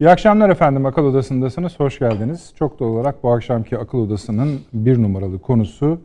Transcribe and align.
İyi 0.00 0.10
akşamlar 0.10 0.50
efendim. 0.50 0.86
Akıl 0.86 1.04
Odası'ndasınız. 1.04 1.80
Hoş 1.80 1.98
geldiniz. 1.98 2.52
Çok 2.54 2.78
doğal 2.78 2.88
olarak 2.88 3.22
bu 3.22 3.32
akşamki 3.32 3.78
Akıl 3.78 3.98
Odası'nın 3.98 4.60
bir 4.72 5.02
numaralı 5.02 5.38
konusu 5.38 6.00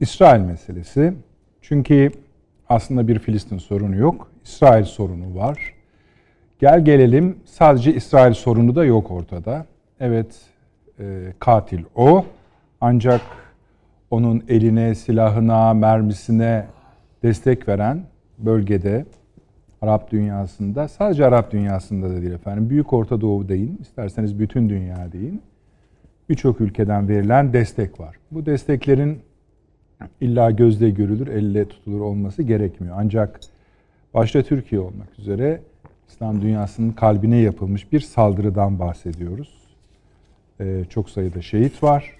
İsrail 0.00 0.40
meselesi. 0.40 1.14
Çünkü 1.62 2.10
aslında 2.68 3.08
bir 3.08 3.18
Filistin 3.18 3.58
sorunu 3.58 3.96
yok. 3.96 4.30
İsrail 4.44 4.84
sorunu 4.84 5.34
var. 5.34 5.74
Gel 6.58 6.84
gelelim 6.84 7.38
sadece 7.44 7.94
İsrail 7.94 8.34
sorunu 8.34 8.74
da 8.74 8.84
yok 8.84 9.10
ortada. 9.10 9.66
Evet 10.00 10.40
e, 11.00 11.32
katil 11.38 11.84
o. 11.94 12.24
Ancak 12.80 13.20
onun 14.10 14.44
eline, 14.48 14.94
silahına, 14.94 15.74
mermisine 15.74 16.66
destek 17.22 17.68
veren 17.68 18.02
bölgede 18.38 19.04
Arap 19.82 20.10
dünyasında, 20.10 20.88
sadece 20.88 21.26
Arap 21.26 21.52
dünyasında 21.52 22.10
da 22.10 22.22
değil 22.22 22.32
efendim, 22.32 22.70
Büyük 22.70 22.92
Orta 22.92 23.20
Doğu 23.20 23.48
deyin, 23.48 23.78
isterseniz 23.82 24.38
bütün 24.38 24.68
dünya 24.68 25.12
deyin, 25.12 25.42
birçok 26.28 26.60
ülkeden 26.60 27.08
verilen 27.08 27.52
destek 27.52 28.00
var. 28.00 28.16
Bu 28.30 28.46
desteklerin 28.46 29.18
illa 30.20 30.50
gözle 30.50 30.90
görülür, 30.90 31.26
elle 31.26 31.68
tutulur 31.68 32.00
olması 32.00 32.42
gerekmiyor. 32.42 32.96
Ancak 32.98 33.40
başta 34.14 34.42
Türkiye 34.42 34.80
olmak 34.80 35.18
üzere 35.18 35.60
İslam 36.08 36.42
dünyasının 36.42 36.92
kalbine 36.92 37.36
yapılmış 37.36 37.92
bir 37.92 38.00
saldırıdan 38.00 38.78
bahsediyoruz. 38.78 39.68
Ee, 40.60 40.84
çok 40.90 41.10
sayıda 41.10 41.42
şehit 41.42 41.82
var. 41.82 42.16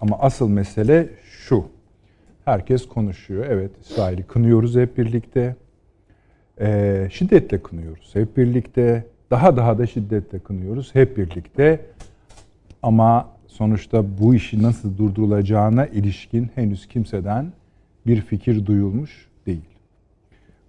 Ama 0.00 0.18
asıl 0.18 0.48
mesele 0.48 1.08
şu. 1.22 1.64
Herkes 2.44 2.88
konuşuyor. 2.88 3.46
Evet 3.48 3.70
İsrail'i 3.80 4.22
kınıyoruz 4.22 4.76
hep 4.76 4.98
birlikte. 4.98 5.56
Ee, 6.60 7.08
şiddetle 7.10 7.62
kınıyoruz 7.62 8.14
hep 8.14 8.36
birlikte. 8.36 9.06
Daha 9.30 9.56
daha 9.56 9.78
da 9.78 9.86
şiddetle 9.86 10.38
kınıyoruz 10.38 10.94
hep 10.94 11.16
birlikte. 11.16 11.80
Ama 12.82 13.28
sonuçta 13.46 14.18
bu 14.18 14.34
işi 14.34 14.62
nasıl 14.62 14.98
durdurulacağına 14.98 15.86
ilişkin 15.86 16.50
henüz 16.54 16.86
kimseden 16.88 17.52
bir 18.06 18.20
fikir 18.20 18.66
duyulmuş 18.66 19.28
değil. 19.46 19.64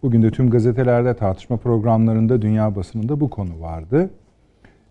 Bugün 0.03 0.23
de 0.23 0.31
tüm 0.31 0.49
gazetelerde, 0.49 1.13
tartışma 1.13 1.57
programlarında, 1.57 2.41
dünya 2.41 2.75
basınında 2.75 3.19
bu 3.19 3.29
konu 3.29 3.61
vardı. 3.61 4.09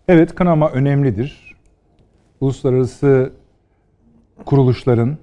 Evet 0.07 0.35
kınama 0.35 0.69
önemlidir. 0.69 1.55
Uluslararası 2.41 3.33
kuruluşların, 4.45 5.17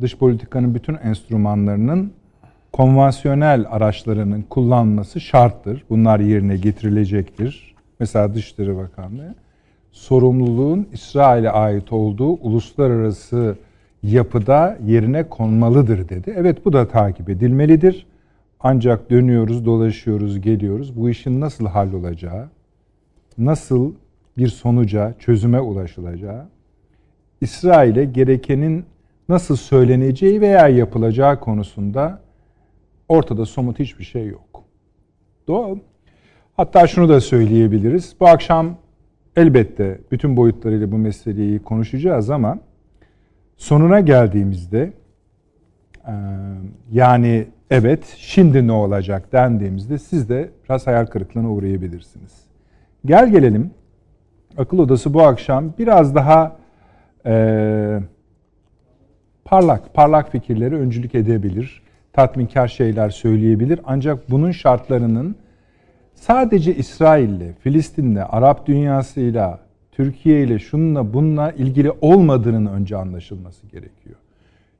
dış 0.00 0.18
politikanın 0.18 0.74
bütün 0.74 0.94
enstrümanlarının 0.94 2.12
konvansiyonel 2.78 3.66
araçlarının 3.70 4.42
kullanması 4.42 5.20
şarttır. 5.20 5.84
Bunlar 5.90 6.20
yerine 6.20 6.56
getirilecektir. 6.56 7.74
Mesela 8.00 8.34
Dışişleri 8.34 8.76
Bakanlığı 8.76 9.34
sorumluluğun 9.92 10.88
İsrail'e 10.92 11.50
ait 11.50 11.92
olduğu 11.92 12.30
uluslararası 12.30 13.56
yapıda 14.02 14.78
yerine 14.86 15.28
konmalıdır 15.28 16.08
dedi. 16.08 16.34
Evet 16.36 16.64
bu 16.64 16.72
da 16.72 16.88
takip 16.88 17.30
edilmelidir. 17.30 18.06
Ancak 18.60 19.10
dönüyoruz, 19.10 19.66
dolaşıyoruz, 19.66 20.40
geliyoruz. 20.40 20.96
Bu 20.96 21.10
işin 21.10 21.40
nasıl 21.40 21.66
hallolacağı, 21.66 22.48
nasıl 23.38 23.92
bir 24.36 24.48
sonuca, 24.48 25.14
çözüme 25.18 25.60
ulaşılacağı, 25.60 26.48
İsrail'e 27.40 28.04
gerekenin 28.04 28.84
nasıl 29.28 29.56
söyleneceği 29.56 30.40
veya 30.40 30.68
yapılacağı 30.68 31.40
konusunda 31.40 32.27
ortada 33.08 33.46
somut 33.46 33.78
hiçbir 33.78 34.04
şey 34.04 34.26
yok. 34.26 34.64
Doğal. 35.48 35.78
Hatta 36.56 36.86
şunu 36.86 37.08
da 37.08 37.20
söyleyebiliriz. 37.20 38.14
Bu 38.20 38.28
akşam 38.28 38.76
elbette 39.36 40.00
bütün 40.10 40.36
boyutlarıyla 40.36 40.92
bu 40.92 40.98
meseleyi 40.98 41.58
konuşacağız 41.58 42.30
ama 42.30 42.58
sonuna 43.56 44.00
geldiğimizde 44.00 44.92
yani 46.92 47.46
evet 47.70 48.14
şimdi 48.16 48.66
ne 48.66 48.72
olacak 48.72 49.32
dendiğimizde 49.32 49.98
siz 49.98 50.28
de 50.28 50.50
biraz 50.64 50.86
hayal 50.86 51.06
kırıklığına 51.06 51.50
uğrayabilirsiniz. 51.50 52.32
Gel 53.04 53.30
gelelim 53.30 53.70
akıl 54.58 54.78
odası 54.78 55.14
bu 55.14 55.22
akşam 55.22 55.72
biraz 55.78 56.14
daha 56.14 56.56
e, 57.26 58.00
parlak, 59.44 59.94
parlak 59.94 60.32
fikirleri 60.32 60.74
öncülük 60.74 61.14
edebilir. 61.14 61.82
Tatminkar 62.12 62.68
şeyler 62.68 63.10
söyleyebilir. 63.10 63.80
Ancak 63.84 64.30
bunun 64.30 64.50
şartlarının 64.50 65.36
sadece 66.14 66.74
İsrail'le, 66.74 67.52
Filistin'le, 67.60 68.20
Arap 68.28 68.66
dünyasıyla, 68.66 69.60
Türkiye 69.92 70.42
ile 70.42 70.58
şununla 70.58 71.12
bununla 71.14 71.52
ilgili 71.52 71.90
olmadığının 72.00 72.66
önce 72.66 72.96
anlaşılması 72.96 73.66
gerekiyor. 73.66 74.16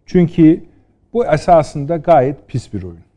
Çünkü 0.06 0.64
bu 1.12 1.26
esasında 1.26 1.96
gayet 1.96 2.48
pis 2.48 2.72
bir 2.72 2.82
oyun. 2.82 3.08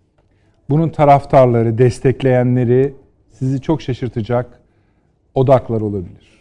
Bunun 0.70 0.90
taraftarları, 0.90 1.78
destekleyenleri 1.78 2.94
sizi 3.30 3.62
çok 3.62 3.82
şaşırtacak 3.82 4.60
odaklar 5.36 5.82
olabilir. 5.82 6.32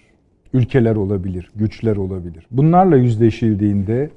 Ülkeler 0.52 0.96
olabilir, 0.96 1.50
güçler 1.54 1.96
olabilir. 1.96 2.46
Bunlarla 2.50 2.96
yüzleşildiğinde 2.96 4.10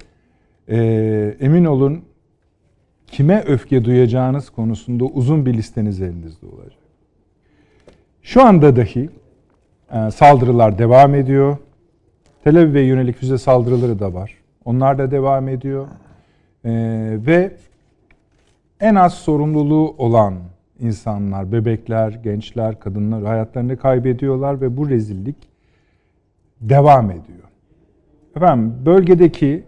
e, 0.68 0.76
emin 1.40 1.64
olun 1.64 2.04
kime 3.06 3.40
öfke 3.40 3.84
duyacağınız 3.84 4.50
konusunda 4.50 5.04
uzun 5.04 5.46
bir 5.46 5.54
listeniz 5.54 6.02
elinizde 6.02 6.46
olacak. 6.46 6.78
Şu 8.22 8.42
anda 8.42 8.76
dahi 8.76 9.10
e, 9.92 10.10
saldırılar 10.10 10.78
devam 10.78 11.14
ediyor. 11.14 11.56
Tel 12.44 12.60
Aviv'e 12.60 12.80
yönelik 12.80 13.16
füze 13.16 13.38
saldırıları 13.38 13.98
da 13.98 14.14
var. 14.14 14.34
Onlar 14.64 14.98
da 14.98 15.10
devam 15.10 15.48
ediyor. 15.48 15.86
E, 16.64 16.70
ve 17.26 17.56
en 18.80 18.94
az 18.94 19.14
sorumluluğu 19.14 19.94
olan 19.98 20.34
insanlar, 20.80 21.52
bebekler, 21.52 22.10
gençler, 22.10 22.80
kadınlar 22.80 23.24
hayatlarını 23.24 23.76
kaybediyorlar 23.76 24.60
ve 24.60 24.76
bu 24.76 24.90
rezillik 24.90 25.36
devam 26.60 27.10
ediyor. 27.10 27.48
Efendim 28.36 28.74
bölgedeki 28.86 29.64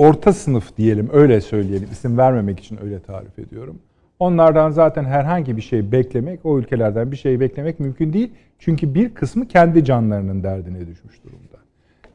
orta 0.00 0.32
sınıf 0.32 0.76
diyelim 0.76 1.08
öyle 1.12 1.40
söyleyelim 1.40 1.88
isim 1.92 2.18
vermemek 2.18 2.60
için 2.60 2.78
öyle 2.84 3.00
tarif 3.00 3.38
ediyorum. 3.38 3.78
Onlardan 4.18 4.70
zaten 4.70 5.04
herhangi 5.04 5.56
bir 5.56 5.62
şey 5.62 5.92
beklemek, 5.92 6.46
o 6.46 6.58
ülkelerden 6.58 7.12
bir 7.12 7.16
şey 7.16 7.40
beklemek 7.40 7.80
mümkün 7.80 8.12
değil. 8.12 8.32
Çünkü 8.58 8.94
bir 8.94 9.14
kısmı 9.14 9.48
kendi 9.48 9.84
canlarının 9.84 10.42
derdine 10.42 10.86
düşmüş 10.86 11.24
durumda. 11.24 11.56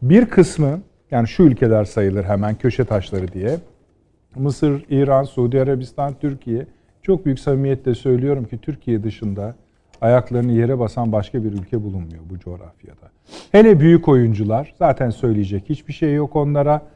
Bir 0.01 0.25
kısmı 0.25 0.79
yani 1.11 1.27
şu 1.27 1.43
ülkeler 1.43 1.85
sayılır 1.85 2.23
hemen 2.23 2.55
köşe 2.55 2.85
taşları 2.85 3.27
diye. 3.27 3.57
Mısır, 4.35 4.85
İran, 4.89 5.23
Suudi 5.23 5.61
Arabistan, 5.61 6.13
Türkiye. 6.21 6.67
Çok 7.01 7.25
büyük 7.25 7.39
samimiyetle 7.39 7.95
söylüyorum 7.95 8.45
ki 8.45 8.57
Türkiye 8.57 9.03
dışında 9.03 9.55
ayaklarını 10.01 10.51
yere 10.51 10.79
basan 10.79 11.11
başka 11.11 11.43
bir 11.43 11.51
ülke 11.51 11.83
bulunmuyor 11.83 12.23
bu 12.29 12.39
coğrafyada. 12.39 13.11
Hele 13.51 13.79
büyük 13.79 14.07
oyuncular 14.07 14.73
zaten 14.79 15.09
söyleyecek 15.09 15.69
hiçbir 15.69 15.93
şey 15.93 16.13
yok 16.13 16.35
onlara. 16.35 16.94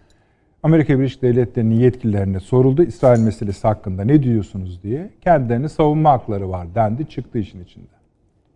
Amerika 0.64 1.00
Birleşik 1.00 1.22
Devletleri'nin 1.22 1.75
yetkililerine 1.75 2.40
soruldu 2.40 2.84
İsrail 2.84 3.20
meselesi 3.20 3.68
hakkında 3.68 4.03
ne 4.03 4.24
diyorsunuz 4.24 4.84
diye. 4.84 5.09
Kendilerini 5.22 5.70
savunma 5.70 6.12
hakları 6.12 6.50
var 6.50 6.68
dendi 6.75 7.09
çıktı 7.09 7.40
işin 7.40 7.64
içinde. 7.64 7.88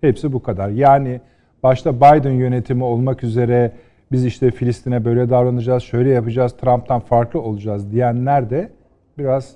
Hepsi 0.01 0.33
bu 0.33 0.43
kadar. 0.43 0.69
Yani 0.69 1.21
başta 1.63 1.95
Biden 1.95 2.31
yönetimi 2.31 2.83
olmak 2.83 3.23
üzere 3.23 3.71
biz 4.11 4.25
işte 4.25 4.51
Filistin'e 4.51 5.05
böyle 5.05 5.29
davranacağız, 5.29 5.83
şöyle 5.83 6.09
yapacağız, 6.09 6.57
Trump'tan 6.57 6.99
farklı 6.99 7.41
olacağız 7.41 7.91
diyenler 7.91 8.49
de 8.49 8.71
biraz 9.17 9.55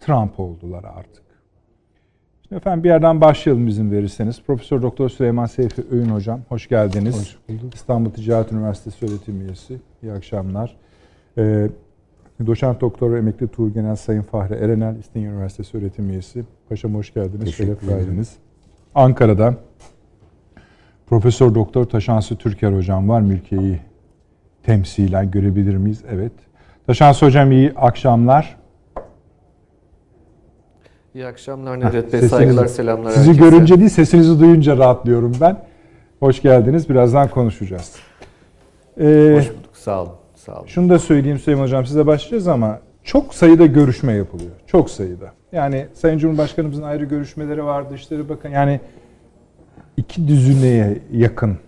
Trump 0.00 0.40
oldular 0.40 0.84
artık. 0.84 1.22
Şimdi 2.42 2.60
efendim 2.60 2.84
bir 2.84 2.88
yerden 2.88 3.20
başlayalım 3.20 3.68
izin 3.68 3.90
verirseniz. 3.90 4.42
Profesör 4.42 4.82
Doktor 4.82 5.08
Süleyman 5.08 5.46
Seyfi 5.46 5.82
Öğün 5.90 6.08
hocam 6.08 6.40
hoş 6.48 6.68
geldiniz. 6.68 7.20
Hoş 7.20 7.38
bulduk. 7.48 7.74
İstanbul 7.74 8.10
Ticaret 8.10 8.52
Üniversitesi 8.52 9.06
öğretim 9.06 9.40
üyesi. 9.40 9.80
İyi 10.02 10.12
akşamlar. 10.12 10.76
Ee, 11.38 11.68
Doçent 12.46 12.80
Doktor 12.80 13.16
Emekli 13.16 13.48
Tuğ 13.48 13.72
Genel 13.72 13.96
Sayın 13.96 14.22
Fahri 14.22 14.54
Erenel 14.54 14.96
İstinye 14.96 15.28
Üniversitesi 15.28 15.78
öğretim 15.78 16.10
üyesi. 16.10 16.44
Paşam 16.68 16.94
hoş 16.94 17.14
geldiniz. 17.14 17.54
Şeref 17.54 17.88
verdiniz. 17.88 18.36
Ankara'da 18.94 19.54
Profesör 21.06 21.54
Doktor 21.54 21.84
Taşansı 21.84 22.36
Türker 22.36 22.72
hocam 22.72 23.08
var. 23.08 23.20
Mülkiye'yi 23.20 23.80
temsilen 24.62 25.30
görebilir 25.30 25.76
miyiz? 25.76 26.02
Evet. 26.10 26.32
Taşansı 26.86 27.26
hocam 27.26 27.52
iyi 27.52 27.72
akşamlar. 27.76 28.56
İyi 31.14 31.26
akşamlar 31.26 31.80
Nedret 31.80 32.12
Bey. 32.12 32.20
Saygılar, 32.20 32.66
selamlar. 32.66 33.10
Sizi 33.10 33.28
herkese. 33.30 33.50
görünce 33.50 33.78
değil, 33.78 33.88
sesinizi 33.90 34.40
duyunca 34.40 34.76
rahatlıyorum 34.76 35.32
ben. 35.40 35.64
Hoş 36.20 36.42
geldiniz. 36.42 36.88
Birazdan 36.88 37.28
konuşacağız. 37.28 37.96
Ee, 39.00 39.34
Hoş 39.36 39.50
bulduk. 39.50 39.76
Sağ 39.76 40.02
olun. 40.02 40.12
Sağ 40.40 40.58
olun. 40.58 40.66
Şunu 40.66 40.88
da 40.88 40.98
söyleyeyim 40.98 41.38
Süleyman 41.38 41.64
Hocam 41.64 41.86
size 41.86 42.06
başlayacağız 42.06 42.48
ama 42.48 42.80
çok 43.04 43.34
sayıda 43.34 43.66
görüşme 43.66 44.12
yapılıyor. 44.12 44.50
Çok 44.66 44.90
sayıda. 44.90 45.32
Yani 45.52 45.86
Sayın 45.94 46.18
Cumhurbaşkanımızın 46.18 46.82
ayrı 46.82 47.04
görüşmeleri 47.04 47.64
vardı. 47.64 47.94
İşleri 47.94 48.28
bakın 48.28 48.48
yani 48.48 48.80
iki 49.96 50.28
düzineye 50.28 50.98
yakın 51.12 51.58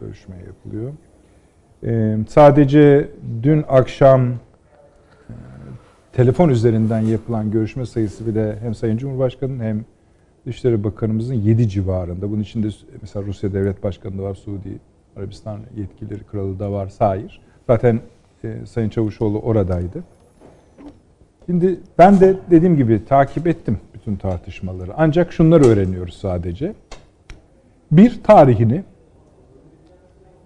görüşme 0.00 0.36
yapılıyor. 0.46 0.92
Ee, 1.86 2.16
sadece 2.28 3.08
dün 3.42 3.64
akşam 3.68 4.30
e, 4.30 4.34
telefon 6.12 6.48
üzerinden 6.48 7.00
yapılan 7.00 7.50
görüşme 7.50 7.86
sayısı 7.86 8.26
bile 8.26 8.58
hem 8.60 8.74
Sayın 8.74 8.96
Cumhurbaşkanı'nın 8.96 9.64
hem 9.64 9.84
Dışişleri 10.46 10.84
Bakanımızın 10.84 11.34
7 11.34 11.68
civarında. 11.68 12.30
Bunun 12.30 12.42
içinde 12.42 12.68
mesela 13.00 13.26
Rusya 13.26 13.54
Devlet 13.54 13.82
Başkanı 13.82 14.18
da 14.18 14.22
var, 14.22 14.34
Suudi 14.34 14.78
Arabistan 15.16 15.60
yetkilileri 15.76 16.24
kralı 16.24 16.58
da 16.58 16.72
var, 16.72 16.88
sair. 16.88 17.40
Zaten 17.66 18.00
e, 18.44 18.66
Sayın 18.66 18.88
Çavuşoğlu 18.88 19.38
oradaydı. 19.38 20.04
Şimdi 21.46 21.80
ben 21.98 22.20
de 22.20 22.36
dediğim 22.50 22.76
gibi 22.76 23.04
takip 23.04 23.46
ettim 23.46 23.78
bütün 23.94 24.16
tartışmaları. 24.16 24.92
Ancak 24.96 25.32
şunları 25.32 25.64
öğreniyoruz 25.64 26.14
sadece. 26.14 26.74
Bir 27.92 28.22
tarihini 28.22 28.84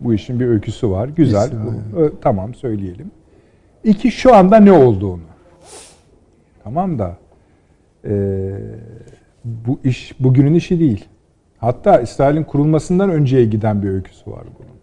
bu 0.01 0.15
işin 0.15 0.41
bir 0.41 0.47
öyküsü 0.47 0.91
var. 0.91 1.09
Güzel. 1.09 1.51
Bu, 1.53 1.99
ö, 1.99 2.13
tamam 2.21 2.55
söyleyelim. 2.55 3.11
İki 3.85 4.11
şu 4.11 4.35
anda 4.35 4.57
ne 4.57 4.73
olduğunu. 4.73 5.21
Tamam 6.65 6.99
da 6.99 7.17
e, 8.05 8.51
bu 9.45 9.79
iş 9.85 10.15
bugünün 10.21 10.55
işi 10.55 10.81
değil. 10.81 11.05
Hatta 11.59 12.01
İsrail'in 12.01 12.45
kurulmasından 12.45 13.11
önceye 13.11 13.45
giden 13.45 13.83
bir 13.83 13.89
öyküsü 13.89 14.31
var 14.31 14.45
bunun. 14.59 14.76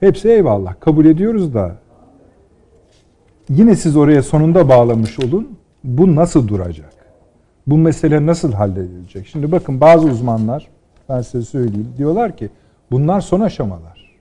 Hepsi 0.00 0.28
eyvallah. 0.28 0.80
Kabul 0.80 1.04
ediyoruz 1.04 1.54
da 1.54 1.76
yine 3.48 3.76
siz 3.76 3.96
oraya 3.96 4.22
sonunda 4.22 4.68
bağlamış 4.68 5.18
olun. 5.20 5.58
Bu 5.84 6.16
nasıl 6.16 6.48
duracak? 6.48 6.92
Bu 7.66 7.78
mesele 7.78 8.26
nasıl 8.26 8.52
halledilecek? 8.52 9.26
Şimdi 9.26 9.52
bakın 9.52 9.80
bazı 9.80 10.06
uzmanlar 10.06 10.68
ben 11.08 11.20
size 11.20 11.44
söyleyeyim 11.44 11.94
diyorlar 11.96 12.36
ki 12.36 12.50
bunlar 12.90 13.20
son 13.20 13.40
aşamalar. 13.40 14.18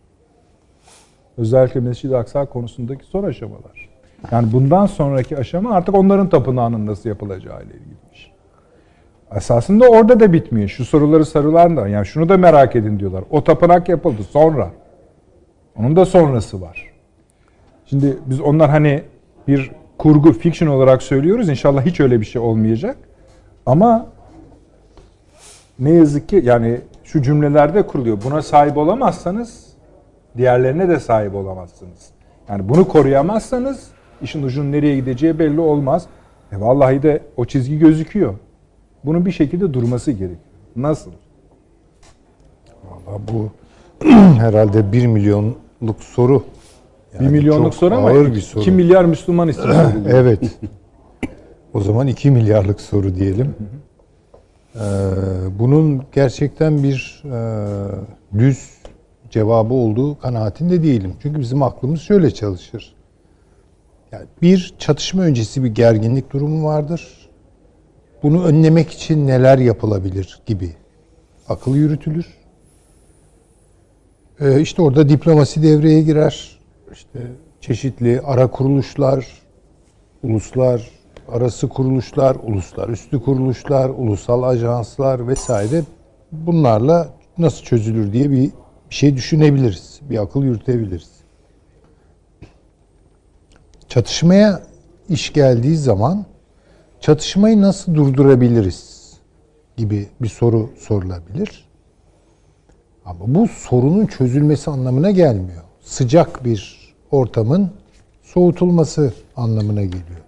Özellikle 1.37 1.79
Mescid-i 1.79 2.17
Aksa 2.17 2.45
konusundaki 2.45 3.05
son 3.05 3.23
aşamalar. 3.23 3.89
Yani 4.31 4.53
bundan 4.53 4.85
sonraki 4.85 5.37
aşama 5.37 5.71
artık 5.71 5.95
onların 5.95 6.29
tapınağının 6.29 6.85
nasıl 6.85 7.09
yapılacağı 7.09 7.63
ile 7.63 7.73
ilgiliymiş. 7.73 8.31
Esasında 9.35 9.87
orada 9.87 10.19
da 10.19 10.33
bitmiyor. 10.33 10.69
Şu 10.69 10.85
soruları 10.85 11.25
sarılan 11.25 11.77
da 11.77 11.87
yani 11.87 12.05
şunu 12.05 12.29
da 12.29 12.37
merak 12.37 12.75
edin 12.75 12.99
diyorlar. 12.99 13.23
O 13.29 13.43
tapınak 13.43 13.89
yapıldı 13.89 14.23
sonra. 14.23 14.71
Onun 15.79 15.95
da 15.95 16.05
sonrası 16.05 16.61
var. 16.61 16.93
Şimdi 17.85 18.17
biz 18.25 18.41
onlar 18.41 18.69
hani 18.69 19.03
bir 19.47 19.71
kurgu, 19.97 20.33
fiction 20.33 20.69
olarak 20.69 21.03
söylüyoruz. 21.03 21.49
İnşallah 21.49 21.85
hiç 21.85 21.99
öyle 21.99 22.19
bir 22.19 22.25
şey 22.25 22.41
olmayacak. 22.41 22.97
Ama 23.65 24.07
ne 25.79 25.91
yazık 25.91 26.29
ki 26.29 26.41
yani 26.43 26.81
şu 27.03 27.21
cümlelerde 27.21 27.87
kuruluyor. 27.87 28.17
Buna 28.25 28.41
sahip 28.41 28.77
olamazsanız 28.77 29.67
diğerlerine 30.37 30.89
de 30.89 30.99
sahip 30.99 31.35
olamazsınız. 31.35 32.09
Yani 32.49 32.69
bunu 32.69 32.87
koruyamazsanız 32.87 33.87
işin 34.21 34.43
ucunun 34.43 34.71
nereye 34.71 34.95
gideceği 34.95 35.39
belli 35.39 35.59
olmaz. 35.59 36.05
E 36.51 36.61
vallahi 36.61 37.03
de 37.03 37.21
o 37.37 37.45
çizgi 37.45 37.79
gözüküyor. 37.79 38.33
Bunun 39.05 39.25
bir 39.25 39.31
şekilde 39.31 39.73
durması 39.73 40.11
gerekiyor. 40.11 40.39
Nasıl? 40.75 41.11
Valla 42.83 43.19
bu 43.31 43.49
herhalde 44.39 44.91
bir 44.91 45.07
milyonluk 45.83 46.03
soru. 46.03 46.43
bir 47.19 47.27
milyonluk 47.27 47.73
soru 47.73 47.95
ama 47.95 48.09
ağır 48.09 48.35
bir 48.35 48.41
soru. 48.41 48.61
2 48.61 48.71
milyar 48.71 49.05
Müslüman 49.05 49.47
istiyor. 49.47 49.91
evet. 50.09 50.39
O 51.73 51.81
zaman 51.81 52.07
2 52.07 52.31
milyarlık 52.31 52.81
soru 52.81 53.15
diyelim. 53.15 53.55
Ee, 54.75 54.79
bunun 55.59 56.03
gerçekten 56.11 56.83
bir 56.83 57.23
e, 57.25 58.39
düz 58.39 58.69
cevabı 59.29 59.73
olduğu 59.73 60.19
kanaatinde 60.19 60.83
değilim. 60.83 61.13
Çünkü 61.21 61.39
bizim 61.39 61.63
aklımız 61.63 62.01
şöyle 62.01 62.31
çalışır. 62.31 62.95
Yani 64.11 64.25
bir 64.41 64.73
çatışma 64.79 65.23
öncesi 65.23 65.63
bir 65.63 65.69
gerginlik 65.69 66.33
durumu 66.33 66.65
vardır. 66.65 67.29
Bunu 68.23 68.43
önlemek 68.43 68.91
için 68.91 69.27
neler 69.27 69.57
yapılabilir 69.57 70.41
gibi 70.45 70.69
akıl 71.49 71.75
yürütülür. 71.75 72.42
Ee, 74.43 74.61
işte 74.61 74.81
orada 74.81 75.09
diplomasi 75.09 75.63
devreye 75.63 76.01
girer. 76.01 76.59
İşte 76.93 77.19
çeşitli 77.61 78.21
ara 78.21 78.47
kuruluşlar, 78.47 79.27
uluslar 80.23 80.91
arası 81.27 81.69
kuruluşlar, 81.69 82.37
uluslar 82.43 82.89
üstü 82.89 83.23
kuruluşlar, 83.23 83.89
ulusal 83.89 84.43
ajanslar 84.43 85.27
vesaire 85.27 85.83
bunlarla 86.31 87.09
nasıl 87.37 87.63
çözülür 87.63 88.13
diye 88.13 88.31
bir 88.31 88.51
şey 88.89 89.15
düşünebiliriz. 89.15 89.99
Bir 90.09 90.21
akıl 90.21 90.43
yürütebiliriz. 90.43 91.11
Çatışmaya 93.87 94.63
iş 95.09 95.33
geldiği 95.33 95.77
zaman 95.77 96.25
çatışmayı 96.99 97.61
nasıl 97.61 97.95
durdurabiliriz 97.95 99.13
gibi 99.77 100.07
bir 100.21 100.27
soru 100.27 100.69
sorulabilir. 100.77 101.62
Ama 103.05 103.19
bu 103.27 103.47
sorunun 103.47 104.05
çözülmesi 104.05 104.71
anlamına 104.71 105.11
gelmiyor. 105.11 105.61
Sıcak 105.81 106.45
bir 106.45 106.93
ortamın 107.11 107.71
soğutulması 108.21 109.13
anlamına 109.35 109.83
geliyor. 109.83 110.23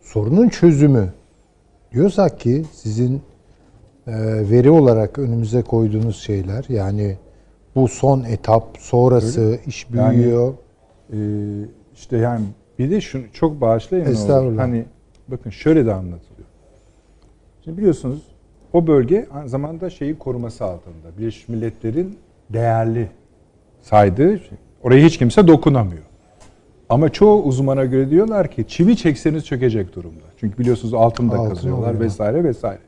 Sorunun 0.00 0.48
çözümü 0.48 1.12
diyorsak 1.92 2.40
ki 2.40 2.64
sizin 2.72 3.14
e, 4.06 4.12
veri 4.50 4.70
olarak 4.70 5.18
önümüze 5.18 5.62
koyduğunuz 5.62 6.16
şeyler 6.16 6.64
yani 6.68 7.16
bu 7.74 7.88
son 7.88 8.24
etap 8.24 8.76
sonrası 8.78 9.40
Öyle. 9.40 9.60
iş 9.66 9.92
büyüyor. 9.92 10.54
Yani, 11.12 11.64
e, 11.64 11.68
işte 11.94 12.16
yani 12.16 12.44
bir 12.78 12.90
de 12.90 13.00
şunu 13.00 13.22
çok 13.32 13.60
bağışlayın. 13.60 14.04
olur. 14.04 14.12
Estağfurullah. 14.12 14.62
Hani 14.62 14.84
bakın 15.28 15.50
şöyle 15.50 15.86
de 15.86 15.92
anlatılıyor. 15.92 16.48
Şimdi 17.64 17.78
biliyorsunuz 17.78 18.22
o 18.76 18.86
bölge 18.86 19.26
aynı 19.34 19.48
zamanda 19.48 19.90
şeyi 19.90 20.18
koruması 20.18 20.64
altında. 20.64 21.18
Birleşmiş 21.18 21.48
Milletler'in 21.48 22.18
değerli 22.50 23.08
saydığı 23.82 24.38
şey. 24.38 24.58
Oraya 24.82 25.04
hiç 25.06 25.18
kimse 25.18 25.48
dokunamıyor. 25.48 26.02
Ama 26.88 27.08
çoğu 27.08 27.42
uzmana 27.42 27.84
göre 27.84 28.10
diyorlar 28.10 28.50
ki 28.50 28.64
çivi 28.68 28.96
çekseniz 28.96 29.44
çökecek 29.44 29.94
durumda. 29.94 30.24
Çünkü 30.40 30.58
biliyorsunuz 30.58 30.94
altında 30.94 31.36
Altın 31.36 31.48
kazıyorlar 31.48 31.88
oluyor. 31.88 32.00
vesaire 32.00 32.44
vesaire. 32.44 32.80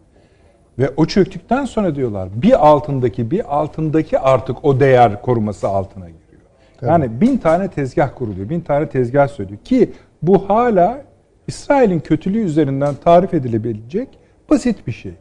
Ve 0.78 0.90
o 0.96 1.06
çöktükten 1.06 1.64
sonra 1.64 1.94
diyorlar 1.94 2.28
bir 2.34 2.68
altındaki 2.68 3.30
bir 3.30 3.58
altındaki 3.58 4.18
artık 4.18 4.64
o 4.64 4.80
değer 4.80 5.22
koruması 5.22 5.68
altına 5.68 6.04
giriyor. 6.08 6.42
Yani 6.82 7.20
bin 7.20 7.36
tane 7.36 7.68
tezgah 7.68 8.10
kuruluyor. 8.14 8.48
Bin 8.48 8.60
tane 8.60 8.88
tezgah 8.88 9.28
söylüyor. 9.28 9.58
Ki 9.64 9.92
bu 10.22 10.48
hala 10.48 11.02
İsrail'in 11.46 12.00
kötülüğü 12.00 12.40
üzerinden 12.40 12.94
tarif 13.04 13.34
edilebilecek 13.34 14.08
basit 14.50 14.86
bir 14.86 14.92
şey. 14.92 15.12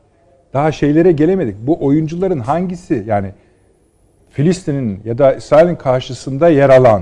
Daha 0.54 0.72
şeylere 0.72 1.12
gelemedik. 1.12 1.56
Bu 1.68 1.86
oyuncuların 1.86 2.40
hangisi 2.40 3.04
yani 3.08 3.32
Filistin'in 4.30 5.00
ya 5.06 5.18
da 5.18 5.34
İsrail'in 5.34 5.76
karşısında 5.76 6.50
yer 6.50 6.70
alan 6.70 7.02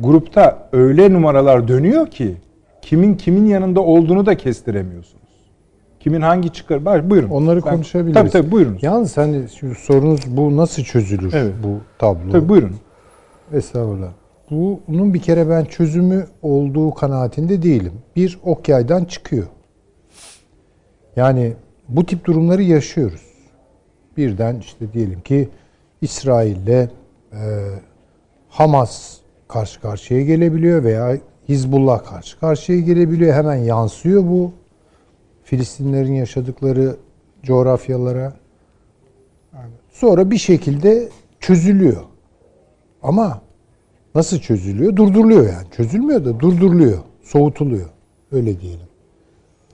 grupta 0.00 0.68
öyle 0.72 1.12
numaralar 1.12 1.68
dönüyor 1.68 2.06
ki 2.06 2.34
kimin 2.82 3.14
kimin 3.14 3.46
yanında 3.46 3.80
olduğunu 3.80 4.26
da 4.26 4.36
kestiremiyorsunuz. 4.36 5.18
Kimin 6.00 6.20
hangi 6.20 6.52
çıkar? 6.52 6.84
Bak, 6.84 7.10
Buyurun. 7.10 7.28
Onları 7.28 7.64
Ben- 7.64 7.70
konuşabiliriz. 7.70 8.14
Tabii 8.14 8.30
tabii 8.30 8.50
buyurun. 8.50 8.78
Yalnız 8.82 9.16
hani 9.16 9.48
şu 9.48 9.74
sorunuz 9.74 10.20
bu 10.36 10.56
nasıl 10.56 10.82
çözülür 10.82 11.32
Evet. 11.36 11.52
bu 11.62 11.76
tablo? 11.98 12.32
Tabii 12.32 12.48
buyurun. 12.48 12.76
Estağfurullah. 13.52 14.08
Bunun 14.88 15.14
bir 15.14 15.18
kere 15.22 15.48
ben 15.50 15.64
çözümü 15.64 16.26
olduğu 16.42 16.94
kanaatinde 16.94 17.62
değilim. 17.62 17.92
Bir 18.16 18.38
ok 18.44 18.68
yaydan 18.68 19.04
çıkıyor. 19.04 19.46
Yani 21.16 21.52
bu 21.88 22.06
tip 22.06 22.24
durumları 22.24 22.62
yaşıyoruz. 22.62 23.22
Birden 24.16 24.56
işte 24.58 24.92
diyelim 24.92 25.20
ki 25.20 25.48
İsrail'le 26.00 26.68
e, 26.68 26.88
Hamas 28.48 29.16
karşı 29.48 29.80
karşıya 29.80 30.20
gelebiliyor 30.20 30.84
veya 30.84 31.18
Hizbullah 31.48 32.04
karşı 32.04 32.40
karşıya 32.40 32.80
gelebiliyor. 32.80 33.34
Hemen 33.34 33.56
yansıyor 33.56 34.22
bu 34.22 34.52
Filistinlerin 35.44 36.12
yaşadıkları 36.12 36.96
coğrafyalara. 37.42 38.32
Sonra 39.90 40.30
bir 40.30 40.38
şekilde 40.38 41.08
çözülüyor. 41.40 42.02
Ama 43.02 43.42
nasıl 44.14 44.38
çözülüyor? 44.38 44.96
Durduruluyor 44.96 45.46
yani. 45.46 45.66
Çözülmüyor 45.76 46.24
da 46.24 46.40
durduruluyor. 46.40 46.98
Soğutuluyor. 47.22 47.88
Öyle 48.32 48.60
diyelim. 48.60 48.87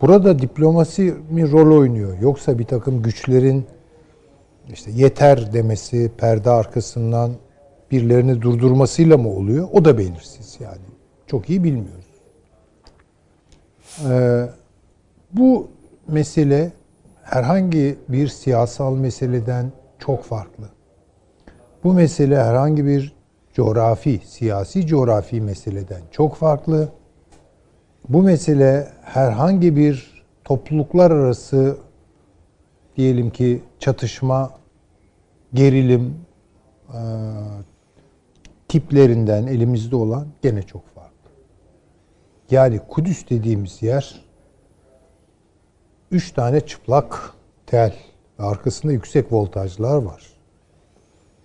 Burada 0.05 0.39
diplomasi 0.39 1.15
mi 1.31 1.53
rol 1.53 1.79
oynuyor? 1.79 2.19
Yoksa 2.21 2.59
bir 2.59 2.65
takım 2.65 3.03
güçlerin 3.03 3.67
işte 4.73 4.91
yeter 4.91 5.53
demesi, 5.53 6.11
perde 6.19 6.51
arkasından 6.51 7.33
birilerini 7.91 8.43
durdurmasıyla 8.43 9.19
mı 9.19 9.29
oluyor? 9.29 9.69
O 9.73 9.85
da 9.85 9.99
belirsiz 9.99 10.59
yani. 10.61 10.81
Çok 11.27 11.51
iyi 11.51 11.65
bilmiyoruz. 11.65 12.07
Ee, 14.11 14.47
bu 15.33 15.69
mesele 16.09 16.73
herhangi 17.23 17.97
bir 18.09 18.29
siyasal 18.29 18.97
meseleden 18.97 19.73
çok 19.99 20.25
farklı. 20.25 20.69
Bu 21.85 21.93
mesele 21.93 22.43
herhangi 22.43 22.87
bir 22.87 23.15
coğrafi, 23.53 24.21
siyasi 24.25 24.87
coğrafi 24.87 25.41
meseleden 25.41 26.01
çok 26.11 26.37
farklı. 26.37 26.89
Bu 28.09 28.23
mesele 28.23 28.89
herhangi 29.03 29.77
bir 29.77 30.25
topluluklar 30.45 31.11
arası 31.11 31.77
diyelim 32.97 33.31
ki 33.31 33.63
çatışma, 33.79 34.51
gerilim 35.55 36.15
e, 36.89 37.01
tiplerinden 38.69 39.47
elimizde 39.47 39.97
olan 39.97 40.27
gene 40.43 40.63
çok 40.63 40.89
farklı. 40.89 41.31
Yani 42.51 42.81
Kudüs 42.89 43.31
dediğimiz 43.31 43.83
yer 43.83 44.25
üç 46.11 46.33
tane 46.33 46.61
çıplak 46.61 47.33
tel 47.67 47.95
ve 48.39 48.43
arkasında 48.45 48.93
yüksek 48.93 49.33
voltajlar 49.33 49.97
var. 49.97 50.23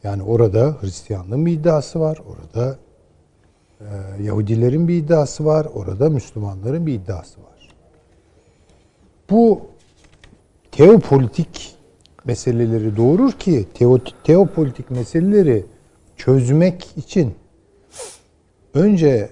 Yani 0.04 0.24
orada 0.24 0.78
Hristiyanlığın 0.82 1.46
bir 1.46 1.52
iddiası 1.52 2.00
var, 2.00 2.20
orada 2.28 2.78
e, 3.80 3.86
Yahudilerin 4.24 4.88
bir 4.88 4.98
iddiası 4.98 5.46
var, 5.46 5.68
orada 5.74 6.10
Müslümanların 6.10 6.88
bir 6.88 6.94
iddiası 6.94 7.42
var. 7.42 7.70
Bu 9.30 9.62
teopolitik 10.72 11.76
meseleleri 12.26 12.98
doğurur 12.98 13.32
ki 13.32 13.68
teo, 13.74 13.98
teopolitik 14.24 14.92
meseleleri 14.92 15.66
çözmek 16.18 16.98
için 16.98 17.36
önce 18.74 19.30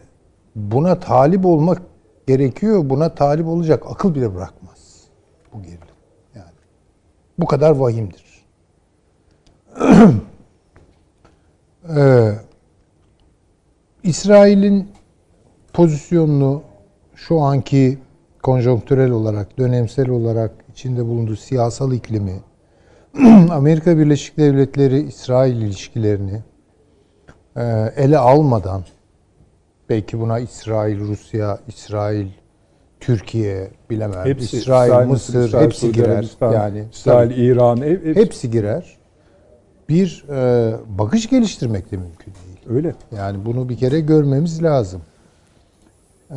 buna 0.55 0.99
talip 0.99 1.45
olmak 1.45 1.81
gerekiyor. 2.27 2.89
Buna 2.89 3.15
talip 3.15 3.47
olacak 3.47 3.83
akıl 3.89 4.15
bile 4.15 4.35
bırakmaz 4.35 5.03
bu 5.53 5.61
gerilim. 5.61 5.79
Yani 6.35 6.51
bu 7.39 7.45
kadar 7.45 7.71
vahimdir. 7.71 8.23
ee, 11.97 12.33
İsrail'in 14.07 14.87
pozisyonunu 15.73 16.61
şu 17.15 17.39
anki 17.39 17.97
konjonktürel 18.43 19.11
olarak, 19.11 19.57
dönemsel 19.57 20.09
olarak 20.09 20.51
içinde 20.71 21.05
bulunduğu 21.05 21.35
siyasal 21.35 21.93
iklimi, 21.93 22.39
Amerika 23.51 23.97
Birleşik 23.97 24.37
Devletleri 24.37 24.99
İsrail 24.99 25.55
ilişkilerini 25.61 26.41
e, 27.55 27.63
ele 27.95 28.17
almadan 28.17 28.83
belki 29.89 30.19
buna 30.19 30.39
İsrail, 30.39 30.99
Rusya, 30.99 31.59
İsrail, 31.67 32.27
Türkiye 32.99 33.71
bilemem, 33.89 34.25
Hepsi, 34.25 34.57
İsrail, 34.57 35.07
Mısır 35.07 35.47
İsrail, 35.47 35.65
hepsi 35.65 35.79
Suudi 35.79 35.93
girer. 35.93 36.09
Arabistan, 36.09 36.53
Yani 36.53 36.85
İsrail, 36.91 37.29
tabii, 37.29 37.41
İran, 37.41 37.77
hep, 37.77 38.05
hepsi. 38.05 38.21
hepsi 38.21 38.51
girer. 38.51 38.97
Bir 39.89 40.25
e, 40.29 40.73
bakış 40.87 41.29
geliştirmek 41.29 41.91
de 41.91 41.97
mümkün 41.97 42.33
değil. 42.33 42.46
Öyle. 42.69 42.95
Yani 43.17 43.45
bunu 43.45 43.69
bir 43.69 43.77
kere 43.77 43.99
görmemiz 43.99 44.63
lazım. 44.63 45.01
Ee, 46.31 46.35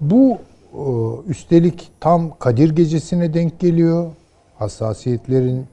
bu 0.00 0.38
e, 0.72 0.82
üstelik 1.30 1.90
tam 2.00 2.38
Kadir 2.38 2.76
Gecesi'ne 2.76 3.34
denk 3.34 3.60
geliyor. 3.60 4.10
Hassasiyetlerin 4.58 5.66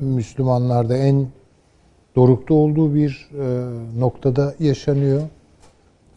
Müslümanlarda 0.00 0.96
en 0.96 1.26
dorukta 2.16 2.54
olduğu 2.54 2.94
bir 2.94 3.30
e, 3.38 4.00
noktada 4.00 4.54
yaşanıyor. 4.58 5.22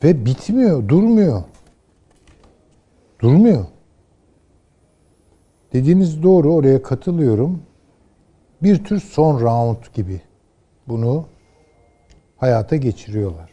Ve 0.04 0.25
bitmiyor, 0.25 0.88
durmuyor. 0.88 1.44
Durmuyor. 3.22 3.65
Dediğiniz 5.74 6.24
doğru, 6.24 6.54
oraya 6.54 6.82
katılıyorum. 6.84 7.62
Bir 8.63 8.84
tür 8.84 9.00
son 9.00 9.39
round 9.39 9.77
gibi 9.94 10.22
bunu 10.88 11.25
hayata 12.38 12.75
geçiriyorlar. 12.75 13.50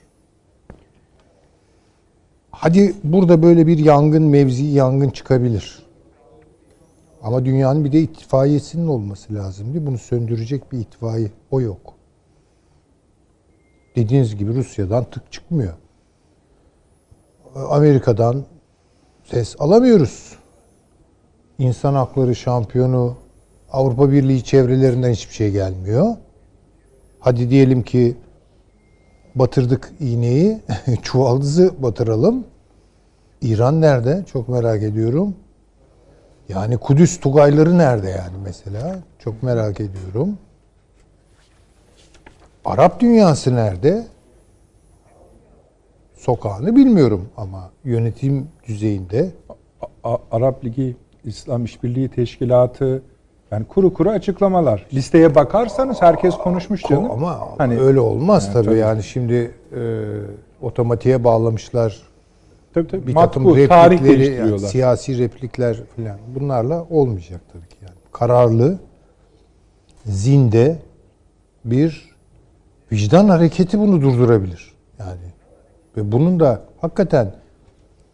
Hadi 2.51 2.95
burada 3.05 3.43
böyle 3.43 3.67
bir 3.67 3.79
yangın 3.79 4.23
mevzi, 4.23 4.65
yangın 4.65 5.11
çıkabilir. 5.11 5.83
Ama 7.23 7.45
dünyanın 7.45 7.85
bir 7.85 7.93
de 7.93 8.01
itfaiyesinin 8.01 8.87
olması 8.87 9.35
lazım. 9.35 9.75
Değil? 9.75 9.87
Bunu 9.87 9.99
söndürecek 9.99 10.73
bir 10.73 10.79
itfaiye. 10.79 11.31
O 11.51 11.61
yok. 11.61 11.95
Dediğiniz 13.97 14.37
gibi 14.37 14.55
Rusya'dan 14.55 15.05
tık 15.05 15.33
çıkmıyor. 15.33 15.75
Amerika'dan 17.55 18.45
ses 19.25 19.57
alamıyoruz. 19.59 20.37
İnsan 21.59 21.95
hakları 21.95 22.35
şampiyonu 22.35 23.17
Avrupa 23.73 24.13
Birliği 24.13 24.45
çevrelerinden 24.45 25.13
hiçbir 25.13 25.35
şey 25.35 25.51
gelmiyor. 25.51 26.17
Hadi 27.21 27.51
diyelim 27.51 27.83
ki 27.83 28.17
batırdık 29.35 29.93
iğneyi, 30.01 30.61
çuvaldızı 31.03 31.83
batıralım. 31.83 32.45
İran 33.43 33.81
nerede? 33.81 34.25
Çok 34.33 34.49
merak 34.49 34.83
ediyorum. 34.83 35.35
Yani 36.49 36.77
Kudüs 36.79 37.21
Tugayları 37.21 37.79
nerede 37.79 38.11
yani 38.11 38.37
mesela? 38.45 38.99
Çok 39.19 39.43
merak 39.43 39.81
ediyorum. 39.81 40.39
Arap 42.65 43.01
dünyası 43.01 43.55
nerede? 43.57 44.07
Sokağını 46.15 46.77
bilmiyorum 46.77 47.29
ama 47.37 47.71
yönetim 47.85 48.49
düzeyinde 48.69 49.31
A- 50.05 50.19
Arap 50.31 50.65
Ligi, 50.65 50.97
İslam 51.25 51.65
İşbirliği 51.65 52.09
Teşkilatı 52.09 53.03
yani 53.53 53.65
kuru 53.65 53.95
kuru 53.95 54.11
açıklamalar. 54.11 54.87
Listeye 54.95 55.35
bakarsanız 55.35 56.03
herkes 56.03 56.35
konuşmuş 56.35 56.83
canım. 56.83 57.11
ama 57.11 57.49
Hani- 57.59 57.81
öyle 57.81 58.01
olmaz 58.01 58.45
Yani 58.45 58.53
tabii. 58.53 58.65
tabii. 58.67 58.79
Yani 58.79 59.03
şimdi 59.03 59.51
e, 59.77 59.81
otomatiğe 60.63 61.25
bağlamışlar 61.25 62.03
tabii, 62.75 62.89
tabii. 62.89 63.07
bir 63.07 63.15
Matbu, 63.15 63.35
takım 63.35 63.57
replikleri, 63.57 64.35
yani 64.35 64.59
siyasi 64.59 65.19
replikler 65.19 65.77
falan 65.97 66.19
bunlarla 66.35 66.87
olmayacak 66.91 67.41
tabii 67.53 67.69
ki 67.69 67.77
yani. 67.83 67.95
Kararlı, 68.13 68.79
zinde 70.07 70.79
bir 71.65 72.13
vicdan 72.93 73.29
hareketi 73.29 73.79
bunu 73.79 74.03
durdurabilir. 74.03 74.73
Yani 74.99 75.17
ve 75.97 76.13
bunun 76.13 76.41
da 76.41 76.61
hakikaten 76.81 77.35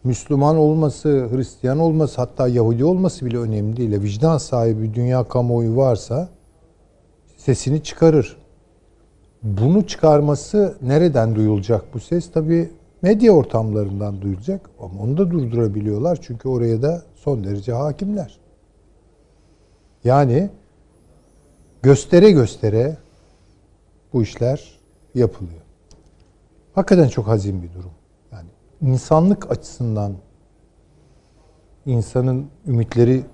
Müslüman 0.09 0.57
olması, 0.57 1.29
Hristiyan 1.33 1.79
olması, 1.79 2.21
hatta 2.21 2.49
Yahudi 2.49 2.85
olması 2.85 3.27
bile 3.27 3.39
önemli 3.39 3.77
değil. 3.77 4.03
Vicdan 4.03 4.39
sahibi 4.39 4.95
dünya 4.95 5.25
kamuoyu 5.25 5.77
varsa 5.77 6.29
sesini 7.37 7.83
çıkarır. 7.83 8.37
Bunu 9.43 9.87
çıkarması 9.87 10.77
nereden 10.83 11.35
duyulacak 11.35 11.95
bu 11.95 12.01
ses? 12.01 12.33
Tabii 12.33 12.71
medya 13.03 13.33
ortamlarından 13.33 14.23
duyulacak 14.23 14.71
ama 14.81 15.03
onu 15.03 15.17
da 15.19 15.31
durdurabiliyorlar 15.31 16.19
çünkü 16.23 16.49
oraya 16.49 16.83
da 16.83 17.03
son 17.15 17.45
derece 17.45 17.73
hakimler. 17.73 18.39
Yani 20.05 20.51
göstere 21.83 22.31
göstere 22.31 22.97
bu 24.13 24.23
işler 24.23 24.79
yapılıyor. 25.15 25.63
Hakikaten 26.75 27.09
çok 27.09 27.27
hazin 27.27 27.63
bir 27.63 27.73
durum. 27.75 27.98
İnsanlık 28.83 29.51
açısından 29.51 30.15
insanın 31.87 32.51
ümitleri 32.67 33.25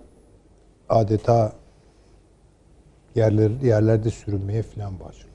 adeta 0.88 1.52
yerler, 3.14 3.50
yerlerde 3.50 4.10
sürünmeye 4.10 4.62
falan 4.62 5.00
başlıyor. 5.00 5.34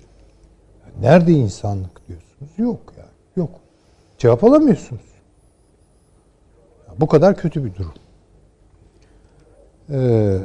Nerede 1.02 1.32
insanlık 1.32 2.08
diyorsunuz? 2.08 2.52
Yok 2.58 2.94
yani. 2.98 3.10
Yok. 3.36 3.50
Cevap 4.18 4.44
alamıyorsunuz. 4.44 5.02
Bu 7.00 7.08
kadar 7.08 7.38
kötü 7.38 7.66
bir 7.66 7.76
durum. 7.76 7.94
Ee, 9.90 10.38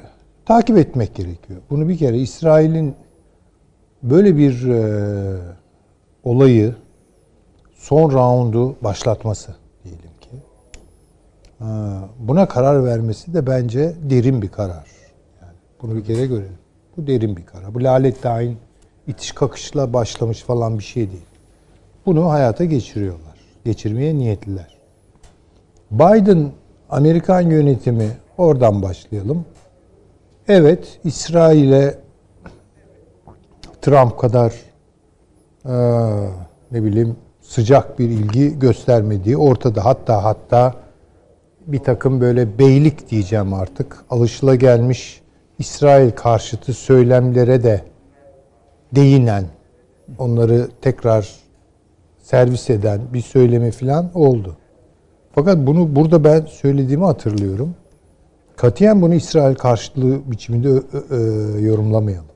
takip 0.46 0.78
etmek 0.78 1.14
gerekiyor. 1.14 1.60
Bunu 1.70 1.88
bir 1.88 1.98
kere 1.98 2.18
İsrail'in 2.18 2.94
böyle 4.02 4.36
bir 4.36 4.68
e, 4.68 5.38
olayı 6.24 6.74
son 7.84 8.10
roundu 8.10 8.76
başlatması 8.80 9.54
diyelim 9.84 10.10
ki. 10.20 10.30
Ee, 11.60 11.64
buna 12.18 12.48
karar 12.48 12.84
vermesi 12.84 13.34
de 13.34 13.46
bence 13.46 13.94
derin 14.02 14.42
bir 14.42 14.48
karar. 14.48 14.86
Yani 15.42 15.52
bunu 15.82 15.96
bir 15.96 16.04
kere 16.04 16.26
görelim. 16.26 16.58
Bu 16.96 17.06
derin 17.06 17.36
bir 17.36 17.46
karar. 17.46 17.74
Bu 17.74 17.84
lalet 17.84 18.22
tayin 18.22 18.58
itiş 19.06 19.32
kakışla 19.32 19.92
başlamış 19.92 20.42
falan 20.42 20.78
bir 20.78 20.84
şey 20.84 21.10
değil. 21.10 21.26
Bunu 22.06 22.30
hayata 22.30 22.64
geçiriyorlar. 22.64 23.38
Geçirmeye 23.64 24.14
niyetliler. 24.14 24.78
Biden 25.90 26.52
Amerikan 26.90 27.40
yönetimi 27.40 28.10
oradan 28.38 28.82
başlayalım. 28.82 29.44
Evet, 30.48 31.00
İsrail'e 31.04 31.98
Trump 33.82 34.18
kadar 34.18 34.52
e, 35.64 35.74
ne 36.72 36.84
bileyim 36.84 37.16
sıcak 37.54 37.98
bir 37.98 38.08
ilgi 38.08 38.58
göstermediği 38.58 39.36
ortada. 39.36 39.84
Hatta 39.84 40.24
hatta 40.24 40.74
bir 41.66 41.78
takım 41.78 42.20
böyle 42.20 42.58
beylik 42.58 43.10
diyeceğim 43.10 43.54
artık 43.54 44.04
alışılagelmiş 44.10 45.20
İsrail 45.58 46.10
karşıtı 46.10 46.72
söylemlere 46.72 47.62
de 47.62 47.80
değinen, 48.94 49.44
onları 50.18 50.68
tekrar 50.82 51.28
servis 52.22 52.70
eden 52.70 53.00
bir 53.12 53.20
söylemi 53.20 53.70
falan 53.70 54.10
oldu. 54.14 54.56
Fakat 55.32 55.66
bunu 55.66 55.96
burada 55.96 56.24
ben 56.24 56.40
söylediğimi 56.40 57.04
hatırlıyorum. 57.04 57.74
Katiyen 58.56 59.02
bunu 59.02 59.14
İsrail 59.14 59.54
karşıtlığı 59.54 60.30
biçiminde 60.30 60.68
yorumlamayalım. 61.60 62.33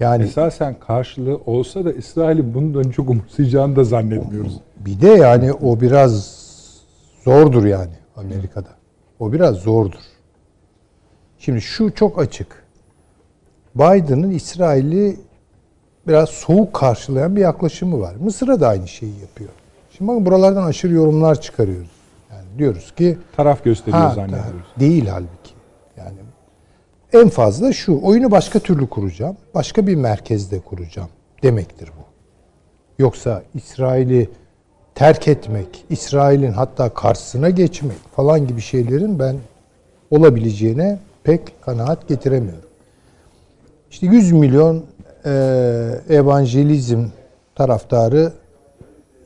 Yani 0.00 0.24
Esasen 0.24 0.76
karşılığı 0.80 1.40
olsa 1.46 1.84
da 1.84 1.92
İsrail'in 1.92 2.54
bundan 2.54 2.90
çok 2.90 3.10
umursayacağını 3.10 3.76
da 3.76 3.84
zannetmiyoruz. 3.84 4.60
bir 4.76 5.00
de 5.00 5.08
yani 5.08 5.52
o 5.52 5.80
biraz 5.80 6.40
zordur 7.24 7.64
yani 7.64 7.92
Amerika'da. 8.16 8.68
O 9.20 9.32
biraz 9.32 9.56
zordur. 9.56 10.00
Şimdi 11.38 11.60
şu 11.60 11.94
çok 11.94 12.18
açık. 12.18 12.64
Biden'ın 13.74 14.30
İsrail'i 14.30 15.16
biraz 16.08 16.28
soğuk 16.28 16.74
karşılayan 16.74 17.36
bir 17.36 17.40
yaklaşımı 17.40 18.00
var. 18.00 18.14
Mısır'a 18.20 18.60
da 18.60 18.68
aynı 18.68 18.88
şeyi 18.88 19.20
yapıyor. 19.20 19.50
Şimdi 19.90 20.10
bakın 20.10 20.26
buralardan 20.26 20.64
aşırı 20.64 20.92
yorumlar 20.92 21.40
çıkarıyoruz. 21.40 21.90
Yani 22.30 22.58
diyoruz 22.58 22.94
ki 22.96 23.18
Taraf 23.36 23.64
gösteriyor 23.64 24.02
Ha, 24.02 24.14
zannediyoruz. 24.14 24.66
Değil 24.80 25.06
halbuki. 25.06 25.39
En 27.12 27.28
fazla 27.28 27.72
şu 27.72 28.00
oyunu 28.02 28.30
başka 28.30 28.58
türlü 28.58 28.86
kuracağım. 28.86 29.36
Başka 29.54 29.86
bir 29.86 29.94
merkezde 29.94 30.60
kuracağım 30.60 31.08
demektir 31.42 31.88
bu. 31.98 32.04
Yoksa 33.02 33.42
İsrail'i 33.54 34.28
terk 34.94 35.28
etmek, 35.28 35.84
İsrail'in 35.90 36.52
hatta 36.52 36.94
karşısına 36.94 37.50
geçmek 37.50 37.98
falan 38.16 38.46
gibi 38.46 38.60
şeylerin 38.60 39.18
ben 39.18 39.36
olabileceğine 40.10 40.98
pek 41.24 41.62
kanaat 41.62 42.08
getiremiyorum. 42.08 42.68
İşte 43.90 44.06
100 44.06 44.32
milyon 44.32 44.84
e, 45.24 45.30
evangelizm 46.08 47.04
taraftarı 47.54 48.32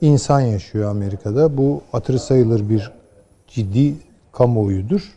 insan 0.00 0.40
yaşıyor 0.40 0.90
Amerika'da. 0.90 1.56
Bu 1.56 1.82
hatırı 1.92 2.18
sayılır 2.18 2.68
bir 2.68 2.92
ciddi 3.46 3.94
kamuoyudur. 4.32 5.12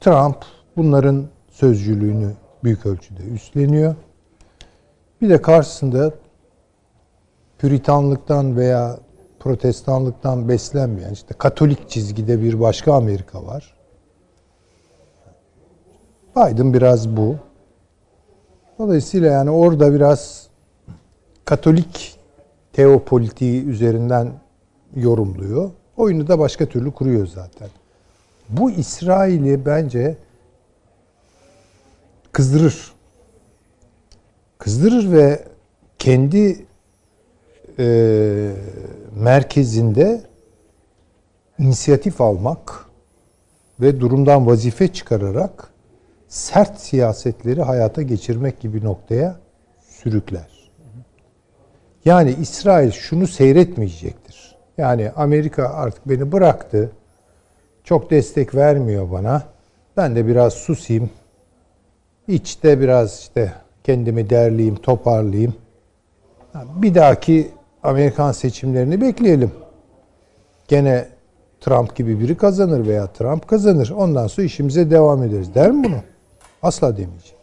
Trump 0.00 0.36
bunların 0.76 1.24
sözcülüğünü 1.56 2.32
büyük 2.64 2.86
ölçüde 2.86 3.22
üstleniyor. 3.22 3.94
Bir 5.20 5.28
de 5.28 5.42
karşısında 5.42 6.12
Püritanlıktan 7.58 8.56
veya 8.56 8.98
Protestanlıktan 9.40 10.48
beslenmeyen 10.48 11.12
işte 11.12 11.34
Katolik 11.38 11.90
çizgide 11.90 12.42
bir 12.42 12.60
başka 12.60 12.94
Amerika 12.94 13.46
var. 13.46 13.74
Biden 16.36 16.74
biraz 16.74 17.16
bu. 17.16 17.36
Dolayısıyla 18.78 19.32
yani 19.32 19.50
orada 19.50 19.94
biraz 19.94 20.48
Katolik 21.44 22.18
teopolitiği 22.72 23.64
üzerinden 23.64 24.32
yorumluyor. 24.94 25.70
Oyunu 25.96 26.28
da 26.28 26.38
başka 26.38 26.66
türlü 26.66 26.90
kuruyor 26.90 27.26
zaten. 27.26 27.68
Bu 28.48 28.70
İsrail'i 28.70 29.66
bence 29.66 30.16
kızdırır. 32.36 32.92
Kızdırır 34.58 35.12
ve 35.12 35.44
kendi 35.98 36.66
e, 37.78 37.86
merkezinde 39.16 40.20
inisiyatif 41.58 42.20
almak 42.20 42.86
ve 43.80 44.00
durumdan 44.00 44.46
vazife 44.46 44.88
çıkararak 44.88 45.68
sert 46.28 46.80
siyasetleri 46.80 47.62
hayata 47.62 48.02
geçirmek 48.02 48.60
gibi 48.60 48.84
noktaya 48.84 49.36
sürükler. 49.88 50.70
Yani 52.04 52.36
İsrail 52.40 52.90
şunu 52.90 53.26
seyretmeyecektir. 53.26 54.56
Yani 54.78 55.10
Amerika 55.10 55.68
artık 55.68 56.08
beni 56.08 56.32
bıraktı. 56.32 56.90
Çok 57.84 58.10
destek 58.10 58.54
vermiyor 58.54 59.10
bana. 59.10 59.42
Ben 59.96 60.16
de 60.16 60.26
biraz 60.26 60.54
susayım. 60.54 61.10
İçte 62.28 62.80
biraz 62.80 63.18
işte 63.20 63.52
kendimi 63.84 64.30
derleyeyim, 64.30 64.76
toparlayayım. 64.76 65.54
Bir 66.54 66.94
dahaki 66.94 67.50
Amerikan 67.82 68.32
seçimlerini 68.32 69.00
bekleyelim. 69.00 69.50
Gene 70.68 71.08
Trump 71.60 71.96
gibi 71.96 72.20
biri 72.20 72.36
kazanır 72.36 72.86
veya 72.86 73.06
Trump 73.06 73.48
kazanır. 73.48 73.90
Ondan 73.96 74.26
sonra 74.26 74.46
işimize 74.46 74.90
devam 74.90 75.22
ederiz. 75.22 75.54
Der 75.54 75.70
mi 75.70 75.84
bunu? 75.84 76.00
Asla 76.62 76.96
demeyeceğim. 76.96 77.36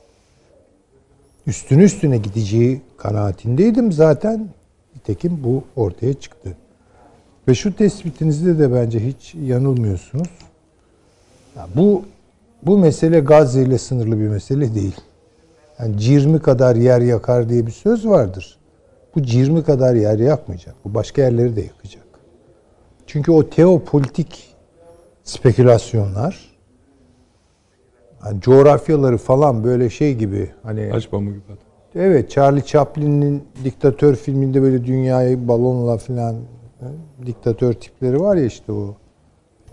Üstüne 1.48 1.84
üstüne 1.84 2.18
gideceği 2.18 2.82
kanaatindeydim 2.98 3.92
zaten. 3.92 4.50
Nitekim 4.96 5.44
bu 5.44 5.64
ortaya 5.76 6.14
çıktı. 6.14 6.58
Ve 7.48 7.56
şu 7.56 7.76
tespitinizde 7.76 8.60
de 8.60 8.74
bence 8.74 9.00
hiç 9.00 9.36
yanılmıyorsunuz. 9.36 10.30
Ya 11.56 11.68
bu 11.76 12.06
bu 12.66 12.78
mesele 12.78 13.20
Gazze 13.20 13.62
ile 13.62 13.78
sınırlı 13.78 14.20
bir 14.20 14.28
mesele 14.28 14.76
değil. 14.76 14.96
Yani 15.80 15.98
cirmi 15.98 16.40
kadar 16.40 16.76
yer 16.76 17.02
yakar 17.02 17.50
diye 17.50 17.68
bir 17.68 17.72
söz 17.72 18.08
vardır. 18.08 18.58
Bu 19.16 19.24
cirmi 19.24 19.64
kadar 19.64 19.96
yer 19.96 20.20
yakmayacak. 20.20 20.76
Bu 20.86 20.94
başka 20.94 21.22
yerleri 21.22 21.56
de 21.56 21.62
yakacak. 21.62 22.04
Çünkü 23.08 23.32
o 23.32 23.50
teopolitik 23.50 24.56
spekülasyonlar 25.24 26.54
yani 28.26 28.42
coğrafyaları 28.42 29.18
falan 29.18 29.64
böyle 29.64 29.90
şey 29.90 30.16
gibi 30.16 30.52
hani 30.64 30.94
Aç 30.94 31.10
pamuğu 31.10 31.30
gibi. 31.30 31.42
Evet, 31.96 32.32
Charlie 32.32 32.66
Chaplin'in 32.66 33.44
diktatör 33.64 34.16
filminde 34.16 34.62
böyle 34.62 34.86
dünyayı 34.86 35.48
balonla 35.48 35.98
filan 35.98 36.36
e, 36.36 36.86
diktatör 37.26 37.74
tipleri 37.74 38.20
var 38.20 38.36
ya 38.36 38.46
işte 38.46 38.72
o 38.72 38.96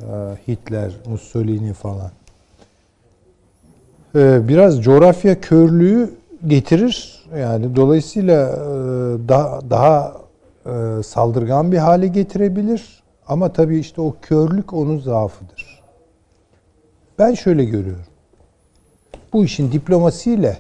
e, 0.01 0.07
Hitler, 0.49 0.93
Mussolini 1.07 1.73
falan. 1.73 2.11
E, 4.15 4.49
Biraz 4.49 4.83
coğrafya 4.83 5.41
körlüğü 5.41 6.11
getirir. 6.47 7.25
Yani 7.39 7.77
dolayısıyla 7.77 8.49
e, 8.49 8.59
daha 9.29 9.71
daha 9.71 10.17
e, 10.67 11.03
saldırgan 11.03 11.73
bir 11.73 11.79
hale 11.79 12.07
getirebilir. 12.07 13.03
Ama 13.27 13.53
tabii 13.53 13.79
işte 13.79 14.01
o 14.01 14.15
körlük 14.23 14.73
onun 14.73 14.99
zaafıdır. 14.99 15.81
Ben 17.19 17.35
şöyle 17.35 17.65
görüyorum. 17.65 18.05
Bu 19.33 19.45
işin 19.45 19.73
diplomasiyle 19.73 20.59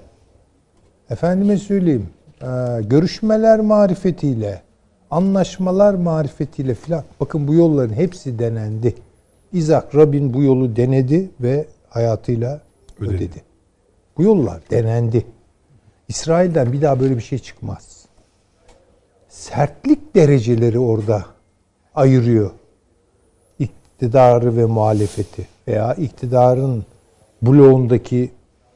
efendime 1.10 1.56
söyleyeyim 1.56 2.06
görüşmeler 2.80 3.60
marifetiyle 3.60 4.62
anlaşmalar 5.10 5.94
marifetiyle 5.94 6.74
filan 6.74 7.04
bakın 7.20 7.48
bu 7.48 7.54
yolların 7.54 7.92
hepsi 7.94 8.38
denendi. 8.38 8.94
İzak 9.52 9.94
Rabin 9.94 10.34
bu 10.34 10.42
yolu 10.42 10.76
denedi 10.76 11.30
ve 11.40 11.66
hayatıyla 11.88 12.60
Ödedi. 13.00 13.16
ödedi. 13.16 13.42
Bu 14.16 14.22
yollar 14.22 14.60
denendi. 14.70 15.26
İsrail'den 16.08 16.72
bir 16.72 16.82
daha 16.82 17.00
böyle 17.00 17.16
bir 17.16 17.22
şey 17.22 17.38
çıkmaz. 17.38 18.06
Sertlik 19.28 20.14
dereceleri 20.14 20.78
orada 20.78 21.24
ayırıyor. 21.94 22.50
İktidarı 23.58 24.56
ve 24.56 24.64
muhalefeti 24.64 25.46
veya 25.68 25.94
iktidarın 25.94 26.84
bloğundaki 27.42 28.30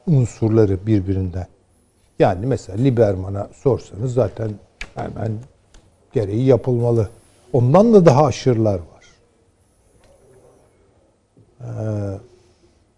unsurları 0.07 0.87
birbirinden. 0.87 1.47
Yani 2.19 2.45
mesela 2.45 2.77
Liberman'a 2.81 3.49
sorsanız 3.53 4.13
zaten 4.13 4.51
hemen 4.95 5.31
gereği 6.13 6.45
yapılmalı. 6.45 7.09
Ondan 7.53 7.93
da 7.93 8.05
daha 8.05 8.25
aşırılar 8.25 8.79
var. 8.79 9.05
Ee, 11.61 11.65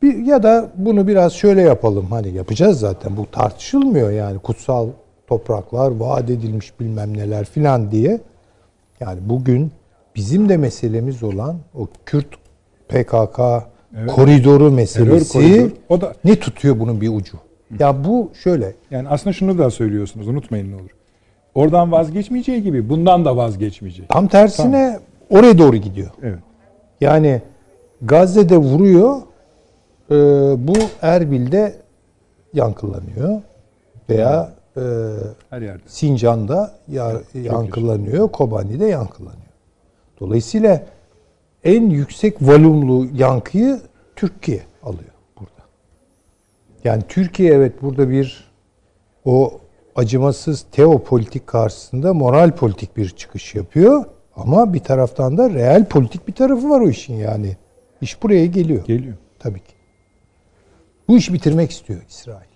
bir, 0.02 0.26
ya 0.26 0.44
da 0.44 0.70
bunu 0.76 1.08
biraz 1.08 1.34
şöyle 1.34 1.62
yapalım. 1.62 2.06
Hani 2.10 2.30
yapacağız 2.34 2.80
zaten. 2.80 3.18
Bu 3.18 3.32
tartışılmıyor 3.32 4.12
yani. 4.12 4.40
Kutsal 4.40 4.88
topraklar, 5.28 5.92
vaat 5.92 6.30
edilmiş 6.30 6.80
bilmem 6.80 7.18
neler 7.18 7.46
filan 7.46 7.92
diye. 7.92 8.20
Yani 9.00 9.20
bugün 9.22 9.72
bizim 10.16 10.50
de 10.50 10.58
meselemiz 10.58 11.24
olan 11.24 11.56
o 11.76 11.88
Kürt 12.06 12.28
PKK 12.90 13.40
Evet. 13.98 14.12
koridoru 14.12 14.72
meselesi 14.72 15.34
koridor. 15.34 15.70
O 15.90 16.02
da- 16.02 16.14
ne 16.26 16.36
tutuyor 16.36 16.80
bunun 16.80 17.02
bir 17.02 17.10
ucu? 17.10 17.38
Ya 17.80 18.04
bu 18.06 18.32
şöyle 18.44 18.74
Yani 18.92 19.10
aslında 19.10 19.34
şunu 19.34 19.58
da 19.58 19.70
söylüyorsunuz 19.70 20.28
unutmayın 20.28 20.72
ne 20.72 20.76
olur. 20.76 20.90
Oradan 21.56 21.92
vazgeçmeyeceği 21.92 22.64
gibi 22.64 22.90
bundan 22.90 23.26
da 23.26 23.38
vazgeçmeyecek. 23.38 24.10
tam 24.10 24.28
tersine 24.28 25.00
oraya 25.30 25.58
doğru 25.58 25.76
gidiyor. 25.78 26.10
Evet. 26.24 26.40
Yani 27.02 27.42
Gazze'de 28.02 28.58
vuruyor, 28.58 29.16
e, 30.12 30.16
bu 30.68 30.74
Erbil'de 31.02 31.76
yankılanıyor 32.54 33.42
veya 34.10 34.54
e, 34.78 34.82
Her 35.50 35.62
yerde. 35.62 35.84
Sincan'da 35.88 36.72
ya- 36.88 37.22
yankılanıyor, 37.34 38.30
Kobani'de 38.32 38.86
yankılanıyor. 38.86 39.42
Dolayısıyla 40.20 40.86
en 41.64 41.90
yüksek 41.90 42.42
volümlü 42.42 43.18
yankıyı 43.18 43.80
Türkiye 44.16 44.62
alıyor 44.84 45.12
burada. 45.40 45.52
Yani 46.84 47.04
Türkiye 47.10 47.54
evet 47.54 47.82
burada 47.82 48.10
bir 48.10 48.48
o 49.26 49.52
acımasız 49.96 50.66
teopolitik 50.72 51.48
karşısında 51.48 52.14
moral 52.14 52.52
politik 52.52 52.98
bir 52.98 53.10
çıkış 53.10 53.56
yapıyor. 53.56 54.06
Ama 54.36 54.74
bir 54.74 54.80
taraftan 54.80 55.38
da 55.38 55.50
real 55.50 55.86
politik 55.86 56.28
bir 56.28 56.34
tarafı 56.34 56.70
var 56.70 56.82
o 56.82 56.90
işin 56.90 57.14
yani. 57.16 57.58
İş 58.02 58.24
buraya 58.24 58.46
geliyor. 58.46 58.86
Geliyor. 58.86 59.16
Tabii 59.40 59.60
ki. 59.60 59.74
Bu 61.08 61.18
işi 61.18 61.34
bitirmek 61.34 61.72
istiyor 61.72 62.02
İsrail. 62.10 62.48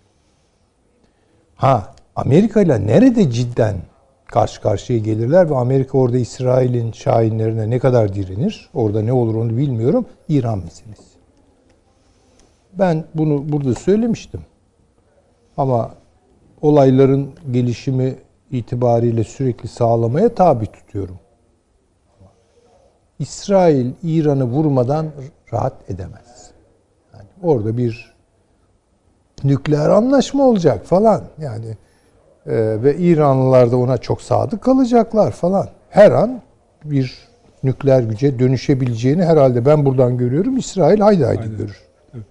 Ha 1.55 1.95
Amerika 2.15 2.61
ile 2.61 2.87
nerede 2.87 3.31
cidden 3.31 3.75
karşı 4.25 4.61
karşıya 4.61 4.99
gelirler 4.99 5.49
ve 5.49 5.55
Amerika 5.55 5.97
orada 5.97 6.17
İsrail'in 6.17 6.91
şahinlerine 6.91 7.69
ne 7.69 7.79
kadar 7.79 8.15
direnir? 8.15 8.69
Orada 8.73 9.01
ne 9.01 9.13
olur 9.13 9.35
onu 9.35 9.57
bilmiyorum. 9.57 10.05
İran 10.29 10.59
meselesi. 10.59 11.11
Ben 12.73 13.03
bunu 13.15 13.51
burada 13.51 13.75
söylemiştim. 13.75 14.41
Ama 15.57 15.95
olayların 16.61 17.31
gelişimi 17.51 18.15
itibariyle 18.51 19.23
sürekli 19.23 19.67
sağlamaya 19.67 20.35
tabi 20.35 20.65
tutuyorum. 20.65 21.19
İsrail 23.19 23.91
İran'ı 24.03 24.43
vurmadan 24.43 25.11
rahat 25.53 25.89
edemez. 25.89 26.51
Yani 27.13 27.27
orada 27.43 27.77
bir 27.77 28.11
nükleer 29.43 29.89
anlaşma 29.89 30.43
olacak 30.43 30.86
falan. 30.86 31.21
Yani 31.38 31.77
e, 32.45 32.84
ve 32.84 32.97
İranlılar 32.97 33.71
da 33.71 33.77
ona 33.77 33.97
çok 33.97 34.21
sadık 34.21 34.62
kalacaklar 34.62 35.32
falan. 35.32 35.67
Her 35.89 36.12
an 36.12 36.41
bir 36.86 37.17
nükleer 37.63 38.04
güce 38.04 38.39
dönüşebileceğini 38.39 39.25
herhalde 39.25 39.65
ben 39.65 39.86
buradan 39.86 40.17
görüyorum. 40.17 40.58
İsrail 40.58 40.99
haydi 40.99 41.25
haydi 41.25 41.41
Aynen. 41.41 41.58
görür. 41.58 41.82
Evet. 42.15 42.25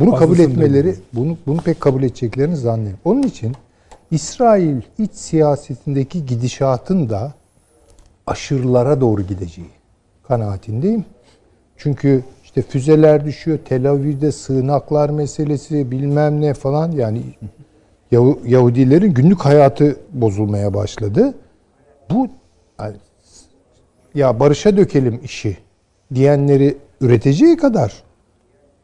Bunu 0.00 0.14
kabul 0.14 0.34
Fazlasını 0.34 0.52
etmeleri, 0.52 0.94
bunu 1.12 1.36
bunu 1.46 1.60
pek 1.60 1.80
kabul 1.80 2.02
edeceklerini 2.02 2.56
zannediyorum. 2.56 3.00
Onun 3.04 3.22
için 3.22 3.52
İsrail 4.10 4.80
iç 4.98 5.12
siyasetindeki 5.12 6.26
gidişatın 6.26 7.10
da 7.10 7.32
aşırılara 8.26 9.00
doğru 9.00 9.22
gideceği 9.22 9.70
kanaatindeyim. 10.28 11.04
Çünkü 11.76 12.24
işte 12.56 12.70
füzeler 12.70 13.24
düşüyor, 13.24 13.58
Tel 13.64 13.90
Aviv'de 13.90 14.32
sığınaklar 14.32 15.10
meselesi 15.10 15.90
bilmem 15.90 16.40
ne 16.40 16.54
falan 16.54 16.92
yani 16.92 17.22
Yahu- 18.12 18.40
Yahudilerin 18.46 19.14
günlük 19.14 19.40
hayatı 19.40 19.96
bozulmaya 20.12 20.74
başladı. 20.74 21.34
Bu 22.10 22.28
yani, 22.80 22.96
ya 24.14 24.40
barışa 24.40 24.76
dökelim 24.76 25.20
işi 25.24 25.56
diyenleri 26.14 26.76
üreteceği 27.00 27.56
kadar 27.56 28.02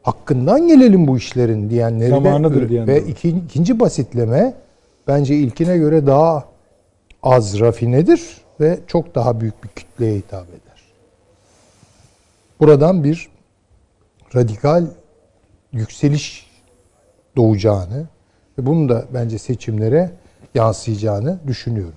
hakkından 0.03 0.67
gelelim 0.67 1.07
bu 1.07 1.17
işlerin 1.17 1.69
diyenleri 1.69 2.09
Zamanıdır 2.09 2.61
de 2.61 2.69
diyenler 2.69 2.95
ve 2.95 3.07
iki, 3.07 3.29
ikinci 3.29 3.79
basitleme 3.79 4.53
bence 5.07 5.35
ilkine 5.35 5.77
göre 5.77 6.07
daha 6.07 6.45
az 7.23 7.59
rafinedir 7.59 8.21
ve 8.59 8.79
çok 8.87 9.15
daha 9.15 9.41
büyük 9.41 9.63
bir 9.63 9.69
kütleye 9.69 10.15
hitap 10.15 10.49
eder. 10.49 10.83
Buradan 12.59 13.03
bir 13.03 13.29
radikal 14.35 14.85
yükseliş 15.73 16.49
doğacağını 17.37 18.07
ve 18.57 18.65
bunun 18.65 18.89
da 18.89 19.05
bence 19.13 19.37
seçimlere 19.37 20.11
yansıyacağını 20.55 21.39
düşünüyorum. 21.47 21.93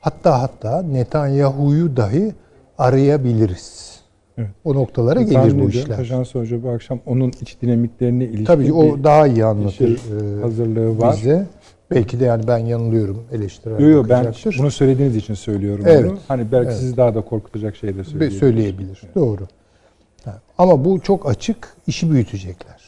Hatta 0.00 0.42
hatta 0.42 0.82
Netanyahu'yu 0.82 1.96
dahi 1.96 2.34
arayabiliriz. 2.78 4.00
Evet. 4.38 4.48
O 4.64 4.74
noktalara 4.74 5.14
Tahmin 5.26 5.30
gelir 5.52 5.64
bu 5.64 5.68
işler. 5.68 5.96
Taşans 5.96 6.34
Hoca 6.34 6.62
bu 6.62 6.70
akşam 6.70 7.00
onun 7.06 7.32
iç 7.42 7.56
dinamiklerine 7.62 8.24
ilişkin 8.24 8.44
Tabii 8.44 8.72
o 8.72 9.04
daha 9.04 9.26
iyi 9.26 9.44
anlatır 9.44 9.72
şey, 9.72 9.92
e, 10.38 10.40
hazırlığı 10.42 10.98
var. 10.98 11.16
bize. 11.16 11.46
Belki 11.90 12.20
de 12.20 12.24
yani 12.24 12.46
ben 12.46 12.58
yanılıyorum 12.58 13.24
eleştirel 13.32 13.80
Yok 13.80 13.90
yok 13.90 14.06
ben 14.08 14.34
bunu 14.58 14.70
söylediğiniz 14.70 15.16
için 15.16 15.34
söylüyorum 15.34 15.84
Evet. 15.88 16.10
bunu. 16.10 16.18
Hani 16.28 16.52
belki 16.52 16.68
Evet. 16.68 16.78
sizi 16.78 16.96
daha 16.96 17.14
da 17.14 17.20
korkutacak 17.20 17.76
şey 17.76 17.94
de 17.94 17.98
Be- 17.98 18.04
söyleyebilir. 18.04 18.38
söyleyebilir. 18.38 19.02
Doğru. 19.14 19.42
Ama 20.58 20.84
bu 20.84 21.00
çok 21.00 21.30
açık. 21.30 21.76
işi 21.86 22.10
büyütecekler. 22.10 22.82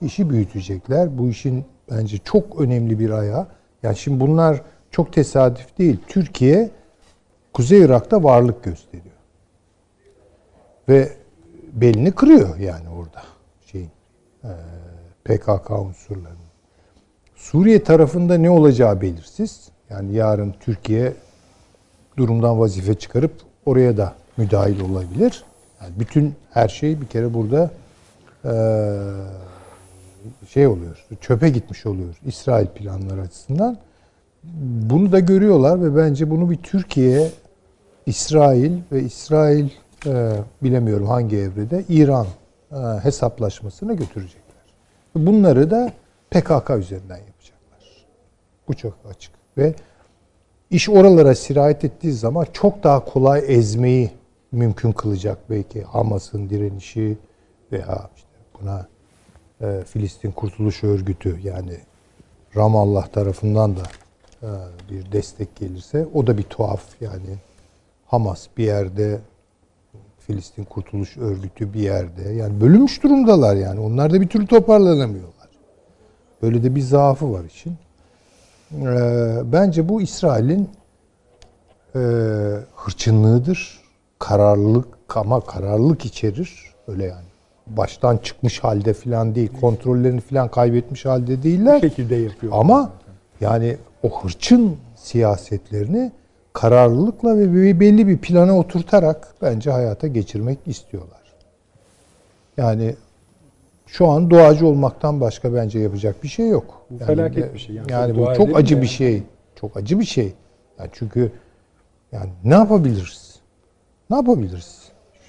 İşi 0.00 0.30
büyütecekler. 0.30 1.18
Bu 1.18 1.28
işin 1.28 1.64
bence 1.90 2.18
çok 2.18 2.60
önemli 2.60 2.98
bir 2.98 3.10
ayağı. 3.10 3.46
Yani 3.82 3.96
şimdi 3.96 4.20
bunlar 4.20 4.62
çok 4.90 5.12
tesadüf 5.12 5.78
değil. 5.78 5.98
Türkiye 6.08 6.70
Kuzey 7.52 7.80
Irak'ta 7.80 8.24
varlık 8.24 8.64
gösteriyor. 8.64 9.14
Ve 10.88 11.12
belini 11.72 12.12
kırıyor 12.12 12.56
yani 12.58 12.88
orada 12.88 13.22
şeyin 13.66 13.90
PKK 15.24 15.70
unsurlarının. 15.70 16.50
Suriye 17.36 17.84
tarafında 17.84 18.38
ne 18.38 18.50
olacağı 18.50 19.00
belirsiz. 19.00 19.68
Yani 19.90 20.14
yarın 20.14 20.54
Türkiye 20.60 21.12
durumdan 22.16 22.60
vazife 22.60 22.94
çıkarıp 22.94 23.32
oraya 23.66 23.96
da 23.96 24.14
müdahil 24.36 24.80
olabilir. 24.80 25.44
Yani 25.82 25.92
bütün 25.98 26.34
her 26.50 26.68
şey 26.68 27.00
bir 27.00 27.06
kere 27.06 27.34
burada 27.34 27.70
eee, 28.44 28.50
şey 30.48 30.66
oluyor, 30.66 31.06
çöpe 31.20 31.48
gitmiş 31.48 31.86
oluyor 31.86 32.14
İsrail 32.26 32.66
planları 32.66 33.20
açısından. 33.20 33.76
Bunu 34.90 35.12
da 35.12 35.20
görüyorlar 35.20 35.82
ve 35.82 35.96
bence 35.96 36.30
bunu 36.30 36.50
bir 36.50 36.56
Türkiye, 36.56 37.30
İsrail 38.06 38.72
ve 38.92 39.02
İsrail 39.02 39.68
eee, 40.06 40.32
bilemiyorum 40.62 41.06
hangi 41.06 41.36
evrede 41.36 41.84
İran 41.88 42.26
eee, 42.72 42.78
hesaplaşmasına 43.02 43.92
götürecekler. 43.92 44.40
Bunları 45.16 45.70
da 45.70 45.92
PKK 46.30 46.70
üzerinden 46.78 47.16
yapacaklar. 47.16 48.06
Bu 48.68 48.74
çok 48.74 48.94
açık 49.10 49.32
ve 49.58 49.74
İş 50.70 50.88
oralara 50.88 51.34
sirayet 51.34 51.84
ettiği 51.84 52.12
zaman 52.12 52.46
çok 52.52 52.82
daha 52.84 53.04
kolay 53.04 53.44
ezmeyi 53.48 54.10
mümkün 54.52 54.92
kılacak 54.92 55.38
belki 55.50 55.82
Hamas'ın 55.82 56.50
direnişi 56.50 57.18
veya 57.72 58.10
işte 58.16 58.28
buna 58.60 58.86
e, 59.60 59.84
Filistin 59.84 60.30
Kurtuluş 60.30 60.84
Örgütü 60.84 61.40
yani 61.42 61.76
Ramallah 62.56 63.08
tarafından 63.08 63.76
da 63.76 63.82
e, 64.42 64.48
bir 64.90 65.12
destek 65.12 65.56
gelirse 65.56 66.06
o 66.14 66.26
da 66.26 66.38
bir 66.38 66.42
tuhaf 66.42 66.82
yani 67.00 67.36
Hamas 68.06 68.46
bir 68.56 68.64
yerde 68.64 69.20
Filistin 70.18 70.64
Kurtuluş 70.64 71.16
Örgütü 71.16 71.72
bir 71.72 71.80
yerde 71.80 72.28
yani 72.32 72.60
bölünmüş 72.60 73.02
durumdalar 73.02 73.56
yani 73.56 73.80
onlar 73.80 74.12
da 74.12 74.20
bir 74.20 74.28
türlü 74.28 74.46
toparlanamıyorlar. 74.46 75.48
Böyle 76.42 76.62
de 76.62 76.74
bir 76.74 76.80
zaafı 76.80 77.32
var 77.32 77.44
işin. 77.44 77.76
Ee, 78.72 79.52
bence 79.52 79.88
bu 79.88 80.02
İsrail'in 80.02 80.70
e, 81.94 82.00
hırçınlığıdır. 82.74 83.79
Kararlılık 84.20 85.16
ama 85.16 85.40
kararlılık 85.40 86.04
içerir. 86.04 86.64
Öyle 86.88 87.04
yani. 87.04 87.24
Baştan 87.66 88.16
çıkmış 88.16 88.58
halde 88.64 88.92
falan 88.92 89.34
değil. 89.34 89.50
Kontrollerini 89.60 90.20
falan 90.20 90.48
kaybetmiş 90.48 91.04
halde 91.06 91.38
Bu 91.38 91.42
değiller. 91.42 91.80
şekilde 91.80 92.16
yapıyor. 92.16 92.52
Ama 92.56 92.92
yani 93.40 93.76
o 94.02 94.22
hırçın 94.22 94.76
siyasetlerini 94.96 96.12
kararlılıkla 96.52 97.38
ve 97.38 97.80
belli 97.80 98.06
bir 98.08 98.18
plana 98.18 98.58
oturtarak 98.58 99.34
bence 99.42 99.70
hayata 99.70 100.06
geçirmek 100.06 100.58
istiyorlar. 100.66 101.20
Yani 102.56 102.94
şu 103.86 104.08
an 104.08 104.30
doğacı 104.30 104.66
olmaktan 104.66 105.20
başka 105.20 105.54
bence 105.54 105.78
yapacak 105.78 106.22
bir 106.22 106.28
şey 106.28 106.48
yok. 106.48 106.82
Bu 106.90 106.94
Yani 106.94 107.06
felaket 107.06 107.54
bir 107.54 107.58
şey. 107.58 107.76
Yani 107.76 107.92
Yani, 107.92 108.18
bu 108.18 108.34
çok 108.36 108.56
acı 108.56 108.76
de 108.76 108.82
bir 108.82 108.86
yani. 108.86 108.88
şey. 108.96 109.22
Çok 109.60 109.76
acı 109.76 109.98
bir 110.00 110.04
şey. 110.04 110.32
Yani 110.78 110.90
çünkü 110.92 111.32
yani 112.12 112.30
ne 112.44 112.54
yapabiliriz? 112.54 113.19
Ne 114.10 114.16
yapabiliriz? 114.16 114.78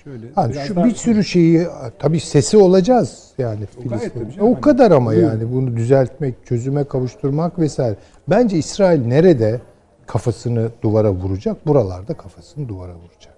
Şöyle 0.04 0.26
biraz 0.38 0.68
şu 0.68 0.76
daha- 0.76 0.86
bir 0.86 0.96
sürü 0.96 1.24
şeyi 1.24 1.68
tabii 2.00 2.20
sesi 2.20 2.58
olacağız 2.58 3.28
yani 3.38 3.66
O 3.78 3.82
Filistin. 3.82 4.30
canım. 4.30 4.48
O 4.58 4.62
kadar 4.62 4.92
ama 4.92 5.10
Buyurun. 5.12 5.28
yani 5.28 5.52
bunu 5.54 5.76
düzeltmek, 5.78 6.46
çözüme 6.46 6.84
kavuşturmak 6.84 7.60
vesaire. 7.60 7.96
Bence 8.28 8.58
İsrail 8.58 9.06
nerede 9.06 9.62
kafasını 10.08 10.70
duvara 10.82 11.12
vuracak? 11.12 11.68
Buralarda 11.68 12.14
kafasını 12.14 12.70
duvara 12.70 12.96
vuracak. 12.96 13.36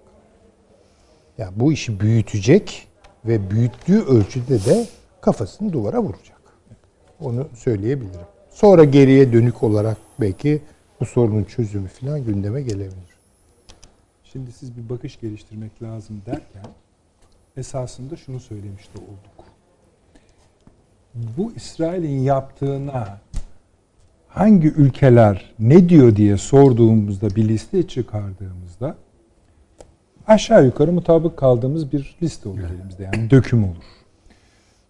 Yani 1.38 1.52
bu 1.56 1.72
işi 1.72 2.00
büyütecek 2.00 2.88
ve 3.24 3.50
büyüttüğü 3.50 4.02
ölçüde 4.04 4.64
de 4.64 4.86
kafasını 5.20 5.72
duvara 5.72 6.02
vuracak. 6.02 6.40
Onu 7.20 7.48
söyleyebilirim. 7.54 8.20
Sonra 8.50 8.84
geriye 8.84 9.32
dönük 9.32 9.62
olarak 9.62 9.96
belki 10.20 10.62
bu 11.00 11.06
sorunun 11.06 11.44
çözümü 11.44 11.88
falan 11.88 12.24
gündeme 12.24 12.62
gelebilir. 12.62 13.13
Şimdi 14.34 14.52
siz 14.52 14.76
bir 14.76 14.88
bakış 14.88 15.20
geliştirmek 15.20 15.82
lazım 15.82 16.22
derken 16.26 16.64
esasında 17.56 18.16
şunu 18.16 18.40
söylemiş 18.40 18.82
de 18.82 18.98
olduk. 18.98 19.48
Bu 21.14 21.52
İsrail'in 21.56 22.18
yaptığına 22.18 23.20
hangi 24.28 24.68
ülkeler 24.68 25.54
ne 25.58 25.88
diyor 25.88 26.16
diye 26.16 26.36
sorduğumuzda 26.36 27.30
bir 27.30 27.48
liste 27.48 27.88
çıkardığımızda 27.88 28.96
aşağı 30.26 30.64
yukarı 30.64 30.92
mutabık 30.92 31.36
kaldığımız 31.36 31.92
bir 31.92 32.16
liste 32.22 32.48
olur 32.48 32.58
elimizde. 32.78 33.02
Yani 33.04 33.30
döküm 33.30 33.64
olur. 33.64 33.84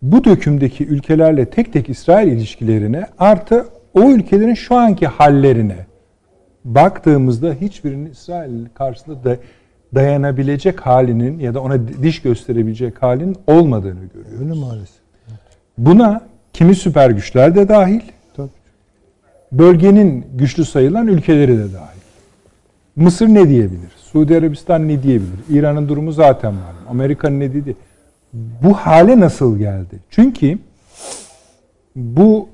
bu 0.02 0.24
dökümdeki 0.24 0.86
ülkelerle 0.86 1.50
tek 1.50 1.72
tek 1.72 1.88
İsrail 1.88 2.32
ilişkilerine 2.32 3.06
artı 3.18 3.68
o 3.94 4.10
ülkelerin 4.10 4.54
şu 4.54 4.74
anki 4.74 5.06
hallerine 5.06 5.86
baktığımızda 6.64 7.52
hiçbirinin 7.60 8.10
İsrail 8.10 8.66
karşısında 8.74 9.24
da 9.24 9.36
dayanabilecek 9.94 10.80
halinin 10.80 11.38
ya 11.38 11.54
da 11.54 11.60
ona 11.60 11.88
diş 12.02 12.22
gösterebilecek 12.22 13.02
halinin 13.02 13.36
olmadığını 13.46 14.04
görüyoruz. 14.14 14.40
Öyle 14.40 14.60
maalesef. 14.60 14.96
Buna 15.78 16.20
kimi 16.52 16.74
süper 16.74 17.10
güçler 17.10 17.54
de 17.54 17.68
dahil, 17.68 18.00
Tabii. 18.36 18.48
bölgenin 19.52 20.26
güçlü 20.34 20.64
sayılan 20.64 21.06
ülkeleri 21.06 21.58
de 21.58 21.72
dahil. 21.72 22.00
Mısır 22.96 23.28
ne 23.28 23.48
diyebilir? 23.48 23.92
Suudi 23.96 24.36
Arabistan 24.36 24.88
ne 24.88 25.02
diyebilir? 25.02 25.38
İran'ın 25.50 25.88
durumu 25.88 26.12
zaten 26.12 26.52
var. 26.52 26.74
Amerika'nın 26.88 27.40
ne 27.40 27.54
dediği. 27.54 27.76
Bu 28.62 28.74
hale 28.74 29.20
nasıl 29.20 29.58
geldi? 29.58 29.98
Çünkü 30.10 30.58
bu 31.96 32.48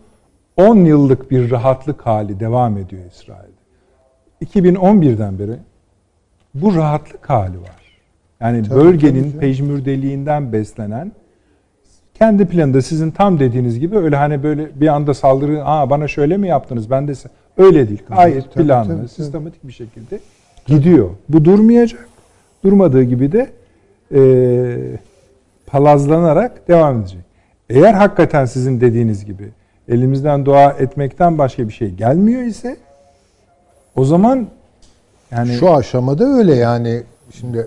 10 0.56 0.76
yıllık 0.76 1.30
bir 1.30 1.50
rahatlık 1.50 2.06
hali 2.06 2.40
devam 2.40 2.78
ediyor 2.78 3.02
İsrail'de. 3.12 3.49
2011'den 4.44 5.38
beri 5.38 5.56
bu 6.54 6.74
rahatlık 6.74 7.30
hali 7.30 7.60
var. 7.60 7.80
Yani 8.40 8.62
Tabii, 8.62 8.78
bölgenin 8.80 9.30
tabii 9.30 9.40
pejmürdeliğinden 9.40 10.52
beslenen 10.52 11.12
kendi 12.14 12.46
planında 12.46 12.82
sizin 12.82 13.10
tam 13.10 13.40
dediğiniz 13.40 13.78
gibi 13.80 13.96
öyle 13.98 14.16
hani 14.16 14.42
böyle 14.42 14.80
bir 14.80 14.88
anda 14.88 15.14
saldırı 15.14 15.64
aa 15.64 15.90
bana 15.90 16.08
şöyle 16.08 16.36
mi 16.36 16.48
yaptınız 16.48 16.90
ben 16.90 17.08
de 17.08 17.12
se-" 17.12 17.28
öyle 17.58 17.88
değil. 17.88 18.02
Hayır 18.08 18.42
tabii, 18.54 18.64
planlı 18.64 18.96
tabii, 18.96 19.08
sistematik 19.08 19.66
bir 19.66 19.72
şekilde 19.72 20.20
gidiyor. 20.66 21.10
Bu 21.28 21.44
durmayacak. 21.44 22.08
Durmadığı 22.64 23.02
gibi 23.02 23.32
de 23.32 23.50
eee 24.10 24.98
palazlanarak 25.66 26.68
devam 26.68 27.00
edecek. 27.00 27.20
Eğer 27.70 27.94
hakikaten 27.94 28.44
sizin 28.44 28.80
dediğiniz 28.80 29.24
gibi 29.24 29.48
elimizden 29.88 30.46
dua 30.46 30.70
etmekten 30.70 31.38
başka 31.38 31.68
bir 31.68 31.72
şey 31.72 31.90
gelmiyor 31.90 32.42
ise 32.42 32.76
o 33.96 34.04
zaman 34.04 34.46
yani 35.30 35.52
Şu 35.52 35.74
aşamada 35.74 36.24
öyle 36.24 36.54
yani 36.54 37.02
şimdi 37.40 37.66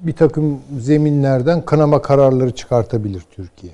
bir 0.00 0.12
takım 0.12 0.60
zeminlerden 0.80 1.62
kınama 1.62 2.02
kararları 2.02 2.50
çıkartabilir 2.50 3.22
Türkiye. 3.36 3.72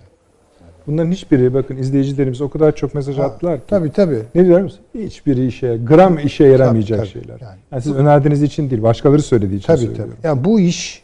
bunların 0.86 1.12
hiçbiri 1.12 1.54
bakın 1.54 1.76
izleyicilerimiz 1.76 2.40
o 2.40 2.50
kadar 2.50 2.76
çok 2.76 2.94
mesaj 2.94 3.18
attılar 3.18 3.56
ki. 3.56 3.64
Tabii 3.68 3.92
tabii. 3.92 4.22
Ne 4.34 4.44
diyor 4.46 4.60
musun? 4.60 4.80
Hiçbiri 4.94 5.46
işe, 5.46 5.78
gram 5.84 6.18
işe 6.18 6.44
yaramayacak 6.44 6.98
tabii, 6.98 7.08
şeyler. 7.08 7.40
yani. 7.40 7.58
Yani. 7.72 7.82
siz 7.82 7.92
önerdiğiniz 7.92 8.42
için 8.42 8.70
değil, 8.70 8.82
başkaları 8.82 9.22
söylediği 9.22 9.58
için 9.58 9.66
Tabii 9.66 9.78
tabii. 9.78 9.86
söylüyorum. 9.88 10.16
Yani 10.22 10.44
bu 10.44 10.60
iş 10.60 11.02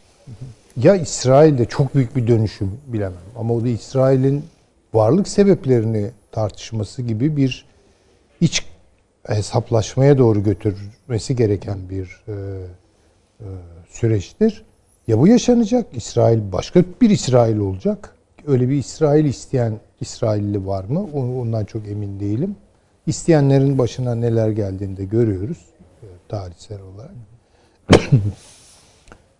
ya 0.77 0.95
İsrail'de 0.95 1.65
çok 1.65 1.95
büyük 1.95 2.15
bir 2.15 2.27
dönüşüm 2.27 2.71
bilemem 2.87 3.17
ama 3.39 3.53
o 3.53 3.63
da 3.63 3.67
İsrail'in 3.67 4.43
varlık 4.93 5.27
sebeplerini 5.27 6.09
tartışması 6.31 7.01
gibi 7.01 7.37
bir 7.37 7.65
iç 8.41 8.65
hesaplaşmaya 9.35 10.17
doğru 10.17 10.43
götürmesi 10.43 11.35
gereken 11.35 11.89
bir 11.89 12.23
e, 12.27 12.33
e, 13.39 13.45
süreçtir. 13.89 14.65
Ya 15.07 15.19
bu 15.19 15.27
yaşanacak, 15.27 15.85
İsrail 15.93 16.51
başka 16.51 16.83
bir 17.01 17.09
İsrail 17.09 17.57
olacak. 17.57 18.15
Öyle 18.47 18.69
bir 18.69 18.75
İsrail 18.75 19.25
isteyen 19.25 19.79
İsrailli 20.01 20.67
var 20.67 20.83
mı? 20.83 21.07
Ondan 21.13 21.65
çok 21.65 21.87
emin 21.87 22.19
değilim. 22.19 22.55
İsteyenlerin 23.07 23.77
başına 23.77 24.15
neler 24.15 24.49
geldiğini 24.49 24.97
de 24.97 25.05
görüyoruz 25.05 25.65
e, 26.03 26.07
tarihsel 26.29 26.79
olarak. 26.81 27.15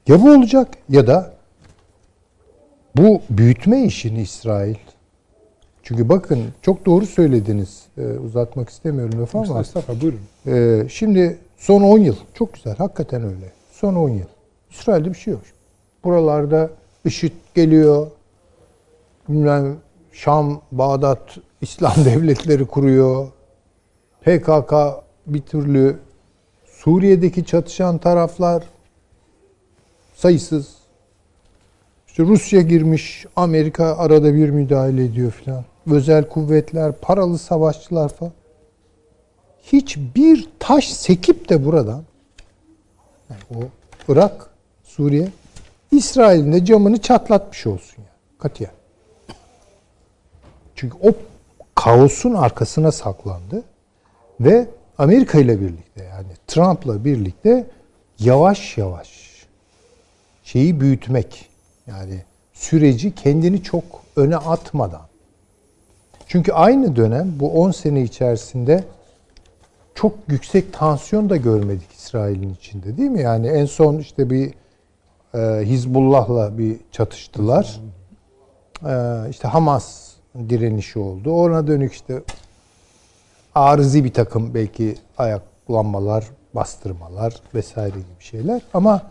Ya 0.08 0.21
bu 0.21 0.32
olacak 0.32 0.67
ya 0.89 1.08
da 1.08 1.34
bu 2.97 3.21
büyütme 3.30 3.84
işini 3.84 4.21
İsrail. 4.21 4.76
Çünkü 5.88 6.10
bakın 6.10 6.43
çok 6.62 6.86
doğru 6.86 7.06
söylediniz. 7.06 7.86
Ee, 7.97 8.02
uzatmak 8.02 8.69
istemiyorum 8.69 9.21
lafı 9.21 9.38
ama. 9.38 9.62
Estağfurullah, 9.62 10.02
buyurun. 10.02 10.19
Ee, 10.47 10.89
şimdi 10.89 11.38
son 11.58 11.82
10 11.82 11.97
yıl 11.97 12.15
çok 12.34 12.54
güzel 12.54 12.76
hakikaten 12.76 13.23
öyle. 13.23 13.52
Son 13.71 13.95
10 13.95 14.10
yıl. 14.10 14.26
İsrail'de 14.71 15.10
bir 15.10 15.17
şey 15.17 15.34
yok. 15.34 15.41
Buralarda 16.04 16.69
IŞİD 17.06 17.32
geliyor. 17.56 18.08
Bilmem 19.30 19.78
Şam, 20.12 20.62
Bağdat 20.71 21.38
İslam 21.62 21.95
devletleri 22.06 22.65
kuruyor. 22.65 23.28
PKK 24.21 24.73
bir 25.28 25.41
türlü 25.41 26.00
Suriye'deki 26.65 27.45
çatışan 27.45 27.97
taraflar 27.97 28.63
sayısız. 30.15 30.77
İşte 32.18 32.30
Rusya 32.30 32.62
girmiş, 32.62 33.26
Amerika 33.36 33.98
arada 33.98 34.34
bir 34.34 34.50
müdahale 34.50 35.06
ediyor 35.06 35.32
filan. 35.32 35.64
Özel 35.92 36.30
kuvvetler, 36.30 36.92
paralı 36.92 37.38
savaşçılar 37.38 38.10
falan 38.10 38.32
hiçbir 39.64 40.50
taş 40.60 40.94
sekip 40.94 41.50
de 41.50 41.66
buradan 41.66 42.04
yani 43.30 43.42
o 43.56 43.64
Irak, 44.08 44.50
Suriye 44.84 45.30
İsrail'in 45.92 46.54
de 46.54 46.66
camını 46.66 47.02
çatlatmış 47.02 47.68
olsun 47.68 48.02
ya. 48.02 48.12
Katiyen. 48.40 48.72
Çünkü 50.76 50.98
o 51.02 51.12
kaosun 51.76 52.34
arkasına 52.34 52.92
saklandı 52.92 53.64
ve 54.40 54.68
Amerika 54.98 55.40
ile 55.40 55.62
birlikte 55.62 56.04
yani 56.04 56.32
Trump'la 56.48 57.06
birlikte 57.06 57.68
yavaş 58.20 58.78
yavaş 58.78 59.10
şeyi 60.44 60.80
büyütmek 60.80 61.57
yani 61.88 62.23
süreci 62.54 63.15
kendini 63.15 63.63
çok 63.63 63.84
öne 64.15 64.38
atmadan 64.38 65.08
çünkü 66.28 66.52
aynı 66.52 66.95
dönem 66.95 67.34
bu 67.39 67.52
10 67.62 67.71
sene 67.71 68.02
içerisinde 68.02 68.84
çok 69.95 70.13
yüksek 70.28 70.73
tansiyon 70.73 71.30
da 71.30 71.38
görmedik 71.38 71.91
İsrail'in 71.91 72.54
içinde 72.54 72.97
değil 72.97 73.10
mi? 73.10 73.21
Yani 73.21 73.47
en 73.47 73.65
son 73.65 73.97
işte 73.97 74.30
bir 74.30 74.54
e, 75.34 75.65
Hizbullah'la 75.65 76.58
bir 76.58 76.78
çatıştılar. 76.91 77.82
E, 78.86 79.30
işte 79.30 79.47
Hamas 79.47 80.13
direnişi 80.50 81.00
oldu. 81.00 81.32
Ona 81.32 81.67
dönük 81.67 81.93
işte 81.93 82.21
arızi 83.56 84.04
bir 84.04 84.13
takım 84.13 84.54
belki 84.54 84.95
ayaklanmalar, 85.17 86.28
bastırmalar 86.54 87.34
vesaire 87.56 87.95
gibi 87.95 88.19
şeyler. 88.19 88.62
Ama 88.73 89.02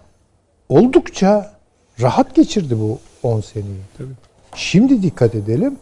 oldukça 0.68 1.55
rahat 2.00 2.34
geçirdi 2.34 2.78
bu 2.80 2.98
10 3.22 3.40
seneyi. 3.40 3.80
Tabii. 3.98 4.08
Şimdi 4.54 5.02
dikkat 5.02 5.34
edelim. 5.34 5.78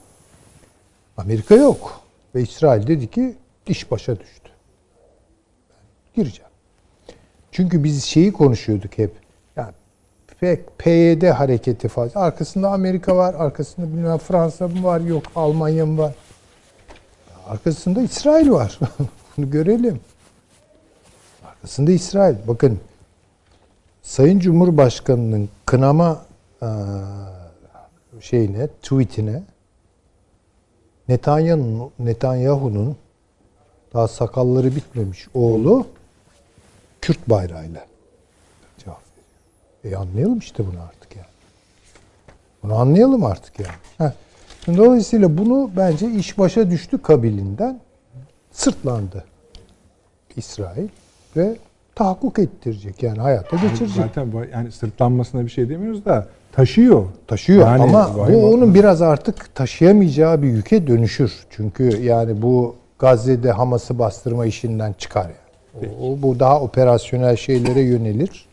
Amerika 1.16 1.54
yok. 1.54 2.00
Ve 2.34 2.42
İsrail 2.42 2.86
dedi 2.86 3.10
ki 3.10 3.34
iş 3.66 3.90
başa 3.90 4.20
düştü. 4.20 4.50
Gireceğim. 6.14 6.50
Çünkü 7.52 7.84
biz 7.84 8.04
şeyi 8.04 8.32
konuşuyorduk 8.32 8.98
hep. 8.98 9.12
Yani 9.56 9.72
PYD 10.78 11.22
hareketi 11.22 11.88
fazla. 11.88 12.20
Arkasında 12.20 12.70
Amerika 12.70 13.16
var, 13.16 13.34
arkasında 13.34 13.86
bilmem 13.86 14.18
Fransa 14.18 14.68
mı 14.68 14.84
var, 14.84 15.00
yok 15.00 15.22
Almanya 15.36 15.86
mı 15.86 15.98
var. 15.98 16.14
Arkasında 17.46 18.02
İsrail 18.02 18.50
var. 18.50 18.78
Bunu 19.36 19.50
görelim. 19.50 20.00
Arkasında 21.44 21.92
İsrail. 21.92 22.36
Bakın 22.46 22.80
Sayın 24.04 24.38
Cumhurbaşkanı'nın 24.38 25.48
kınama 25.66 26.26
şeyine, 28.20 28.68
tweetine 28.68 29.42
Netanyahu'nun 31.08 31.90
Netanyahu'nun 31.98 32.96
daha 33.94 34.08
sakalları 34.08 34.76
bitmemiş 34.76 35.28
oğlu 35.34 35.86
Kürt 37.00 37.28
bayrağıyla 37.28 37.86
cevap 38.78 39.02
veriyor. 39.84 40.00
E 40.00 40.02
anlayalım 40.02 40.38
işte 40.38 40.66
bunu 40.66 40.80
artık 40.80 41.16
yani. 41.16 41.28
Bunu 42.62 42.74
anlayalım 42.74 43.24
artık 43.24 43.60
yani. 43.60 43.76
Heh. 43.98 44.12
Şimdi 44.64 44.78
dolayısıyla 44.78 45.38
bunu 45.38 45.70
bence 45.76 46.10
iş 46.10 46.38
başa 46.38 46.70
düştü 46.70 47.02
kabilinden 47.02 47.80
sırtlandı 48.52 49.24
İsrail 50.36 50.88
ve 51.36 51.56
tahakkuk 51.94 52.38
ettirecek 52.38 53.02
yani 53.02 53.18
hayata 53.18 53.56
geçirecek. 53.56 53.88
Zaten 53.96 54.28
yani 54.52 54.72
sırtlanmasına 54.72 55.44
bir 55.44 55.50
şey 55.50 55.68
demiyoruz 55.68 56.04
da 56.04 56.26
taşıyor. 56.52 57.04
Taşıyor 57.26 57.66
Yani 57.66 57.82
ama 57.82 58.10
bu 58.32 58.52
onun 58.52 58.74
biraz 58.74 59.02
artık 59.02 59.54
taşıyamayacağı 59.54 60.42
bir 60.42 60.48
yüke 60.48 60.86
dönüşür. 60.86 61.32
Çünkü 61.50 62.02
yani 62.02 62.42
bu 62.42 62.74
Gazze'de 62.98 63.50
Hamas'ı 63.50 63.98
bastırma 63.98 64.46
işinden 64.46 64.92
çıkar 64.92 65.24
yani. 65.24 65.92
O, 66.02 66.22
bu 66.22 66.40
daha 66.40 66.60
operasyonel 66.60 67.36
şeylere 67.36 67.80
yönelir. 67.80 68.46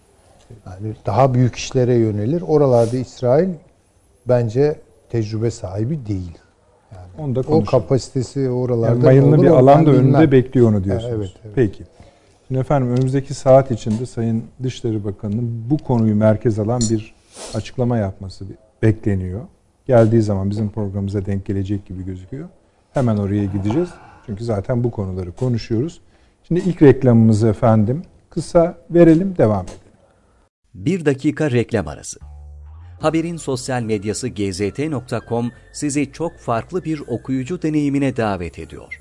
Yani 0.65 0.93
daha 1.05 1.33
büyük 1.33 1.55
işlere 1.55 1.93
yönelir. 1.93 2.41
Oralarda 2.47 2.97
İsrail 2.97 3.49
bence 4.27 4.75
tecrübe 5.09 5.51
sahibi 5.51 6.05
değil. 6.05 6.37
Onu 7.19 7.35
da 7.35 7.39
O 7.39 7.65
kapasitesi 7.65 8.49
oralarda 8.49 8.91
Yani 8.91 9.03
mayınlı 9.03 9.35
olur, 9.35 9.43
bir 9.43 9.47
alan 9.47 9.85
da 9.85 9.91
önünde 9.91 10.31
bekliyor 10.31 10.69
onu 10.69 10.83
diyorsunuz. 10.83 11.13
Evet, 11.15 11.31
evet. 11.45 11.55
Peki. 11.55 11.83
Şimdi 12.51 12.61
efendim 12.61 12.89
önümüzdeki 12.91 13.33
saat 13.33 13.71
içinde 13.71 14.05
Sayın 14.05 14.43
Dışişleri 14.63 15.03
Bakanı'nın 15.03 15.69
bu 15.69 15.77
konuyu 15.77 16.15
merkez 16.15 16.59
alan 16.59 16.81
bir 16.89 17.13
açıklama 17.53 17.97
yapması 17.97 18.45
bekleniyor. 18.81 19.41
geldiği 19.87 20.21
zaman 20.21 20.49
bizim 20.49 20.69
programımıza 20.69 21.25
denk 21.25 21.45
gelecek 21.45 21.85
gibi 21.85 22.05
gözüküyor. 22.05 22.49
Hemen 22.93 23.17
oraya 23.17 23.45
gideceğiz. 23.45 23.89
Çünkü 24.25 24.43
zaten 24.43 24.83
bu 24.83 24.91
konuları 24.91 25.31
konuşuyoruz. 25.31 26.01
Şimdi 26.47 26.59
ilk 26.59 26.81
reklamımızı 26.81 27.47
efendim 27.47 28.01
kısa 28.29 28.77
verelim 28.89 29.37
devam 29.37 29.65
edelim. 29.65 29.79
Bir 30.73 31.05
dakika 31.05 31.51
reklam 31.51 31.87
arası. 31.87 32.19
Haberin 32.99 33.37
sosyal 33.37 33.81
medyası 33.81 34.27
gzt.com 34.27 35.51
sizi 35.73 36.11
çok 36.11 36.37
farklı 36.37 36.83
bir 36.83 36.99
okuyucu 37.07 37.61
deneyimine 37.61 38.17
davet 38.17 38.59
ediyor. 38.59 39.00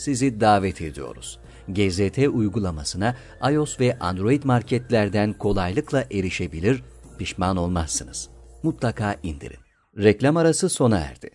sizi 0.00 0.40
davet 0.40 0.80
ediyoruz. 0.82 1.38
GZT 1.68 2.18
uygulamasına 2.18 3.14
iOS 3.52 3.80
ve 3.80 3.98
Android 3.98 4.44
marketlerden 4.44 5.32
kolaylıkla 5.32 6.04
erişebilir, 6.12 6.82
pişman 7.18 7.56
olmazsınız. 7.56 8.28
Mutlaka 8.62 9.16
indirin. 9.22 9.58
Reklam 9.98 10.36
arası 10.36 10.68
sona 10.68 10.98
erdi. 10.98 11.30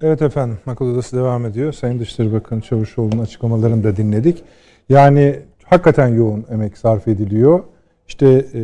Evet 0.00 0.22
efendim, 0.22 0.58
Akıl 0.66 0.84
Odası 0.84 1.16
devam 1.16 1.46
ediyor. 1.46 1.72
Sayın 1.72 1.98
Dışişleri 1.98 2.32
Bakanı 2.32 2.60
Çavuşoğlu'nun 2.60 3.22
açıklamalarını 3.22 3.84
da 3.84 3.96
dinledik. 3.96 4.44
Yani 4.88 5.40
hakikaten 5.64 6.08
yoğun 6.08 6.46
emek 6.50 6.78
sarf 6.78 7.08
ediliyor. 7.08 7.64
İşte 8.08 8.46
e, 8.54 8.62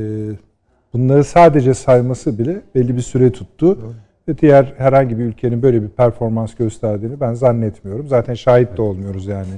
bunları 0.93 1.25
sadece 1.25 1.75
sayması 1.75 2.39
bile 2.39 2.63
belli 2.75 2.97
bir 2.97 3.03
süre 3.03 3.33
tuttu. 3.33 3.95
Ve 4.31 4.39
diğer 4.39 4.75
herhangi 4.79 5.19
bir 5.19 5.25
ülkenin 5.25 5.63
böyle 5.63 5.83
bir 5.83 5.89
performans 5.89 6.55
gösterdiğini 6.55 7.21
ben 7.21 7.35
zannetmiyorum. 7.35 8.09
Zaten 8.09 8.35
şahit 8.35 8.77
de 8.77 8.83
olmuyoruz 8.83 9.27
yani 9.27 9.53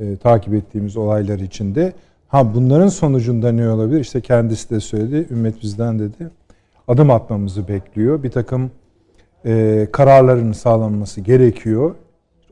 e, 0.00 0.16
takip 0.16 0.54
ettiğimiz 0.54 0.96
olaylar 0.96 1.38
içinde. 1.38 1.92
Ha 2.28 2.54
bunların 2.54 2.88
sonucunda 2.88 3.52
ne 3.52 3.70
olabilir? 3.70 4.00
İşte 4.00 4.20
kendisi 4.20 4.70
de 4.70 4.80
söyledi, 4.80 5.26
ümmet 5.30 5.62
bizden 5.62 5.98
dedi. 5.98 6.30
Adım 6.88 7.10
atmamızı 7.10 7.68
bekliyor. 7.68 8.22
Bir 8.22 8.30
takım 8.30 8.70
e, 9.44 9.86
kararların 9.92 10.52
sağlanması 10.52 11.20
gerekiyor. 11.20 11.94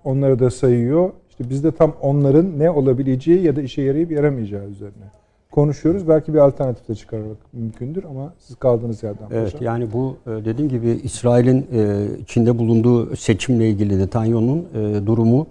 Onları 0.05 0.39
da 0.39 0.51
sayıyor. 0.51 1.11
İşte 1.31 1.51
biz 1.51 1.65
de 1.65 1.73
tam 1.73 1.95
onların 2.01 2.59
ne 2.59 2.71
olabileceği 2.71 3.43
ya 3.43 3.57
da 3.57 3.63
işe 3.63 3.83
yarayıp 3.83 4.11
yaramayacağı 4.11 4.69
üzerine 4.69 5.24
konuşuyoruz. 5.55 6.09
Belki 6.09 6.35
bir 6.35 6.39
alternatif 6.39 6.89
de 6.89 6.95
çıkarmak 6.95 7.37
mümkündür 7.53 8.05
ama 8.05 8.33
siz 8.39 8.57
kaldığınız 8.57 9.03
yerden 9.03 9.27
Evet 9.33 9.53
paşa. 9.53 9.65
yani 9.65 9.93
bu 9.93 10.17
e, 10.27 10.31
dediğim 10.31 10.71
gibi 10.71 10.89
İsrail'in 10.89 11.67
e, 11.73 12.07
içinde 12.23 12.59
bulunduğu 12.59 13.17
seçimle 13.17 13.69
ilgili 13.69 13.99
Netanyahu'nun 13.99 14.67
e, 14.75 15.07
durumu 15.07 15.47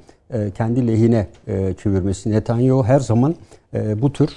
kendi 0.57 0.87
lehine 0.87 1.27
çevirmesi. 1.83 2.31
Netanyahu 2.31 2.83
her 2.83 2.99
zaman 2.99 3.35
bu 3.73 4.13
tür 4.13 4.29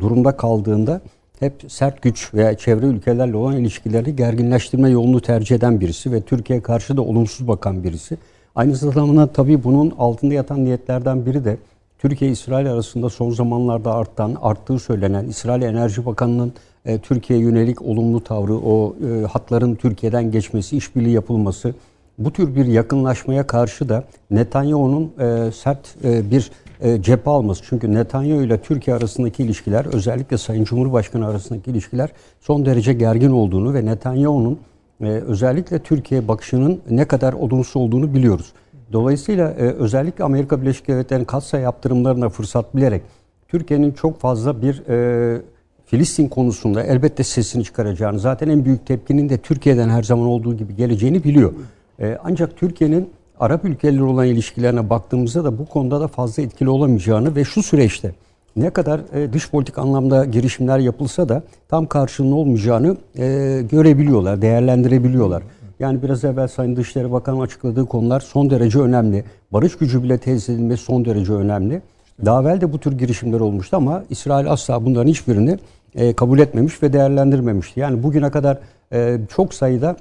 durumda 0.00 0.36
kaldığında 0.36 1.00
hep 1.40 1.52
sert 1.68 2.02
güç 2.02 2.34
veya 2.34 2.56
çevre 2.56 2.86
ülkelerle 2.86 3.36
olan 3.36 3.56
ilişkileri 3.56 4.16
gerginleştirme 4.16 4.90
yolunu 4.90 5.20
tercih 5.20 5.56
eden 5.56 5.80
birisi 5.80 6.12
ve 6.12 6.20
Türkiye 6.20 6.60
karşı 6.62 6.96
da 6.96 7.02
olumsuz 7.02 7.48
bakan 7.48 7.84
birisi. 7.84 8.18
Aynı 8.54 8.76
zamanda 8.76 9.26
tabii 9.26 9.64
bunun 9.64 9.92
altında 9.98 10.34
yatan 10.34 10.64
niyetlerden 10.64 11.26
biri 11.26 11.44
de 11.44 11.56
Türkiye-İsrail 11.98 12.72
arasında 12.72 13.10
son 13.10 13.30
zamanlarda 13.30 13.94
artan, 13.94 14.36
arttığı 14.40 14.78
söylenen 14.78 15.24
İsrail 15.24 15.62
Enerji 15.62 16.06
Bakanı'nın 16.06 16.52
e, 16.84 16.98
Türkiye'ye 16.98 17.44
yönelik 17.44 17.82
olumlu 17.82 18.24
tavrı, 18.24 18.54
o 18.54 18.96
e, 19.06 19.26
hatların 19.26 19.74
Türkiye'den 19.74 20.30
geçmesi, 20.30 20.76
işbirliği 20.76 21.12
yapılması, 21.12 21.74
bu 22.18 22.32
tür 22.32 22.54
bir 22.54 22.66
yakınlaşmaya 22.66 23.46
karşı 23.46 23.88
da 23.88 24.04
Netanyahu'nun 24.30 25.12
e, 25.18 25.52
sert 25.52 26.04
e, 26.04 26.30
bir 26.30 26.50
e, 26.80 27.02
cephe 27.02 27.30
alması. 27.30 27.62
Çünkü 27.68 27.94
Netanyahu 27.94 28.42
ile 28.42 28.60
Türkiye 28.60 28.96
arasındaki 28.96 29.42
ilişkiler, 29.42 29.84
özellikle 29.84 30.38
Sayın 30.38 30.64
Cumhurbaşkanı 30.64 31.26
arasındaki 31.26 31.70
ilişkiler 31.70 32.10
son 32.40 32.66
derece 32.66 32.92
gergin 32.92 33.30
olduğunu 33.30 33.74
ve 33.74 33.84
Netanyahu'nun 33.84 34.58
e, 35.00 35.06
özellikle 35.06 35.78
Türkiye 35.78 36.28
bakışının 36.28 36.80
ne 36.90 37.04
kadar 37.04 37.32
olumsuz 37.32 37.76
olduğunu 37.76 38.14
biliyoruz. 38.14 38.52
Dolayısıyla 38.92 39.50
e, 39.50 39.62
özellikle 39.62 40.24
Amerika 40.24 40.62
Birleşik 40.62 40.88
Devletleri'nin 40.88 41.24
katsa 41.24 41.58
yaptırımlarına 41.58 42.28
fırsat 42.28 42.76
bilerek 42.76 43.02
Türkiye'nin 43.48 43.92
çok 43.92 44.20
fazla 44.20 44.62
bir 44.62 44.88
e, 44.88 45.40
Filistin 45.86 46.28
konusunda 46.28 46.82
elbette 46.82 47.22
sesini 47.22 47.64
çıkaracağını, 47.64 48.18
zaten 48.18 48.48
en 48.48 48.64
büyük 48.64 48.86
tepkinin 48.86 49.28
de 49.28 49.38
Türkiye'den 49.38 49.88
her 49.88 50.02
zaman 50.02 50.26
olduğu 50.26 50.56
gibi 50.56 50.76
geleceğini 50.76 51.24
biliyor. 51.24 51.52
E, 52.00 52.18
ancak 52.24 52.56
Türkiye'nin 52.56 53.10
Arap 53.40 53.64
ülkeleri 53.64 54.02
olan 54.02 54.26
ilişkilerine 54.26 54.90
baktığımızda 54.90 55.44
da 55.44 55.58
bu 55.58 55.66
konuda 55.66 56.00
da 56.00 56.08
fazla 56.08 56.42
etkili 56.42 56.68
olamayacağını 56.68 57.36
ve 57.36 57.44
şu 57.44 57.62
süreçte 57.62 58.12
ne 58.56 58.70
kadar 58.70 59.00
e, 59.14 59.32
dış 59.32 59.50
politik 59.50 59.78
anlamda 59.78 60.24
girişimler 60.24 60.78
yapılsa 60.78 61.28
da 61.28 61.42
tam 61.68 61.86
karşılığının 61.86 62.32
olmayacağını 62.32 62.96
e, 63.18 63.24
görebiliyorlar, 63.70 64.42
değerlendirebiliyorlar. 64.42 65.42
Yani 65.80 66.02
biraz 66.02 66.24
evvel 66.24 66.48
Sayın 66.48 66.76
Dışişleri 66.76 67.12
Bakanı 67.12 67.42
açıkladığı 67.42 67.86
konular 67.86 68.20
son 68.20 68.50
derece 68.50 68.78
önemli. 68.78 69.24
Barış 69.52 69.78
gücü 69.78 70.02
bile 70.02 70.18
tesis 70.18 70.48
edilmesi 70.48 70.84
son 70.84 71.04
derece 71.04 71.32
önemli. 71.32 71.82
Daha 72.24 72.42
evvel 72.42 72.60
de 72.60 72.72
bu 72.72 72.78
tür 72.78 72.98
girişimler 72.98 73.40
olmuştu 73.40 73.76
ama 73.76 74.04
İsrail 74.10 74.50
asla 74.50 74.84
bunların 74.84 75.08
hiçbirini 75.08 75.58
e, 75.94 76.12
kabul 76.12 76.38
etmemiş 76.38 76.82
ve 76.82 76.92
değerlendirmemişti. 76.92 77.80
Yani 77.80 78.02
bugüne 78.02 78.30
kadar 78.30 78.58
e, 78.92 79.18
çok 79.36 79.54
sayıda 79.54 79.96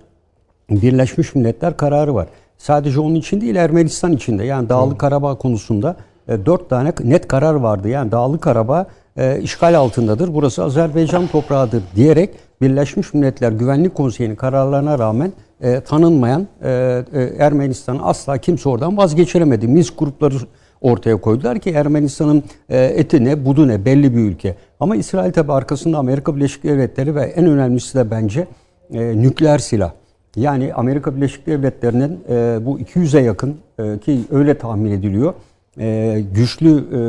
Birleşmiş 0.69 1.35
Milletler 1.35 1.77
kararı 1.77 2.15
var. 2.15 2.27
Sadece 2.57 2.99
onun 2.99 3.15
için 3.15 3.41
değil 3.41 3.55
Ermenistan 3.55 4.11
için 4.11 4.39
de. 4.39 4.43
Yani 4.43 4.69
Dağlı 4.69 4.97
Karabağ 4.97 5.35
konusunda 5.35 5.95
e, 6.27 6.45
dört 6.45 6.69
tane 6.69 6.93
net 7.03 7.27
karar 7.27 7.53
vardı. 7.53 7.89
Yani 7.89 8.11
Dağlı 8.11 8.39
Karabağ 8.39 8.85
e, 9.17 9.41
işgal 9.41 9.77
altındadır. 9.77 10.33
Burası 10.33 10.63
Azerbaycan 10.63 11.27
toprağıdır 11.27 11.83
diyerek 11.95 12.29
Birleşmiş 12.61 13.13
Milletler 13.13 13.51
Güvenlik 13.51 13.95
Konseyi'nin 13.95 14.35
kararlarına 14.35 14.99
rağmen 14.99 15.31
e, 15.61 15.79
tanınmayan 15.79 16.47
e, 16.63 16.69
e, 17.13 17.21
Ermenistan'ı 17.39 18.05
asla 18.05 18.37
kimse 18.37 18.69
oradan 18.69 18.97
vazgeçiremedi. 18.97 19.67
Minsk 19.67 19.99
grupları 19.99 20.35
ortaya 20.81 21.17
koydular 21.17 21.59
ki 21.59 21.69
Ermenistan'ın 21.69 22.43
e, 22.69 22.85
eti 22.85 23.25
ne, 23.25 23.45
budu 23.45 23.67
ne 23.67 23.85
belli 23.85 24.15
bir 24.15 24.21
ülke. 24.21 24.55
Ama 24.79 24.95
İsrail 24.95 25.31
tabi 25.31 25.53
arkasında 25.53 25.97
Amerika 25.97 26.35
Birleşik 26.35 26.63
Devletleri 26.63 27.15
ve 27.15 27.21
en 27.21 27.45
önemlisi 27.45 27.97
de 27.97 28.11
bence 28.11 28.47
e, 28.93 29.21
nükleer 29.21 29.57
silah. 29.57 29.91
Yani 30.35 30.73
Amerika 30.73 31.15
Birleşik 31.15 31.47
Devletleri'nin 31.47 32.19
e, 32.29 32.65
bu 32.65 32.79
200'e 32.79 33.21
yakın 33.21 33.57
e, 33.79 33.97
ki 33.97 34.19
öyle 34.31 34.57
tahmin 34.57 34.91
ediliyor 34.91 35.33
e, 35.79 36.23
güçlü 36.33 36.69
e, 36.69 36.99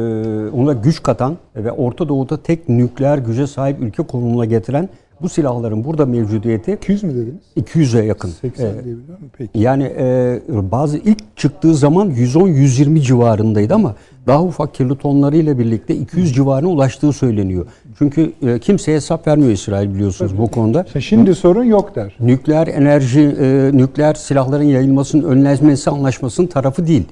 ona 0.50 0.72
güç 0.72 1.02
katan 1.02 1.36
ve 1.56 1.72
Orta 1.72 2.08
Doğu'da 2.08 2.42
tek 2.42 2.68
nükleer 2.68 3.18
güce 3.18 3.46
sahip 3.46 3.80
ülke 3.80 4.02
konumuna 4.02 4.44
getiren 4.44 4.88
bu 5.22 5.28
silahların 5.28 5.84
burada 5.84 6.06
mevcudiyeti 6.06 6.72
200 6.72 7.02
mü 7.02 7.14
dediniz? 7.14 7.42
200'e 7.56 8.04
yakın. 8.04 8.28
80 8.28 8.64
Ee, 8.66 8.72
diyebiliyor 8.72 9.18
muyum? 9.18 9.30
Peki. 9.38 9.58
Yani 9.58 9.84
e, 9.84 10.40
bazı 10.50 10.98
ilk 10.98 11.36
çıktığı 11.36 11.74
zaman 11.74 12.10
110-120 12.10 13.00
civarındaydı 13.00 13.74
ama 13.74 13.94
daha 14.28 14.42
ufak 14.42 14.74
kirli 14.74 14.96
tonlarıyla 14.98 15.58
birlikte 15.58 15.94
200 15.94 16.34
civarına 16.34 16.68
ulaştığı 16.68 17.12
söyleniyor. 17.12 17.66
Çünkü 17.98 18.32
e, 18.42 18.58
kimseye 18.58 18.96
hesap 18.96 19.26
vermiyor 19.26 19.52
İsrail 19.52 19.94
biliyorsunuz 19.94 20.38
bu 20.38 20.46
konuda. 20.50 20.82
İşte 20.86 21.00
Şimdi 21.00 21.34
sorun 21.34 21.64
yok 21.64 21.96
der. 21.96 22.16
Nükleer 22.20 22.66
enerji, 22.66 23.20
e, 23.40 23.70
nükleer 23.72 24.14
silahların 24.14 24.64
yayılmasının 24.64 25.22
önlenmesi 25.24 25.90
anlaşmasının 25.90 26.46
tarafı 26.46 26.86
değil. 26.86 27.04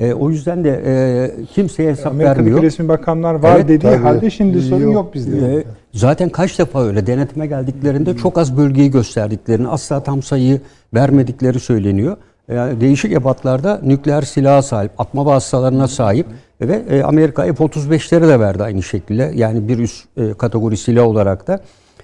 E, 0.00 0.12
o 0.14 0.30
yüzden 0.30 0.64
de 0.64 0.82
e, 0.86 1.30
kimseye 1.54 1.90
hesap 1.90 2.06
Amerika'daki 2.12 2.38
vermiyor. 2.38 2.62
resmi 2.62 2.88
bakanlar 2.88 3.34
var 3.34 3.56
Evet, 3.56 3.68
dediği 3.68 3.78
tabii. 3.78 4.02
halde 4.02 4.30
şimdi 4.30 4.62
sorun 4.62 4.80
Yok. 4.82 4.94
yok 4.94 5.14
bizde. 5.14 5.56
E, 5.56 5.64
zaten 5.92 6.28
kaç 6.28 6.58
defa 6.58 6.82
öyle 6.82 7.06
denetime 7.06 7.46
geldiklerinde 7.46 8.16
çok 8.16 8.38
az 8.38 8.56
bölgeyi 8.56 8.90
gösterdiklerini, 8.90 9.68
asla 9.68 10.02
tam 10.02 10.22
sayıyı 10.22 10.60
vermedikleri 10.94 11.60
söyleniyor. 11.60 12.16
Yani 12.54 12.80
değişik 12.80 13.12
ebatlarda 13.12 13.80
nükleer 13.82 14.22
silaha 14.22 14.62
sahip, 14.62 14.90
atma 14.98 15.26
vasıtalarına 15.26 15.88
sahip 15.88 16.26
ve 16.68 16.82
e, 16.90 17.02
Amerika 17.02 17.42
F-35'leri 17.42 18.28
de 18.28 18.40
verdi 18.40 18.62
aynı 18.62 18.82
şekilde. 18.82 19.32
Yani 19.34 19.68
bir 19.68 19.78
üst 19.78 20.04
e, 20.16 20.34
kategori 20.34 20.76
silah 20.76 21.06
olarak 21.06 21.46
da. 21.46 21.60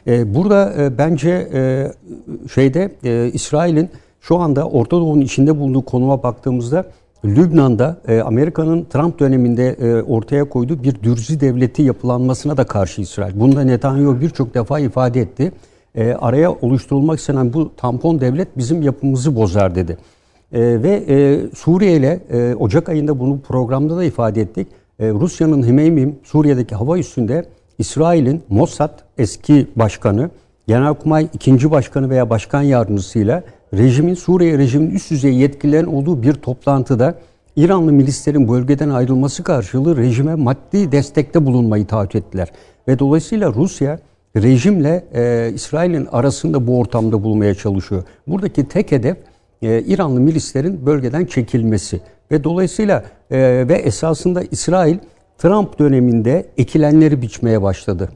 E, 0.06 0.34
burada 0.34 0.74
e, 0.78 0.98
bence 0.98 1.48
şeyde 2.54 2.90
İsrail'in 3.32 3.90
şu 4.20 4.36
anda 4.36 4.68
Orta 4.68 4.96
Doğu'nun 4.96 5.20
içinde 5.20 5.58
bulunduğu 5.58 5.84
konuma 5.84 6.22
baktığımızda 6.22 6.84
Lübnan'da 7.24 7.96
Amerika'nın 8.24 8.84
Trump 8.84 9.18
döneminde 9.18 9.76
ortaya 10.02 10.48
koyduğu 10.48 10.82
bir 10.82 11.02
dürzi 11.02 11.40
devleti 11.40 11.82
yapılanmasına 11.82 12.56
da 12.56 12.64
karşı 12.64 13.00
İsrail. 13.00 13.40
Bunu 13.40 13.56
da 13.56 13.62
Netanyahu 13.62 14.20
birçok 14.20 14.54
defa 14.54 14.78
ifade 14.78 15.20
etti. 15.20 15.52
araya 16.20 16.52
oluşturulmak 16.52 17.18
istenen 17.18 17.52
bu 17.52 17.76
tampon 17.76 18.20
devlet 18.20 18.58
bizim 18.58 18.82
yapımızı 18.82 19.36
bozar 19.36 19.74
dedi. 19.74 19.98
E, 20.52 20.82
ve 20.82 21.04
e, 21.08 21.40
Suriye 21.56 21.96
ile 21.96 22.20
e, 22.32 22.54
Ocak 22.54 22.88
ayında 22.88 23.18
bunu 23.18 23.40
programda 23.40 23.96
da 23.96 24.04
ifade 24.04 24.40
ettik. 24.40 24.68
E, 24.98 25.10
Rusya'nın 25.10 25.62
Hmeymim 25.62 26.18
Suriye'deki 26.24 26.74
hava 26.74 26.98
üssünde 26.98 27.44
İsrail'in 27.78 28.42
Mossad 28.48 28.98
eski 29.18 29.66
başkanı, 29.76 30.30
Genelkurmay 30.66 31.28
ikinci 31.34 31.70
başkanı 31.70 32.10
veya 32.10 32.30
başkan 32.30 32.62
yardımcısıyla 32.62 33.42
rejimin 33.74 34.14
Suriye 34.14 34.58
rejimin 34.58 34.90
üst 34.90 35.10
düzey 35.10 35.34
yetkililerin 35.34 35.86
olduğu 35.86 36.22
bir 36.22 36.34
toplantıda 36.34 37.14
İranlı 37.56 37.92
milislerin 37.92 38.48
bölgeden 38.48 38.88
ayrılması 38.88 39.44
karşılığı 39.44 39.96
rejime 39.96 40.34
maddi 40.34 40.92
destekte 40.92 41.46
bulunmayı 41.46 41.86
taahhüt 41.86 42.14
ettiler. 42.14 42.48
Ve 42.88 42.98
dolayısıyla 42.98 43.52
Rusya 43.54 43.98
rejimle 44.36 45.04
e, 45.14 45.52
İsrail'in 45.54 46.06
arasında 46.12 46.66
bu 46.66 46.78
ortamda 46.78 47.22
bulmaya 47.22 47.54
çalışıyor. 47.54 48.02
Buradaki 48.26 48.68
tek 48.68 48.92
hedef 48.92 49.16
e, 49.62 49.82
İranlı 49.82 50.20
milislerin 50.20 50.86
bölgeden 50.86 51.24
çekilmesi. 51.24 52.00
Ve 52.30 52.44
dolayısıyla 52.44 53.04
e, 53.30 53.38
ve 53.68 53.74
esasında 53.74 54.42
İsrail 54.50 54.98
Trump 55.38 55.78
döneminde 55.78 56.46
ekilenleri 56.56 57.22
biçmeye 57.22 57.62
başladı. 57.62 58.08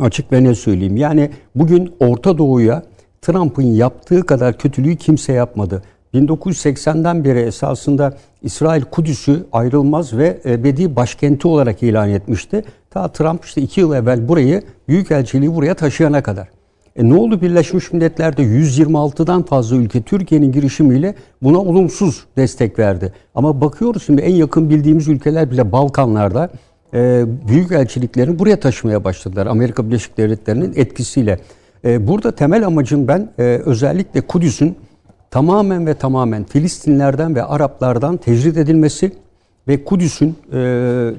Açık 0.00 0.32
ve 0.32 0.44
ne 0.44 0.54
söyleyeyim. 0.54 0.96
Yani 0.96 1.30
bugün 1.54 1.94
Orta 2.00 2.38
Doğu'ya 2.38 2.82
Trump'ın 3.22 3.62
yaptığı 3.62 4.26
kadar 4.26 4.58
kötülüğü 4.58 4.96
kimse 4.96 5.32
yapmadı. 5.32 5.82
1980'den 6.14 7.24
beri 7.24 7.38
esasında 7.38 8.16
İsrail 8.42 8.82
Kudüs'ü 8.82 9.46
ayrılmaz 9.52 10.16
ve 10.16 10.40
ebedi 10.44 10.96
başkenti 10.96 11.48
olarak 11.48 11.82
ilan 11.82 12.10
etmişti. 12.10 12.64
Ta 12.90 13.08
Trump 13.08 13.44
işte 13.44 13.62
iki 13.62 13.80
yıl 13.80 13.94
evvel 13.94 14.28
burayı, 14.28 14.62
Büyükelçiliği 14.88 15.54
buraya 15.54 15.74
taşıyana 15.74 16.22
kadar. 16.22 16.48
E 16.96 17.08
ne 17.08 17.14
oldu 17.14 17.40
Birleşmiş 17.40 17.92
Milletler'de 17.92 18.42
126'dan 18.42 19.42
fazla 19.42 19.76
ülke 19.76 20.02
Türkiye'nin 20.02 20.52
girişimiyle 20.52 21.14
buna 21.42 21.58
olumsuz 21.58 22.24
destek 22.36 22.78
verdi. 22.78 23.12
Ama 23.34 23.60
bakıyoruz 23.60 24.02
şimdi 24.06 24.22
en 24.22 24.34
yakın 24.34 24.70
bildiğimiz 24.70 25.08
ülkeler 25.08 25.50
bile 25.50 25.72
Balkanlarda 25.72 26.50
e, 26.94 27.24
büyük 27.48 27.72
elçiliklerini 27.72 28.38
buraya 28.38 28.60
taşımaya 28.60 29.04
başladılar. 29.04 29.46
Amerika 29.46 29.86
Birleşik 29.86 30.18
Devletleri'nin 30.18 30.72
etkisiyle. 30.76 31.38
E, 31.84 32.06
burada 32.06 32.32
temel 32.32 32.66
amacım 32.66 33.08
ben 33.08 33.30
e, 33.38 33.42
özellikle 33.42 34.20
Kudüs'ün 34.20 34.76
tamamen 35.30 35.86
ve 35.86 35.94
tamamen 35.94 36.44
Filistinlerden 36.44 37.34
ve 37.34 37.42
Araplardan 37.42 38.16
tecrit 38.16 38.56
edilmesi 38.56 39.12
ve 39.68 39.84
Kudüs'ün 39.84 40.28
e, 40.28 40.34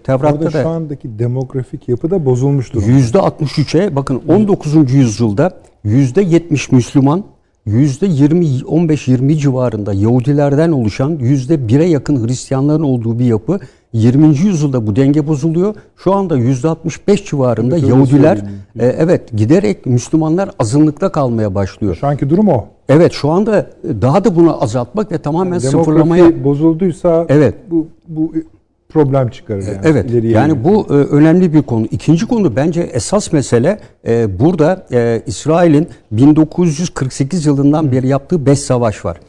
Tevrat'ta 0.04 0.36
Orada 0.36 0.54
da 0.54 0.64
şu 0.64 0.70
andaki 0.70 1.20
demografik 1.20 1.90
yapı 1.90 2.12
da 2.12 2.26
bozulmuş 2.26 2.74
durumda. 2.74 2.92
%63'e 2.92 3.96
bakın 3.96 4.22
19. 4.28 4.94
yüzyılda 4.94 5.52
%70 5.86 6.76
Müslüman, 6.76 7.24
%20 7.68 8.64
15-20 8.64 9.38
civarında 9.38 9.94
Yahudilerden 9.94 10.72
oluşan 10.72 11.18
%1'e 11.18 11.86
yakın 11.86 12.28
Hristiyanların 12.28 12.84
olduğu 12.84 13.20
bir 13.20 13.26
yapı 13.26 13.60
20. 13.94 14.28
yüzyılda 14.28 14.88
bu 14.88 14.96
denge 14.96 15.28
bozuluyor. 15.28 15.76
Şu 15.98 16.14
anda 16.14 16.38
%65 16.38 17.30
civarında 17.30 17.78
Evet, 17.78 17.90
Yahudiler 17.90 18.38
e, 18.80 18.86
evet 18.86 19.38
giderek 19.38 19.86
Müslümanlar 19.86 20.50
azınlıkta 20.60 21.12
kalmaya 21.12 21.56
başlıyor. 21.56 21.96
Şu 21.96 22.08
anki 22.08 22.30
durum 22.30 22.48
o. 22.48 22.66
Evet 22.90 23.14
şu 23.14 23.30
anda 23.30 23.70
daha 24.02 24.24
da 24.24 24.36
bunu 24.36 24.64
azaltmak 24.64 25.12
ve 25.12 25.18
tamamen 25.18 25.62
Demografi 25.62 25.78
sıfırlamaya 25.78 26.44
bozulduysa 26.44 27.26
Evet. 27.30 27.56
bu 27.72 27.88
bu 28.08 28.34
problem 28.90 29.30
çıkarır 29.30 29.62
yani. 29.68 29.78
Evet. 29.84 30.10
ileriye 30.10 30.34
yani 30.34 30.50
yönelik. 30.50 30.66
bu 30.66 30.94
e, 30.94 30.98
önemli 30.98 31.54
bir 31.54 31.62
konu. 31.62 31.86
İkinci 31.92 32.28
konu 32.28 32.56
bence 32.56 32.82
esas 32.82 33.34
mesele 33.34 33.80
e, 34.08 34.40
burada 34.40 34.86
e, 34.92 35.22
İsrail'in 35.26 35.88
1948 36.12 37.46
yılından 37.46 37.92
beri 37.92 38.08
yaptığı 38.08 38.46
beş 38.46 38.60
savaş 38.60 39.06
var. 39.06 39.20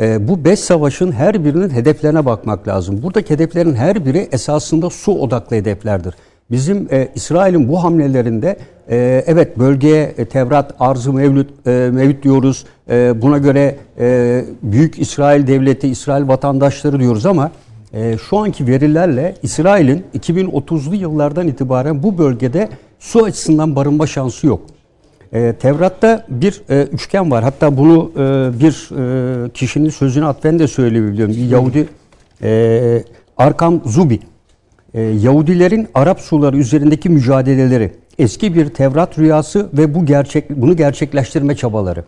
E, 0.00 0.28
bu 0.28 0.44
beş 0.44 0.60
savaşın 0.60 1.12
her 1.12 1.44
birinin 1.44 1.70
hedeflerine 1.70 2.24
bakmak 2.26 2.68
lazım. 2.68 3.02
Buradaki 3.02 3.34
hedeflerin 3.34 3.74
her 3.74 4.06
biri 4.06 4.28
esasında 4.32 4.90
su 4.90 5.12
odaklı 5.12 5.56
hedeflerdir. 5.56 6.14
Bizim 6.50 6.88
e, 6.90 7.08
İsrail'in 7.14 7.68
bu 7.68 7.84
hamlelerinde 7.84 8.56
e, 8.90 9.24
evet 9.26 9.58
bölgeye 9.58 10.14
e, 10.18 10.24
Tevrat, 10.24 10.74
Arz-ı 10.78 11.12
Mevlüt, 11.12 11.50
e, 11.66 11.70
Mevlüt 11.92 12.22
diyoruz. 12.22 12.64
E, 12.90 13.22
buna 13.22 13.38
göre 13.38 13.76
e, 13.98 14.44
Büyük 14.62 14.98
İsrail 14.98 15.46
Devleti, 15.46 15.88
İsrail 15.88 16.28
vatandaşları 16.28 17.00
diyoruz 17.00 17.26
ama 17.26 17.50
e, 17.92 18.18
şu 18.18 18.38
anki 18.38 18.66
verilerle 18.66 19.34
İsrail'in 19.42 20.04
2030'lu 20.18 20.94
yıllardan 20.94 21.48
itibaren 21.48 22.02
bu 22.02 22.18
bölgede 22.18 22.68
su 22.98 23.24
açısından 23.24 23.76
barınma 23.76 24.06
şansı 24.06 24.46
yok. 24.46 24.60
E, 25.32 25.52
Tevrat'ta 25.52 26.26
bir 26.28 26.62
e, 26.70 26.82
üçgen 26.82 27.30
var. 27.30 27.44
Hatta 27.44 27.76
bunu 27.76 28.10
e, 28.14 28.20
bir 28.60 28.90
e, 29.46 29.50
kişinin 29.50 29.90
sözüne 29.90 30.26
atfen 30.26 30.58
de 30.58 30.68
söyleyebiliyorum. 30.68 31.34
Bir 31.34 31.48
Yahudi 31.48 31.88
e, 32.42 33.04
Arkam 33.36 33.80
Zubi. 33.84 34.20
E, 34.96 35.00
Yahudilerin 35.00 35.88
Arap 35.94 36.20
suları 36.20 36.56
üzerindeki 36.56 37.08
mücadeleleri, 37.08 37.92
eski 38.18 38.54
bir 38.54 38.68
Tevrat 38.68 39.18
rüyası 39.18 39.68
ve 39.72 39.94
bu 39.94 40.06
gerçek 40.06 40.50
bunu 40.50 40.76
gerçekleştirme 40.76 41.56
çabaları. 41.56 42.04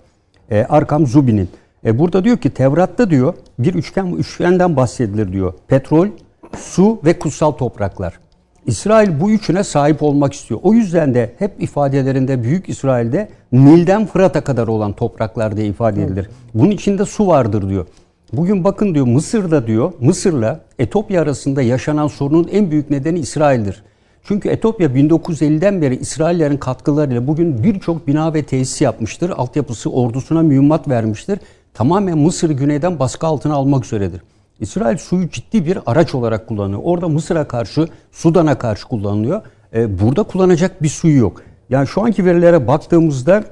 E, 0.50 0.64
Arkam 0.64 1.06
Zubi'nin. 1.06 1.48
E, 1.84 1.98
burada 1.98 2.24
diyor 2.24 2.36
ki 2.36 2.50
Tevrat'ta 2.50 3.10
diyor 3.10 3.34
bir 3.58 3.74
üçgen 3.74 4.06
üçgenden 4.06 4.76
bahsedilir 4.76 5.32
diyor. 5.32 5.52
Petrol, 5.68 6.08
su 6.56 7.00
ve 7.04 7.18
kutsal 7.18 7.52
topraklar. 7.52 8.18
İsrail 8.66 9.20
bu 9.20 9.30
üçüne 9.30 9.64
sahip 9.64 10.02
olmak 10.02 10.32
istiyor. 10.32 10.60
O 10.62 10.72
yüzden 10.72 11.14
de 11.14 11.34
hep 11.38 11.62
ifadelerinde 11.62 12.42
Büyük 12.42 12.68
İsrail'de 12.68 13.28
Nil'den 13.52 14.06
Fırat'a 14.06 14.40
kadar 14.40 14.68
olan 14.68 14.92
topraklar 14.92 15.56
diye 15.56 15.66
ifade 15.66 16.02
edilir. 16.02 16.30
Bunun 16.54 16.70
içinde 16.70 17.04
su 17.04 17.26
vardır 17.26 17.68
diyor. 17.68 17.86
Bugün 18.32 18.64
bakın 18.64 18.94
diyor 18.94 19.06
Mısır'da 19.06 19.66
diyor 19.66 19.92
Mısır'la 20.00 20.60
Etopya 20.78 21.22
arasında 21.22 21.62
yaşanan 21.62 22.06
sorunun 22.06 22.48
en 22.52 22.70
büyük 22.70 22.90
nedeni 22.90 23.18
İsrail'dir. 23.18 23.82
Çünkü 24.22 24.48
Etopya 24.48 24.88
1950'den 24.88 25.82
beri 25.82 25.96
İsraillerin 25.96 26.56
katkılarıyla 26.56 27.26
bugün 27.26 27.62
birçok 27.62 28.06
bina 28.06 28.34
ve 28.34 28.42
tesis 28.42 28.80
yapmıştır. 28.80 29.30
Altyapısı 29.30 29.90
ordusuna 29.90 30.42
mühimmat 30.42 30.88
vermiştir. 30.88 31.38
Tamamen 31.74 32.18
Mısır'ı 32.18 32.52
güneyden 32.52 32.98
baskı 32.98 33.26
altına 33.26 33.54
almak 33.54 33.84
üzeredir. 33.84 34.20
İsrail 34.60 34.98
suyu 34.98 35.30
ciddi 35.30 35.66
bir 35.66 35.78
araç 35.86 36.14
olarak 36.14 36.48
kullanıyor. 36.48 36.80
Orada 36.84 37.08
Mısır'a 37.08 37.48
karşı, 37.48 37.88
Sudan'a 38.12 38.58
karşı 38.58 38.88
kullanılıyor. 38.88 39.42
Ee, 39.74 40.00
burada 40.00 40.22
kullanacak 40.22 40.82
bir 40.82 40.88
suyu 40.88 41.18
yok. 41.18 41.42
Yani 41.70 41.86
şu 41.86 42.02
anki 42.02 42.24
verilere 42.24 42.66
baktığımızda 42.66 43.44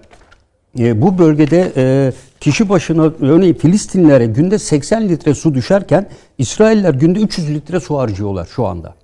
e, 0.79 1.03
bu 1.03 1.19
bölgede 1.19 1.73
e, 1.77 2.13
kişi 2.41 2.69
başına 2.69 3.13
örneğin 3.21 3.55
Filistinlere 3.55 4.27
günde 4.27 4.59
80 4.59 5.09
litre 5.09 5.35
su 5.35 5.55
düşerken 5.55 6.09
İsrailler 6.39 6.95
günde 6.95 7.21
300 7.21 7.55
litre 7.55 7.81
su 7.81 7.99
harcıyorlar 7.99 8.49
şu 8.57 8.67
anda. 8.67 8.95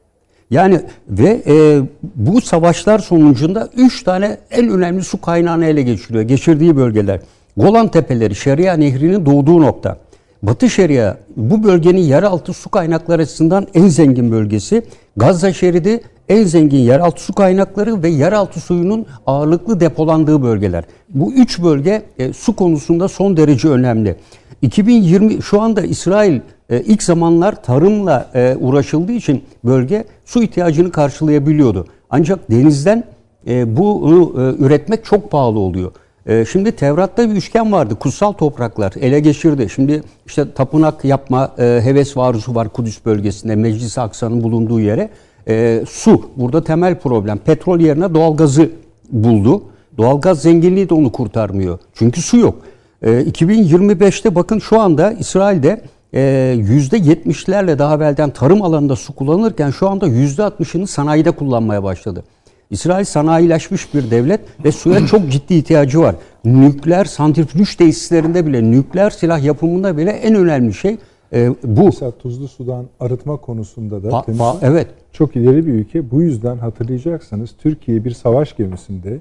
Yani 0.50 0.80
ve 1.08 1.42
e, 1.46 1.80
bu 2.14 2.40
savaşlar 2.40 2.98
sonucunda 2.98 3.68
3 3.76 4.02
tane 4.02 4.38
en 4.50 4.68
önemli 4.68 5.04
su 5.04 5.20
kaynağını 5.20 5.66
ele 5.66 5.82
geçiriyor. 5.82 6.22
Geçirdiği 6.22 6.76
bölgeler. 6.76 7.20
Golan 7.56 7.88
Tepeleri, 7.88 8.34
Şeria 8.34 8.74
Nehri'nin 8.74 9.26
doğduğu 9.26 9.60
nokta. 9.60 9.98
Batı 10.42 10.70
Şeria 10.70 11.16
bu 11.36 11.64
bölgenin 11.64 12.00
yeraltı 12.00 12.52
su 12.52 12.70
kaynakları 12.70 13.22
açısından 13.22 13.66
en 13.74 13.88
zengin 13.88 14.32
bölgesi. 14.32 14.82
Gazze 15.16 15.52
şeridi 15.52 16.00
en 16.32 16.44
zengin 16.44 16.78
yeraltı 16.78 17.22
su 17.22 17.32
kaynakları 17.32 18.02
ve 18.02 18.08
yeraltı 18.08 18.60
suyunun 18.60 19.06
ağırlıklı 19.26 19.80
depolandığı 19.80 20.42
bölgeler. 20.42 20.84
Bu 21.08 21.32
üç 21.32 21.62
bölge 21.62 22.02
e, 22.18 22.32
su 22.32 22.56
konusunda 22.56 23.08
son 23.08 23.36
derece 23.36 23.68
önemli. 23.68 24.16
2020 24.62 25.42
şu 25.42 25.60
anda 25.60 25.82
İsrail 25.82 26.40
e, 26.70 26.80
ilk 26.80 27.02
zamanlar 27.02 27.62
tarımla 27.62 28.30
e, 28.34 28.56
uğraşıldığı 28.60 29.12
için 29.12 29.44
bölge 29.64 30.04
su 30.24 30.42
ihtiyacını 30.42 30.90
karşılayabiliyordu. 30.90 31.86
Ancak 32.10 32.50
denizden 32.50 33.04
e, 33.46 33.76
bunu 33.76 34.32
e, 34.36 34.64
üretmek 34.64 35.04
çok 35.04 35.30
pahalı 35.30 35.58
oluyor. 35.58 35.92
E, 36.26 36.44
şimdi 36.44 36.72
Tevrat'ta 36.72 37.30
bir 37.30 37.34
üçgen 37.34 37.72
vardı. 37.72 37.94
Kutsal 37.94 38.32
topraklar 38.32 38.92
ele 39.00 39.20
geçirdi. 39.20 39.68
Şimdi 39.74 40.02
işte 40.26 40.52
tapınak 40.52 41.04
yapma 41.04 41.52
e, 41.58 41.80
heves 41.84 42.16
ve 42.16 42.22
arzusu 42.22 42.54
var 42.54 42.68
Kudüs 42.68 43.04
bölgesinde. 43.04 43.56
Meclis-i 43.56 44.00
Aksa'nın 44.00 44.42
bulunduğu 44.42 44.80
yere. 44.80 45.10
E, 45.48 45.84
su 45.88 46.30
burada 46.36 46.64
temel 46.64 46.98
problem. 46.98 47.38
Petrol 47.38 47.80
yerine 47.80 48.14
doğalgazı 48.14 48.70
buldu. 49.10 49.62
Doğalgaz 49.98 50.42
zenginliği 50.42 50.88
de 50.88 50.94
onu 50.94 51.12
kurtarmıyor. 51.12 51.78
Çünkü 51.94 52.22
su 52.22 52.36
yok. 52.36 52.54
E, 53.02 53.10
2025'te 53.10 54.34
bakın 54.34 54.58
şu 54.58 54.80
anda 54.80 55.12
İsrail'de 55.12 55.82
e, 56.14 56.20
%70'lerle 56.58 57.78
daha 57.78 57.94
evvelden 57.94 58.30
tarım 58.30 58.62
alanında 58.62 58.96
su 58.96 59.14
kullanılırken 59.14 59.70
şu 59.70 59.88
anda 59.88 60.06
%60'ını 60.08 60.86
sanayide 60.86 61.30
kullanmaya 61.30 61.82
başladı. 61.82 62.24
İsrail 62.70 63.04
sanayileşmiş 63.04 63.94
bir 63.94 64.10
devlet 64.10 64.40
ve 64.64 64.72
suya 64.72 65.06
çok 65.06 65.30
ciddi 65.30 65.54
ihtiyacı 65.54 66.00
var. 66.00 66.14
Nükleer 66.44 67.04
santrifüj 67.04 67.76
tesislerinde 67.76 68.46
bile, 68.46 68.70
nükleer 68.70 69.10
silah 69.10 69.42
yapımında 69.42 69.96
bile 69.96 70.10
en 70.10 70.34
önemli 70.34 70.74
şey 70.74 70.96
e, 71.34 71.50
bu. 71.64 71.84
Mesela 71.84 72.10
tuzlu 72.10 72.48
sudan 72.48 72.84
arıtma 73.00 73.36
konusunda 73.36 74.02
da 74.02 74.08
Pa- 74.08 74.24
temiz 74.26 74.40
pa- 74.40 74.56
evet. 74.62 74.86
çok 75.12 75.36
ileri 75.36 75.66
bir 75.66 75.72
ülke. 75.72 76.10
Bu 76.10 76.22
yüzden 76.22 76.58
hatırlayacaksanız 76.58 77.50
Türkiye 77.58 78.04
bir 78.04 78.10
savaş 78.10 78.56
gemisinde 78.56 79.18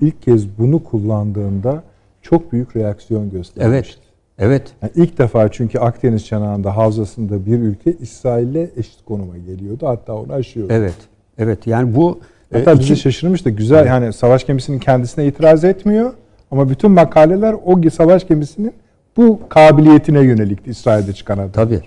ilk 0.00 0.22
kez 0.22 0.58
bunu 0.58 0.84
kullandığında 0.84 1.82
çok 2.22 2.52
büyük 2.52 2.76
reaksiyon 2.76 3.30
göstermişti. 3.30 3.68
Evet. 3.68 3.98
Evet. 4.38 4.72
Yani 4.82 4.92
ilk 4.96 5.18
defa 5.18 5.48
çünkü 5.48 5.78
Akdeniz 5.78 6.26
çanağında 6.26 6.76
havzasında 6.76 7.46
bir 7.46 7.58
ülke 7.58 7.92
İsrail'le 7.92 8.68
eşit 8.76 9.04
konuma 9.04 9.38
geliyordu. 9.38 9.86
Hatta 9.86 10.14
onu 10.14 10.32
aşıyordu. 10.32 10.72
Evet. 10.72 10.94
Evet. 11.38 11.66
Yani 11.66 11.94
bu 11.94 12.20
e, 12.54 12.58
Hatta 12.58 12.78
bizi 12.78 12.92
iki- 12.92 13.02
şaşırmıştı. 13.02 13.50
Güzel 13.50 13.86
yani 13.86 14.12
savaş 14.12 14.46
gemisinin 14.46 14.78
kendisine 14.78 15.26
itiraz 15.26 15.64
etmiyor. 15.64 16.12
Ama 16.50 16.68
bütün 16.68 16.90
makaleler 16.90 17.56
o 17.64 17.90
savaş 17.90 18.26
gemisinin 18.28 18.72
bu 19.16 19.40
kabiliyetine 19.48 20.20
yönelikti 20.20 20.70
İsrail'de 20.70 21.12
çıkan 21.12 21.38
haber. 21.38 21.52
Tabii. 21.52 21.80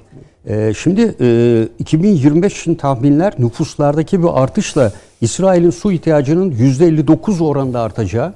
Ee, 0.49 0.73
şimdi 0.77 1.15
e, 1.21 1.67
2025 1.79 2.59
için 2.59 2.75
tahminler 2.75 3.33
nüfuslardaki 3.39 4.23
bir 4.23 4.43
artışla 4.43 4.91
İsrail'in 5.21 5.69
su 5.69 5.91
ihtiyacının 5.91 6.51
%59 6.51 7.43
oranında 7.43 7.81
artacağı, 7.81 8.33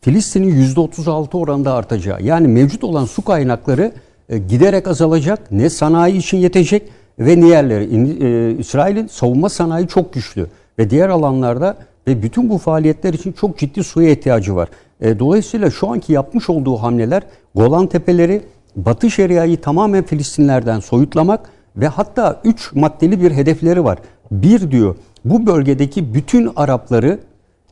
Filistin'in 0.00 0.74
%36 0.74 1.36
oranında 1.36 1.74
artacağı. 1.74 2.22
Yani 2.22 2.48
mevcut 2.48 2.84
olan 2.84 3.04
su 3.04 3.22
kaynakları 3.22 3.92
e, 4.28 4.38
giderek 4.38 4.88
azalacak. 4.88 5.50
Ne 5.50 5.70
sanayi 5.70 6.16
için 6.16 6.38
yetecek 6.38 6.82
ve 7.18 7.40
ne 7.40 7.46
yerleri. 7.48 7.84
E, 8.24 8.58
İsrail'in 8.58 9.06
savunma 9.06 9.48
sanayi 9.48 9.88
çok 9.88 10.12
güçlü 10.12 10.46
ve 10.78 10.90
diğer 10.90 11.08
alanlarda 11.08 11.76
ve 12.06 12.22
bütün 12.22 12.50
bu 12.50 12.58
faaliyetler 12.58 13.14
için 13.14 13.32
çok 13.32 13.58
ciddi 13.58 13.84
suya 13.84 14.10
ihtiyacı 14.10 14.56
var. 14.56 14.68
E, 15.00 15.18
dolayısıyla 15.18 15.70
şu 15.70 15.88
anki 15.88 16.12
yapmış 16.12 16.50
olduğu 16.50 16.76
hamleler 16.76 17.22
Golan 17.54 17.86
Tepeleri, 17.86 18.42
Batı 18.76 19.10
Şeria'yı 19.10 19.60
tamamen 19.60 20.04
Filistinlerden 20.04 20.80
soyutlamak 20.80 21.50
ve 21.76 21.88
hatta 21.88 22.40
üç 22.44 22.72
maddeli 22.72 23.22
bir 23.22 23.30
hedefleri 23.30 23.84
var. 23.84 23.98
Bir 24.30 24.70
diyor 24.70 24.96
bu 25.24 25.46
bölgedeki 25.46 26.14
bütün 26.14 26.50
Arapları 26.56 27.18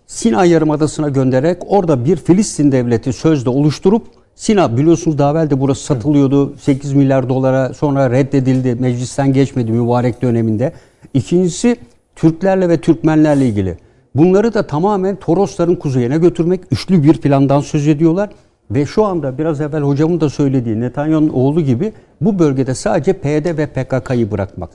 Sina 0.06 0.44
Yarımadası'na 0.44 1.08
göndererek 1.08 1.62
orada 1.66 2.04
bir 2.04 2.16
Filistin 2.16 2.72
devleti 2.72 3.12
sözde 3.12 3.50
oluşturup 3.50 4.06
Sina 4.34 4.76
biliyorsunuz 4.76 5.18
daha 5.18 5.30
evvel 5.30 5.50
de 5.50 5.60
burası 5.60 5.84
satılıyordu 5.84 6.56
8 6.56 6.92
milyar 6.92 7.28
dolara 7.28 7.74
sonra 7.74 8.10
reddedildi 8.10 8.74
meclisten 8.74 9.32
geçmedi 9.32 9.72
mübarek 9.72 10.22
döneminde. 10.22 10.72
İkincisi 11.14 11.76
Türklerle 12.16 12.68
ve 12.68 12.80
Türkmenlerle 12.80 13.46
ilgili. 13.46 13.78
Bunları 14.14 14.54
da 14.54 14.66
tamamen 14.66 15.16
Torosların 15.16 15.74
kuzeyine 15.74 16.18
götürmek 16.18 16.60
üçlü 16.70 17.02
bir 17.02 17.20
plandan 17.20 17.60
söz 17.60 17.88
ediyorlar. 17.88 18.30
Ve 18.70 18.86
şu 18.86 19.04
anda 19.04 19.38
biraz 19.38 19.60
evvel 19.60 19.82
hocamın 19.82 20.20
da 20.20 20.30
söylediği 20.30 20.80
Netanyahu'nun 20.80 21.28
oğlu 21.28 21.60
gibi 21.60 21.92
bu 22.20 22.38
bölgede 22.38 22.74
sadece 22.74 23.12
PYD 23.12 23.58
ve 23.58 23.66
PKK'yı 23.66 24.30
bırakmak. 24.30 24.70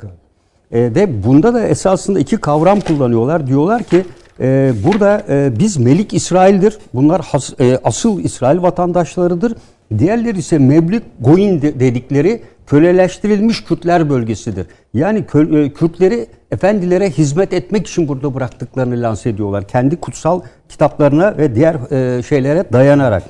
E, 0.71 0.79
ve 0.95 1.23
bunda 1.23 1.53
da 1.53 1.67
esasında 1.67 2.19
iki 2.19 2.37
kavram 2.37 2.79
kullanıyorlar. 2.79 3.47
Diyorlar 3.47 3.83
ki 3.83 4.05
e, 4.39 4.73
burada 4.85 5.23
e, 5.29 5.59
biz 5.59 5.77
Melik 5.77 6.13
İsrail'dir. 6.13 6.77
Bunlar 6.93 7.21
has, 7.21 7.53
e, 7.59 7.79
asıl 7.83 8.19
İsrail 8.19 8.61
vatandaşlarıdır. 8.61 9.53
Diğerleri 9.97 10.37
ise 10.39 10.57
Meblik 10.57 11.03
Goyin 11.19 11.61
de- 11.61 11.79
dedikleri 11.79 12.41
köleleştirilmiş 12.67 13.63
Kürtler 13.63 14.09
bölgesidir. 14.09 14.67
Yani 14.93 15.19
e, 15.19 15.73
Kürtleri 15.73 16.27
efendilere 16.51 17.09
hizmet 17.09 17.53
etmek 17.53 17.87
için 17.87 18.07
burada 18.07 18.35
bıraktıklarını 18.35 19.01
lanse 19.01 19.29
ediyorlar. 19.29 19.67
Kendi 19.67 19.95
kutsal 19.95 20.41
kitaplarına 20.69 21.37
ve 21.37 21.55
diğer 21.55 21.91
e, 21.91 22.23
şeylere 22.23 22.63
dayanarak. 22.73 23.23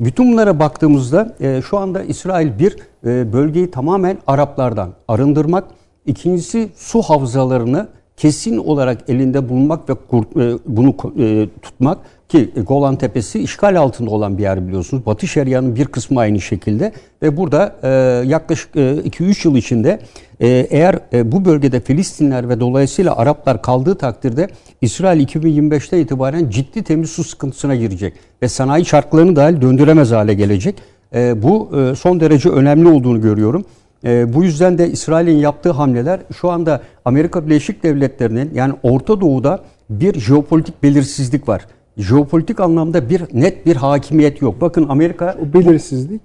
Bütün 0.00 0.32
bunlara 0.32 0.58
baktığımızda 0.58 1.36
e, 1.40 1.62
şu 1.62 1.78
anda 1.78 2.02
İsrail 2.02 2.58
bir 2.58 2.76
bölgeyi 3.04 3.70
tamamen 3.70 4.18
Araplardan 4.26 4.90
arındırmak, 5.08 5.64
ikincisi 6.06 6.68
su 6.76 7.02
havzalarını 7.02 7.88
kesin 8.20 8.56
olarak 8.56 8.98
elinde 9.08 9.48
bulunmak 9.48 9.88
ve 9.88 9.92
e, 9.92 10.58
bunu 10.66 10.94
e, 11.18 11.48
tutmak 11.62 11.98
ki 12.28 12.50
Golan 12.66 12.96
Tepesi 12.96 13.38
işgal 13.38 13.80
altında 13.80 14.10
olan 14.10 14.38
bir 14.38 14.42
yer 14.42 14.68
biliyorsunuz. 14.68 15.06
Batı 15.06 15.26
Şeria'nın 15.26 15.76
bir 15.76 15.84
kısmı 15.84 16.20
aynı 16.20 16.40
şekilde 16.40 16.92
ve 17.22 17.36
burada 17.36 17.76
e, 17.82 17.88
yaklaşık 18.28 18.74
2-3 18.74 19.48
yıl 19.48 19.56
içinde 19.56 20.00
e, 20.40 20.48
eğer 20.48 20.98
e, 21.12 21.32
bu 21.32 21.44
bölgede 21.44 21.80
Filistinler 21.80 22.48
ve 22.48 22.60
dolayısıyla 22.60 23.16
Araplar 23.16 23.62
kaldığı 23.62 23.94
takdirde 23.94 24.48
İsrail 24.80 25.26
2025'te 25.26 26.00
itibaren 26.00 26.50
ciddi 26.50 26.82
temiz 26.82 27.10
su 27.10 27.24
sıkıntısına 27.24 27.74
girecek 27.74 28.12
ve 28.42 28.48
sanayi 28.48 28.84
çarklarını 28.84 29.36
dahil 29.36 29.60
döndüremez 29.60 30.10
hale 30.10 30.34
gelecek. 30.34 30.74
E, 31.14 31.42
bu 31.42 31.70
e, 31.78 31.94
son 31.94 32.20
derece 32.20 32.48
önemli 32.48 32.88
olduğunu 32.88 33.20
görüyorum. 33.20 33.64
E, 34.04 34.34
bu 34.34 34.44
yüzden 34.44 34.78
de 34.78 34.90
İsrail'in 34.90 35.36
yaptığı 35.36 35.70
hamleler 35.70 36.20
şu 36.40 36.50
anda 36.50 36.80
Amerika 37.04 37.46
Birleşik 37.46 37.82
Devletleri'nin 37.82 38.50
yani 38.54 38.74
Orta 38.82 39.20
Doğu'da 39.20 39.60
bir 39.90 40.20
jeopolitik 40.20 40.82
belirsizlik 40.82 41.48
var. 41.48 41.66
Jeopolitik 41.96 42.60
anlamda 42.60 43.10
bir 43.10 43.22
net 43.32 43.66
bir 43.66 43.76
hakimiyet 43.76 44.42
yok. 44.42 44.60
Bakın 44.60 44.88
Amerika 44.88 45.36
O 45.42 45.52
belirsizlik 45.52 46.22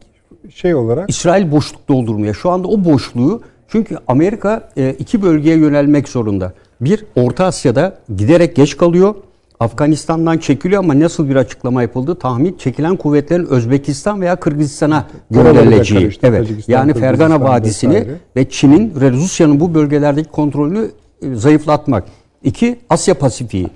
şey 0.54 0.76
olarak 0.76 1.10
İsrail 1.10 1.52
boşluk 1.52 1.88
doldurmaya. 1.88 2.34
Şu 2.34 2.50
anda 2.50 2.68
o 2.68 2.86
boşluğu 2.86 3.42
çünkü 3.68 3.98
Amerika 4.08 4.70
e, 4.78 4.96
iki 5.00 5.22
bölgeye 5.22 5.58
yönelmek 5.58 6.10
zorunda. 6.10 6.54
Bir 6.82 7.06
Orta 7.16 7.46
Asya'da 7.46 7.98
giderek 8.18 8.56
geç 8.56 8.78
kalıyor. 8.78 9.16
Afganistan'dan 9.60 10.38
çekiliyor 10.38 10.84
ama 10.84 11.00
nasıl 11.00 11.30
bir 11.30 11.36
açıklama 11.36 11.82
yapıldı? 11.82 12.16
Tahmin 12.16 12.58
çekilen 12.58 12.96
kuvvetlerin 12.96 13.46
Özbekistan 13.46 14.22
veya 14.22 14.36
Kırgızistan'a 14.36 15.08
gönderileceği. 15.32 16.12
Evet. 16.24 16.48
Yani 16.68 16.94
Fergana 16.94 17.42
Vadisi'ni 17.42 17.96
vesaire. 17.96 18.16
ve 18.36 18.50
Çin'in 18.50 18.94
ve 19.02 19.12
Rusya'nın 19.12 19.60
bu 19.60 19.74
bölgelerdeki 19.74 20.30
kontrolünü 20.30 20.92
e, 21.22 21.36
zayıflatmak. 21.36 22.04
İki, 22.44 22.80
Asya 22.90 23.14
Pasifik'i. 23.14 23.68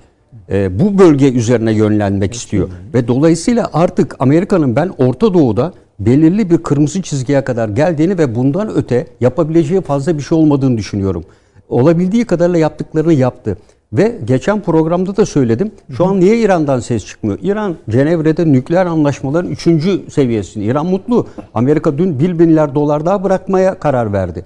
E, 0.50 0.80
bu 0.80 0.98
bölge 0.98 1.32
üzerine 1.32 1.72
yönlenmek 1.72 2.34
istiyor. 2.34 2.68
Ve 2.94 3.08
dolayısıyla 3.08 3.70
artık 3.72 4.16
Amerika'nın 4.18 4.76
ben 4.76 4.90
Orta 4.98 5.34
Doğu'da 5.34 5.72
belirli 6.00 6.50
bir 6.50 6.58
kırmızı 6.58 7.02
çizgiye 7.02 7.44
kadar 7.44 7.68
geldiğini 7.68 8.18
ve 8.18 8.34
bundan 8.34 8.70
öte 8.76 9.06
yapabileceği 9.20 9.80
fazla 9.80 10.18
bir 10.18 10.22
şey 10.22 10.38
olmadığını 10.38 10.78
düşünüyorum. 10.78 11.24
Olabildiği 11.68 12.24
kadarıyla 12.24 12.58
yaptıklarını 12.58 13.12
yaptı. 13.12 13.56
Ve 13.92 14.18
geçen 14.24 14.62
programda 14.62 15.16
da 15.16 15.26
söyledim. 15.26 15.72
Şu 15.96 16.06
an 16.06 16.20
niye 16.20 16.38
İran'dan 16.38 16.80
ses 16.80 17.06
çıkmıyor? 17.06 17.38
İran 17.42 17.76
Cenevre'de 17.88 18.52
nükleer 18.52 18.86
anlaşmaların 18.86 19.50
3. 19.50 19.62
seviyesinde. 20.12 20.64
İran 20.64 20.86
mutlu. 20.86 21.26
Amerika 21.54 21.98
dün 21.98 22.18
1 22.18 22.32
milyar 22.32 22.74
dolar 22.74 23.06
daha 23.06 23.24
bırakmaya 23.24 23.78
karar 23.78 24.12
verdi. 24.12 24.44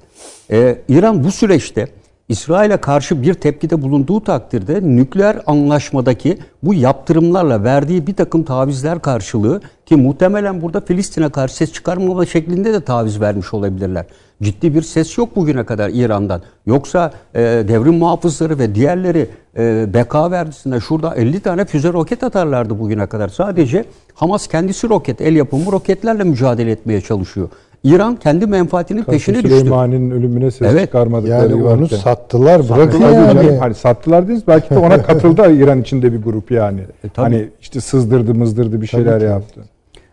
Ee, 0.50 0.78
İran 0.88 1.24
bu 1.24 1.30
süreçte 1.30 1.88
İsrail'e 2.28 2.76
karşı 2.76 3.22
bir 3.22 3.34
tepkide 3.34 3.82
bulunduğu 3.82 4.24
takdirde 4.24 4.80
nükleer 4.82 5.40
anlaşmadaki 5.46 6.38
bu 6.62 6.74
yaptırımlarla 6.74 7.64
verdiği 7.64 8.06
bir 8.06 8.14
takım 8.14 8.42
tavizler 8.42 9.02
karşılığı 9.02 9.60
ki 9.86 9.96
muhtemelen 9.96 10.62
burada 10.62 10.80
Filistin'e 10.80 11.28
karşı 11.28 11.56
ses 11.56 11.72
çıkarmama 11.72 12.26
şeklinde 12.26 12.72
de 12.72 12.80
taviz 12.80 13.20
vermiş 13.20 13.54
olabilirler. 13.54 14.04
Ciddi 14.42 14.74
bir 14.74 14.82
ses 14.82 15.18
yok 15.18 15.36
bugüne 15.36 15.64
kadar 15.64 15.90
İran'dan. 15.94 16.42
Yoksa 16.66 17.12
e, 17.34 17.40
devrim 17.40 17.94
muhafızları 17.94 18.58
ve 18.58 18.74
diğerleri 18.74 19.26
e, 19.58 19.94
beka 19.94 20.30
verdisinde 20.30 20.80
şurada 20.80 21.14
50 21.14 21.40
tane 21.40 21.64
füze 21.64 21.92
roket 21.92 22.22
atarlardı 22.22 22.78
bugüne 22.78 23.06
kadar. 23.06 23.28
Sadece 23.28 23.84
Hamas 24.14 24.46
kendisi 24.46 24.88
roket, 24.88 25.20
el 25.20 25.36
yapımı 25.36 25.72
roketlerle 25.72 26.24
mücadele 26.24 26.70
etmeye 26.70 27.00
çalışıyor. 27.00 27.48
İran 27.84 28.16
kendi 28.16 28.46
menfaatinin 28.46 29.04
peşine 29.04 29.36
düştü. 29.36 29.48
Süleyman'ın 29.48 30.10
ölümüne 30.10 30.50
ses 30.50 30.68
Evet. 30.72 30.86
çıkarmadıkları 30.86 31.52
Yani 31.52 31.64
onu 31.64 31.82
varken. 31.82 31.96
sattılar. 31.96 32.68
Bırakın 32.68 33.00
Tabii 33.00 33.14
yani. 33.14 33.38
canım, 33.38 33.58
hani 33.58 33.74
sattılar 33.74 34.24
dediniz 34.24 34.42
belki 34.48 34.70
de 34.70 34.78
ona 34.78 35.02
katıldı 35.02 35.52
İran 35.52 35.80
içinde 35.80 36.12
bir 36.12 36.22
grup 36.22 36.50
yani. 36.50 36.80
E, 36.80 37.08
tabii. 37.08 37.24
hani 37.24 37.48
işte 37.60 37.80
sızdırdı 37.80 38.34
mızdırdı 38.34 38.80
bir 38.80 38.86
şeyler 38.86 39.20
yaptı. 39.20 39.60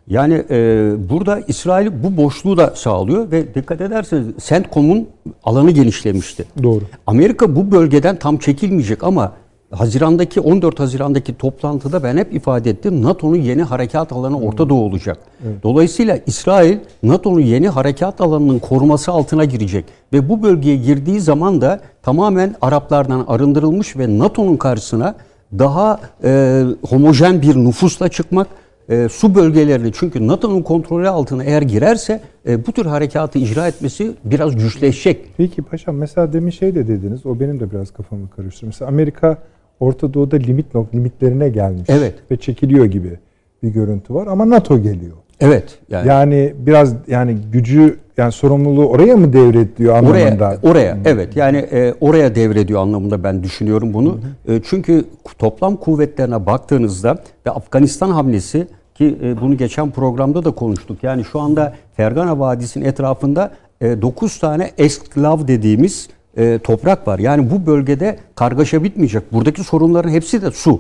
Yani 0.08 0.44
e, 0.50 0.92
burada 1.10 1.40
İsrail 1.48 2.04
bu 2.04 2.18
boşluğu 2.18 2.58
da 2.58 2.74
sağlıyor 2.76 3.32
ve 3.32 3.56
dikkat 3.56 3.82
ederseniz 3.82 4.28
CENTCOM'un 4.38 5.08
alanı 5.44 5.72
genişlemişti. 5.72 6.46
Doğru. 6.64 6.82
Amerika 7.08 7.56
bu 7.56 7.72
bölgeden 7.72 8.16
tam 8.16 8.38
çekilmeyecek 8.38 9.04
ama 9.04 9.32
Haziran'daki 9.72 10.42
14 10.42 10.80
Haziran'daki 10.80 11.38
toplantıda 11.38 12.04
ben 12.04 12.18
hep 12.18 12.34
ifade 12.34 12.70
ettim. 12.70 13.02
NATO'nun 13.02 13.36
yeni 13.36 13.64
harekat 13.64 14.14
alanı 14.14 14.40
Orta 14.40 14.70
Doğu 14.70 14.84
olacak. 14.84 15.18
Dolayısıyla 15.64 16.20
İsrail 16.26 16.78
NATO'nun 17.04 17.40
yeni 17.40 17.70
harekat 17.70 18.22
alanının 18.22 18.60
koruması 18.60 19.12
altına 19.12 19.46
girecek 19.46 19.86
ve 20.14 20.30
bu 20.30 20.44
bölgeye 20.44 20.76
girdiği 20.76 21.20
zaman 21.20 21.62
da 21.62 21.80
tamamen 22.04 22.56
Araplardan 22.62 23.26
arındırılmış 23.28 23.98
ve 23.98 24.20
NATO'nun 24.20 24.58
karşısına 24.58 25.16
daha 25.60 26.00
e, 26.24 26.64
homojen 26.90 27.42
bir 27.42 27.56
nüfusla 27.56 28.10
çıkmak 28.10 28.48
e, 28.90 29.10
su 29.10 29.36
bölgelerini 29.36 29.92
çünkü 29.94 30.28
NATO'nun 30.28 30.62
kontrolü 30.62 31.10
altına 31.10 31.44
eğer 31.44 31.62
girerse 31.62 32.22
e, 32.48 32.66
bu 32.66 32.72
tür 32.72 32.86
harekatı 32.86 33.40
icra 33.40 33.68
etmesi 33.68 34.12
biraz 34.24 34.56
güçleşecek. 34.56 35.26
Peki 35.38 35.62
paşam 35.62 35.96
mesela 35.96 36.34
demin 36.34 36.52
şey 36.52 36.76
de 36.76 36.88
dediniz 36.88 37.26
o 37.26 37.40
benim 37.40 37.60
de 37.60 37.72
biraz 37.72 37.92
kafamı 37.92 38.30
karıştırdı. 38.30 38.66
Mesela 38.66 38.90
Amerika 38.90 39.38
Orta 39.80 40.14
Doğu'da 40.14 40.36
limit 40.36 40.76
nok 40.76 40.96
limitlerine 40.96 41.50
gelmiş 41.50 41.86
Evet. 41.88 42.14
ve 42.32 42.38
çekiliyor 42.38 42.86
gibi 42.86 43.20
bir 43.64 43.70
görüntü 43.70 44.14
var 44.14 44.28
ama 44.28 44.50
NATO 44.50 44.80
geliyor. 44.80 45.18
Evet. 45.40 45.80
Yani, 45.90 46.08
Yani 46.08 46.54
biraz 46.58 46.96
yani 47.08 47.38
gücü 47.52 47.98
yani 48.18 48.32
sorumluluğu 48.32 48.88
oraya 48.88 49.18
mı 49.18 49.34
devrediyor 49.34 49.96
anlamında? 49.96 50.58
Oraya, 50.64 50.72
oraya 50.72 50.98
evet 51.06 51.36
yani 51.36 51.58
e, 51.58 51.94
oraya 52.02 52.36
devrediyor 52.36 52.82
anlamında 52.82 53.24
ben 53.24 53.44
düşünüyorum 53.44 53.94
bunu. 53.94 54.20
E, 54.48 54.62
çünkü 54.64 55.06
toplam 55.40 55.76
kuvvetlerine 55.76 56.46
baktığınızda 56.46 57.18
ve 57.48 57.52
Afganistan 57.52 58.10
hamlesi 58.10 58.68
ki 58.96 59.18
e, 59.24 59.42
bunu 59.42 59.58
geçen 59.58 59.92
programda 59.92 60.46
da 60.46 60.52
konuştuk. 60.52 61.04
Yani 61.04 61.24
şu 61.24 61.40
anda 61.40 61.74
Fergana 61.98 62.40
Vadisi'nin 62.40 62.86
etrafında 62.86 63.52
e, 63.82 64.02
9 64.02 64.40
tane 64.40 64.72
esklav 64.78 65.48
dediğimiz 65.48 66.10
e, 66.38 66.60
toprak 66.60 67.08
var. 67.08 67.20
Yani 67.20 67.52
bu 67.52 67.66
bölgede 67.66 68.20
kargaşa 68.36 68.84
bitmeyecek. 68.84 69.34
Buradaki 69.34 69.64
sorunların 69.64 70.10
hepsi 70.10 70.42
de 70.42 70.52
su. 70.52 70.80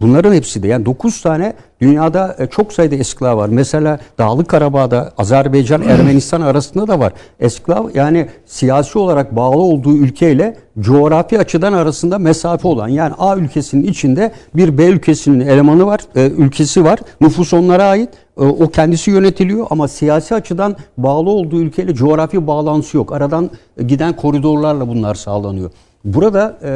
Bunların 0.00 0.34
hepsi 0.34 0.62
de 0.62 0.68
yani 0.68 0.86
9 0.86 1.22
tane 1.22 1.52
dünyada 1.80 2.36
e, 2.38 2.46
çok 2.46 2.72
sayıda 2.72 2.94
esklav 2.94 3.36
var. 3.36 3.48
Mesela 3.48 3.98
Dağlık 4.18 4.48
Karabağ'da 4.48 5.12
Azerbaycan 5.18 5.82
Ermenistan 5.82 6.40
arasında 6.40 6.88
da 6.88 6.98
var. 6.98 7.12
Esklav 7.40 7.88
yani 7.94 8.28
siyasi 8.46 8.98
olarak 8.98 9.36
bağlı 9.36 9.62
olduğu 9.62 9.96
ülkeyle 9.96 10.56
coğrafi 10.80 11.38
açıdan 11.38 11.72
arasında 11.72 12.18
mesafe 12.18 12.68
olan 12.68 12.88
yani 12.88 13.14
A 13.18 13.36
ülkesinin 13.36 13.84
içinde 13.84 14.32
bir 14.54 14.78
B 14.78 14.84
ülkesinin 14.84 15.40
elemanı 15.40 15.86
var, 15.86 16.00
e, 16.16 16.26
ülkesi 16.26 16.84
var. 16.84 16.98
Nüfus 17.20 17.54
onlara 17.54 17.84
ait. 17.84 18.08
E, 18.40 18.42
o 18.42 18.68
kendisi 18.68 19.10
yönetiliyor 19.10 19.66
ama 19.70 19.88
siyasi 19.88 20.34
açıdan 20.34 20.76
bağlı 20.96 21.30
olduğu 21.30 21.60
ülkeyle 21.60 21.94
coğrafi 21.94 22.46
bağlantısı 22.46 22.96
yok. 22.96 23.12
Aradan 23.12 23.50
giden 23.86 24.16
koridorlarla 24.16 24.88
bunlar 24.88 25.14
sağlanıyor. 25.14 25.70
Burada 26.04 26.58
e, 26.62 26.68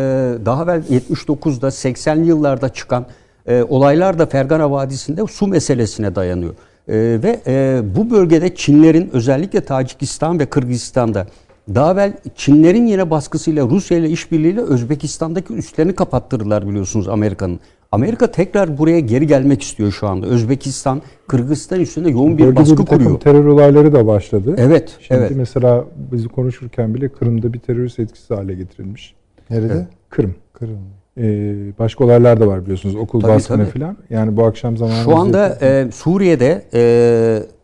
daha 0.47 0.63
evvel 0.63 0.83
79'da 0.91 1.69
80'li 1.69 2.27
yıllarda 2.27 2.69
çıkan 2.69 3.07
e, 3.47 3.63
olaylar 3.63 4.19
da 4.19 4.27
Fergana 4.27 4.71
Vadisi'nde 4.71 5.27
su 5.27 5.47
meselesine 5.47 6.15
dayanıyor. 6.15 6.55
E, 6.89 6.95
ve 7.23 7.41
e, 7.47 7.83
bu 7.97 8.11
bölgede 8.11 8.55
Çinlerin 8.55 9.11
özellikle 9.13 9.61
Tacikistan 9.61 10.41
ve 10.41 10.47
Kırgızistan'da 10.47 11.27
daha 11.75 11.93
evvel 11.93 12.13
Çinlerin 12.37 12.87
yine 12.87 13.11
baskısıyla 13.11 13.67
Rusya 13.69 13.99
ile 13.99 14.11
işbirliğiyle 14.11 14.61
Özbekistan'daki 14.61 15.55
üslerini 15.55 15.95
kapattırdılar 15.95 16.69
biliyorsunuz 16.69 17.09
Amerika'nın. 17.09 17.61
Amerika 17.95 18.31
tekrar 18.31 18.79
buraya 18.79 19.01
geri 19.01 19.27
gelmek 19.27 19.63
istiyor 19.63 19.93
şu 19.93 20.07
anda. 20.09 20.27
Özbekistan, 20.27 21.03
Kırgızistan 21.29 21.81
üstünde 21.81 22.11
yoğun 22.11 22.39
bir 22.39 22.43
Bölgede 22.45 22.61
baskı 22.61 22.79
bir 22.79 22.87
takım 22.87 23.05
kuruyor. 23.05 23.21
terör 23.21 23.45
olayları 23.45 23.93
da 23.93 24.07
başladı. 24.07 24.55
Evet, 24.59 24.97
Şimdi 25.01 25.21
evet. 25.21 25.33
mesela 25.37 25.85
bizi 26.13 26.29
konuşurken 26.29 26.95
bile 26.95 27.09
Kırım'da 27.09 27.53
bir 27.53 27.59
terörist 27.59 27.99
etkisi 27.99 28.35
hale 28.35 28.55
getirilmiş. 28.55 29.15
Nerede? 29.51 29.87
Kırım. 30.11 30.35
Kırım. 30.53 30.79
Ee, 31.19 31.55
başka 31.79 32.05
olaylar 32.05 32.41
da 32.41 32.47
var 32.47 32.63
biliyorsunuz. 32.63 32.95
Okul 32.97 33.21
Tabii, 33.21 33.33
baskını 33.33 33.69
tabii. 33.69 33.79
falan. 33.79 33.97
Yani 34.11 34.37
bu 34.37 34.45
akşam 34.45 34.77
zamanı 34.77 35.05
Şu 35.05 35.17
anda 35.17 35.59
e, 35.63 35.91
Suriye'de 35.93 36.63
e, 36.75 36.83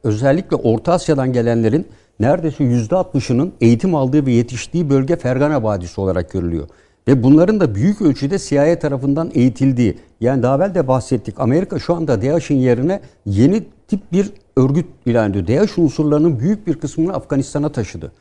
özellikle 0.04 0.56
Orta 0.56 0.92
Asya'dan 0.92 1.32
gelenlerin 1.32 1.86
neredeyse 2.20 2.64
%60'ının 2.64 3.50
eğitim 3.60 3.94
aldığı 3.94 4.26
ve 4.26 4.32
yetiştiği 4.32 4.90
bölge 4.90 5.16
Fergana 5.16 5.62
Vadisi 5.62 6.00
olarak 6.00 6.30
görülüyor. 6.30 6.68
Ve 7.08 7.22
bunların 7.22 7.60
da 7.60 7.74
büyük 7.74 8.02
ölçüde 8.02 8.38
CIA 8.38 8.78
tarafından 8.78 9.30
eğitildiği, 9.34 9.98
yani 10.20 10.42
daha 10.42 10.56
evvel 10.56 10.74
de 10.74 10.88
bahsettik. 10.88 11.40
Amerika 11.40 11.78
şu 11.78 11.94
anda 11.94 12.22
DAEŞ'in 12.22 12.56
yerine 12.56 13.00
yeni 13.26 13.62
tip 13.88 14.12
bir 14.12 14.32
örgüt 14.56 14.86
ilan 15.06 15.30
ediyor. 15.30 15.46
DAEŞ 15.46 15.78
unsurlarının 15.78 16.40
büyük 16.40 16.66
bir 16.66 16.74
kısmını 16.74 17.14
Afganistan'a 17.14 17.72
taşıdı. 17.72 18.12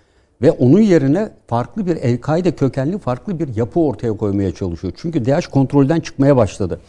Ve 0.41 0.51
onun 0.51 0.82
yerine 0.82 1.30
farklı 1.47 1.86
bir 1.86 1.95
El-Kaide 1.95 2.51
kökenli 2.51 2.97
farklı 2.97 3.39
bir 3.39 3.55
yapı 3.55 3.80
ortaya 3.80 4.17
koymaya 4.17 4.51
çalışıyor. 4.51 4.93
Çünkü 4.97 5.25
DAEŞ 5.25 5.47
kontrolden 5.47 5.99
çıkmaya 5.99 6.38
başladı. 6.38 6.80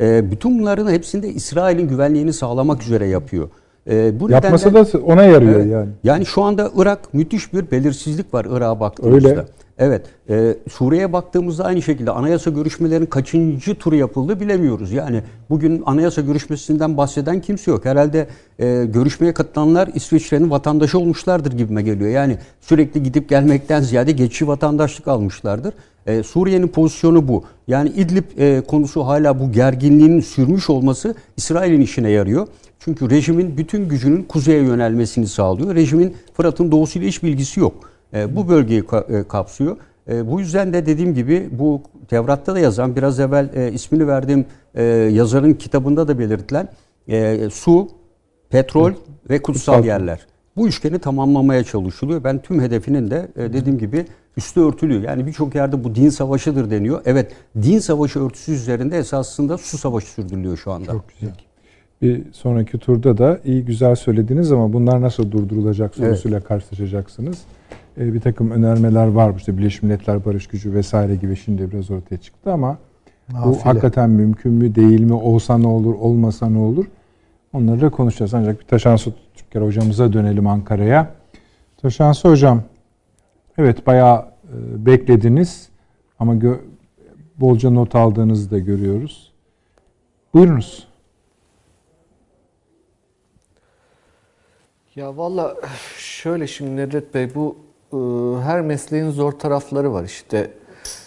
Ee, 0.00 0.30
bütün 0.30 0.60
bunların 0.60 0.90
hepsinde 0.90 1.28
İsrail'in 1.28 1.88
güvenliğini 1.88 2.32
sağlamak 2.32 2.82
üzere 2.82 3.06
yapıyor. 3.06 3.48
Ee, 3.88 4.20
bu 4.20 4.30
yapmasa 4.30 4.68
nedenle- 4.70 4.92
da 4.92 4.98
ona 4.98 5.22
yarıyor 5.22 5.54
Evet. 5.60 5.70
yani. 5.72 5.88
Yani 6.04 6.26
şu 6.26 6.42
anda 6.42 6.70
Irak 6.76 7.14
müthiş 7.14 7.52
bir 7.52 7.70
belirsizlik 7.70 8.34
var 8.34 8.46
Irak'a 8.50 8.80
baktığımızda. 8.80 9.28
Öyle. 9.28 9.44
Evet. 9.78 10.02
E, 10.30 10.54
Suriye'ye 10.72 11.12
baktığımızda 11.12 11.64
aynı 11.64 11.82
şekilde 11.82 12.10
anayasa 12.10 12.50
görüşmelerinin 12.50 13.06
kaçıncı 13.06 13.74
turu 13.74 13.96
yapıldı 13.96 14.40
bilemiyoruz. 14.40 14.92
Yani 14.92 15.22
bugün 15.50 15.82
anayasa 15.86 16.20
görüşmesinden 16.20 16.96
bahseden 16.96 17.40
kimse 17.40 17.70
yok. 17.70 17.84
Herhalde 17.84 18.26
e, 18.58 18.84
görüşmeye 18.84 19.34
katılanlar 19.34 19.88
İsviçre'nin 19.94 20.50
vatandaşı 20.50 20.98
olmuşlardır 20.98 21.52
gibime 21.52 21.82
geliyor. 21.82 22.10
Yani 22.10 22.38
sürekli 22.60 23.02
gidip 23.02 23.28
gelmekten 23.28 23.80
ziyade 23.80 24.12
geçici 24.12 24.48
vatandaşlık 24.48 25.08
almışlardır. 25.08 25.74
E, 26.06 26.22
Suriye'nin 26.22 26.68
pozisyonu 26.68 27.28
bu. 27.28 27.44
Yani 27.68 27.88
İdlib 27.88 28.24
e, 28.38 28.60
konusu 28.60 29.06
hala 29.06 29.40
bu 29.40 29.52
gerginliğin 29.52 30.20
sürmüş 30.20 30.70
olması 30.70 31.14
İsrail'in 31.36 31.80
işine 31.80 32.10
yarıyor. 32.10 32.46
Çünkü 32.80 33.10
rejimin 33.10 33.56
bütün 33.56 33.88
gücünün 33.88 34.22
kuzeye 34.22 34.62
yönelmesini 34.62 35.26
sağlıyor. 35.26 35.74
Rejimin 35.74 36.16
Fırat'ın 36.34 36.72
doğusuyla 36.72 37.08
hiç 37.08 37.22
bilgisi 37.22 37.60
yok. 37.60 37.74
E, 38.14 38.36
bu 38.36 38.48
bölgeyi 38.48 38.82
ka- 38.82 39.20
e, 39.20 39.28
kapsıyor. 39.28 39.76
E, 40.08 40.30
bu 40.30 40.40
yüzden 40.40 40.72
de 40.72 40.86
dediğim 40.86 41.14
gibi 41.14 41.48
bu 41.52 41.82
Tevrat'ta 42.08 42.54
da 42.54 42.58
yazan 42.58 42.96
biraz 42.96 43.20
evvel 43.20 43.50
e, 43.54 43.72
ismini 43.72 44.06
verdiğim 44.08 44.44
e, 44.74 44.82
yazarın 44.84 45.52
kitabında 45.54 46.08
da 46.08 46.18
belirtilen 46.18 46.68
e, 47.08 47.48
su, 47.52 47.88
petrol 48.50 48.92
ve 49.30 49.42
kutsal 49.42 49.72
Kutsal. 49.74 49.84
yerler. 49.84 50.26
Bu 50.56 50.68
üçgeni 50.68 50.98
tamamlamaya 50.98 51.64
çalışılıyor. 51.64 52.24
Ben 52.24 52.42
tüm 52.42 52.60
hedefinin 52.60 53.10
de 53.10 53.28
e, 53.36 53.52
dediğim 53.52 53.78
gibi 53.78 54.06
üstü 54.36 54.60
örtülü. 54.60 55.04
Yani 55.04 55.26
birçok 55.26 55.54
yerde 55.54 55.84
bu 55.84 55.94
din 55.94 56.08
savaşıdır 56.08 56.70
deniyor. 56.70 57.02
Evet 57.04 57.32
din 57.62 57.78
savaşı 57.78 58.20
örtüsü 58.24 58.52
üzerinde 58.52 58.98
esasında 58.98 59.58
su 59.58 59.78
savaşı 59.78 60.06
sürdürülüyor 60.06 60.56
şu 60.56 60.72
anda. 60.72 60.92
Çok 60.92 61.04
güzel. 61.20 61.34
Bir 62.02 62.32
sonraki 62.32 62.78
turda 62.78 63.18
da 63.18 63.40
iyi 63.44 63.64
güzel 63.64 63.94
söylediniz 63.94 64.52
ama 64.52 64.72
bunlar 64.72 65.00
nasıl 65.00 65.30
durdurulacak 65.30 65.94
sorusuyla 65.94 66.40
karşılaşacaksınız. 66.40 67.42
Ee, 67.98 68.14
bir 68.14 68.20
takım 68.20 68.50
önermeler 68.50 69.06
var. 69.06 69.34
İşte 69.36 69.58
Birleşmiş 69.58 69.82
Milletler 69.82 70.24
Barış 70.24 70.46
Gücü 70.46 70.74
vesaire 70.74 71.16
gibi 71.16 71.36
şimdi 71.36 71.72
biraz 71.72 71.90
ortaya 71.90 72.16
çıktı 72.16 72.52
ama 72.52 72.78
bu 73.32 73.34
Nafile. 73.34 73.62
hakikaten 73.62 74.10
mümkün 74.10 74.52
mü 74.52 74.74
değil 74.74 75.00
mi? 75.00 75.12
Olsa 75.12 75.58
ne 75.58 75.66
olur, 75.66 75.94
olmasa 75.94 76.50
ne 76.50 76.58
olur? 76.58 76.84
Onları 77.52 77.80
da 77.80 77.90
konuşacağız. 77.90 78.34
Ancak 78.34 78.60
bir 78.60 78.66
Taşansı 78.66 79.12
Türker 79.34 79.62
hocamıza 79.62 80.12
dönelim 80.12 80.46
Ankara'ya. 80.46 81.10
Taşansı 81.82 82.28
hocam, 82.28 82.62
evet 83.58 83.86
bayağı 83.86 84.18
e, 84.18 84.86
beklediniz 84.86 85.68
ama 86.18 86.34
bolca 87.40 87.70
not 87.70 87.94
aldığınızı 87.94 88.50
da 88.50 88.58
görüyoruz. 88.58 89.32
Buyurunuz. 90.34 90.89
Ya 94.96 95.16
valla 95.16 95.56
şöyle 95.98 96.46
şimdi 96.46 96.76
Nedret 96.76 97.14
Bey 97.14 97.34
bu 97.34 97.56
e, 97.92 97.96
her 98.42 98.60
mesleğin 98.60 99.10
zor 99.10 99.32
tarafları 99.32 99.92
var 99.92 100.04
işte. 100.04 100.50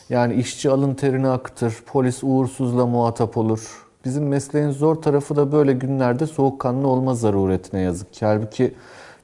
Yani 0.09 0.33
işçi 0.33 0.69
alın 0.69 0.93
terini 0.93 1.27
akıtır, 1.27 1.83
polis 1.85 2.23
uğursuzla 2.23 2.85
muhatap 2.85 3.37
olur. 3.37 3.87
Bizim 4.05 4.27
mesleğin 4.27 4.69
zor 4.69 4.95
tarafı 4.95 5.35
da 5.35 5.51
böyle 5.51 5.73
günlerde 5.73 6.27
soğukkanlı 6.27 6.87
olma 6.87 7.15
zaruretine 7.15 7.81
yazık 7.81 8.13
ki. 8.13 8.25
Halbuki 8.25 8.73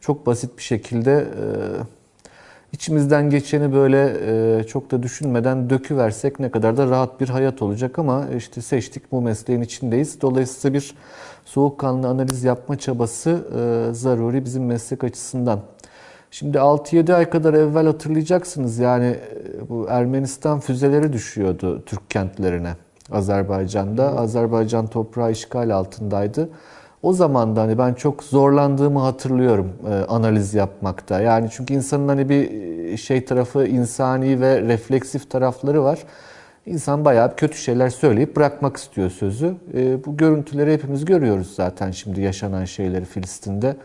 çok 0.01 0.25
basit 0.25 0.57
bir 0.57 0.63
şekilde 0.63 1.11
e, 1.11 1.43
içimizden 2.71 3.29
geçeni 3.29 3.73
böyle 3.73 4.17
e, 4.59 4.63
çok 4.63 4.91
da 4.91 5.03
düşünmeden 5.03 5.69
döküversek 5.69 6.39
ne 6.39 6.51
kadar 6.51 6.77
da 6.77 6.87
rahat 6.89 7.21
bir 7.21 7.29
hayat 7.29 7.61
olacak 7.61 7.99
ama 7.99 8.27
işte 8.37 8.61
seçtik 8.61 9.11
bu 9.11 9.21
mesleğin 9.21 9.61
içindeyiz. 9.61 10.21
Dolayısıyla 10.21 10.73
bir 10.73 10.95
soğukkanlı 11.49 12.07
analiz 12.07 12.43
yapma 12.43 12.77
çabası 12.77 13.29
e, 13.29 13.93
zaruri 13.93 14.45
bizim 14.45 14.65
meslek 14.65 15.03
açısından. 15.03 15.59
Şimdi 16.31 16.57
6-7 16.57 17.13
ay 17.13 17.29
kadar 17.29 17.53
evvel 17.53 17.85
hatırlayacaksınız 17.85 18.77
yani 18.77 19.05
e, 19.05 19.69
bu 19.69 19.85
Ermenistan 19.89 20.59
füzeleri 20.59 21.13
düşüyordu 21.13 21.83
Türk 21.85 22.09
kentlerine 22.09 22.73
Azerbaycan'da. 23.11 24.17
Azerbaycan 24.17 24.87
toprağı 24.87 25.31
işgal 25.31 25.69
altındaydı. 25.69 26.49
O 27.03 27.13
zaman 27.13 27.55
da 27.55 27.61
hani 27.61 27.77
ben 27.77 27.93
çok 27.93 28.23
zorlandığımı 28.23 28.99
hatırlıyorum 28.99 29.73
e, 29.89 29.93
analiz 29.93 30.53
yapmakta. 30.53 31.21
Yani 31.21 31.49
çünkü 31.51 31.73
insanın 31.73 32.07
hani 32.07 32.29
bir 32.29 32.51
e, 32.51 32.97
şey 32.97 33.25
tarafı 33.25 33.65
insani 33.65 34.41
ve 34.41 34.61
refleksif 34.61 35.31
tarafları 35.31 35.83
var. 35.83 35.99
İnsan 36.69 37.05
bayağı 37.05 37.35
kötü 37.35 37.57
şeyler 37.57 37.89
söyleyip 37.89 38.35
bırakmak 38.35 38.77
istiyor 38.77 39.09
sözü. 39.09 39.55
E, 39.73 40.05
bu 40.05 40.17
görüntüleri 40.17 40.73
hepimiz 40.73 41.05
görüyoruz 41.05 41.55
zaten 41.55 41.91
şimdi 41.91 42.21
yaşanan 42.21 42.65
şeyleri 42.65 43.05
Filistin'de. 43.05 43.75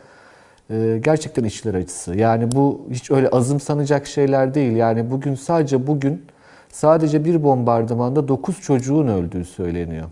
E, 0.71 1.01
gerçekten 1.05 1.45
içler 1.45 1.75
acısı. 1.75 2.15
Yani 2.17 2.53
bu 2.53 2.87
hiç 2.91 3.11
öyle 3.11 3.29
azımsanacak 3.29 4.07
şeyler 4.07 4.55
değil. 4.55 4.77
Yani 4.77 5.11
bugün 5.11 5.35
sadece 5.35 5.87
bugün 5.87 6.27
sadece 6.73 7.25
bir 7.25 7.43
bombardımanda 7.45 8.29
9 8.29 8.61
çocuğun 8.61 9.09
öldüğü 9.09 9.45
söyleniyor. 9.45 10.07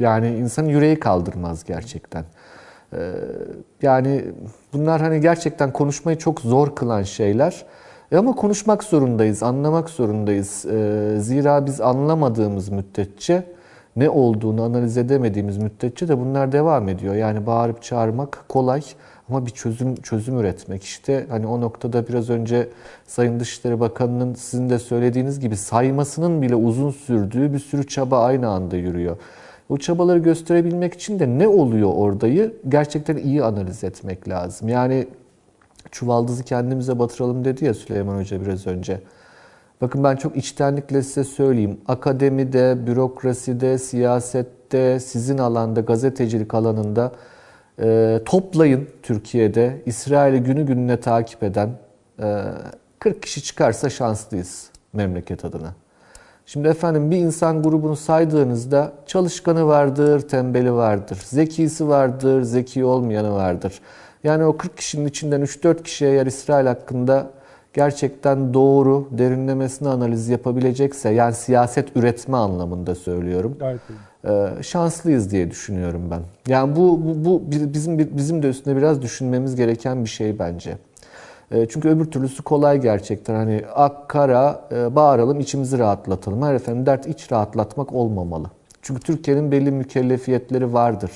Yani 0.00 0.28
insanın 0.28 0.68
yüreği 0.68 1.00
kaldırmaz 1.00 1.64
gerçekten. 1.64 2.24
Ee, 2.92 3.12
yani 3.82 4.24
bunlar 4.72 5.00
hani 5.00 5.20
gerçekten 5.20 5.72
konuşmayı 5.72 6.18
çok 6.18 6.40
zor 6.40 6.74
kılan 6.74 7.02
şeyler. 7.02 7.64
E 8.12 8.16
ama 8.16 8.34
konuşmak 8.34 8.84
zorundayız, 8.84 9.42
anlamak 9.42 9.90
zorundayız. 9.90 10.66
Ee, 10.66 11.14
zira 11.18 11.66
biz 11.66 11.80
anlamadığımız 11.80 12.68
müddetçe 12.68 13.44
ne 13.96 14.10
olduğunu 14.10 14.62
analiz 14.62 14.96
edemediğimiz 14.96 15.58
müddetçe 15.58 16.08
de 16.08 16.18
bunlar 16.18 16.52
devam 16.52 16.88
ediyor. 16.88 17.14
Yani 17.14 17.46
bağırıp 17.46 17.82
çağırmak 17.82 18.44
kolay 18.48 18.82
ama 19.28 19.46
bir 19.46 19.50
çözüm 19.50 19.96
çözüm 19.96 20.38
üretmek 20.38 20.82
işte 20.82 21.26
hani 21.30 21.46
o 21.46 21.60
noktada 21.60 22.08
biraz 22.08 22.30
önce 22.30 22.68
Sayın 23.06 23.40
Dışişleri 23.40 23.80
Bakanı'nın 23.80 24.34
sizin 24.34 24.70
de 24.70 24.78
söylediğiniz 24.78 25.40
gibi 25.40 25.56
saymasının 25.56 26.42
bile 26.42 26.54
uzun 26.54 26.90
sürdüğü 26.90 27.52
bir 27.52 27.58
sürü 27.58 27.86
çaba 27.86 28.24
aynı 28.24 28.48
anda 28.48 28.76
yürüyor. 28.76 29.16
O 29.68 29.76
çabaları 29.76 30.18
gösterebilmek 30.18 30.94
için 30.94 31.18
de 31.18 31.26
ne 31.26 31.48
oluyor 31.48 31.92
oradayı 31.94 32.54
gerçekten 32.68 33.16
iyi 33.16 33.44
analiz 33.44 33.84
etmek 33.84 34.28
lazım. 34.28 34.68
Yani 34.68 35.06
çuvaldızı 35.90 36.44
kendimize 36.44 36.98
batıralım 36.98 37.44
dedi 37.44 37.64
ya 37.64 37.74
Süleyman 37.74 38.18
Hoca 38.18 38.40
biraz 38.40 38.66
önce. 38.66 39.00
Bakın 39.80 40.04
ben 40.04 40.16
çok 40.16 40.36
içtenlikle 40.36 41.02
size 41.02 41.24
söyleyeyim. 41.24 41.80
Akademide, 41.88 42.86
bürokraside, 42.86 43.78
siyasette, 43.78 45.00
sizin 45.00 45.38
alanda, 45.38 45.80
gazetecilik 45.80 46.54
alanında 46.54 47.12
e, 47.82 48.20
toplayın 48.24 48.88
Türkiye'de 49.02 49.82
İsrail'i 49.86 50.40
günü 50.40 50.66
gününe 50.66 51.00
takip 51.00 51.42
eden 51.42 51.70
e, 52.22 52.44
40 52.98 53.22
kişi 53.22 53.42
çıkarsa 53.42 53.90
şanslıyız 53.90 54.70
memleket 54.92 55.44
adına. 55.44 55.74
Şimdi 56.46 56.68
efendim 56.68 57.10
bir 57.10 57.16
insan 57.16 57.62
grubunu 57.62 57.96
saydığınızda 57.96 58.92
çalışkanı 59.06 59.66
vardır, 59.66 60.20
tembeli 60.20 60.72
vardır, 60.72 61.18
zekisi 61.24 61.88
vardır, 61.88 62.42
zeki 62.42 62.84
olmayanı 62.84 63.32
vardır. 63.32 63.80
Yani 64.24 64.44
o 64.44 64.56
40 64.56 64.76
kişinin 64.76 65.06
içinden 65.06 65.40
3-4 65.40 65.82
kişi 65.82 66.06
eğer 66.06 66.26
İsrail 66.26 66.66
hakkında 66.66 67.30
gerçekten 67.74 68.54
doğru, 68.54 69.08
derinlemesine 69.10 69.88
analiz 69.88 70.28
yapabilecekse, 70.28 71.10
yani 71.10 71.34
siyaset 71.34 71.96
üretme 71.96 72.36
anlamında 72.36 72.94
söylüyorum. 72.94 73.56
Gayet 73.60 73.80
iyi. 73.90 74.10
Ee, 74.24 74.62
şanslıyız 74.62 75.30
diye 75.30 75.50
düşünüyorum 75.50 76.02
ben. 76.10 76.20
Yani 76.48 76.76
bu, 76.76 77.00
bu, 77.04 77.24
bu 77.24 77.42
bizim 77.50 77.98
bizim 77.98 78.42
de 78.42 78.48
üstüne 78.48 78.76
biraz 78.76 79.02
düşünmemiz 79.02 79.56
gereken 79.56 80.04
bir 80.04 80.10
şey 80.10 80.38
bence. 80.38 80.78
Ee, 81.50 81.66
çünkü 81.68 81.88
öbür 81.88 82.10
türlüsü 82.10 82.42
kolay 82.42 82.80
gerçekten. 82.80 83.34
Hani 83.34 83.62
ak 83.74 84.08
kara 84.08 84.68
e, 84.72 84.96
bağıralım 84.96 85.40
içimizi 85.40 85.78
rahatlatalım. 85.78 86.42
Her 86.42 86.54
efendim 86.54 86.86
dert 86.86 87.06
iç 87.06 87.32
rahatlatmak 87.32 87.92
olmamalı. 87.92 88.50
Çünkü 88.82 89.00
Türkiye'nin 89.00 89.52
belli 89.52 89.70
mükellefiyetleri 89.70 90.72
vardır. 90.72 91.10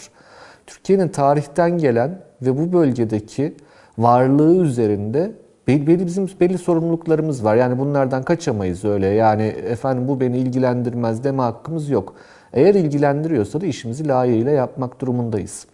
Türkiye'nin 0.66 1.08
tarihten 1.08 1.78
gelen 1.78 2.20
ve 2.46 2.58
bu 2.58 2.72
bölgedeki 2.72 3.54
varlığı 3.98 4.56
üzerinde 4.56 5.32
belli 5.68 6.06
bizim 6.06 6.28
belli 6.40 6.58
sorumluluklarımız 6.58 7.44
var. 7.44 7.56
Yani 7.56 7.78
bunlardan 7.78 8.22
kaçamayız 8.22 8.84
öyle. 8.84 9.06
Yani 9.06 9.42
efendim 9.42 10.08
bu 10.08 10.20
beni 10.20 10.38
ilgilendirmez 10.38 11.24
deme 11.24 11.42
hakkımız 11.42 11.90
yok. 11.90 12.14
Eğer 12.52 12.74
ilgilendiriyorsa 12.74 13.60
da 13.60 13.66
işimizi 13.66 14.08
layığıyla 14.08 14.52
yapmak 14.52 15.00
durumundayız. 15.00 15.66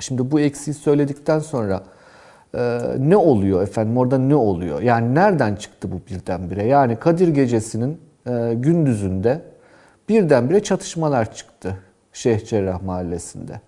Şimdi 0.00 0.30
bu 0.30 0.40
eksiği 0.40 0.74
söyledikten 0.74 1.38
sonra 1.38 1.82
e, 2.54 2.80
ne 2.98 3.16
oluyor 3.16 3.62
efendim 3.62 3.96
orada 3.96 4.18
ne 4.18 4.34
oluyor? 4.34 4.82
Yani 4.82 5.14
nereden 5.14 5.54
çıktı 5.54 5.92
bu 5.92 6.00
birdenbire? 6.10 6.64
Yani 6.64 6.96
Kadir 6.96 7.28
Gecesi'nin 7.28 8.00
e, 8.26 8.54
gündüzünde 8.54 9.40
birdenbire 10.08 10.62
çatışmalar 10.62 11.34
çıktı 11.34 11.76
Şeyh 12.12 12.46
Cerrah 12.46 12.82
Mahallesi'nde. 12.82 13.60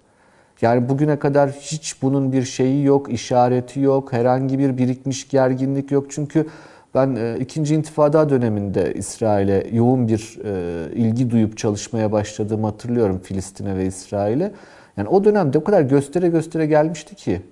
Yani 0.63 0.89
bugüne 0.89 1.19
kadar 1.19 1.51
hiç 1.51 2.03
bunun 2.03 2.33
bir 2.33 2.43
şeyi 2.43 2.85
yok, 2.85 3.13
işareti 3.13 3.81
yok, 3.81 4.13
herhangi 4.13 4.59
bir 4.59 4.79
birikmiş 4.79 5.29
gerginlik 5.29 5.91
yok. 5.91 6.07
Çünkü 6.11 6.47
ben 6.95 7.17
e, 7.17 7.37
ikinci 7.41 7.75
intifada 7.75 8.29
döneminde 8.29 8.95
İsrail'e 8.95 9.67
yoğun 9.73 10.09
bir 10.09 10.39
e, 10.45 10.95
ilgi 10.95 11.31
duyup 11.31 11.59
çalışmaya 11.59 12.13
başladığımı 12.13 12.67
hatırlıyorum 12.67 13.21
Filistin'e 13.25 13.77
ve 13.77 13.87
İsrail'e. 13.87 14.53
Yani 14.97 15.09
o 15.09 15.25
dönemde 15.25 15.59
o 15.59 15.65
kadar 15.65 15.83
göstere 15.83 16.29
göstere 16.29 16.67
gelmişti 16.67 17.15
ki 17.15 17.43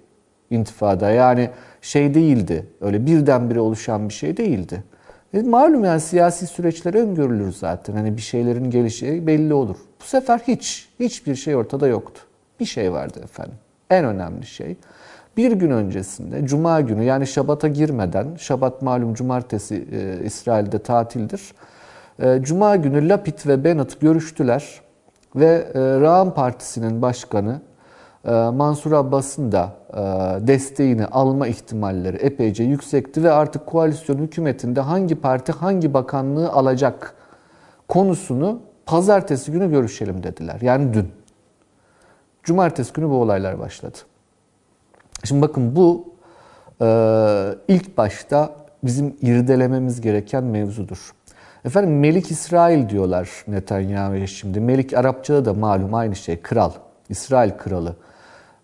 intifada. 0.50 1.10
Yani 1.10 1.50
şey 1.82 2.14
değildi, 2.14 2.66
öyle 2.80 3.06
birdenbire 3.06 3.60
oluşan 3.60 4.08
bir 4.08 4.14
şey 4.14 4.36
değildi. 4.36 4.82
E, 5.34 5.42
malum 5.42 5.84
yani 5.84 6.00
siyasi 6.00 6.46
süreçler 6.46 6.94
öngörülür 6.94 7.52
zaten. 7.52 7.92
Hani 7.92 8.16
bir 8.16 8.22
şeylerin 8.22 8.70
gelişi 8.70 9.26
belli 9.26 9.54
olur. 9.54 9.76
Bu 10.00 10.04
sefer 10.04 10.40
hiç, 10.48 10.88
hiçbir 11.00 11.34
şey 11.34 11.56
ortada 11.56 11.86
yoktu. 11.86 12.20
Bir 12.60 12.64
şey 12.64 12.92
vardı 12.92 13.20
efendim. 13.24 13.54
En 13.90 14.04
önemli 14.04 14.46
şey. 14.46 14.76
Bir 15.36 15.52
gün 15.52 15.70
öncesinde, 15.70 16.46
Cuma 16.46 16.80
günü 16.80 17.04
yani 17.04 17.26
Şabat'a 17.26 17.68
girmeden, 17.68 18.34
Şabat 18.38 18.82
malum 18.82 19.14
cumartesi 19.14 19.88
e, 19.92 20.24
İsrail'de 20.24 20.78
tatildir. 20.78 21.54
E, 22.22 22.38
Cuma 22.42 22.76
günü 22.76 23.08
Lapid 23.08 23.46
ve 23.46 23.64
Bennett 23.64 24.00
görüştüler 24.00 24.80
ve 25.36 25.66
e, 25.74 25.80
Ra'am 25.80 26.34
Partisi'nin 26.34 27.02
başkanı 27.02 27.60
e, 28.24 28.30
Mansur 28.30 28.92
Abbas'ın 28.92 29.52
da 29.52 29.72
e, 29.92 29.96
desteğini 30.46 31.06
alma 31.06 31.46
ihtimalleri 31.46 32.16
epeyce 32.16 32.64
yüksekti 32.64 33.24
ve 33.24 33.30
artık 33.30 33.66
koalisyon 33.66 34.18
hükümetinde 34.18 34.80
hangi 34.80 35.14
parti 35.14 35.52
hangi 35.52 35.94
bakanlığı 35.94 36.52
alacak 36.52 37.14
konusunu 37.88 38.60
pazartesi 38.86 39.52
günü 39.52 39.70
görüşelim 39.70 40.22
dediler. 40.22 40.58
Yani 40.60 40.94
dün. 40.94 41.08
Cumartesi 42.48 42.92
günü 42.92 43.08
bu 43.08 43.14
olaylar 43.14 43.58
başladı. 43.58 43.98
Şimdi 45.24 45.42
bakın 45.42 45.76
bu 45.76 46.14
e, 46.80 46.86
ilk 47.68 47.98
başta 47.98 48.56
bizim 48.84 49.16
irdelememiz 49.22 50.00
gereken 50.00 50.44
mevzudur. 50.44 51.12
Efendim 51.64 52.00
Melik 52.00 52.30
İsrail 52.30 52.88
diyorlar 52.88 53.44
Netanyahu'ya 53.48 54.26
şimdi. 54.26 54.60
Melik 54.60 54.94
Arapçada 54.94 55.44
da 55.44 55.54
malum 55.54 55.94
aynı 55.94 56.16
şey. 56.16 56.42
Kral. 56.42 56.72
İsrail 57.08 57.50
kralı. 57.50 57.96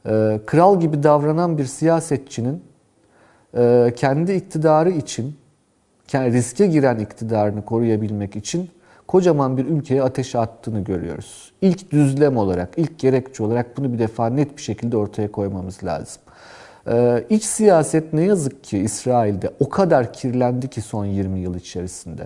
E, 0.07 0.41
kral 0.47 0.81
gibi 0.81 1.03
davranan 1.03 1.59
bir 1.59 1.65
siyasetçinin 1.65 2.65
e, 3.57 3.93
kendi 3.97 4.33
iktidarı 4.33 4.91
için, 4.91 5.37
riske 6.15 6.67
giren 6.67 6.99
iktidarını 6.99 7.65
koruyabilmek 7.65 8.37
için 8.37 8.71
kocaman 9.07 9.57
bir 9.57 9.67
ülkeye 9.67 10.03
ateş 10.03 10.35
attığını 10.35 10.81
görüyoruz. 10.81 11.53
İlk 11.63 11.91
düzlem 11.93 12.37
olarak, 12.37 12.69
ilk 12.77 12.99
gerekçe 12.99 13.43
olarak 13.43 13.77
bunu 13.77 13.93
bir 13.93 13.99
defa 13.99 14.27
net 14.27 14.57
bir 14.57 14.63
şekilde 14.63 14.97
ortaya 14.97 15.33
koymamız 15.33 15.85
lazım. 15.85 16.23
Ee, 16.89 17.25
iç 17.31 17.45
siyaset 17.45 18.13
ne 18.13 18.23
yazık 18.23 18.65
ki 18.65 18.79
İsrail'de 18.79 19.51
o 19.61 19.69
kadar 19.69 20.13
kirlendi 20.13 20.69
ki 20.69 20.81
son 20.81 21.05
20 21.05 21.41
yıl 21.41 21.55
içerisinde. 21.55 22.23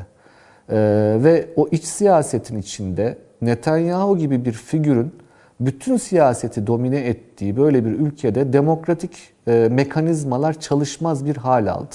Ee, 0.71 1.17
ve 1.25 1.49
o 1.57 1.69
iç 1.71 1.85
siyasetin 1.85 2.59
içinde 2.59 3.19
Netanyahu 3.43 4.19
gibi 4.19 4.45
bir 4.45 4.53
figürün 4.53 5.13
bütün 5.61 5.97
siyaseti 5.97 6.67
domine 6.67 6.99
ettiği 6.99 7.57
böyle 7.57 7.85
bir 7.85 7.91
ülkede 7.91 8.53
demokratik 8.53 9.13
e, 9.47 9.69
mekanizmalar 9.71 10.61
çalışmaz 10.61 11.27
bir 11.27 11.37
hal 11.37 11.67
aldı. 11.67 11.95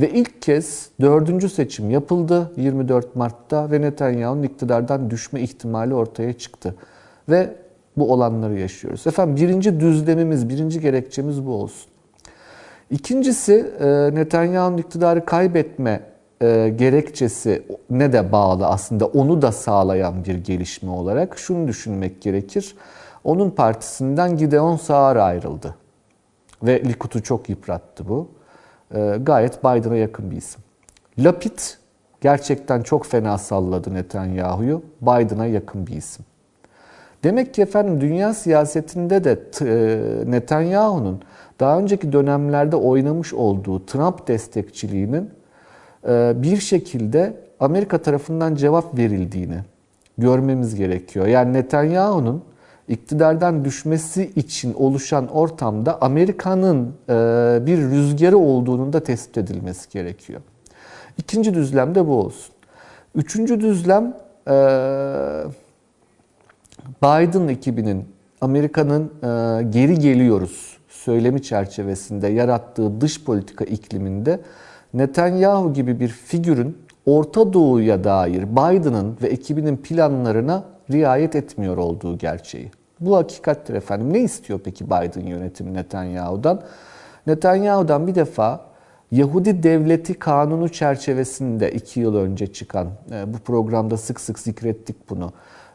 Ve 0.00 0.10
ilk 0.10 0.42
kez 0.42 0.88
dördüncü 1.00 1.48
seçim 1.48 1.90
yapıldı 1.90 2.52
24 2.56 3.16
Mart'ta 3.16 3.70
ve 3.70 3.80
Netanyahu'nun 3.80 4.42
iktidardan 4.42 5.10
düşme 5.10 5.40
ihtimali 5.40 5.94
ortaya 5.94 6.32
çıktı. 6.32 6.74
Ve 7.28 7.56
bu 7.96 8.12
olanları 8.12 8.58
yaşıyoruz. 8.58 9.06
Efendim 9.06 9.36
birinci 9.36 9.80
düzlemimiz, 9.80 10.48
birinci 10.48 10.80
gerekçemiz 10.80 11.46
bu 11.46 11.52
olsun. 11.52 11.90
İkincisi 12.90 13.72
e, 13.80 13.86
Netanyahu'nun 14.14 14.78
iktidarı 14.78 15.24
kaybetme 15.24 16.00
e, 16.42 16.68
gerekçesi 16.76 17.62
ne 17.90 18.12
de 18.12 18.32
bağlı 18.32 18.66
aslında 18.66 19.06
onu 19.06 19.42
da 19.42 19.52
sağlayan 19.52 20.24
bir 20.24 20.34
gelişme 20.34 20.90
olarak 20.90 21.38
şunu 21.38 21.68
düşünmek 21.68 22.22
gerekir. 22.22 22.74
Onun 23.24 23.50
partisinden 23.50 24.36
Gideon 24.36 24.76
Saar 24.76 25.16
ayrıldı. 25.16 25.74
Ve 26.62 26.84
Likud'u 26.84 27.22
çok 27.22 27.48
yıprattı 27.48 28.08
bu. 28.08 28.28
E, 28.94 29.16
gayet 29.22 29.64
Biden'a 29.64 29.96
yakın 29.96 30.30
bir 30.30 30.36
isim. 30.36 30.60
Lapid 31.18 31.58
gerçekten 32.20 32.82
çok 32.82 33.06
fena 33.06 33.38
salladı 33.38 33.94
Netanyahu'yu. 33.94 34.82
Biden'a 35.02 35.46
yakın 35.46 35.86
bir 35.86 35.96
isim. 35.96 36.24
Demek 37.24 37.54
ki 37.54 37.62
efendim 37.62 38.00
dünya 38.00 38.34
siyasetinde 38.34 39.24
de 39.24 39.40
e, 39.62 40.30
Netanyahu'nun 40.30 41.22
daha 41.60 41.78
önceki 41.78 42.12
dönemlerde 42.12 42.76
oynamış 42.76 43.34
olduğu 43.34 43.86
Trump 43.86 44.28
destekçiliğinin 44.28 45.30
e, 46.08 46.32
bir 46.36 46.56
şekilde 46.56 47.36
Amerika 47.60 47.98
tarafından 47.98 48.54
cevap 48.54 48.98
verildiğini 48.98 49.58
görmemiz 50.18 50.74
gerekiyor. 50.74 51.26
Yani 51.26 51.52
Netanyahu'nun 51.52 52.42
iktidardan 52.90 53.64
düşmesi 53.64 54.32
için 54.36 54.74
oluşan 54.74 55.28
ortamda 55.28 56.02
Amerika'nın 56.02 56.94
e, 57.08 57.12
bir 57.66 57.78
rüzgarı 57.78 58.38
olduğunun 58.38 58.92
da 58.92 59.00
tespit 59.00 59.38
edilmesi 59.38 59.90
gerekiyor. 59.90 60.40
İkinci 61.18 61.54
düzlem 61.54 61.94
de 61.94 62.06
bu 62.06 62.14
olsun. 62.14 62.54
Üçüncü 63.14 63.60
düzlem 63.60 64.14
Biden 67.02 67.48
ekibinin 67.48 68.04
Amerika'nın 68.40 69.02
e, 69.02 69.62
geri 69.62 69.98
geliyoruz 69.98 70.78
söylemi 70.88 71.42
çerçevesinde 71.42 72.28
yarattığı 72.28 73.00
dış 73.00 73.24
politika 73.24 73.64
ikliminde 73.64 74.40
Netanyahu 74.94 75.72
gibi 75.72 76.00
bir 76.00 76.08
figürün 76.08 76.78
Orta 77.06 77.52
Doğu'ya 77.52 78.04
dair 78.04 78.42
Biden'ın 78.42 79.16
ve 79.22 79.26
ekibinin 79.26 79.76
planlarına 79.76 80.64
riayet 80.90 81.36
etmiyor 81.36 81.76
olduğu 81.76 82.18
gerçeği. 82.18 82.70
Bu 83.00 83.16
hakikattir 83.16 83.74
efendim. 83.74 84.12
Ne 84.12 84.20
istiyor 84.20 84.60
peki 84.64 84.86
Biden 84.86 85.26
yönetimi 85.26 85.74
Netanyahu'dan? 85.74 86.62
Netanyahu'dan 87.26 88.06
bir 88.06 88.14
defa 88.14 88.70
Yahudi 89.10 89.62
Devleti 89.62 90.14
Kanunu 90.14 90.68
çerçevesinde 90.68 91.72
iki 91.72 92.00
yıl 92.00 92.16
önce 92.16 92.52
çıkan, 92.52 92.88
e, 93.12 93.34
bu 93.34 93.38
programda 93.38 93.96
sık 93.96 94.20
sık 94.20 94.38
zikrettik 94.38 95.10
bunu. 95.10 95.32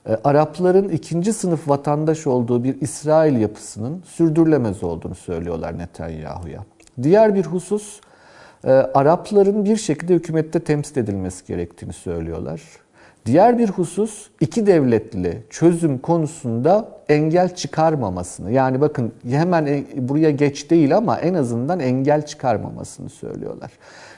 E, 0.09 0.17
Arapların 0.23 0.89
ikinci 0.89 1.33
sınıf 1.33 1.69
vatandaş 1.69 2.27
olduğu 2.27 2.63
bir 2.63 2.81
İsrail 2.81 3.37
yapısının 3.37 4.03
sürdürülemez 4.05 4.83
olduğunu 4.83 5.15
söylüyorlar 5.15 5.77
Netanyahu'ya. 5.77 6.65
Diğer 7.03 7.35
bir 7.35 7.45
husus, 7.45 7.99
e, 8.63 8.71
Arapların 8.71 9.65
bir 9.65 9.77
şekilde 9.77 10.13
hükümette 10.13 10.59
temsil 10.59 10.97
edilmesi 10.97 11.45
gerektiğini 11.45 11.93
söylüyorlar. 11.93 12.61
Diğer 13.25 13.57
bir 13.57 13.69
husus 13.69 14.27
iki 14.39 14.65
devletli 14.65 15.43
çözüm 15.49 15.97
konusunda 15.97 16.89
engel 17.09 17.55
çıkarmamasını. 17.55 18.51
Yani 18.51 18.81
bakın 18.81 19.13
hemen 19.29 19.85
buraya 19.95 20.31
geç 20.31 20.69
değil 20.69 20.97
ama 20.97 21.19
en 21.19 21.33
azından 21.33 21.79
engel 21.79 22.25
çıkarmamasını 22.25 23.09
söylüyorlar. 23.09 23.71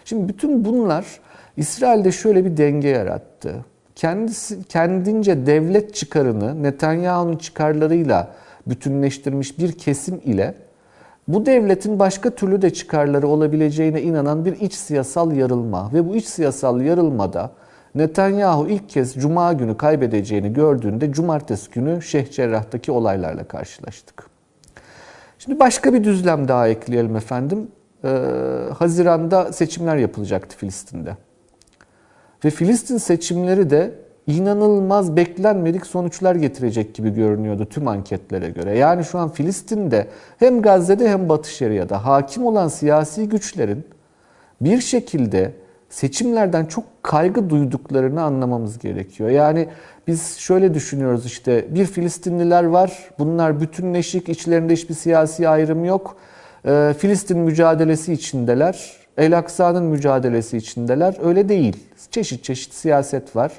Şimdi 0.06 0.30
bütün 0.30 0.66
bunlar 0.66 1.06
İsrail'de 1.58 2.12
şöyle 2.12 2.46
bir 2.46 2.58
denge 2.58 2.88
yarattı. 2.88 3.56
Kendisi 3.96 4.64
kendince 4.64 5.46
devlet 5.46 5.96
çıkarını 5.96 6.64
Netanyahu'nun 6.64 7.38
çıkarlarıyla 7.38 8.32
bütünleştirmiş 8.68 9.60
bir 9.60 9.72
kesim 9.72 10.22
ile 10.24 10.54
bu 11.28 11.46
devletin 11.46 12.00
başka 12.00 12.30
türlü 12.30 12.62
de 12.62 12.70
çıkarları 12.74 13.28
olabileceğine 13.28 14.02
inanan 14.02 14.46
bir 14.46 14.60
iç 14.60 14.74
siyasal 14.74 15.32
yarılma 15.32 15.94
ve 15.94 16.10
bu 16.10 16.16
iç 16.16 16.26
siyasal 16.26 16.82
yarılmada 16.82 17.52
Netanyahu 17.98 18.68
ilk 18.68 18.90
kez 18.90 19.14
cuma 19.14 19.54
günü 19.54 19.78
kaybedeceğini 19.78 20.54
gördüğünde 20.54 21.12
cumartesi 21.12 21.72
günü 21.72 22.02
Şeyh 22.02 22.32
Cerrah'taki 22.32 22.92
olaylarla 22.92 23.44
karşılaştık. 23.44 24.30
Şimdi 25.40 25.60
başka 25.60 25.94
bir 25.94 26.04
düzlem 26.04 26.48
daha 26.48 26.68
ekleyelim 26.68 27.16
efendim. 27.16 27.68
Ee, 28.04 28.08
Haziran'da 28.78 29.54
seçimler 29.54 29.98
yapılacaktı 29.98 30.58
Filistin'de. 30.58 31.18
Ve 32.46 32.50
Filistin 32.50 32.98
seçimleri 32.98 33.70
de 33.70 33.92
inanılmaz 34.28 35.16
beklenmedik 35.16 35.86
sonuçlar 35.86 36.36
getirecek 36.36 36.96
gibi 36.96 37.14
görünüyordu 37.14 37.66
tüm 37.66 37.88
anketlere 37.88 38.50
göre. 38.50 38.78
Yani 38.78 39.04
şu 39.04 39.20
an 39.20 39.30
Filistin'de 39.30 40.08
hem 40.40 40.62
Gazze'de 40.62 41.10
hem 41.10 41.30
Batı 41.30 41.50
Şeria'da 41.50 42.06
hakim 42.06 42.46
olan 42.46 42.68
siyasi 42.68 43.30
güçlerin 43.30 43.86
bir 44.62 44.82
şekilde 44.82 45.54
seçimlerden 45.90 46.66
çok 46.66 46.84
kaygı 47.04 47.50
duyduklarını 47.50 48.22
anlamamız 48.22 48.80
gerekiyor. 48.80 49.30
Yani 49.30 49.68
biz 50.08 50.38
şöyle 50.38 50.74
düşünüyoruz 50.74 51.26
işte 51.26 51.66
bir 51.70 51.86
Filistinliler 51.86 52.64
var. 52.64 53.10
Bunlar 53.20 53.62
bütünleşik, 53.62 54.30
içlerinde 54.30 54.74
hiçbir 54.74 54.96
siyasi 54.96 55.50
ayrım 55.50 55.86
yok. 55.86 56.18
Ee, 56.66 56.94
Filistin 56.98 57.40
mücadelesi 57.40 58.14
içindeler. 58.14 58.94
El 59.18 59.38
Aksa'nın 59.38 59.84
mücadelesi 59.84 60.58
içindeler. 60.58 61.16
Öyle 61.24 61.50
değil. 61.50 61.78
Çeşit 62.12 62.44
çeşit 62.44 62.74
siyaset 62.74 63.36
var. 63.36 63.52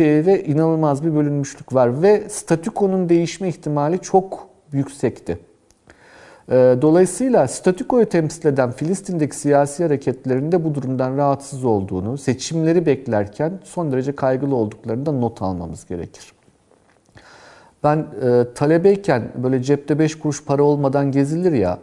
Ve 0.00 0.44
inanılmaz 0.44 1.04
bir 1.04 1.14
bölünmüşlük 1.14 1.74
var. 1.74 2.02
Ve 2.02 2.28
statükonun 2.28 3.08
değişme 3.08 3.48
ihtimali 3.48 3.98
çok 3.98 4.48
yüksekti. 4.72 5.38
Ee, 6.50 6.76
dolayısıyla 6.82 7.48
statükoyu 7.48 8.08
temsil 8.08 8.46
eden 8.46 8.70
Filistin'deki 8.70 9.36
siyasi 9.36 9.82
hareketlerinde 9.84 10.64
bu 10.64 10.74
durumdan 10.74 11.16
rahatsız 11.16 11.64
olduğunu, 11.64 12.18
seçimleri 12.18 12.86
beklerken 12.86 13.52
son 13.64 13.92
derece 13.92 14.16
kaygılı 14.16 14.54
olduklarını 14.54 15.06
da 15.06 15.12
not 15.12 15.42
almamız 15.42 15.86
gerekir. 15.86 16.32
Ben 17.84 17.98
e, 17.98 18.44
talebeyken 18.54 19.22
böyle 19.42 19.62
cepte 19.62 19.98
5 19.98 20.18
kuruş 20.18 20.44
para 20.44 20.62
olmadan 20.62 21.12
gezilir 21.12 21.52
ya, 21.52 21.78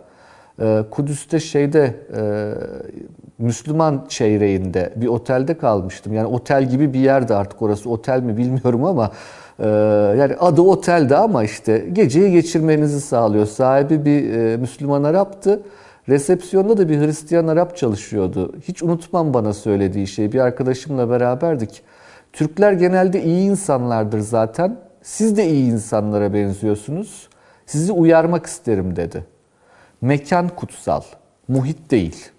e, 0.62 0.84
Kudüs'te 0.92 1.40
şeyde 1.40 1.96
e, 2.16 2.54
Müslüman 3.38 4.06
çeyreğinde 4.10 4.94
bir 4.96 5.08
otelde 5.08 5.58
kalmıştım. 5.58 6.14
Yani 6.14 6.28
otel 6.28 6.70
gibi 6.70 6.94
bir 6.94 7.00
yerde 7.00 7.36
artık 7.36 7.62
orası 7.62 7.90
otel 7.90 8.22
mi 8.22 8.38
bilmiyorum 8.38 8.86
ama 8.86 9.12
ee, 9.60 9.68
yani 10.20 10.36
adı 10.40 10.62
otelde 10.62 11.18
ama 11.18 11.44
işte 11.44 11.86
geceyi 11.94 12.32
geçirmenizi 12.32 13.02
sağlıyor. 13.02 13.46
Sahibi 13.46 14.06
bir 14.06 14.34
e, 14.34 14.58
Müslüman 14.58 15.04
Arap'tı. 15.04 15.62
Resepsiyonda 16.10 16.78
da 16.78 16.90
bir 16.90 17.00
Hristiyan 17.00 17.48
Arap 17.48 17.78
çalışıyordu. 17.78 18.54
Hiç 18.62 18.84
unutmam 18.84 19.34
bana 19.34 19.54
söylediği 19.54 20.08
şey. 20.08 20.32
Bir 20.32 20.40
arkadaşımla 20.40 21.10
beraberdik. 21.10 21.82
Türkler 22.34 22.74
genelde 22.74 23.24
iyi 23.24 23.50
insanlardır 23.50 24.20
zaten. 24.20 24.78
Siz 25.02 25.38
de 25.38 25.48
iyi 25.48 25.72
insanlara 25.72 26.34
benziyorsunuz. 26.34 27.30
Sizi 27.66 27.92
uyarmak 27.92 28.46
isterim 28.46 28.96
dedi. 28.96 29.26
Mekan 30.02 30.50
kutsal, 30.50 31.02
muhit 31.48 31.92
değil. 31.92 32.32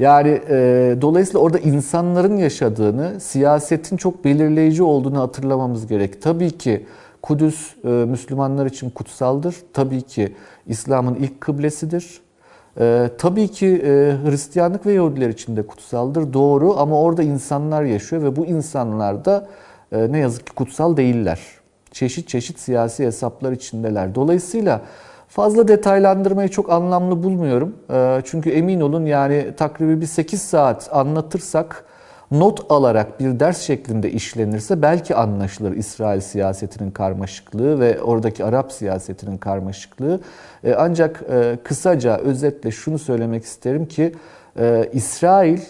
Yani 0.00 0.40
e, 0.48 0.96
dolayısıyla 1.00 1.40
orada 1.40 1.58
insanların 1.58 2.36
yaşadığını, 2.36 3.20
siyasetin 3.20 3.96
çok 3.96 4.24
belirleyici 4.24 4.82
olduğunu 4.82 5.20
hatırlamamız 5.20 5.86
gerek. 5.86 6.22
Tabii 6.22 6.50
ki 6.50 6.86
Kudüs 7.22 7.74
e, 7.84 7.88
Müslümanlar 7.88 8.66
için 8.66 8.90
kutsaldır. 8.90 9.56
Tabii 9.72 10.02
ki 10.02 10.32
İslam'ın 10.66 11.14
ilk 11.14 11.40
kıblesidir. 11.40 12.20
E, 12.80 13.10
tabii 13.18 13.48
ki 13.48 13.66
e, 13.66 14.16
Hristiyanlık 14.24 14.86
ve 14.86 14.92
Yahudiler 14.92 15.28
için 15.28 15.56
de 15.56 15.66
kutsaldır. 15.66 16.32
Doğru 16.32 16.78
ama 16.78 17.00
orada 17.00 17.22
insanlar 17.22 17.82
yaşıyor 17.82 18.22
ve 18.22 18.36
bu 18.36 18.46
insanlar 18.46 19.24
da 19.24 19.48
e, 19.92 20.12
ne 20.12 20.18
yazık 20.18 20.46
ki 20.46 20.52
kutsal 20.52 20.96
değiller. 20.96 21.40
Çeşit 21.90 22.28
çeşit 22.28 22.58
siyasi 22.58 23.06
hesaplar 23.06 23.52
içindeler. 23.52 24.14
Dolayısıyla 24.14 24.80
Fazla 25.30 25.68
detaylandırmayı 25.68 26.48
çok 26.48 26.70
anlamlı 26.70 27.22
bulmuyorum. 27.22 27.76
Ee, 27.90 28.22
çünkü 28.24 28.50
emin 28.50 28.80
olun 28.80 29.06
yani 29.06 29.46
takribi 29.56 30.00
bir 30.00 30.06
8 30.06 30.42
saat 30.42 30.88
anlatırsak 30.92 31.84
not 32.30 32.66
alarak 32.68 33.20
bir 33.20 33.40
ders 33.40 33.60
şeklinde 33.60 34.10
işlenirse 34.10 34.82
belki 34.82 35.14
anlaşılır 35.14 35.72
İsrail 35.76 36.20
siyasetinin 36.20 36.90
karmaşıklığı 36.90 37.80
ve 37.80 38.02
oradaki 38.02 38.44
Arap 38.44 38.72
siyasetinin 38.72 39.38
karmaşıklığı. 39.38 40.20
Ee, 40.64 40.74
ancak 40.74 41.22
e, 41.30 41.58
kısaca 41.64 42.16
özetle 42.16 42.70
şunu 42.70 42.98
söylemek 42.98 43.44
isterim 43.44 43.86
ki 43.86 44.12
e, 44.58 44.88
İsrail 44.92 45.60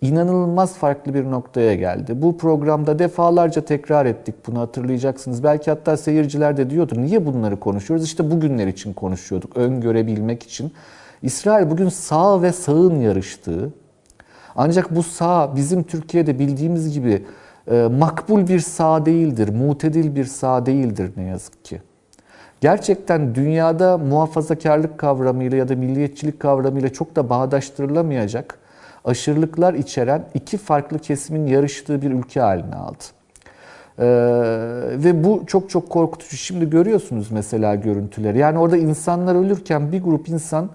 inanılmaz 0.00 0.74
farklı 0.74 1.14
bir 1.14 1.24
noktaya 1.24 1.74
geldi. 1.74 2.22
Bu 2.22 2.38
programda 2.38 2.98
defalarca 2.98 3.64
tekrar 3.64 4.06
ettik 4.06 4.34
bunu 4.46 4.60
hatırlayacaksınız. 4.60 5.44
Belki 5.44 5.70
hatta 5.70 5.96
seyirciler 5.96 6.56
de 6.56 6.70
diyordu 6.70 6.94
niye 6.96 7.26
bunları 7.26 7.60
konuşuyoruz? 7.60 8.04
İşte 8.04 8.30
bugünler 8.30 8.66
için 8.66 8.92
konuşuyorduk, 8.92 9.56
öngörebilmek 9.56 10.42
için. 10.42 10.72
İsrail 11.22 11.70
bugün 11.70 11.88
sağ 11.88 12.42
ve 12.42 12.52
sağın 12.52 13.00
yarıştığı, 13.00 13.72
ancak 14.56 14.96
bu 14.96 15.02
sağ 15.02 15.56
bizim 15.56 15.82
Türkiye'de 15.82 16.38
bildiğimiz 16.38 16.94
gibi 16.94 17.26
e, 17.70 17.88
makbul 17.98 18.48
bir 18.48 18.60
sağ 18.60 19.06
değildir, 19.06 19.48
mutedil 19.48 20.16
bir 20.16 20.24
sağ 20.24 20.66
değildir 20.66 21.10
ne 21.16 21.22
yazık 21.22 21.64
ki. 21.64 21.80
Gerçekten 22.60 23.34
dünyada 23.34 23.98
muhafazakarlık 23.98 24.98
kavramıyla 24.98 25.58
ya 25.58 25.68
da 25.68 25.76
milliyetçilik 25.76 26.40
kavramıyla 26.40 26.92
çok 26.92 27.16
da 27.16 27.30
bağdaştırılamayacak 27.30 28.58
aşırılıklar 29.08 29.74
içeren 29.74 30.24
iki 30.34 30.58
farklı 30.58 30.98
kesimin 30.98 31.46
yarıştığı 31.46 32.02
bir 32.02 32.10
ülke 32.10 32.40
haline 32.40 32.74
aldı. 32.74 33.04
Ee, 33.98 34.04
ve 35.04 35.24
bu 35.24 35.42
çok 35.46 35.70
çok 35.70 35.90
korkutucu. 35.90 36.36
Şimdi 36.36 36.70
görüyorsunuz 36.70 37.30
mesela 37.30 37.74
görüntüleri. 37.74 38.38
Yani 38.38 38.58
orada 38.58 38.76
insanlar 38.76 39.34
ölürken 39.34 39.92
bir 39.92 40.02
grup 40.02 40.28
insan 40.28 40.70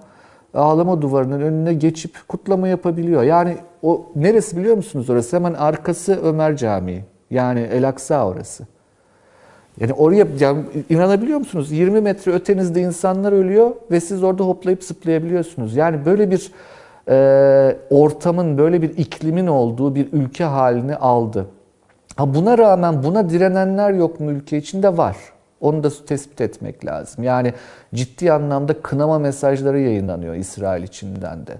ağlama 0.54 1.02
duvarının 1.02 1.42
önüne 1.42 1.74
geçip 1.74 2.28
kutlama 2.28 2.68
yapabiliyor. 2.68 3.24
Yani 3.24 3.58
o 3.82 4.06
neresi 4.16 4.58
biliyor 4.58 4.76
musunuz 4.76 5.10
orası? 5.10 5.36
Hemen 5.36 5.54
arkası 5.54 6.20
Ömer 6.24 6.58
Camii. 6.58 7.04
Yani 7.32 7.60
El 7.60 7.88
Aksa 7.88 8.28
orası. 8.28 8.68
Yani 9.80 9.94
oraya 9.94 10.28
yani 10.40 10.64
inanabiliyor 10.90 11.40
musunuz? 11.40 11.72
20 11.72 12.02
metre 12.02 12.32
ötenizde 12.32 12.82
insanlar 12.82 13.32
ölüyor 13.32 13.72
ve 13.92 14.00
siz 14.00 14.24
orada 14.24 14.44
hoplayıp 14.44 14.84
zıplayabiliyorsunuz. 14.84 15.76
Yani 15.76 16.06
böyle 16.06 16.32
bir 16.32 16.52
e, 17.10 17.78
ortamın, 17.90 18.58
böyle 18.58 18.82
bir 18.82 18.98
iklimin 18.98 19.48
olduğu 19.48 19.96
bir 19.96 20.14
ülke 20.14 20.44
halini 20.44 20.96
aldı. 20.96 21.46
Ha 22.16 22.34
buna 22.34 22.58
rağmen 22.58 23.04
buna 23.04 23.30
direnenler 23.30 23.92
yok 23.92 24.20
mu 24.20 24.32
ülke 24.32 24.58
içinde? 24.58 24.98
Var. 24.98 25.18
Onu 25.62 25.84
da 25.84 25.90
tespit 26.06 26.42
etmek 26.42 26.86
lazım. 26.86 27.24
Yani 27.24 27.54
ciddi 27.94 28.32
anlamda 28.32 28.82
kınama 28.82 29.20
mesajları 29.20 29.80
yayınlanıyor 29.80 30.36
İsrail 30.36 30.84
içinden 30.84 31.48
de. 31.48 31.54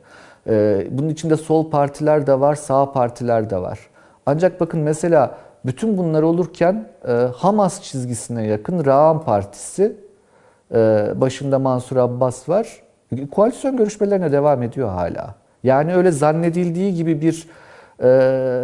Ee, 0.48 0.88
bunun 0.92 1.10
içinde 1.10 1.38
sol 1.38 1.70
partiler 1.70 2.28
de 2.28 2.40
var, 2.40 2.56
sağ 2.56 2.92
partiler 2.92 3.50
de 3.50 3.58
var. 3.58 3.80
Ancak 4.26 4.60
bakın 4.60 4.80
mesela 4.80 5.38
bütün 5.66 5.98
bunlar 5.98 6.24
olurken 6.24 6.88
e, 7.08 7.12
Hamas 7.12 7.82
çizgisine 7.82 8.48
yakın 8.48 8.86
Ra'an 8.86 9.22
Partisi, 9.22 9.96
e, 10.74 11.08
başında 11.16 11.60
Mansur 11.60 11.98
Abbas 11.98 12.50
var 12.50 12.83
koalisyon 13.32 13.78
görüşmelerine 13.78 14.32
devam 14.32 14.64
ediyor 14.64 14.90
hala. 14.90 15.36
Yani 15.64 15.96
öyle 15.96 16.12
zannedildiği 16.12 16.94
gibi 16.94 17.22
bir 17.22 17.48
e, 18.04 18.08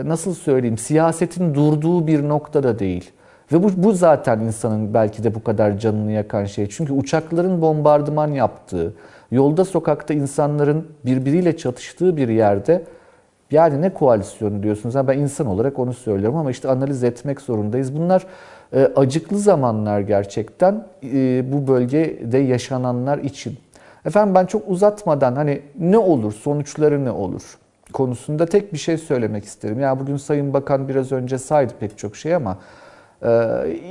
nasıl 0.05 0.33
söyleyeyim 0.33 0.77
siyasetin 0.77 1.55
durduğu 1.55 2.07
bir 2.07 2.29
noktada 2.29 2.79
değil. 2.79 3.11
Ve 3.51 3.63
bu, 3.63 3.71
bu 3.75 3.91
zaten 3.91 4.39
insanın 4.39 4.93
belki 4.93 5.23
de 5.23 5.35
bu 5.35 5.43
kadar 5.43 5.77
canını 5.77 6.11
yakan 6.11 6.45
şey. 6.45 6.69
Çünkü 6.69 6.93
uçakların 6.93 7.61
bombardıman 7.61 8.27
yaptığı, 8.27 8.93
yolda 9.31 9.65
sokakta 9.65 10.13
insanların 10.13 10.87
birbiriyle 11.05 11.57
çatıştığı 11.57 12.17
bir 12.17 12.29
yerde 12.29 12.83
yani 13.51 13.81
ne 13.81 13.93
koalisyonu 13.93 14.63
diyorsunuz? 14.63 14.95
Ben 15.07 15.17
insan 15.17 15.47
olarak 15.47 15.79
onu 15.79 15.93
söylüyorum 15.93 16.37
ama 16.37 16.51
işte 16.51 16.69
analiz 16.69 17.03
etmek 17.03 17.41
zorundayız. 17.41 17.95
Bunlar 17.97 18.25
e, 18.73 18.91
acıklı 18.95 19.37
zamanlar 19.37 19.99
gerçekten 19.99 20.85
e, 21.03 21.43
bu 21.51 21.67
bölgede 21.67 22.37
yaşananlar 22.37 23.17
için. 23.17 23.57
Efendim 24.05 24.35
ben 24.35 24.45
çok 24.45 24.69
uzatmadan 24.69 25.35
hani 25.35 25.61
ne 25.79 25.97
olur, 25.97 26.33
sonuçları 26.33 27.05
ne 27.05 27.11
olur 27.11 27.57
konusunda 27.93 28.45
tek 28.45 28.73
bir 28.73 28.77
şey 28.77 28.97
söylemek 28.97 29.45
isterim. 29.45 29.79
Ya 29.79 29.99
bugün 29.99 30.17
Sayın 30.17 30.53
Bakan 30.53 30.89
biraz 30.89 31.11
önce 31.11 31.37
saydı 31.37 31.73
pek 31.79 31.97
çok 31.97 32.15
şey 32.15 32.35
ama 32.35 32.57
e, 33.21 33.29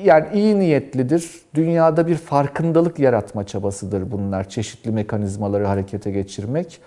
yani 0.05 0.27
iyi 0.35 0.59
niyetlidir. 0.59 1.31
Dünyada 1.55 2.07
bir 2.07 2.15
farkındalık 2.15 2.99
yaratma 2.99 3.47
çabasıdır 3.47 4.11
bunlar. 4.11 4.49
Çeşitli 4.49 4.91
mekanizmaları 4.91 5.67
harekete 5.67 6.11
geçirmek. 6.11 6.81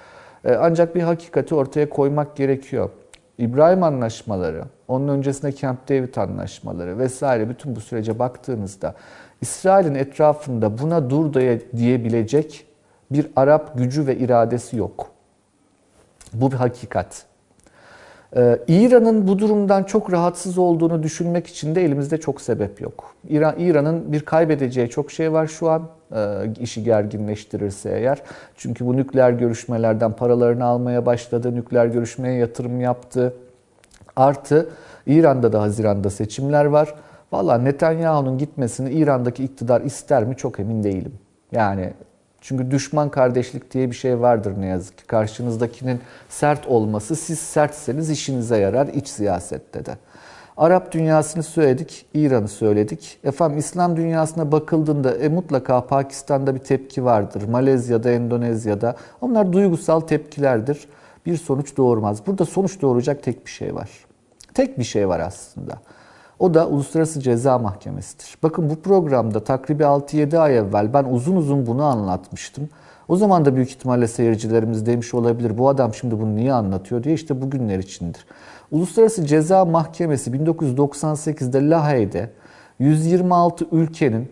E, 0.46 0.54
ancak 0.54 0.96
bir 0.96 1.02
hakikati 1.02 1.56
ortaya 1.56 1.90
koymak 1.90 2.36
gerekiyor. 2.36 2.90
İbrahim 3.38 3.84
anlaşmaları, 3.84 4.64
onun 4.88 5.08
öncesinde 5.08 5.56
Camp 5.56 5.90
David 5.90 6.16
anlaşmaları 6.16 6.98
vesaire 6.98 7.50
bütün 7.50 7.76
bu 7.76 7.82
sürece 7.82 8.20
baktığınızda 8.20 8.96
İsrail'in 9.42 9.96
etrafında 9.96 10.78
buna 10.78 11.10
dur 11.10 11.34
diyebilecek 11.78 12.66
bir 13.14 13.28
Arap 13.36 13.78
gücü 13.78 14.08
ve 14.08 14.18
iradesi 14.18 14.78
yok. 14.78 15.12
Bu 16.34 16.52
bir 16.52 16.56
hakikat. 16.56 17.26
Ee, 18.36 18.60
İran'ın 18.68 19.28
bu 19.28 19.40
durumdan 19.40 19.84
çok 19.84 20.12
rahatsız 20.12 20.58
olduğunu 20.58 21.04
düşünmek 21.04 21.48
için 21.48 21.76
de 21.76 21.86
elimizde 21.86 22.20
çok 22.20 22.42
sebep 22.42 22.82
yok. 22.82 23.16
İran 23.30 23.56
İran'ın 23.60 24.12
bir 24.12 24.20
kaybedeceği 24.20 24.90
çok 24.90 25.12
şey 25.12 25.34
var 25.34 25.48
şu 25.48 25.70
an 25.70 25.88
e, 26.16 26.54
işi 26.60 26.84
gerginleştirirse 26.84 27.90
eğer. 27.90 28.22
Çünkü 28.56 28.86
bu 28.86 28.98
nükleer 28.98 29.32
görüşmelerden 29.32 30.12
paralarını 30.12 30.66
almaya 30.66 31.06
başladı, 31.06 31.56
nükleer 31.56 31.86
görüşmeye 31.86 32.38
yatırım 32.38 32.82
yaptı. 32.82 33.34
Artı 34.16 34.70
İran'da 35.08 35.54
da 35.54 35.62
Haziran'da 35.62 36.10
seçimler 36.10 36.66
var. 36.66 36.96
Valla 37.32 37.58
Netanyahu'nun 37.58 38.38
gitmesini 38.38 38.92
İran'daki 38.92 39.44
iktidar 39.44 39.82
ister 39.82 40.24
mi 40.24 40.36
çok 40.36 40.60
emin 40.60 40.84
değilim. 40.84 41.14
Yani 41.52 41.94
çünkü 42.42 42.72
düşman 42.72 43.10
kardeşlik 43.10 43.74
diye 43.74 43.92
bir 43.92 43.96
şey 43.96 44.20
vardır 44.20 44.54
ne 44.58 44.66
yazık 44.66 44.98
ki. 44.98 45.08
Karşınızdakinin 45.08 46.00
sert 46.30 46.68
olması, 46.68 47.16
siz 47.16 47.40
sertseniz 47.40 48.10
işinize 48.10 48.58
yarar 48.58 48.88
iç 48.88 49.08
siyasette 49.08 49.86
de. 49.86 49.98
Arap 50.58 50.92
dünyasını 50.92 51.44
söyledik, 51.44 52.06
İran'ı 52.14 52.48
söyledik. 52.48 53.18
Efendim 53.24 53.58
İslam 53.58 53.98
dünyasına 53.98 54.52
bakıldığında 54.52 55.18
e, 55.18 55.30
mutlaka 55.30 55.88
Pakistan'da 55.88 56.56
bir 56.56 56.60
tepki 56.60 57.06
vardır. 57.06 57.48
Malezya'da, 57.48 58.12
Endonezya'da. 58.12 58.96
Onlar 59.22 59.54
duygusal 59.54 60.00
tepkilerdir. 60.00 60.88
Bir 61.26 61.38
sonuç 61.38 61.78
doğurmaz. 61.78 62.28
Burada 62.28 62.46
sonuç 62.46 62.82
doğuracak 62.82 63.24
tek 63.24 63.46
bir 63.46 63.52
şey 63.52 63.76
var. 63.76 63.90
Tek 64.54 64.80
bir 64.80 64.84
şey 64.84 65.08
var 65.08 65.20
aslında. 65.20 65.74
O 66.42 66.54
da 66.54 66.68
Uluslararası 66.68 67.20
Ceza 67.20 67.58
Mahkemesi'dir. 67.58 68.38
Bakın 68.44 68.70
bu 68.70 68.76
programda 68.76 69.44
takribi 69.44 69.84
6-7 69.84 70.38
ay 70.38 70.58
evvel 70.58 70.94
ben 70.94 71.04
uzun 71.04 71.36
uzun 71.36 71.68
bunu 71.68 71.84
anlatmıştım. 71.84 72.70
O 73.08 73.16
zaman 73.16 73.46
da 73.46 73.56
büyük 73.56 73.70
ihtimalle 73.70 74.08
seyircilerimiz 74.08 74.86
demiş 74.86 75.14
olabilir 75.14 75.58
bu 75.58 75.70
adam 75.70 75.94
şimdi 75.94 76.20
bunu 76.20 76.36
niye 76.36 76.54
anlatıyor 76.54 77.04
diye 77.04 77.16
işte 77.16 77.42
bugünler 77.42 77.80
içindir. 77.80 78.26
Uluslararası 78.72 79.26
Ceza 79.26 79.66
Mahkemesi 79.66 80.32
1998'de 80.32 81.70
Lahey'de 81.70 82.30
126 82.80 83.66
ülkenin 83.72 84.32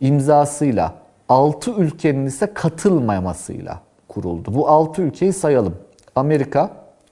imzasıyla 0.00 0.94
6 1.28 1.70
ülkenin 1.70 2.26
ise 2.26 2.54
katılmamasıyla 2.54 3.80
kuruldu. 4.08 4.54
Bu 4.54 4.68
6 4.68 5.02
ülkeyi 5.02 5.32
sayalım. 5.32 5.74
Amerika, 6.14 6.70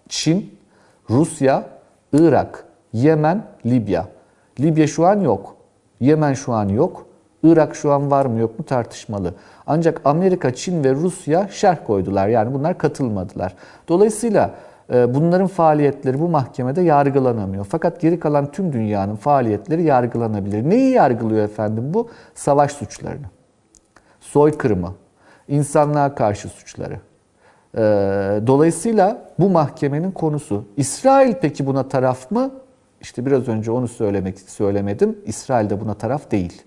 Çin, 0.09 0.59
Rusya, 1.11 1.67
Irak, 2.13 2.65
Yemen, 2.95 3.43
Libya. 3.67 4.07
Libya 4.61 4.87
şu 4.87 5.07
an 5.07 5.21
yok. 5.21 5.57
Yemen 6.01 6.33
şu 6.35 6.53
an 6.53 6.69
yok. 6.69 7.07
Irak 7.43 7.77
şu 7.77 7.93
an 7.93 8.11
var 8.11 8.27
mı 8.27 8.39
yok 8.39 8.59
mu 8.59 8.65
tartışmalı. 8.65 9.35
Ancak 9.67 10.01
Amerika, 10.05 10.55
Çin 10.55 10.85
ve 10.85 10.93
Rusya 10.95 11.49
şerh 11.49 11.77
koydular. 11.87 12.29
Yani 12.29 12.55
bunlar 12.55 12.79
katılmadılar. 12.79 13.55
Dolayısıyla 13.89 14.51
e, 14.93 15.15
bunların 15.15 15.47
faaliyetleri 15.47 16.21
bu 16.21 16.29
mahkemede 16.29 16.83
yargılanamıyor. 16.83 17.65
Fakat 17.65 18.01
geri 18.01 18.21
kalan 18.21 18.53
tüm 18.53 18.73
dünyanın 18.73 19.17
faaliyetleri 19.17 19.83
yargılanabilir. 19.83 20.71
Neyi 20.71 20.93
yargılıyor 20.93 21.45
efendim 21.45 21.95
bu? 21.95 22.09
Savaş 22.35 22.73
suçlarını, 22.73 23.27
soykırımı, 24.21 24.95
insanlığa 25.49 26.15
karşı 26.15 26.49
suçları. 26.49 27.01
E, 27.75 27.81
dolayısıyla 28.47 29.19
bu 29.39 29.51
mahkemenin 29.51 30.11
konusu. 30.11 30.65
İsrail 30.77 31.35
peki 31.41 31.67
buna 31.67 31.89
taraf 31.89 32.31
mı? 32.31 32.51
İşte 33.05 33.27
biraz 33.27 33.49
önce 33.49 33.71
onu 33.71 33.89
söylemek 33.89 34.41
söylemedim. 34.41 35.19
İsrail 35.27 35.71
de 35.71 35.81
buna 35.81 35.95
taraf 35.95 36.31
değil. 36.31 36.63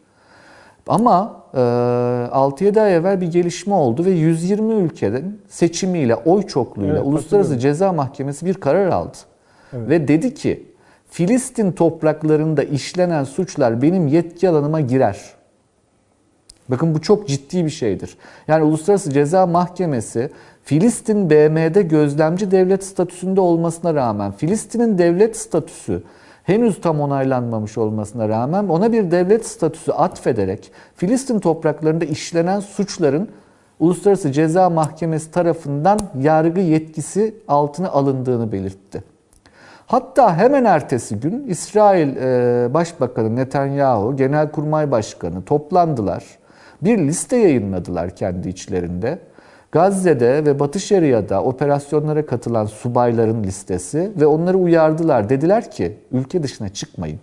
Ama 0.87 1.43
e, 1.53 1.57
6-7 1.57 2.81
ay 2.81 2.95
evvel 2.95 3.21
bir 3.21 3.31
gelişme 3.31 3.73
oldu 3.73 4.05
ve 4.05 4.09
120 4.09 4.73
ülkenin 4.73 5.41
seçimiyle, 5.47 6.15
oy 6.15 6.47
çokluğuyla 6.47 6.95
Evet, 6.95 7.07
Uluslararası 7.07 7.59
Ceza 7.59 7.93
Mahkemesi 7.93 8.45
bir 8.45 8.53
karar 8.53 8.87
aldı. 8.87 9.17
Evet. 9.73 9.89
Ve 9.89 10.07
dedi 10.07 10.33
ki 10.33 10.65
Filistin 11.09 11.71
topraklarında 11.71 12.63
işlenen 12.63 13.23
suçlar 13.23 13.81
benim 13.81 14.07
yetki 14.07 14.49
alanıma 14.49 14.81
girer. 14.81 15.21
Bakın 16.69 16.95
bu 16.95 17.01
çok 17.01 17.27
ciddi 17.27 17.65
bir 17.65 17.69
şeydir. 17.69 18.17
Yani 18.47 18.63
Uluslararası 18.63 19.11
Ceza 19.11 19.45
Mahkemesi 19.45 20.31
Filistin 20.63 21.29
BM'de 21.29 21.81
gözlemci 21.81 22.51
devlet 22.51 22.83
statüsünde 22.83 23.41
olmasına 23.41 23.93
rağmen 23.93 24.31
Filistin'in 24.31 24.97
devlet 24.97 25.37
statüsü 25.37 26.03
henüz 26.47 26.81
tam 26.81 27.01
onaylanmamış 27.01 27.77
olmasına 27.77 28.29
rağmen 28.29 28.67
ona 28.67 28.91
bir 28.91 29.11
devlet 29.11 29.45
statüsü 29.45 29.91
atfederek 29.91 30.71
Filistin 30.95 31.39
topraklarında 31.39 32.05
işlenen 32.05 32.59
suçların 32.59 33.29
Uluslararası 33.79 34.31
Ceza 34.31 34.69
Mahkemesi 34.69 35.31
tarafından 35.31 35.99
yargı 36.21 36.59
yetkisi 36.59 37.35
altına 37.47 37.89
alındığını 37.89 38.51
belirtti. 38.51 39.03
Hatta 39.87 40.37
hemen 40.37 40.65
ertesi 40.65 41.19
gün 41.19 41.47
İsrail 41.47 42.15
e, 42.15 42.73
Başbakanı 42.73 43.35
Netanyahu, 43.35 44.15
Genelkurmay 44.15 44.91
Başkanı 44.91 45.43
toplandılar. 45.45 46.23
Bir 46.81 46.97
liste 46.97 47.37
yayınladılar 47.37 48.15
kendi 48.15 48.49
içlerinde. 48.49 49.19
Gazze'de 49.71 50.45
ve 50.45 50.59
Batı 50.59 50.79
Şeria'da 50.79 51.43
operasyonlara 51.43 52.25
katılan 52.25 52.65
subayların 52.65 53.43
listesi 53.43 54.11
ve 54.19 54.25
onları 54.25 54.57
uyardılar. 54.57 55.29
Dediler 55.29 55.71
ki 55.71 55.97
ülke 56.11 56.43
dışına 56.43 56.69
çıkmayın. 56.69 57.19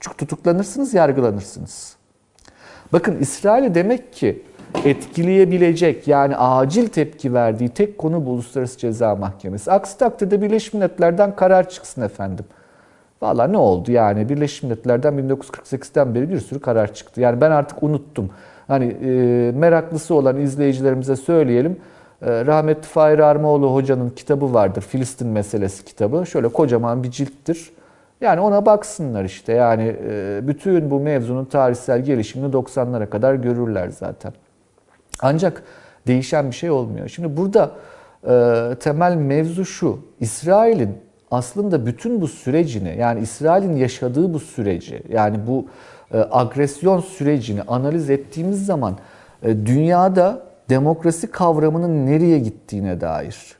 Çünkü 0.00 0.16
tutuklanırsınız, 0.16 0.94
yargılanırsınız. 0.94 1.96
Bakın 2.92 3.18
İsrail'i 3.20 3.74
demek 3.74 4.12
ki 4.12 4.42
etkileyebilecek 4.84 6.08
yani 6.08 6.36
acil 6.36 6.88
tepki 6.88 7.34
verdiği 7.34 7.68
tek 7.68 7.98
konu 7.98 8.26
bu 8.26 8.30
Uluslararası 8.30 8.78
Ceza 8.78 9.14
Mahkemesi. 9.14 9.72
Aksi 9.72 9.98
takdirde 9.98 10.42
Birleşmiş 10.42 10.74
Milletler'den 10.74 11.36
karar 11.36 11.68
çıksın 11.68 12.02
efendim. 12.02 12.44
Valla 13.22 13.46
ne 13.46 13.56
oldu 13.56 13.92
yani 13.92 14.28
Birleşmiş 14.28 14.62
Milletler'den 14.62 15.14
1948'den 15.14 16.14
beri 16.14 16.30
bir 16.30 16.40
sürü 16.40 16.60
karar 16.60 16.94
çıktı. 16.94 17.20
Yani 17.20 17.40
ben 17.40 17.50
artık 17.50 17.82
unuttum. 17.82 18.30
Hani 18.68 18.84
e, 18.84 19.52
meraklısı 19.52 20.14
olan 20.14 20.40
izleyicilerimize 20.40 21.16
söyleyelim. 21.16 21.76
E, 22.22 22.46
rahmetli 22.46 22.88
Fahir 22.88 23.18
Armaoğlu 23.18 23.74
hocanın 23.74 24.10
kitabı 24.10 24.54
vardır. 24.54 24.82
Filistin 24.82 25.28
meselesi 25.28 25.84
kitabı. 25.84 26.26
Şöyle 26.26 26.48
kocaman 26.48 27.02
bir 27.02 27.10
cilttir. 27.10 27.70
Yani 28.20 28.40
ona 28.40 28.66
baksınlar 28.66 29.24
işte. 29.24 29.52
Yani 29.52 29.96
e, 30.08 30.40
bütün 30.42 30.90
bu 30.90 31.00
mevzunun 31.00 31.44
tarihsel 31.44 32.04
gelişimini 32.04 32.52
90'lara 32.52 33.10
kadar 33.10 33.34
görürler 33.34 33.88
zaten. 33.88 34.32
Ancak 35.20 35.62
değişen 36.06 36.50
bir 36.50 36.54
şey 36.54 36.70
olmuyor. 36.70 37.08
Şimdi 37.08 37.36
burada 37.36 37.70
e, 38.28 38.74
temel 38.80 39.14
mevzu 39.14 39.64
şu. 39.64 39.98
İsrail'in 40.20 40.98
aslında 41.30 41.86
bütün 41.86 42.20
bu 42.20 42.28
sürecini 42.28 42.96
yani 42.98 43.20
İsrail'in 43.20 43.76
yaşadığı 43.76 44.34
bu 44.34 44.40
süreci 44.40 45.02
yani 45.08 45.38
bu 45.46 45.66
agresyon 46.30 47.00
sürecini 47.00 47.62
analiz 47.62 48.10
ettiğimiz 48.10 48.66
zaman 48.66 48.96
e, 49.42 49.66
dünyada 49.66 50.42
demokrasi 50.68 51.30
kavramının 51.30 52.06
nereye 52.06 52.38
gittiğine 52.38 53.00
dair 53.00 53.56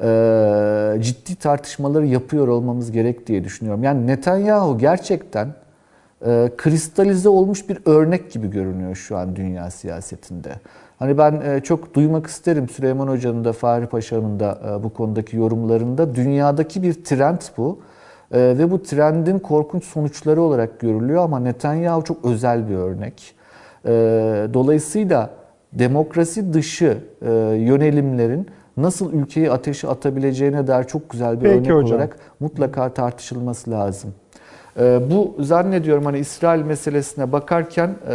e, 0.00 1.02
ciddi 1.02 1.36
tartışmaları 1.36 2.06
yapıyor 2.06 2.48
olmamız 2.48 2.92
gerek 2.92 3.26
diye 3.26 3.44
düşünüyorum. 3.44 3.82
Yani 3.82 4.06
Netanyahu 4.06 4.78
gerçekten 4.78 5.54
e, 6.26 6.50
kristalize 6.56 7.28
olmuş 7.28 7.68
bir 7.68 7.78
örnek 7.86 8.32
gibi 8.32 8.50
görünüyor 8.50 8.94
şu 8.94 9.16
an 9.16 9.36
dünya 9.36 9.70
siyasetinde. 9.70 10.52
Hani 10.98 11.18
ben 11.18 11.40
e, 11.40 11.60
çok 11.60 11.94
duymak 11.94 12.26
isterim 12.26 12.68
Süleyman 12.68 13.08
Hoca'nın 13.08 13.44
da 13.44 13.52
Fahri 13.52 13.86
Paşa'nın 13.86 14.40
da 14.40 14.58
e, 14.68 14.82
bu 14.82 14.92
konudaki 14.92 15.36
yorumlarında. 15.36 16.14
Dünyadaki 16.14 16.82
bir 16.82 17.04
trend 17.04 17.40
bu. 17.56 17.78
Ee, 18.32 18.38
ve 18.58 18.70
bu 18.70 18.82
trendin 18.82 19.38
korkunç 19.38 19.84
sonuçları 19.84 20.42
olarak 20.42 20.80
görülüyor 20.80 21.24
ama 21.24 21.38
Netanyahu 21.40 22.04
çok 22.04 22.24
özel 22.24 22.68
bir 22.68 22.74
örnek. 22.74 23.34
Ee, 23.86 23.90
dolayısıyla 24.54 25.30
demokrasi 25.72 26.52
dışı 26.52 26.98
e, 27.22 27.30
yönelimlerin 27.58 28.46
nasıl 28.76 29.12
ülkeyi 29.12 29.50
ateşe 29.50 29.88
atabileceğine 29.88 30.66
dair 30.66 30.84
çok 30.84 31.10
güzel 31.10 31.36
bir 31.40 31.44
Peki 31.44 31.54
örnek 31.54 31.70
hocam. 31.70 31.86
olarak 31.98 32.16
mutlaka 32.40 32.88
tartışılması 32.88 33.70
lazım. 33.70 34.14
Ee, 34.78 35.00
bu 35.10 35.34
zannediyorum 35.38 36.04
hani 36.04 36.18
İsrail 36.18 36.62
meselesine 36.62 37.32
bakarken 37.32 37.90
e, 38.08 38.12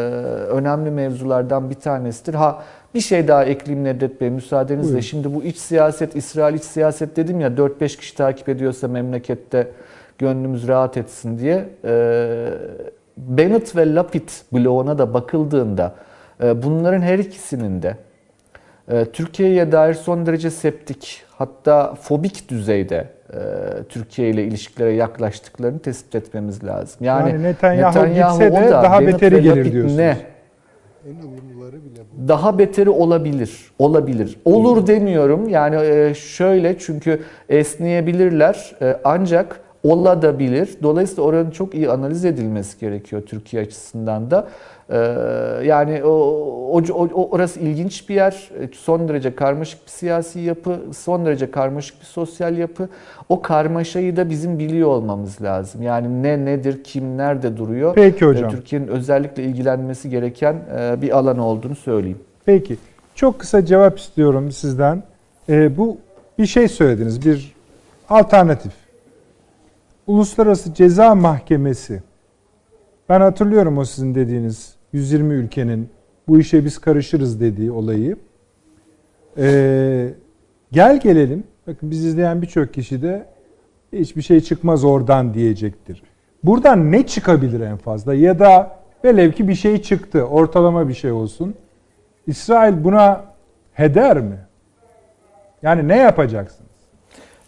önemli 0.49 0.91
mevzulardan 0.91 1.70
bir 1.70 1.76
tanesidir. 1.76 2.34
Ha 2.34 2.64
bir 2.93 2.99
şey 2.99 3.28
daha 3.28 3.45
ekleyeyim 3.45 3.84
Nedret 3.86 4.22
Bey 4.22 4.30
müsaadenizle. 4.30 4.88
Buyurun. 4.88 5.01
Şimdi 5.01 5.36
bu 5.36 5.43
iç 5.43 5.57
siyaset, 5.57 6.16
İsrail 6.16 6.55
iç 6.55 6.64
siyaset 6.64 7.16
dedim 7.18 7.39
ya 7.41 7.47
4-5 7.47 7.97
kişi 7.97 8.16
takip 8.16 8.49
ediyorsa 8.49 8.88
memlekette 8.88 9.68
gönlümüz 10.20 10.67
rahat 10.67 10.97
etsin 10.97 11.38
diye. 11.38 11.70
Ee, 11.86 12.49
Bennett 13.17 13.76
ve 13.76 13.95
Lapid 13.95 14.30
bloğuna 14.53 14.97
da 14.97 15.13
bakıldığında 15.13 15.95
e, 16.43 16.63
bunların 16.63 17.01
her 17.01 17.20
ikisinin 17.20 17.82
de 17.82 17.95
e, 18.88 19.05
Türkiye'ye 19.05 19.72
dair 19.72 19.93
son 19.93 20.26
derece 20.26 20.49
septik 20.49 21.24
hatta 21.38 21.95
fobik 22.01 22.49
düzeyde 22.49 23.07
e, 23.34 23.38
Türkiye 23.89 24.30
ile 24.30 24.43
ilişkilere 24.43 24.91
yaklaştıklarını 24.91 25.80
tespit 25.80 26.15
etmemiz 26.15 26.63
lazım. 26.63 26.97
Yani, 27.01 27.30
Yani 27.30 27.43
Netanyahu 27.43 28.07
gitse 28.39 28.49
o 28.49 28.63
de 28.63 28.67
da, 28.67 28.84
daha 28.84 28.99
Bennett 28.99 29.13
beteri 29.13 29.41
gelir 29.41 29.57
Lapid 29.57 29.72
diyorsunuz. 29.72 29.97
Ne? 29.97 30.17
Daha 32.28 32.59
beteri 32.59 32.89
olabilir. 32.89 33.72
Olabilir. 33.80 34.38
Olur 34.45 34.88
demiyorum. 34.88 35.49
Yani 35.49 35.76
e, 35.76 36.13
şöyle 36.13 36.80
çünkü 36.80 37.22
esneyebilirler. 37.49 38.76
E, 38.82 38.99
Ancak 39.03 39.59
olabilir. 39.84 40.69
Dolayısıyla 40.84 41.23
oranın 41.23 41.51
çok 41.51 41.75
iyi 41.75 41.89
analiz 41.89 42.25
edilmesi 42.25 42.80
gerekiyor 42.80 43.21
Türkiye 43.25 43.61
açısından 43.63 44.32
da. 44.32 44.47
E, 44.89 44.97
Yani 45.65 46.03
o, 46.03 46.09
o, 46.71 46.82
o- 46.93 47.30
orası 47.32 47.59
ilginç 47.59 48.09
bir 48.09 48.15
yer. 48.15 48.49
E, 48.61 48.69
Son 48.73 49.07
derece 49.07 49.36
karmaşık 49.36 49.86
bir 49.86 49.91
siyasi 49.91 50.39
yapı, 50.39 50.80
son 50.97 51.25
derece 51.25 51.51
karmaşık 51.51 51.99
bir 52.01 52.05
sosyal 52.05 52.57
yapı. 52.57 52.89
O 53.30 53.41
karmaşayı 53.41 54.15
da 54.17 54.30
bizim 54.30 54.59
biliyor 54.59 54.89
olmamız 54.89 55.41
lazım. 55.41 55.82
Yani 55.82 56.23
ne 56.23 56.45
nedir, 56.45 56.84
kim 56.84 57.17
nerede 57.17 57.57
duruyor. 57.57 57.95
Peki 57.95 58.25
hocam. 58.25 58.49
E, 58.49 58.55
Türkiye'nin 58.55 58.88
özellikle 58.88 59.43
ilgilenmesi 59.43 60.09
gereken 60.09 60.55
e, 60.80 61.01
bir 61.01 61.17
alan 61.17 61.38
olduğunu 61.38 61.75
söyleyeyim. 61.75 62.19
Peki. 62.45 62.77
Çok 63.15 63.39
kısa 63.39 63.65
cevap 63.65 63.99
istiyorum 63.99 64.51
sizden. 64.51 65.03
Ee, 65.49 65.77
bu 65.77 65.97
bir 66.39 66.45
şey 66.45 66.67
söylediniz. 66.67 67.25
Bir 67.25 67.55
alternatif. 68.09 68.71
Uluslararası 70.10 70.74
Ceza 70.74 71.16
Mahkemesi. 71.16 72.03
Ben 73.10 73.22
hatırlıyorum 73.22 73.78
o 73.78 73.86
sizin 73.86 74.16
dediğiniz 74.16 74.76
120 74.93 75.34
ülkenin 75.34 75.89
bu 76.28 76.39
işe 76.39 76.66
biz 76.66 76.78
karışırız 76.78 77.41
dediği 77.41 77.72
olayı. 77.72 78.18
Ee, 79.38 80.10
gel 80.72 80.99
gelelim. 80.99 81.43
Bakın 81.68 81.91
biz 81.91 82.05
izleyen 82.05 82.41
birçok 82.41 82.74
kişi 82.74 83.01
de 83.01 83.26
hiçbir 83.93 84.22
şey 84.22 84.41
çıkmaz 84.41 84.84
oradan 84.84 85.34
diyecektir. 85.34 86.03
Buradan 86.43 86.91
ne 86.91 87.07
çıkabilir 87.07 87.60
en 87.60 87.78
fazla? 87.78 88.14
Ya 88.14 88.39
da 88.39 88.80
velev 89.05 89.32
ki 89.32 89.47
bir 89.47 89.55
şey 89.55 89.82
çıktı. 89.82 90.24
Ortalama 90.24 90.88
bir 90.89 90.93
şey 90.93 91.12
olsun. 91.12 91.55
İsrail 92.28 92.84
buna 92.84 93.26
heder 93.74 94.20
mi? 94.20 94.38
Yani 95.62 95.88
ne 95.88 95.97
yapacaksınız? 95.97 96.72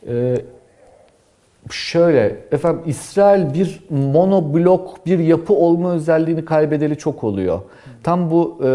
Ee, 0.08 0.36
şöyle 1.70 2.36
efendim 2.52 2.82
İsrail 2.86 3.54
bir 3.54 3.84
monoblok 3.90 5.06
bir 5.06 5.20
yapı 5.20 5.54
olma 5.54 5.92
özelliğini 5.92 6.46
kaybedeli 6.46 6.98
çok 6.98 7.24
oluyor. 7.24 7.60
Tam 8.04 8.32
bu 8.32 8.60
e, 8.64 8.68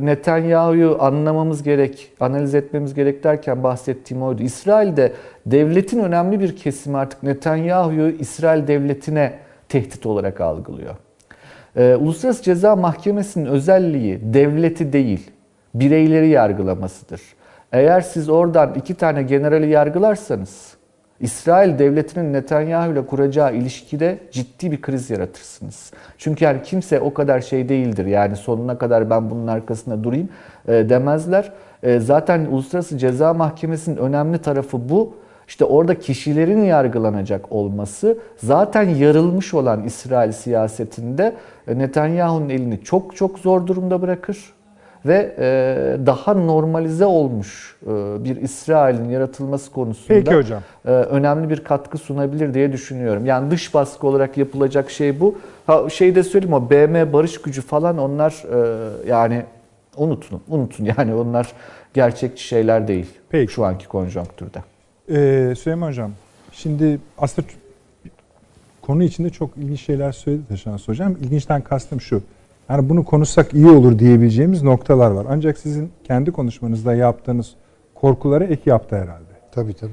Netanyahu'yu 0.00 0.96
anlamamız 1.00 1.62
gerek, 1.62 2.12
analiz 2.20 2.54
etmemiz 2.54 2.94
gerek 2.94 3.24
derken 3.24 3.62
bahsettiğim 3.62 4.22
oydu. 4.22 4.42
İsrail'de 4.42 5.12
devletin 5.46 5.98
önemli 5.98 6.40
bir 6.40 6.56
kesimi 6.56 6.98
artık 6.98 7.22
Netanyahu'yu 7.22 8.08
İsrail 8.08 8.66
devletine 8.66 9.32
tehdit 9.68 10.06
olarak 10.06 10.40
algılıyor. 10.40 10.94
Ee, 11.76 11.94
Uluslararası 11.94 12.42
Ceza 12.42 12.76
Mahkemesi'nin 12.76 13.46
özelliği 13.46 14.20
devleti 14.34 14.92
değil, 14.92 15.30
bireyleri 15.74 16.28
yargılamasıdır. 16.28 17.20
Eğer 17.72 18.00
siz 18.00 18.28
oradan 18.28 18.74
iki 18.74 18.94
tane 18.94 19.22
generali 19.22 19.70
yargılarsanız, 19.70 20.74
İsrail 21.20 21.78
devletinin 21.78 22.32
Netanyahu 22.32 22.92
ile 22.92 23.06
kuracağı 23.06 23.54
ilişkide 23.54 24.18
ciddi 24.30 24.72
bir 24.72 24.80
kriz 24.82 25.10
yaratırsınız. 25.10 25.92
Çünkü 26.18 26.44
yani 26.44 26.62
kimse 26.62 27.00
o 27.00 27.14
kadar 27.14 27.40
şey 27.40 27.68
değildir. 27.68 28.06
Yani 28.06 28.36
sonuna 28.36 28.78
kadar 28.78 29.10
ben 29.10 29.30
bunun 29.30 29.46
arkasında 29.46 30.04
durayım 30.04 30.28
e, 30.68 30.72
demezler. 30.72 31.52
E, 31.82 32.00
zaten 32.00 32.46
Uluslararası 32.46 32.98
Ceza 32.98 33.34
Mahkemesi'nin 33.34 33.96
önemli 33.96 34.38
tarafı 34.38 34.88
bu. 34.88 35.14
İşte 35.48 35.64
orada 35.64 35.98
kişilerin 35.98 36.64
yargılanacak 36.64 37.52
olması 37.52 38.18
zaten 38.36 38.88
yarılmış 38.88 39.54
olan 39.54 39.84
İsrail 39.84 40.32
siyasetinde 40.32 41.34
e, 41.68 41.78
Netanyahu'nun 41.78 42.48
elini 42.48 42.84
çok 42.84 43.16
çok 43.16 43.38
zor 43.38 43.66
durumda 43.66 44.02
bırakır 44.02 44.54
ve 45.06 45.34
e, 45.38 46.06
daha 46.06 46.34
normalize 46.34 47.04
olmuş 47.06 47.76
e, 47.82 47.88
bir 48.24 48.36
İsrail'in 48.36 49.08
yaratılması 49.08 49.72
konusunda 49.72 50.18
Peki 50.20 50.34
hocam. 50.34 50.62
e, 50.84 50.90
önemli 50.90 51.50
bir 51.50 51.64
katkı 51.64 51.98
sunabilir 51.98 52.54
diye 52.54 52.72
düşünüyorum. 52.72 53.26
Yani 53.26 53.50
dış 53.50 53.74
baskı 53.74 54.06
olarak 54.06 54.36
yapılacak 54.36 54.90
şey 54.90 55.20
bu. 55.20 55.38
Ha 55.66 55.90
şey 55.90 56.14
de 56.14 56.22
söyleyeyim 56.22 56.54
o 56.54 56.70
BM 56.70 57.12
barış 57.12 57.42
gücü 57.42 57.62
falan 57.62 57.98
onlar 57.98 58.44
e, 58.52 59.08
yani 59.08 59.42
unutun 59.96 60.40
unutun 60.48 60.84
yani 60.98 61.14
onlar 61.14 61.52
gerçekçi 61.94 62.44
şeyler 62.44 62.88
değil 62.88 63.06
Peki. 63.28 63.52
şu 63.52 63.64
anki 63.64 63.88
konjonktürde. 63.88 64.58
Ee, 65.10 65.54
Süleyman 65.58 65.88
Hocam, 65.88 66.10
şimdi 66.52 66.98
aslında 67.18 67.48
konu 68.82 69.02
içinde 69.02 69.30
çok 69.30 69.56
ilginç 69.56 69.80
şeyler 69.80 70.12
söyledi 70.12 70.42
Taşans 70.48 70.88
Hocam. 70.88 71.12
İlginçten 71.12 71.60
kastım 71.60 72.00
şu. 72.00 72.22
Yani 72.70 72.88
bunu 72.88 73.04
konuşsak 73.04 73.54
iyi 73.54 73.66
olur 73.66 73.98
diyebileceğimiz 73.98 74.62
noktalar 74.62 75.10
var. 75.10 75.26
Ancak 75.30 75.58
sizin 75.58 75.90
kendi 76.04 76.30
konuşmanızda 76.32 76.94
yaptığınız 76.94 77.54
korkulara 77.94 78.44
ek 78.44 78.62
yaptı 78.70 78.96
herhalde. 78.96 79.30
Tabii 79.52 79.74
tabii. 79.74 79.92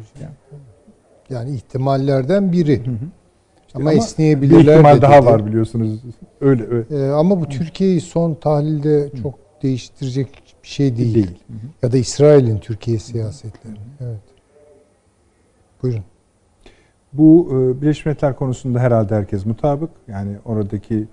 Yani 1.29 1.51
ihtimallerden 1.55 2.51
biri. 2.51 2.81
Ama, 2.85 3.89
Ama 3.89 3.93
esneyebilirler 3.93 4.65
Bir 4.65 4.71
ihtimal 4.71 4.97
de 4.97 5.01
daha 5.01 5.17
dedi. 5.21 5.25
var 5.25 5.45
biliyorsunuz. 5.45 5.99
Öyle, 6.41 6.63
öyle. 6.69 6.85
Ee, 6.91 7.09
ama 7.09 7.41
bu 7.41 7.49
Türkiye'yi 7.49 8.01
son 8.01 8.33
tahlilde 8.33 9.09
çok 9.21 9.33
değiştirecek 9.63 10.43
bir 10.63 10.67
şey 10.67 10.97
değil. 10.97 11.13
Değil. 11.15 11.39
Ya 11.81 11.91
da 11.91 11.97
İsrail'in 11.97 12.57
Türkiye 12.57 12.99
siyasetleri. 12.99 13.75
Evet. 14.01 14.19
Buyurun. 15.83 16.03
Bu 17.13 17.47
e, 17.51 17.81
Birleşmiş 17.81 18.05
Milletler 18.05 18.35
konusunda 18.35 18.79
herhalde 18.79 19.15
herkes 19.15 19.45
mutabık. 19.45 19.89
Yani 20.07 20.31
oradaki 20.45 21.07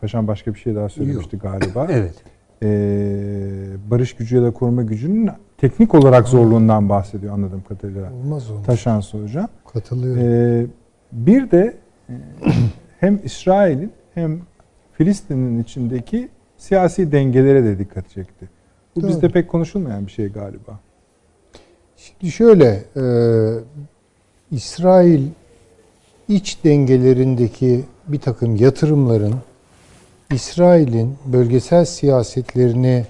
Paşam 0.00 0.28
başka 0.28 0.54
bir 0.54 0.58
şey 0.58 0.74
daha 0.74 0.88
söylemişti 0.88 1.38
galiba. 1.38 1.86
Evet. 1.90 2.14
E, 2.62 3.90
barış 3.90 4.16
gücü 4.16 4.36
ya 4.36 4.42
da 4.42 4.50
koruma 4.50 4.82
gücünün 4.82 5.30
teknik 5.58 5.94
olarak 5.94 6.28
zorluğundan 6.28 6.88
bahsediyor 6.88 7.34
anladığım 7.34 7.62
kadarıyla. 7.62 8.12
Olmaz 8.12 8.50
olmaz. 8.50 8.66
Taşans 8.66 9.14
Hoca. 9.14 9.48
Katılıyorum. 9.72 10.22
E, 10.22 10.66
bir 11.12 11.50
de 11.50 11.76
e, 12.08 12.14
hem 13.00 13.20
İsrail'in 13.24 13.92
hem 14.14 14.40
Filistin'in 14.92 15.62
içindeki 15.62 16.28
siyasi 16.56 17.12
dengelere 17.12 17.64
de 17.64 17.78
dikkat 17.78 18.10
çekti. 18.10 18.48
Bu 18.96 19.00
Doğru. 19.00 19.08
bizde 19.08 19.28
pek 19.28 19.48
konuşulmayan 19.48 20.06
bir 20.06 20.12
şey 20.12 20.28
galiba. 20.28 20.80
Şimdi 21.96 22.32
şöyle, 22.32 22.84
e, 22.96 23.04
İsrail 24.50 25.26
iç 26.28 26.64
dengelerindeki 26.64 27.84
bir 28.08 28.20
takım 28.20 28.56
yatırımların 28.56 29.34
İsrail'in 30.32 31.18
bölgesel 31.24 31.84
siyasetlerini 31.84 33.06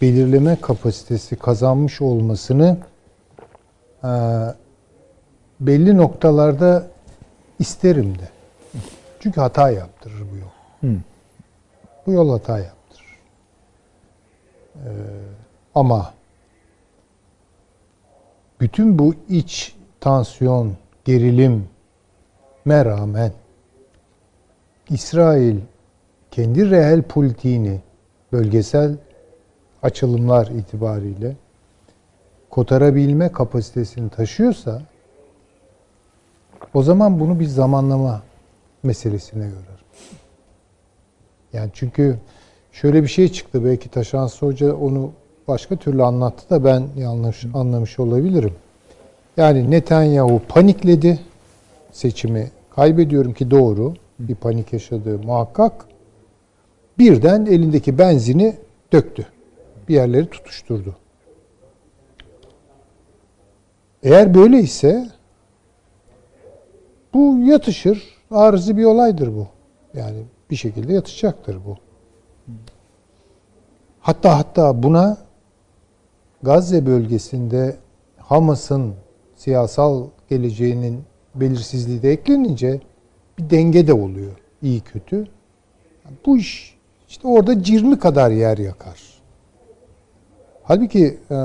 belirleme 0.00 0.56
kapasitesi 0.60 1.36
kazanmış 1.36 2.00
olmasını 2.00 2.78
e, 4.04 4.10
belli 5.60 5.96
noktalarda 5.96 6.86
isterim 7.58 8.18
de. 8.18 8.28
Çünkü 9.20 9.40
hata 9.40 9.70
yaptırır 9.70 10.20
bu 10.32 10.36
yol. 10.36 10.90
Hı. 10.90 10.96
Bu 12.06 12.12
yol 12.12 12.30
hata 12.30 12.58
yaptırır. 12.58 13.18
E, 14.74 14.90
ama 15.74 16.14
bütün 18.60 18.98
bu 18.98 19.14
iç 19.28 19.74
tansiyon, 20.00 20.76
gerilim 21.04 21.68
rağmen 22.66 23.32
İsrail 24.90 25.56
kendi 26.34 26.70
reel 26.70 27.02
politiğini 27.02 27.80
bölgesel 28.32 28.96
açılımlar 29.82 30.46
itibariyle 30.46 31.36
kotarabilme 32.50 33.32
kapasitesini 33.32 34.10
taşıyorsa 34.10 34.82
O 36.74 36.82
zaman 36.82 37.20
bunu 37.20 37.40
bir 37.40 37.44
zamanlama 37.44 38.22
meselesine 38.82 39.44
görer. 39.44 39.84
Yani 41.52 41.70
çünkü 41.74 42.18
şöyle 42.72 43.02
bir 43.02 43.08
şey 43.08 43.28
çıktı. 43.28 43.64
Belki 43.64 43.88
Taşansı 43.88 44.46
Hoca 44.46 44.74
onu 44.74 45.10
başka 45.48 45.76
türlü 45.76 46.02
anlattı 46.02 46.50
da 46.50 46.64
ben 46.64 46.82
yanlış 46.96 47.44
anlamış 47.54 47.98
olabilirim. 47.98 48.54
Yani 49.36 49.70
Netanyahu 49.70 50.42
panikledi. 50.48 51.20
Seçimi 51.92 52.50
kaybediyorum 52.70 53.32
ki 53.32 53.50
doğru. 53.50 53.94
Bir 54.18 54.34
panik 54.34 54.72
yaşadığı 54.72 55.18
muhakkak. 55.18 55.93
Birden 56.98 57.46
elindeki 57.46 57.98
benzini 57.98 58.56
döktü. 58.92 59.26
Bir 59.88 59.94
yerleri 59.94 60.30
tutuşturdu. 60.30 60.96
Eğer 64.02 64.34
böyle 64.34 64.58
ise 64.58 65.08
bu 67.14 67.38
yatışır. 67.38 68.14
Arızi 68.30 68.76
bir 68.76 68.84
olaydır 68.84 69.34
bu. 69.34 69.46
Yani 69.94 70.22
bir 70.50 70.56
şekilde 70.56 70.92
yatışacaktır 70.92 71.56
bu. 71.66 71.76
Hatta 74.00 74.38
hatta 74.38 74.82
buna 74.82 75.18
Gazze 76.42 76.86
bölgesinde 76.86 77.76
Hamas'ın 78.16 78.94
siyasal 79.36 80.06
geleceğinin 80.28 81.04
belirsizliği 81.34 82.02
de 82.02 82.10
eklenince 82.10 82.80
bir 83.38 83.50
denge 83.50 83.86
de 83.86 83.92
oluyor. 83.92 84.32
iyi 84.62 84.80
kötü. 84.80 85.28
Bu 86.26 86.36
iş 86.38 86.73
işte 87.14 87.28
orada 87.28 87.52
20 87.52 87.98
kadar 87.98 88.30
yer 88.30 88.58
yakar. 88.58 89.00
Halbuki 90.62 91.18
e, 91.30 91.36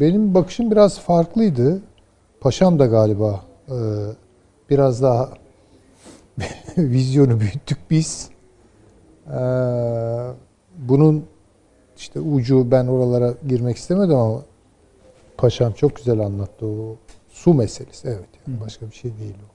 benim 0.00 0.34
bakışım 0.34 0.70
biraz 0.70 0.98
farklıydı. 0.98 1.80
Paşam 2.40 2.78
da 2.78 2.86
galiba 2.86 3.44
e, 3.68 3.76
biraz 4.70 5.02
daha 5.02 5.30
vizyonu 6.76 7.40
büyüttük 7.40 7.78
biz. 7.90 8.30
E, 9.26 9.38
bunun 10.78 11.24
işte 11.96 12.20
ucu 12.20 12.70
ben 12.70 12.86
oralara 12.86 13.34
girmek 13.48 13.76
istemedim 13.76 14.16
ama 14.16 14.42
paşam 15.36 15.72
çok 15.72 15.96
güzel 15.96 16.20
anlattı 16.20 16.66
o 16.66 16.96
su 17.28 17.54
meselesi. 17.54 18.08
Evet 18.08 18.28
yani 18.46 18.60
başka 18.60 18.86
bir 18.86 18.94
şey 18.94 19.10
değil 19.18 19.36
o. 19.42 19.50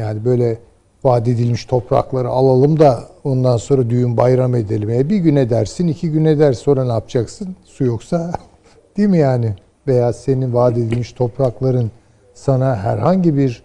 Yani 0.00 0.24
böyle 0.24 0.58
vaat 1.04 1.28
edilmiş 1.28 1.64
toprakları 1.64 2.28
alalım 2.28 2.80
da 2.80 3.04
ondan 3.24 3.56
sonra 3.56 3.90
düğün 3.90 4.16
bayram 4.16 4.54
edelim. 4.54 4.90
E 4.90 5.10
bir 5.10 5.16
güne 5.16 5.50
dersin, 5.50 5.88
iki 5.88 6.10
güne 6.12 6.38
der 6.38 6.52
sonra 6.52 6.84
ne 6.84 6.92
yapacaksın? 6.92 7.56
Su 7.64 7.84
yoksa 7.84 8.32
değil 8.96 9.08
mi 9.08 9.18
yani? 9.18 9.54
Veya 9.86 10.12
senin 10.12 10.54
vaat 10.54 10.72
edilmiş 10.72 11.12
toprakların 11.12 11.90
sana 12.34 12.76
herhangi 12.76 13.36
bir 13.36 13.62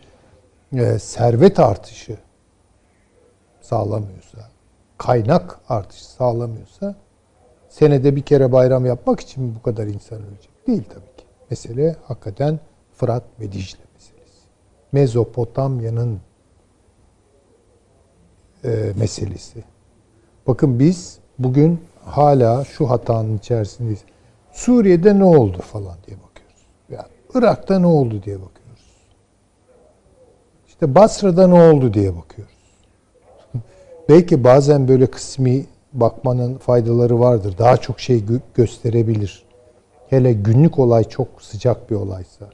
e, 0.74 1.00
servet 1.00 1.60
artışı 1.60 2.18
sağlamıyorsa, 3.62 4.38
kaynak 4.98 5.60
artışı 5.70 6.12
sağlamıyorsa 6.12 6.96
senede 7.70 8.16
bir 8.16 8.22
kere 8.22 8.52
bayram 8.52 8.86
yapmak 8.86 9.20
için 9.20 9.44
mi 9.44 9.54
bu 9.60 9.62
kadar 9.62 9.88
insan 9.88 10.20
ölecek? 10.20 10.68
Değil 10.68 10.84
tabii 10.90 11.18
ki. 11.18 11.26
Mesele 11.50 11.96
hakikaten 12.04 12.60
Fırat 12.94 13.24
ve 13.40 13.52
Dicle 13.52 13.80
meselesi. 13.94 14.42
Mezopotamya'nın 14.92 16.20
meselesi. 18.96 19.64
Bakın 20.48 20.80
biz 20.80 21.18
bugün 21.40 21.80
hala 22.06 22.66
şu 22.66 22.90
hatanın 22.90 23.38
içerisindeyiz. 23.38 24.02
Suriye'de 24.52 25.20
ne 25.20 25.24
oldu 25.24 25.58
falan 25.62 25.96
diye 26.08 26.18
bakıyoruz. 26.18 26.66
Yani 26.90 27.08
Irak'ta 27.34 27.80
ne 27.80 27.88
oldu 27.88 28.24
diye 28.24 28.36
bakıyoruz. 28.36 28.86
İşte 30.68 30.96
Basra'da 30.96 31.48
ne 31.48 31.62
oldu 31.62 31.94
diye 31.94 32.16
bakıyoruz. 32.18 32.54
Belki 34.10 34.44
bazen 34.44 34.88
böyle 34.88 35.08
kısmi 35.08 35.66
bakmanın 35.94 36.58
faydaları 36.58 37.20
vardır. 37.20 37.56
Daha 37.58 37.78
çok 37.78 38.00
şey 38.00 38.20
gö- 38.20 38.40
gösterebilir. 38.54 39.46
Hele 40.10 40.34
günlük 40.34 40.80
olay 40.80 41.04
çok 41.04 41.28
sıcak 41.42 41.92
bir 41.92 41.96
olaysa. 41.96 42.50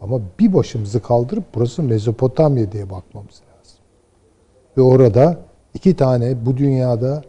Ama 0.00 0.20
bir 0.38 0.54
başımızı 0.54 1.02
kaldırıp 1.02 1.44
burası 1.54 1.82
Mezopotamya 1.82 2.72
diye 2.72 2.90
bakmamız 2.90 3.34
lazım. 3.34 3.53
Ve 4.76 4.82
orada 4.82 5.38
iki 5.74 5.96
tane 5.96 6.46
bu 6.46 6.56
dünyada 6.56 7.22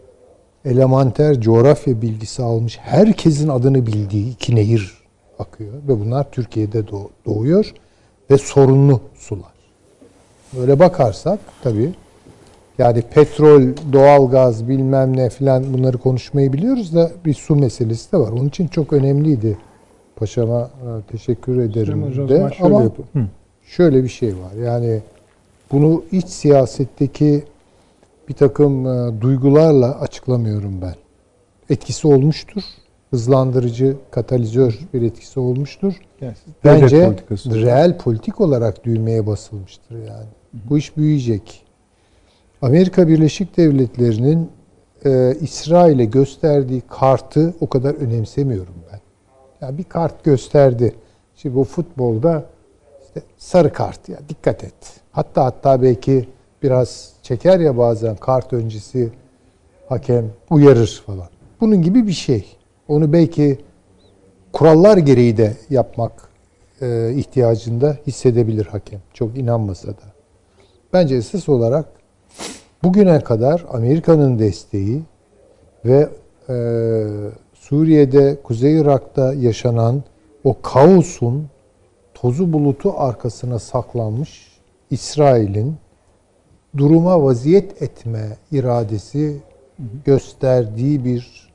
elementer 0.64 1.40
coğrafya 1.40 2.02
bilgisi 2.02 2.42
almış 2.42 2.78
herkesin 2.78 3.48
adını 3.48 3.86
bildiği 3.86 4.30
iki 4.32 4.56
nehir 4.56 4.94
akıyor. 5.38 5.72
Ve 5.88 6.00
bunlar 6.00 6.30
Türkiye'de 6.30 6.78
doğ- 6.80 7.08
doğuyor 7.26 7.72
ve 8.30 8.38
sorunlu 8.38 9.00
sular. 9.14 9.52
Böyle 10.56 10.78
bakarsak 10.78 11.38
tabii 11.62 11.94
yani 12.78 13.02
petrol, 13.02 13.62
doğalgaz 13.92 14.68
bilmem 14.68 15.16
ne 15.16 15.30
filan 15.30 15.72
bunları 15.74 15.98
konuşmayı 15.98 16.52
biliyoruz 16.52 16.94
da 16.94 17.10
bir 17.24 17.34
su 17.34 17.56
meselesi 17.56 18.12
de 18.12 18.16
var. 18.16 18.32
Onun 18.32 18.48
için 18.48 18.68
çok 18.68 18.92
önemliydi. 18.92 19.58
Paşama 20.16 20.60
e, 20.60 21.10
teşekkür 21.12 21.60
ederim 21.60 22.02
Hocam, 22.02 22.28
de. 22.28 22.32
şöyle 22.58 22.74
Ama 22.74 22.82
yapalım. 22.82 23.08
Hı. 23.12 23.26
şöyle 23.62 24.02
bir 24.04 24.08
şey 24.08 24.28
var. 24.28 24.62
Yani 24.64 25.00
bunu 25.72 26.04
iç 26.12 26.26
siyasetteki 26.26 27.44
bir 28.28 28.34
takım 28.34 28.86
e, 28.86 29.20
duygularla 29.20 30.00
açıklamıyorum 30.00 30.82
ben. 30.82 30.94
Etkisi 31.70 32.08
olmuştur. 32.08 32.62
Hızlandırıcı, 33.10 33.96
katalizör 34.10 34.78
bir 34.94 35.02
etkisi 35.02 35.40
olmuştur. 35.40 35.94
Yani 36.20 36.34
Bence 36.64 37.06
politikası. 37.06 37.62
reel 37.62 37.98
politik 37.98 38.40
olarak 38.40 38.84
düğmeye 38.84 39.26
basılmıştır 39.26 39.96
yani. 39.98 40.26
Bu 40.52 40.78
iş 40.78 40.96
büyüyecek. 40.96 41.62
Amerika 42.62 43.08
Birleşik 43.08 43.56
Devletleri'nin 43.56 44.50
e, 45.04 45.34
İsrail'e 45.40 46.04
gösterdiği 46.04 46.82
kartı 46.88 47.54
o 47.60 47.68
kadar 47.68 47.94
önemsemiyorum 47.94 48.74
ben. 48.92 49.00
Yani 49.60 49.78
bir 49.78 49.84
kart 49.84 50.24
gösterdi. 50.24 50.94
Şimdi 51.36 51.54
bu 51.56 51.64
futbolda 51.64 52.44
işte 53.06 53.22
sarı 53.36 53.72
kart 53.72 54.08
ya 54.08 54.18
dikkat 54.28 54.64
et. 54.64 54.74
Hatta 55.16 55.44
hatta 55.44 55.82
belki 55.82 56.28
biraz 56.62 57.12
çeker 57.22 57.60
ya 57.60 57.78
bazen 57.78 58.16
kart 58.16 58.52
öncesi 58.52 59.12
hakem 59.88 60.30
uyarır 60.50 61.02
falan. 61.06 61.28
Bunun 61.60 61.82
gibi 61.82 62.06
bir 62.06 62.12
şey. 62.12 62.56
Onu 62.88 63.12
belki 63.12 63.58
kurallar 64.52 64.96
gereği 64.96 65.36
de 65.36 65.56
yapmak 65.70 66.12
e, 66.80 67.12
ihtiyacında 67.14 67.96
hissedebilir 68.06 68.66
hakem. 68.66 69.00
Çok 69.14 69.38
inanmasa 69.38 69.88
da. 69.88 70.06
Bence 70.92 71.16
esas 71.16 71.48
olarak 71.48 71.86
bugüne 72.82 73.20
kadar 73.20 73.66
Amerika'nın 73.72 74.38
desteği 74.38 75.02
ve 75.84 76.08
e, 76.48 76.56
Suriye'de, 77.54 78.38
Kuzey 78.42 78.80
Irak'ta 78.80 79.34
yaşanan 79.34 80.02
o 80.44 80.60
kaosun 80.62 81.48
tozu 82.14 82.52
bulutu 82.52 82.94
arkasına 82.96 83.58
saklanmış 83.58 84.55
İsrail'in 84.90 85.76
duruma 86.76 87.22
vaziyet 87.22 87.82
etme 87.82 88.36
iradesi 88.52 89.36
gösterdiği 90.04 91.04
bir 91.04 91.52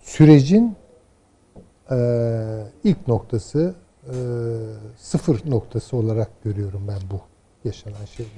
sürecin 0.00 0.74
e, 1.90 1.96
ilk 2.84 3.08
noktası, 3.08 3.74
e, 4.06 4.14
sıfır 4.98 5.50
noktası 5.50 5.96
olarak 5.96 6.28
görüyorum 6.44 6.82
ben 6.88 6.98
bu 7.10 7.20
yaşanan 7.68 8.04
şeyleri. 8.16 8.32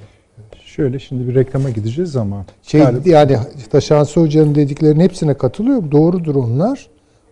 Şöyle 0.64 0.98
şimdi 0.98 1.28
bir 1.28 1.34
reklama 1.34 1.70
gideceğiz 1.70 2.16
ama. 2.16 2.44
Şey 2.62 2.80
Yani- 2.80 3.08
yani 3.08 3.38
Taşansı 3.70 4.20
Hoca'nın 4.20 4.54
dediklerinin 4.54 5.00
hepsine 5.04 5.34
katılıyorum. 5.34 5.92
Doğrudur 5.92 6.34
onlar. 6.34 6.88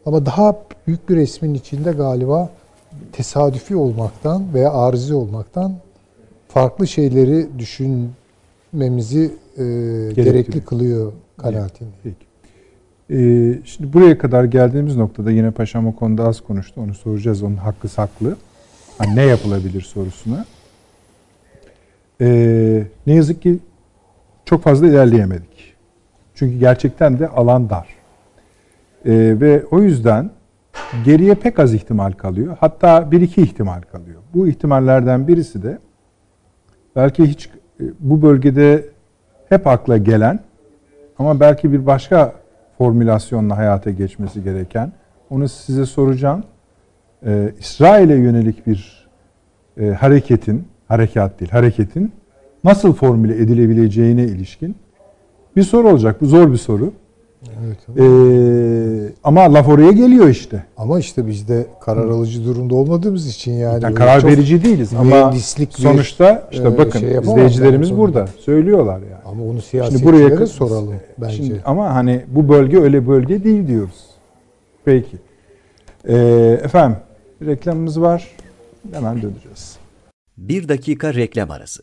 Ama 0.06 0.26
daha 0.26 0.56
büyük 0.86 1.09
bir 1.09 1.16
resmin 1.16 1.55
içinde 1.55 1.93
galiba 1.93 2.51
tesadüfi 3.12 3.76
olmaktan 3.76 4.55
veya 4.55 4.72
arızi 4.72 5.14
olmaktan 5.14 5.74
farklı 6.55 6.87
şeyleri 6.87 7.47
düşünmemizi 7.59 9.35
e, 9.57 9.62
gerekli 10.15 10.65
kılıyor 10.65 11.12
kanaatindeyim. 11.37 11.95
Peki. 12.03 12.33
Ee, 13.11 13.59
şimdi 13.65 13.93
buraya 13.93 14.19
kadar 14.19 14.45
geldiğimiz 14.45 14.97
noktada 14.97 15.31
yine 15.31 15.51
Paşam 15.51 15.87
o 15.87 15.97
konuda 15.97 16.24
az 16.24 16.41
konuştu. 16.41 16.81
Onu 16.81 16.95
soracağız. 16.95 17.43
Onun 17.43 17.57
hakkı 17.57 17.89
saklı. 17.89 18.37
Hani 18.99 19.16
ne 19.16 19.23
yapılabilir 19.23 19.81
sorusuna. 19.81 20.45
Ee, 22.20 22.85
ne 23.07 23.15
yazık 23.15 23.43
ki 23.43 23.59
çok 24.45 24.62
fazla 24.62 24.87
ilerleyemedik. 24.87 25.74
Çünkü 26.35 26.59
gerçekten 26.59 27.19
de 27.19 27.29
alan 27.29 27.70
dar. 27.70 27.89
Ee, 29.07 29.41
ve 29.41 29.65
o 29.70 29.81
yüzden 29.81 30.31
geriye 31.05 31.35
pek 31.35 31.59
az 31.59 31.74
ihtimal 31.74 32.12
kalıyor. 32.12 32.57
Hatta 32.61 33.11
bir 33.11 33.20
iki 33.20 33.43
ihtimal 33.43 33.81
kalıyor. 33.81 34.23
Bu 34.35 34.49
ihtimallerden 34.49 35.29
birisi 35.29 35.62
de 35.62 35.79
belki 36.97 37.24
hiç 37.24 37.47
e, 37.47 37.85
bu 38.01 38.23
bölgede 38.23 38.85
hep 39.48 39.66
akla 39.66 39.97
gelen 39.97 40.40
ama 41.19 41.40
belki 41.40 41.73
bir 41.73 41.86
başka 41.86 42.32
formülasyonla 42.78 43.56
hayata 43.56 43.90
geçmesi 43.90 44.43
gereken. 44.44 44.93
Onu 45.31 45.48
size 45.48 45.86
soracağım. 45.86 46.44
Ee, 47.27 47.52
İsrail'e 47.60 48.14
yönelik 48.14 48.66
bir 48.66 49.09
e, 49.81 49.89
hareketin, 49.90 50.64
harekat 50.89 51.40
değil, 51.40 51.51
hareketin 51.51 52.12
nasıl 52.64 52.93
formüle 52.93 53.36
edilebileceğine 53.36 54.24
ilişkin 54.24 54.77
bir 55.56 55.62
soru 55.62 55.89
olacak. 55.89 56.20
Bu 56.20 56.27
zor 56.27 56.52
bir 56.52 56.56
soru. 56.56 56.93
Evet. 57.64 57.98
Ee, 57.98 59.12
ama 59.24 59.55
laf 59.55 59.69
oraya 59.69 59.93
geliyor 59.93 60.28
işte. 60.28 60.64
Ama 60.77 60.98
işte 60.98 61.27
biz 61.27 61.48
de 61.48 61.66
karar 61.81 62.09
alıcı 62.09 62.44
durumda 62.44 62.74
olmadığımız 62.74 63.28
için 63.28 63.52
yani, 63.52 63.85
Yani 63.85 63.94
karar 63.94 64.24
verici 64.24 64.64
değiliz 64.64 64.93
ama 64.94 65.35
sonuçta 65.70 66.48
işte 66.52 66.69
e, 66.69 66.78
bakın 66.78 67.01
şey 67.01 67.19
izleyicilerimiz 67.19 67.90
yani 67.90 67.98
burada 67.98 68.27
söylüyorlar 68.27 68.98
yani. 68.98 69.23
Ama 69.24 69.44
onu 69.44 69.51
Şimdi 69.51 69.62
siyasetçilere 69.62 70.47
soralım 70.47 70.94
bence. 71.19 71.36
Şimdi, 71.36 71.60
ama 71.64 71.94
hani 71.94 72.24
bu 72.28 72.48
bölge 72.48 72.78
öyle 72.78 73.09
bölge 73.09 73.44
değil 73.44 73.66
diyoruz. 73.66 74.06
Peki. 74.85 75.16
Ee, 76.09 76.60
efendim 76.64 76.97
reklamımız 77.47 78.01
var. 78.01 78.28
Hemen 78.93 79.23
döneceğiz. 79.23 79.77
Bir 80.36 80.69
dakika 80.69 81.14
reklam 81.14 81.51
arası. 81.51 81.82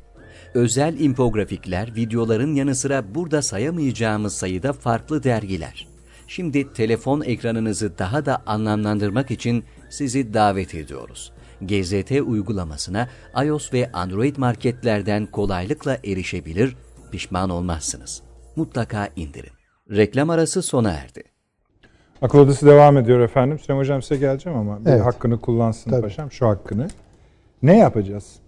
Özel 0.53 0.99
infografikler, 0.99 1.95
videoların 1.95 2.55
yanı 2.55 2.75
sıra 2.75 3.15
burada 3.15 3.41
sayamayacağımız 3.41 4.33
sayıda 4.33 4.73
farklı 4.73 5.23
dergiler. 5.23 5.87
Şimdi 6.27 6.73
telefon 6.73 7.21
ekranınızı 7.21 7.97
daha 7.97 8.25
da 8.25 8.41
anlamlandırmak 8.45 9.31
için 9.31 9.63
sizi 9.89 10.33
davet 10.33 10.75
ediyoruz. 10.75 11.33
GZT 11.61 12.11
uygulamasına 12.11 13.09
iOS 13.45 13.73
ve 13.73 13.91
Android 13.91 14.37
marketlerden 14.37 15.25
kolaylıkla 15.25 15.97
erişebilir, 16.03 16.75
pişman 17.11 17.49
olmazsınız. 17.49 18.21
Mutlaka 18.55 19.09
indirin. 19.15 19.51
Reklam 19.91 20.29
arası 20.29 20.61
sona 20.61 20.91
erdi. 20.91 21.23
Akıl 22.21 22.39
Odası 22.39 22.65
devam 22.65 22.97
ediyor 22.97 23.19
efendim. 23.19 23.59
Süleyman 23.59 23.81
Hocam 23.81 24.01
size 24.01 24.17
geleceğim 24.17 24.59
ama 24.59 24.85
bir 24.85 24.89
Evet. 24.89 25.05
hakkını 25.05 25.41
kullansın 25.41 25.91
Tabii. 25.91 26.01
paşam 26.01 26.31
şu 26.31 26.47
hakkını. 26.47 26.87
Ne 27.63 27.77
yapacağız? 27.77 28.40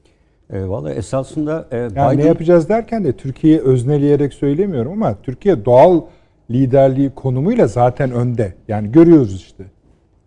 E, 0.49 0.67
Valla 0.69 0.93
esasında 0.93 1.67
e, 1.71 1.77
Yani 1.77 1.91
Biden- 1.91 2.17
ne 2.17 2.25
yapacağız 2.25 2.69
derken 2.69 3.03
de 3.03 3.13
Türkiye'yi 3.13 3.59
özneleyerek 3.59 4.33
söylemiyorum 4.33 4.91
ama 4.91 5.15
Türkiye 5.23 5.65
doğal 5.65 6.01
liderliği 6.51 7.09
konumuyla 7.09 7.67
zaten 7.67 8.11
önde. 8.11 8.53
Yani 8.67 8.91
görüyoruz 8.91 9.35
işte. 9.35 9.63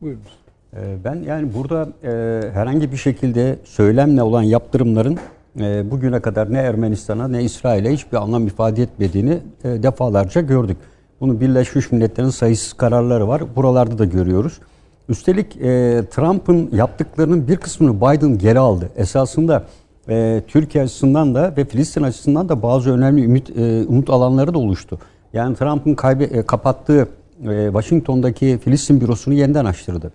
Buyurunuz. 0.02 0.36
Ee, 0.76 0.78
Ben 1.04 1.14
yani 1.14 1.48
burada 1.54 1.88
e, 2.04 2.10
herhangi 2.52 2.92
bir 2.92 2.96
şekilde 2.96 3.56
söylemle 3.64 4.22
olan 4.22 4.42
yaptırımların 4.42 5.18
e, 5.60 5.90
bugüne 5.90 6.20
kadar 6.20 6.52
ne 6.52 6.58
Ermenistan'a 6.58 7.28
ne 7.28 7.42
İsrail'e 7.42 7.92
hiçbir 7.92 8.16
anlam 8.16 8.46
ifade 8.46 8.82
etmediğini 8.82 9.38
e, 9.64 9.82
defalarca 9.82 10.40
gördük. 10.40 10.76
Bunu 11.20 11.40
Birleşmiş 11.40 11.92
Milletler'in 11.92 12.28
sayısız 12.28 12.72
kararları 12.72 13.28
var. 13.28 13.42
Buralarda 13.56 13.98
da 13.98 14.04
görüyoruz. 14.04 14.60
Üstelik 15.08 15.56
e, 15.56 16.02
Trump'ın 16.10 16.68
yaptıklarının 16.72 17.48
bir 17.48 17.56
kısmını 17.56 17.96
Biden 17.96 18.38
geri 18.38 18.58
aldı. 18.58 18.88
Esasında 18.96 19.64
e, 20.08 20.42
Türkiye 20.48 20.84
açısından 20.84 21.34
da 21.34 21.54
ve 21.56 21.64
Filistin 21.64 22.02
açısından 22.02 22.48
da 22.48 22.62
bazı 22.62 22.92
önemli 22.92 23.24
ümit 23.24 23.50
e, 23.58 23.84
umut 23.86 24.10
alanları 24.10 24.54
da 24.54 24.58
oluştu. 24.58 24.98
Yani 25.32 25.56
Trump'ın 25.56 25.94
kaybe, 25.94 26.24
e, 26.24 26.42
kapattığı 26.42 27.08
e, 27.48 27.66
Washington'daki 27.66 28.58
Filistin 28.64 29.00
bürosunu 29.00 29.34
yeniden 29.34 29.64
açtırdı. 29.64 30.12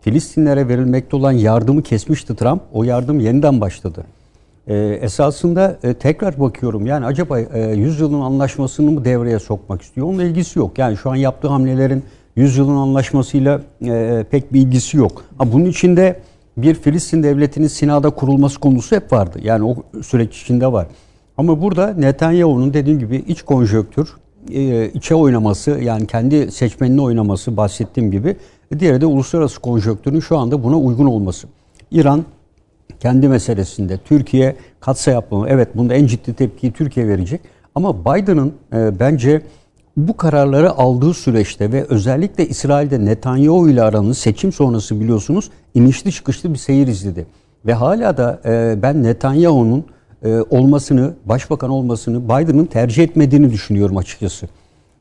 Filistinlere 0.00 0.68
verilmekte 0.68 1.16
olan 1.16 1.32
yardımı 1.32 1.82
kesmişti 1.82 2.36
Trump. 2.36 2.62
O 2.72 2.84
yardım 2.84 3.20
yeniden 3.20 3.60
başladı. 3.60 4.04
Ee, 4.68 4.98
esasında 5.02 5.78
e, 5.82 5.94
tekrar 5.94 6.40
bakıyorum 6.40 6.86
yani 6.86 7.06
acaba 7.06 7.40
e, 7.40 7.74
100 7.74 8.00
yılın 8.00 8.20
anlaşmasını 8.20 8.90
mı 8.90 9.04
devreye 9.04 9.38
sokmak 9.38 9.82
istiyor? 9.82 10.06
Onunla 10.06 10.24
ilgisi 10.24 10.58
yok. 10.58 10.78
Yani 10.78 10.96
şu 10.96 11.10
an 11.10 11.16
yaptığı 11.16 11.48
hamlelerin 11.48 12.04
100 12.36 12.56
yılın 12.56 12.76
anlaşmasıyla 12.76 13.60
e, 13.84 14.24
pek 14.30 14.52
bir 14.52 14.60
ilgisi 14.60 14.96
yok. 14.96 15.24
Ha, 15.38 15.52
bunun 15.52 15.64
içinde 15.64 16.20
bir 16.56 16.74
Filistin 16.74 17.22
devletinin 17.22 17.66
Sina'da 17.66 18.10
kurulması 18.10 18.60
konusu 18.60 18.96
hep 18.96 19.12
vardı. 19.12 19.38
Yani 19.42 19.64
o 19.64 19.76
süreç 20.02 20.42
içinde 20.42 20.72
var. 20.72 20.86
Ama 21.38 21.62
burada 21.62 21.94
Netanyahu'nun 21.94 22.74
dediğim 22.74 22.98
gibi 22.98 23.16
iç 23.16 23.42
konjöktür, 23.42 24.08
e, 24.52 24.90
içe 24.94 25.14
oynaması 25.14 25.70
yani 25.70 26.06
kendi 26.06 26.52
seçmenini 26.52 27.02
oynaması 27.02 27.56
bahsettiğim 27.56 28.10
gibi 28.10 28.36
diğeri 28.78 29.00
de 29.00 29.06
uluslararası 29.06 29.60
konjöktürün 29.60 30.20
şu 30.20 30.38
anda 30.38 30.64
buna 30.64 30.78
uygun 30.78 31.06
olması. 31.06 31.48
İran 31.90 32.24
kendi 33.00 33.28
meselesinde 33.28 33.98
Türkiye 33.98 34.56
katsa 34.80 35.10
yapmamı 35.10 35.48
evet 35.48 35.76
bunda 35.76 35.94
en 35.94 36.06
ciddi 36.06 36.34
tepkiyi 36.34 36.72
Türkiye 36.72 37.08
verecek 37.08 37.40
ama 37.74 38.04
Biden'ın 38.04 38.52
e, 38.72 39.00
bence 39.00 39.42
bu 39.96 40.16
kararları 40.16 40.70
aldığı 40.72 41.14
süreçte 41.14 41.72
ve 41.72 41.84
özellikle 41.84 42.48
İsrail'de 42.48 43.04
Netanyahu 43.04 43.68
ile 43.68 43.82
aranın 43.82 44.12
seçim 44.12 44.52
sonrası 44.52 45.00
biliyorsunuz 45.00 45.50
inişli 45.74 46.12
çıkışlı 46.12 46.52
bir 46.52 46.58
seyir 46.58 46.86
izledi. 46.86 47.26
Ve 47.66 47.74
hala 47.74 48.16
da 48.16 48.40
e, 48.44 48.82
ben 48.82 49.02
Netanyahu'nun 49.02 49.84
e, 50.24 50.40
olmasını, 50.50 51.14
başbakan 51.24 51.70
olmasını 51.70 52.24
Biden'ın 52.24 52.66
tercih 52.66 53.02
etmediğini 53.02 53.52
düşünüyorum 53.52 53.96
açıkçası. 53.96 54.48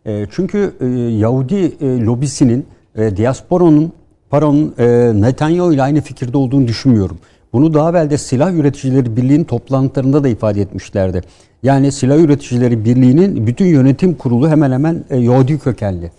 E, 0.06 0.26
çünkü 0.32 0.74
e, 0.82 0.86
Yahudi 1.20 1.56
e, 1.82 2.02
lobisinin, 2.02 2.66
e, 2.96 3.18
diasporanın, 3.18 3.92
paranın 4.30 4.74
e, 4.78 5.12
Netanyahu 5.22 5.74
ile 5.74 5.84
aynı 5.84 6.02
fikirde 6.02 6.38
olduğunu 6.38 6.68
düşünmüyorum. 6.68 7.18
Bunu 7.56 7.74
daha 7.74 7.90
evvel 7.90 8.10
de 8.10 8.18
Silah 8.18 8.54
Üreticileri 8.54 9.18
Birliği'nin 9.18 9.44
toplantılarında 9.44 10.24
da 10.24 10.28
ifade 10.28 10.62
etmişlerdi. 10.62 11.22
Yani 11.64 11.92
Silah 11.92 12.18
Üreticileri 12.18 12.86
Birliği'nin 12.86 13.48
bütün 13.48 13.66
yönetim 13.66 14.14
kurulu 14.14 14.50
hemen 14.50 14.72
hemen 14.72 15.04
e, 15.10 15.18
Yahudi 15.18 15.60
kökenli. 15.60 16.12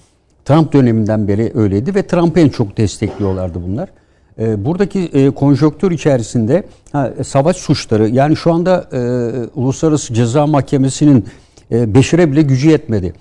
Trump 0.45 0.73
döneminden 0.73 1.29
beri 1.29 1.53
öyleydi 1.55 1.95
ve 1.95 2.07
Trump'ı 2.07 2.41
en 2.41 2.49
çok 2.49 2.77
destekliyorlardı 2.77 3.63
bunlar. 3.69 3.89
E, 4.39 4.65
buradaki 4.65 4.99
e, 4.99 5.31
konjonktür 5.31 5.91
içerisinde 5.91 6.65
ha, 6.93 7.13
e, 7.19 7.25
savaş 7.25 7.57
suçları 7.57 8.09
yani 8.09 8.37
şu 8.37 8.53
anda 8.53 8.89
e, 8.93 9.01
Uluslararası 9.55 10.15
Ceza 10.15 10.47
Mahkemesi'nin 10.47 11.25
e, 11.73 11.95
Beşir'e 11.95 12.33
bile 12.33 12.43
gücü 12.43 12.71
yetmedi. 12.71 13.13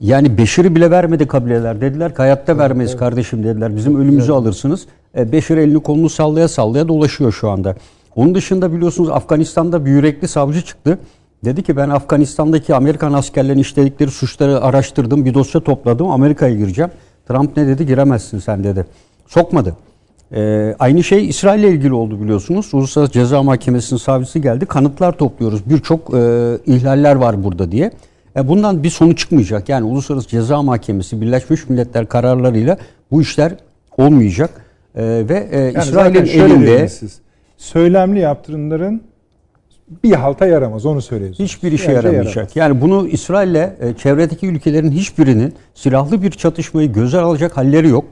Yani 0.00 0.38
Beşir'i 0.38 0.76
bile 0.76 0.90
vermedi 0.90 1.28
kabileler. 1.28 1.80
Dediler 1.80 2.10
ki 2.10 2.16
hayatta 2.16 2.58
vermeyiz 2.58 2.96
kardeşim 2.96 3.44
dediler. 3.44 3.76
Bizim 3.76 3.96
ölümümüzü 3.96 4.32
alırsınız. 4.32 4.86
E, 5.18 5.32
Beşir 5.32 5.56
elini 5.56 5.82
kolunu 5.82 6.08
sallaya 6.08 6.48
sallaya 6.48 6.88
dolaşıyor 6.88 7.32
şu 7.32 7.50
anda. 7.50 7.74
Onun 8.16 8.34
dışında 8.34 8.72
biliyorsunuz 8.72 9.10
Afganistan'da 9.10 9.86
bir 9.86 9.90
yürekli 9.90 10.28
savcı 10.28 10.62
çıktı. 10.62 10.98
Dedi 11.44 11.62
ki 11.62 11.76
ben 11.76 11.88
Afganistan'daki 11.88 12.74
Amerikan 12.74 13.12
askerlerin 13.12 13.58
işledikleri 13.58 14.10
suçları 14.10 14.60
araştırdım. 14.60 15.24
Bir 15.24 15.34
dosya 15.34 15.60
topladım. 15.60 16.10
Amerika'ya 16.10 16.54
gireceğim. 16.54 16.90
Trump 17.28 17.56
ne 17.56 17.66
dedi? 17.66 17.86
Giremezsin 17.86 18.38
sen 18.38 18.64
dedi. 18.64 18.86
Sokmadı. 19.26 19.76
Ee, 20.34 20.74
aynı 20.78 21.04
şey 21.04 21.28
İsrail 21.28 21.60
ile 21.60 21.70
ilgili 21.70 21.92
oldu 21.92 22.20
biliyorsunuz. 22.20 22.74
Uluslararası 22.74 23.12
Ceza 23.12 23.42
Mahkemesi'nin 23.42 23.98
savcısı 23.98 24.38
geldi. 24.38 24.66
Kanıtlar 24.66 25.12
topluyoruz. 25.12 25.70
Birçok 25.70 26.14
e, 26.14 26.18
ihlaller 26.66 27.14
var 27.14 27.44
burada 27.44 27.72
diye. 27.72 27.90
E, 28.36 28.48
bundan 28.48 28.82
bir 28.82 28.90
sonuç 28.90 29.18
çıkmayacak. 29.18 29.68
Yani 29.68 29.84
Uluslararası 29.84 30.28
Ceza 30.28 30.62
Mahkemesi 30.62 31.20
Birleşmiş 31.20 31.68
Milletler 31.68 32.06
kararlarıyla 32.06 32.78
bu 33.10 33.22
işler 33.22 33.52
olmayacak. 33.98 34.50
E, 34.96 35.04
ve 35.28 35.48
e, 35.50 35.58
Yani 35.58 35.78
İsrail'in 35.78 36.26
elinde 36.26 36.88
siz. 36.88 37.18
Söylemli 37.56 38.20
yaptırımların 38.20 39.02
bir 40.04 40.12
halta 40.12 40.46
yaramaz 40.46 40.86
onu 40.86 41.02
söylüyorsunuz. 41.02 41.50
Hiçbir 41.50 41.72
işe 41.72 41.94
halta 41.94 42.08
yaramayacak. 42.08 42.36
yaramaz. 42.56 42.56
Yani 42.56 42.80
bunu 42.80 43.08
İsrail'le 43.08 43.54
e, 43.80 43.94
çevredeki 43.98 44.46
ülkelerin 44.46 44.90
hiçbirinin 44.90 45.54
silahlı 45.74 46.22
bir 46.22 46.30
çatışmayı 46.30 46.92
göze 46.92 47.18
alacak 47.18 47.56
halleri 47.56 47.88
yok. 47.88 48.04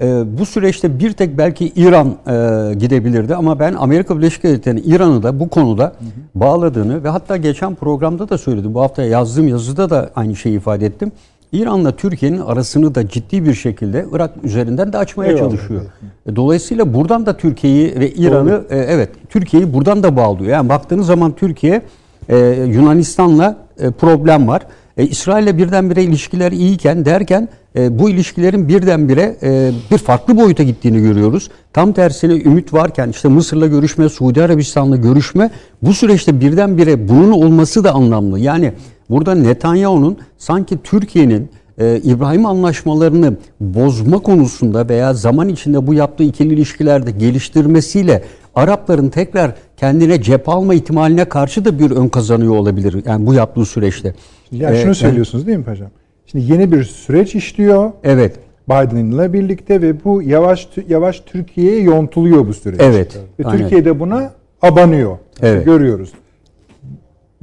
E, 0.00 0.22
bu 0.38 0.46
süreçte 0.46 0.98
bir 0.98 1.12
tek 1.12 1.38
belki 1.38 1.72
İran 1.76 2.08
e, 2.08 2.74
gidebilirdi 2.74 3.34
ama 3.34 3.58
ben 3.58 3.74
Amerika 3.74 4.18
Birleşik 4.18 4.42
Devletleri'nin 4.42 4.82
İran'ı 4.86 5.22
da 5.22 5.40
bu 5.40 5.48
konuda 5.48 5.92
bağladığını 6.34 7.04
ve 7.04 7.08
hatta 7.08 7.36
geçen 7.36 7.74
programda 7.74 8.28
da 8.28 8.38
söyledim. 8.38 8.74
Bu 8.74 8.80
hafta 8.80 9.02
yazdığım 9.02 9.48
yazıda 9.48 9.90
da 9.90 10.10
aynı 10.16 10.36
şeyi 10.36 10.56
ifade 10.56 10.86
ettim. 10.86 11.12
İran'la 11.54 11.96
Türkiye'nin 11.96 12.40
arasını 12.40 12.94
da 12.94 13.08
ciddi 13.08 13.44
bir 13.44 13.54
şekilde 13.54 14.06
Irak 14.12 14.30
üzerinden 14.44 14.92
de 14.92 14.98
açmaya 14.98 15.30
Eyvallah. 15.32 15.40
çalışıyor. 15.50 15.82
E, 16.26 16.36
Dolayısıyla 16.36 16.94
buradan 16.94 17.26
da 17.26 17.36
Türkiye'yi 17.36 18.00
ve 18.00 18.10
İran'ı 18.10 18.64
e, 18.70 18.78
evet 18.78 19.10
Türkiye'yi 19.28 19.74
buradan 19.74 20.02
da 20.02 20.16
bağlıyor. 20.16 20.50
Yani 20.52 20.68
baktığınız 20.68 21.06
zaman 21.06 21.32
Türkiye 21.32 21.82
e, 22.28 22.38
Yunanistan'la 22.68 23.56
e, 23.78 23.90
problem 23.90 24.48
var. 24.48 24.62
E, 24.96 25.06
İsrail'le 25.06 25.58
birdenbire 25.58 26.02
ilişkiler 26.02 26.52
iyiyken 26.52 27.04
derken 27.04 27.48
e, 27.76 27.98
bu 27.98 28.10
ilişkilerin 28.10 28.68
birdenbire 28.68 29.36
e, 29.42 29.70
bir 29.90 29.98
farklı 29.98 30.36
boyuta 30.36 30.62
gittiğini 30.62 31.00
görüyoruz. 31.00 31.50
Tam 31.72 31.92
tersine 31.92 32.32
ümit 32.32 32.72
varken 32.72 33.08
işte 33.08 33.28
Mısır'la 33.28 33.66
görüşme, 33.66 34.08
Suudi 34.08 34.42
Arabistan'la 34.42 34.96
görüşme 34.96 35.50
bu 35.82 35.94
süreçte 35.94 36.40
birdenbire 36.40 37.08
bunun 37.08 37.30
olması 37.32 37.84
da 37.84 37.92
anlamlı. 37.92 38.38
Yani 38.38 38.72
Burada 39.10 39.34
Netanyahu'nun 39.34 40.18
sanki 40.38 40.78
Türkiye'nin 40.84 41.50
e, 41.78 42.00
İbrahim 42.04 42.46
anlaşmalarını 42.46 43.36
bozma 43.60 44.18
konusunda 44.18 44.88
veya 44.88 45.14
zaman 45.14 45.48
içinde 45.48 45.86
bu 45.86 45.94
yaptığı 45.94 46.24
ikili 46.24 46.54
ilişkilerde 46.54 47.10
geliştirmesiyle 47.10 48.22
Arapların 48.54 49.08
tekrar 49.08 49.54
kendine 49.76 50.22
cephe 50.22 50.52
alma 50.52 50.74
ihtimaline 50.74 51.24
karşı 51.24 51.64
da 51.64 51.78
bir 51.78 51.90
ön 51.90 52.08
kazanıyor 52.08 52.56
olabilir. 52.56 53.02
Yani 53.06 53.26
bu 53.26 53.34
yaptığı 53.34 53.64
süreçte. 53.64 54.14
Yani 54.52 54.76
Ee, 54.76 54.82
şunu 54.82 54.94
söylüyorsunuz 54.94 55.46
değil 55.46 55.58
mi 55.58 55.64
paşam? 55.64 55.88
Şimdi 56.26 56.52
yeni 56.52 56.72
bir 56.72 56.84
süreç 56.84 57.34
işliyor. 57.34 57.92
Evet. 58.04 58.36
Biden'la 58.68 59.32
birlikte 59.32 59.82
ve 59.82 60.04
bu 60.04 60.22
yavaş 60.22 60.68
yavaş 60.88 61.20
Türkiye'ye 61.20 61.80
yontuluyor 61.80 62.48
bu 62.48 62.54
süreç. 62.54 62.80
Evet, 62.82 63.18
Ve 63.40 63.44
aynen. 63.44 63.58
Türkiye 63.58 63.84
de 63.84 64.00
buna 64.00 64.32
abanıyor. 64.62 65.18
Evet. 65.42 65.64
Görüyoruz. 65.64 66.12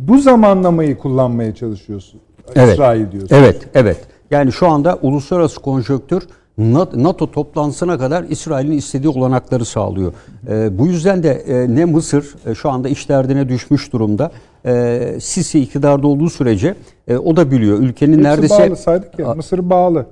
Bu 0.07 0.17
zamanlamayı 0.17 0.97
kullanmaya 0.97 1.55
çalışıyorsun. 1.55 2.19
Evet. 2.55 2.73
İsrail 2.73 3.11
diyorsun. 3.11 3.35
Evet, 3.35 3.61
evet. 3.73 3.97
Yani 4.31 4.51
şu 4.51 4.67
anda 4.67 4.99
uluslararası 5.01 5.59
konjonktür 5.59 6.27
NATO 6.57 7.31
toplantısına 7.31 7.97
kadar 7.97 8.23
İsrail'in 8.23 8.77
istediği 8.77 9.09
olanakları 9.09 9.65
sağlıyor. 9.65 10.13
Ee, 10.49 10.77
bu 10.77 10.87
yüzden 10.87 11.23
de 11.23 11.31
e, 11.31 11.75
ne 11.75 11.85
Mısır 11.85 12.35
e, 12.45 12.55
şu 12.55 12.69
anda 12.69 12.89
iş 12.89 13.09
derdine 13.09 13.49
düşmüş 13.49 13.93
durumda. 13.93 14.31
E, 14.65 15.17
Sisi 15.21 15.59
iktidarda 15.59 16.07
olduğu 16.07 16.29
sürece 16.29 16.75
e, 17.07 17.17
o 17.17 17.35
da 17.35 17.51
biliyor. 17.51 17.79
Ülkenin 17.79 18.13
Hepsi 18.13 18.23
neredeyse 18.23 18.69
bağlı 18.69 18.75
saydık 18.75 19.19
ya. 19.19 19.33
Mısır 19.33 19.69
bağlı. 19.69 20.05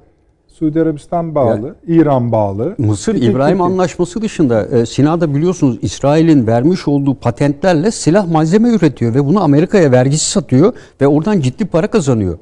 Suudi 0.60 0.82
Arabistan 0.82 1.36
bağlı. 1.36 1.76
İran 1.88 2.32
bağlı. 2.32 2.76
Mısır 2.78 3.14
tek 3.14 3.24
İbrahim 3.24 3.58
Türkiye. 3.58 3.66
Anlaşması 3.66 4.22
dışında 4.22 4.66
e, 4.66 4.86
Sina'da 4.86 5.36
biliyorsunuz 5.36 5.78
İsrail'in 5.82 6.48
vermiş 6.48 6.88
olduğu 6.88 7.16
patentlerle 7.16 7.92
silah 7.92 8.28
malzeme 8.28 8.70
üretiyor 8.70 9.16
ve 9.16 9.26
bunu 9.26 9.44
Amerika'ya 9.44 9.92
vergisi 9.92 10.32
satıyor 10.32 10.74
ve 11.02 11.08
oradan 11.08 11.40
ciddi 11.40 11.66
para 11.66 11.88
kazanıyor. 11.88 12.38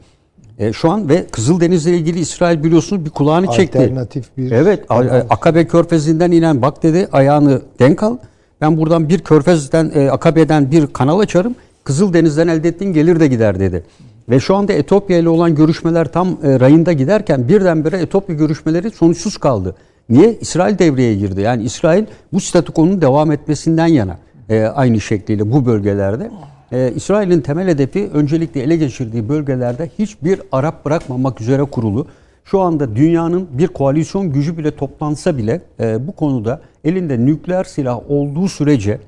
E, 0.57 0.73
şu 0.73 0.91
an 0.91 1.09
ve 1.09 1.25
Kızıldeniz'le 1.27 1.87
ilgili 1.87 2.19
İsrail 2.19 2.63
biliyorsunuz 2.63 3.05
bir 3.05 3.09
kulağını 3.09 3.47
çekti. 3.47 3.79
Alternatif 3.79 4.37
bir 4.37 4.51
Evet, 4.51 4.85
A-. 4.89 5.23
Akabe 5.29 5.67
Körfezi'nden 5.67 6.31
inen 6.31 6.61
bak 6.61 6.83
dedi 6.83 7.07
ayağını 7.11 7.61
denk 7.79 8.03
al. 8.03 8.17
Ben 8.61 8.77
buradan 8.77 9.09
bir 9.09 9.19
Körfez'den 9.19 9.91
e, 9.95 10.09
Akabe'den 10.09 10.71
bir 10.71 10.87
kanal 10.87 11.19
açarım. 11.19 11.55
Kızıldeniz'den 11.83 12.47
elde 12.47 12.67
ettiğin 12.67 12.93
gelir 12.93 13.19
de 13.19 13.27
gider 13.27 13.59
dedi. 13.59 13.83
Ve 14.29 14.39
şu 14.39 14.55
anda 14.55 14.73
Etopya 14.73 15.17
ile 15.17 15.29
olan 15.29 15.55
görüşmeler 15.55 16.11
tam 16.11 16.27
e, 16.43 16.59
rayında 16.59 16.93
giderken 16.93 17.47
birdenbire 17.47 17.97
Etopya 17.97 18.35
görüşmeleri 18.35 18.91
sonuçsuz 18.91 19.37
kaldı. 19.37 19.75
Niye? 20.09 20.37
İsrail 20.41 20.79
devreye 20.79 21.15
girdi. 21.15 21.41
Yani 21.41 21.63
İsrail 21.63 22.05
bu 22.33 22.39
statükonun 22.39 23.01
devam 23.01 23.31
etmesinden 23.31 23.87
yana 23.87 24.17
e, 24.49 24.63
aynı 24.63 25.01
şekliyle 25.01 25.51
bu 25.51 25.65
bölgelerde. 25.65 26.31
E, 26.71 26.91
İsrail'in 26.95 27.41
temel 27.41 27.67
hedefi 27.67 28.09
öncelikle 28.13 28.61
ele 28.61 28.75
geçirdiği 28.75 29.29
bölgelerde 29.29 29.89
hiçbir 29.99 30.41
Arap 30.51 30.85
bırakmamak 30.85 31.41
üzere 31.41 31.63
kurulu. 31.63 32.07
Şu 32.45 32.59
anda 32.59 32.95
dünyanın 32.95 33.47
bir 33.51 33.67
koalisyon 33.67 34.33
gücü 34.33 34.57
bile 34.57 34.71
toplansa 34.75 35.37
bile 35.37 35.61
e, 35.79 36.07
bu 36.07 36.11
konuda 36.11 36.61
elinde 36.83 37.25
nükleer 37.25 37.63
silah 37.63 38.11
olduğu 38.11 38.47
sürece 38.47 38.99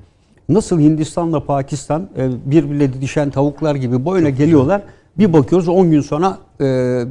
nasıl 0.48 0.80
Hindistan'la 0.80 1.44
Pakistan 1.44 2.08
e, 2.16 2.50
birbirle 2.50 2.92
didişen 2.92 3.30
tavuklar 3.30 3.74
gibi 3.74 4.04
boyuna 4.04 4.30
geliyorlar. 4.30 4.82
Bir 5.20 5.32
bakıyoruz 5.32 5.68
10 5.68 5.90
gün 5.90 6.00
sonra 6.00 6.38
e, 6.60 6.64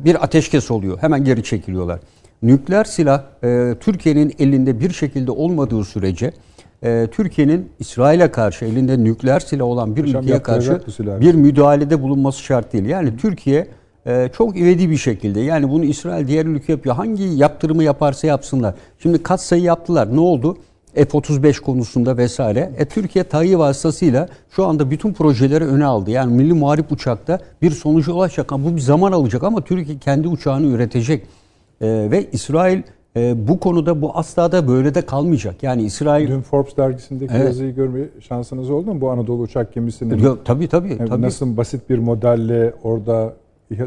bir 0.05 0.23
ateşkes 0.23 0.71
oluyor. 0.71 0.97
Hemen 1.01 1.23
geri 1.23 1.43
çekiliyorlar. 1.43 1.99
Nükleer 2.43 2.83
silah 2.83 3.23
e, 3.43 3.75
Türkiye'nin 3.79 4.33
elinde 4.39 4.79
bir 4.79 4.89
şekilde 4.89 5.31
olmadığı 5.31 5.83
sürece 5.83 6.31
e, 6.83 7.07
Türkiye'nin 7.11 7.69
İsrail'e 7.79 8.31
karşı 8.31 8.65
elinde 8.65 9.03
nükleer 9.03 9.39
silah 9.39 9.65
olan 9.65 9.95
bir 9.95 10.03
Hocam 10.03 10.23
ülkeye 10.23 10.43
karşı 10.43 10.81
bir 10.99 11.33
müdahalede 11.33 12.01
bulunması 12.01 12.43
şart 12.43 12.73
değil. 12.73 12.85
Yani 12.85 13.17
Türkiye 13.17 13.67
e, 14.05 14.29
çok 14.37 14.59
ivedi 14.59 14.89
bir 14.89 14.97
şekilde 14.97 15.39
yani 15.39 15.69
bunu 15.69 15.85
İsrail 15.85 16.27
diğer 16.27 16.45
ülke 16.45 16.71
yapıyor. 16.71 16.95
Hangi 16.95 17.23
yaptırımı 17.23 17.83
yaparsa 17.83 18.27
yapsınlar. 18.27 18.75
Şimdi 18.99 19.23
katsayı 19.23 19.61
yaptılar. 19.61 20.15
Ne 20.15 20.19
oldu? 20.19 20.57
F-35 20.95 21.61
konusunda 21.61 22.17
vesaire. 22.17 22.71
E, 22.77 22.85
Türkiye 22.85 23.23
TAİ 23.23 23.59
vasıtasıyla 23.59 24.29
şu 24.49 24.65
anda 24.65 24.91
bütün 24.91 25.13
projeleri 25.13 25.65
öne 25.65 25.85
aldı. 25.85 26.11
Yani 26.11 26.33
Milli 26.33 26.53
Muharip 26.53 26.91
Uçak'ta 26.91 27.39
bir 27.61 27.71
sonuca 27.71 28.13
ulaşacak. 28.13 28.51
Bu 28.51 28.75
bir 28.75 28.81
zaman 28.81 29.11
alacak 29.11 29.43
ama 29.43 29.61
Türkiye 29.61 29.97
kendi 29.97 30.27
uçağını 30.27 30.65
üretecek. 30.67 31.23
E, 31.81 31.87
ve 32.11 32.27
İsrail 32.31 32.81
e, 33.15 33.47
bu 33.47 33.59
konuda 33.59 34.01
bu 34.01 34.17
asla 34.17 34.51
da 34.51 34.67
böyle 34.67 34.95
de 34.95 35.01
kalmayacak. 35.01 35.63
Yani 35.63 35.83
İsrail... 35.83 36.27
Dün 36.27 36.41
Forbes 36.41 36.77
dergisindeki 36.77 37.33
Evet. 37.35 37.45
yazıyı 37.45 37.75
görme 37.75 37.99
şansınız 38.27 38.69
oldu 38.69 38.93
mu? 38.93 39.01
Bu 39.01 39.09
Anadolu 39.09 39.41
uçak 39.41 39.73
gemisinin 39.73 40.17
Yok, 40.17 40.45
tabii 40.45 40.67
tabii. 40.67 40.97
tabii. 40.97 41.21
nasıl 41.21 41.57
basit 41.57 41.89
bir 41.89 41.97
modelle 41.97 42.73
orada 42.83 43.33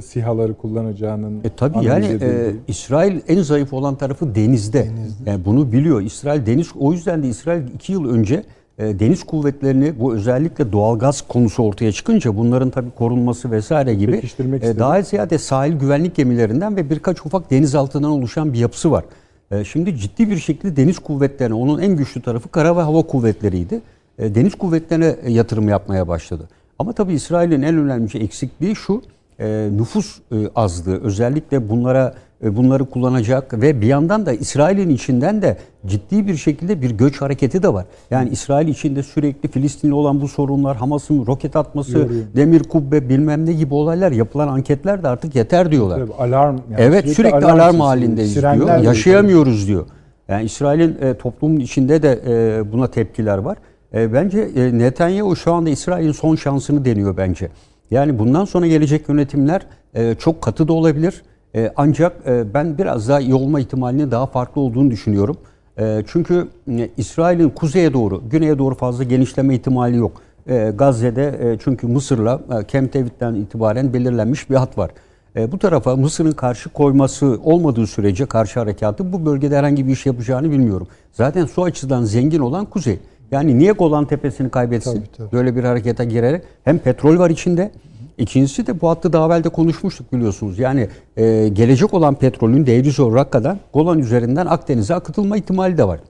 SİHA'ları 0.04 0.54
kullanacağının 0.54 1.40
E 1.44 1.64
analiz 1.64 1.86
yani 1.86 2.06
edildiği. 2.06 2.30
e, 2.30 2.52
İsrail 2.68 3.20
en 3.28 3.42
zayıf 3.42 3.72
olan 3.72 3.94
tarafı 3.94 4.34
denizde. 4.34 4.88
Yani 5.26 5.44
bunu 5.44 5.72
biliyor. 5.72 6.00
İsrail 6.00 6.46
deniz 6.46 6.68
o 6.78 6.92
yüzden 6.92 7.22
de 7.22 7.28
İsrail 7.28 7.62
iki 7.74 7.92
yıl 7.92 8.08
önce 8.08 8.44
e, 8.78 9.00
deniz 9.00 9.24
kuvvetlerini 9.24 10.00
bu 10.00 10.14
özellikle 10.14 10.72
doğalgaz 10.72 11.22
konusu 11.22 11.62
ortaya 11.62 11.92
çıkınca 11.92 12.36
bunların 12.36 12.70
tabii 12.70 12.90
korunması 12.90 13.50
vesaire 13.50 13.94
gibi 13.94 14.22
e, 14.62 14.78
daha 14.78 15.02
ziyade 15.02 15.38
sahil 15.38 15.72
güvenlik 15.72 16.14
gemilerinden 16.14 16.76
ve 16.76 16.90
birkaç 16.90 17.26
ufak 17.26 17.50
denizaltından 17.50 18.10
oluşan 18.10 18.52
bir 18.52 18.58
yapısı 18.58 18.90
var. 18.90 19.04
E, 19.50 19.64
şimdi 19.64 19.96
ciddi 19.96 20.30
bir 20.30 20.36
şekilde 20.36 20.76
deniz 20.76 20.98
kuvvetlerine 20.98 21.54
onun 21.54 21.78
en 21.78 21.96
güçlü 21.96 22.22
tarafı 22.22 22.48
kara 22.48 22.76
ve 22.76 22.80
hava 22.80 23.02
kuvvetleriydi. 23.02 23.80
E, 24.18 24.34
deniz 24.34 24.54
kuvvetlerine 24.54 25.16
yatırım 25.28 25.68
yapmaya 25.68 26.08
başladı. 26.08 26.48
Ama 26.78 26.92
tabii 26.92 27.12
İsrail'in 27.12 27.62
en 27.62 27.76
önemli 27.76 28.18
eksikliği 28.24 28.76
şu 28.76 29.02
e, 29.42 29.68
nüfus 29.76 30.18
e, 30.32 30.36
azlığı 30.56 31.02
özellikle 31.02 31.68
bunlara 31.68 32.14
e, 32.44 32.56
bunları 32.56 32.84
kullanacak 32.84 33.60
ve 33.62 33.80
bir 33.80 33.86
yandan 33.86 34.26
da 34.26 34.32
İsrail'in 34.32 34.90
içinden 34.90 35.42
de 35.42 35.56
ciddi 35.86 36.26
bir 36.26 36.36
şekilde 36.36 36.82
bir 36.82 36.90
göç 36.90 37.20
hareketi 37.20 37.62
de 37.62 37.72
var. 37.72 37.86
Yani 38.10 38.28
İsrail 38.28 38.68
içinde 38.68 39.02
sürekli 39.02 39.48
Filistinli 39.48 39.94
olan 39.94 40.20
bu 40.20 40.28
sorunlar, 40.28 40.76
Hamas'ın 40.76 41.26
roket 41.26 41.56
atması, 41.56 41.98
Yoruyor. 41.98 42.24
demir 42.36 42.62
kubbe 42.62 43.08
bilmem 43.08 43.46
ne 43.46 43.52
gibi 43.52 43.74
olaylar 43.74 44.12
yapılan 44.12 44.48
anketler 44.48 45.02
de 45.02 45.08
artık 45.08 45.34
yeter 45.34 45.70
diyorlar. 45.70 45.98
Tabii, 45.98 46.14
alarm 46.14 46.58
yani 46.70 46.80
evet 46.82 47.08
sürekli, 47.08 47.36
alarm, 47.36 47.72
sesi, 47.72 47.82
halindeyiz 47.82 48.36
diyor. 48.36 48.78
Yaşayamıyoruz 48.78 49.68
diyor. 49.68 49.86
Yani 50.28 50.44
İsrail'in 50.44 50.96
e, 51.02 51.14
toplumun 51.14 51.60
içinde 51.60 52.02
de 52.02 52.20
e, 52.26 52.72
buna 52.72 52.86
tepkiler 52.86 53.38
var. 53.38 53.58
E, 53.94 54.12
bence 54.12 54.40
e, 54.40 54.78
Netanyahu 54.78 55.36
şu 55.36 55.52
anda 55.52 55.70
İsrail'in 55.70 56.12
son 56.12 56.36
şansını 56.36 56.84
deniyor 56.84 57.16
bence. 57.16 57.48
Yani 57.92 58.18
bundan 58.18 58.44
sonra 58.44 58.66
gelecek 58.66 59.08
yönetimler 59.08 59.62
e, 59.94 60.14
çok 60.14 60.42
katı 60.42 60.68
da 60.68 60.72
olabilir. 60.72 61.22
E, 61.54 61.72
ancak 61.76 62.16
e, 62.26 62.54
ben 62.54 62.78
biraz 62.78 63.08
daha 63.08 63.20
iyi 63.20 63.34
olma 63.34 63.60
ihtimalinin 63.60 64.10
daha 64.10 64.26
farklı 64.26 64.60
olduğunu 64.60 64.90
düşünüyorum. 64.90 65.36
E, 65.78 66.02
çünkü 66.06 66.48
e, 66.70 66.88
İsrail'in 66.96 67.50
kuzeye 67.50 67.92
doğru, 67.92 68.22
güneye 68.30 68.58
doğru 68.58 68.74
fazla 68.74 69.04
genişleme 69.04 69.54
ihtimali 69.54 69.96
yok. 69.96 70.22
E, 70.46 70.72
Gazze'de 70.74 71.38
e, 71.40 71.58
çünkü 71.64 71.86
Mısır'la 71.86 72.40
e, 72.50 72.66
Camp 72.68 72.94
David'den 72.94 73.34
itibaren 73.34 73.92
belirlenmiş 73.92 74.50
bir 74.50 74.54
hat 74.54 74.78
var. 74.78 74.90
E, 75.36 75.52
bu 75.52 75.58
tarafa 75.58 75.96
Mısır'ın 75.96 76.32
karşı 76.32 76.68
koyması 76.68 77.38
olmadığı 77.44 77.86
sürece 77.86 78.26
karşı 78.26 78.60
harekatı 78.60 79.12
bu 79.12 79.26
bölgede 79.26 79.56
herhangi 79.56 79.86
bir 79.86 79.92
iş 79.92 80.06
yapacağını 80.06 80.50
bilmiyorum. 80.50 80.88
Zaten 81.12 81.46
su 81.46 81.62
açıdan 81.62 82.04
zengin 82.04 82.40
olan 82.40 82.64
kuzey. 82.64 82.98
Yani 83.32 83.58
niye 83.58 83.72
Golan 83.72 84.04
Tepesi'ni 84.04 84.50
kaybetsin? 84.50 84.94
Tabii, 84.94 85.16
tabii. 85.16 85.32
Böyle 85.32 85.56
bir 85.56 85.64
harekete 85.64 86.04
girerek 86.04 86.42
hem 86.64 86.78
petrol 86.78 87.18
var 87.18 87.30
içinde. 87.30 87.70
İkincisi 88.18 88.66
de 88.66 88.80
bu 88.80 88.88
hattı 88.88 89.12
daha 89.12 89.26
evvel 89.26 89.44
de 89.44 89.48
konuşmuştuk 89.48 90.12
biliyorsunuz. 90.12 90.58
Yani 90.58 90.88
e, 91.16 91.48
gelecek 91.48 91.94
olan 91.94 92.14
petrolün 92.14 92.66
Deir 92.66 92.92
zor 92.92 93.14
Rakka'dan 93.14 93.58
Golan 93.72 93.98
üzerinden 93.98 94.46
Akdeniz'e 94.46 94.94
akıtılma 94.94 95.36
ihtimali 95.36 95.78
de 95.78 95.88
var. 95.88 96.00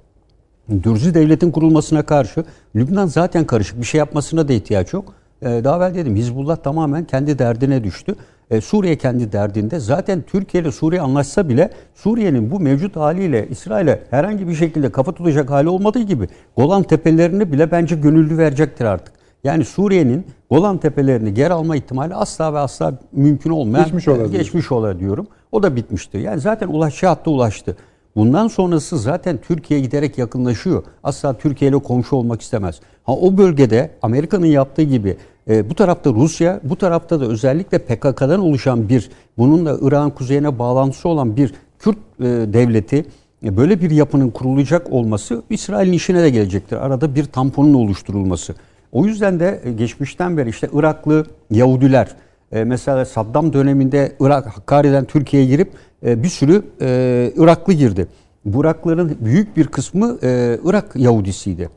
Dürzi 0.83 1.15
devletin 1.15 1.51
kurulmasına 1.51 2.03
karşı 2.03 2.45
Lübnan 2.77 3.07
zaten 3.07 3.45
karışık 3.45 3.81
bir 3.81 3.87
şey 3.87 3.99
yapmasına 3.99 4.49
da 4.49 4.53
ihtiyaç 4.53 4.93
yok. 4.93 5.15
Ee, 5.43 5.47
daha 5.65 5.77
evvel 5.77 5.95
dedim 5.95 6.17
Hizbullah 6.17 6.57
tamamen 6.57 7.05
kendi 7.05 7.39
derdine 7.39 7.85
düştü. 7.85 8.15
Ee, 8.53 8.61
Suriye 8.61 8.97
kendi 8.97 9.33
derdinde. 9.33 9.81
Zaten 9.81 10.23
Türkiye 10.27 10.63
ile 10.63 10.73
Suriye 10.73 11.01
anlaşsa 11.01 11.49
bile 11.49 11.71
Suriye'nin 11.95 12.51
bu 12.51 12.61
mevcut 12.61 12.97
haliyle 12.97 13.49
İsrail'e 13.49 14.03
herhangi 14.11 14.49
bir 14.49 14.55
şekilde 14.55 14.93
kafa 14.93 15.13
tutacak 15.13 15.51
hali 15.51 15.69
olmadığı 15.69 16.01
gibi 16.03 16.29
Golan 16.57 16.83
Tepelerini 16.83 17.53
bile 17.53 17.71
bence 17.71 17.97
gönüllü 17.97 18.39
verecektir 18.39 18.85
artık. 18.85 19.15
Yani 19.45 19.65
Suriye'nin 19.65 20.27
Golan 20.51 20.79
Tepelerini 20.79 21.35
geri 21.35 21.53
alma 21.53 21.77
ihtimali 21.77 22.15
asla 22.15 22.55
ve 22.55 22.59
asla 22.59 22.99
mümkün 23.13 23.51
olmayan 23.51 23.85
Geçmiş 23.85 24.09
ola 24.09 24.27
geçmiş 24.27 24.73
ola 24.73 24.99
diyorum. 24.99 25.27
O 25.53 25.63
da 25.63 25.77
bitmişti. 25.77 26.19
Yani 26.19 26.41
zaten 26.41 26.69
ulaşacağı 26.69 27.11
hatta 27.11 27.31
ulaştı. 27.31 27.77
Bundan 28.17 28.49
sonrası 28.49 28.99
zaten 28.99 29.37
Türkiye'ye 29.37 29.87
giderek 29.87 30.19
yakınlaşıyor. 30.19 30.85
Asla 31.05 31.39
Türkiye 31.39 31.71
ile 31.71 31.79
komşu 31.79 32.17
olmak 32.17 32.43
istemez. 32.43 32.81
Ha 33.05 33.13
o 33.13 33.39
bölgede 33.39 33.91
Amerika'nın 34.03 34.47
yaptığı 34.47 34.83
gibi 34.83 35.17
e, 35.49 35.71
bu 35.71 35.75
tarafta 35.75 36.11
Rusya, 36.11 36.61
bu 36.63 36.77
tarafta 36.77 37.21
da 37.21 37.25
özellikle 37.25 37.79
PKK'dan 37.79 38.41
oluşan 38.41 38.89
bir, 38.89 39.11
bununla 39.39 39.79
İran 39.83 40.11
kuzeyine 40.11 40.59
bağlantısı 40.59 41.09
olan 41.09 41.37
bir 41.37 41.55
Kürt 41.79 41.99
e, 42.21 42.25
devleti 42.25 43.05
e, 43.45 43.57
böyle 43.57 43.81
bir 43.81 43.91
yapının 43.91 44.31
kurulacak 44.31 44.93
olması 44.93 45.43
İsrail'in 45.51 45.93
işine 45.93 46.23
de 46.23 46.31
gelecektir. 46.31 46.77
Arada 46.77 47.15
bir 47.15 47.25
tamponun 47.25 47.75
oluşturulması. 47.75 48.55
O 48.93 49.07
yüzden 49.07 49.41
de 49.41 49.61
e, 49.65 49.73
geçmişten 49.73 50.37
beri 50.37 50.49
işte 50.49 50.69
Iraklı 50.73 51.27
Yahudiler, 51.51 52.09
E, 52.53 52.65
mesela 52.65 53.05
Saddam 53.05 53.53
döneminde 53.53 54.13
Irak, 54.21 54.47
Hakkari'den 54.47 55.05
Türkiye'ye 55.05 55.49
girip 55.49 55.73
e, 56.07 56.23
bir 56.23 56.29
sürü 56.29 56.63
e, 56.81 57.33
Iraklı 57.37 57.73
girdi. 57.73 58.07
Bu 58.45 58.61
Iraklıların 58.61 59.11
büyük 59.21 59.57
bir 59.57 59.67
kısmı 59.67 60.19
e, 60.23 60.59
Irak 60.65 60.97
Yahudisiydi. 60.97 61.69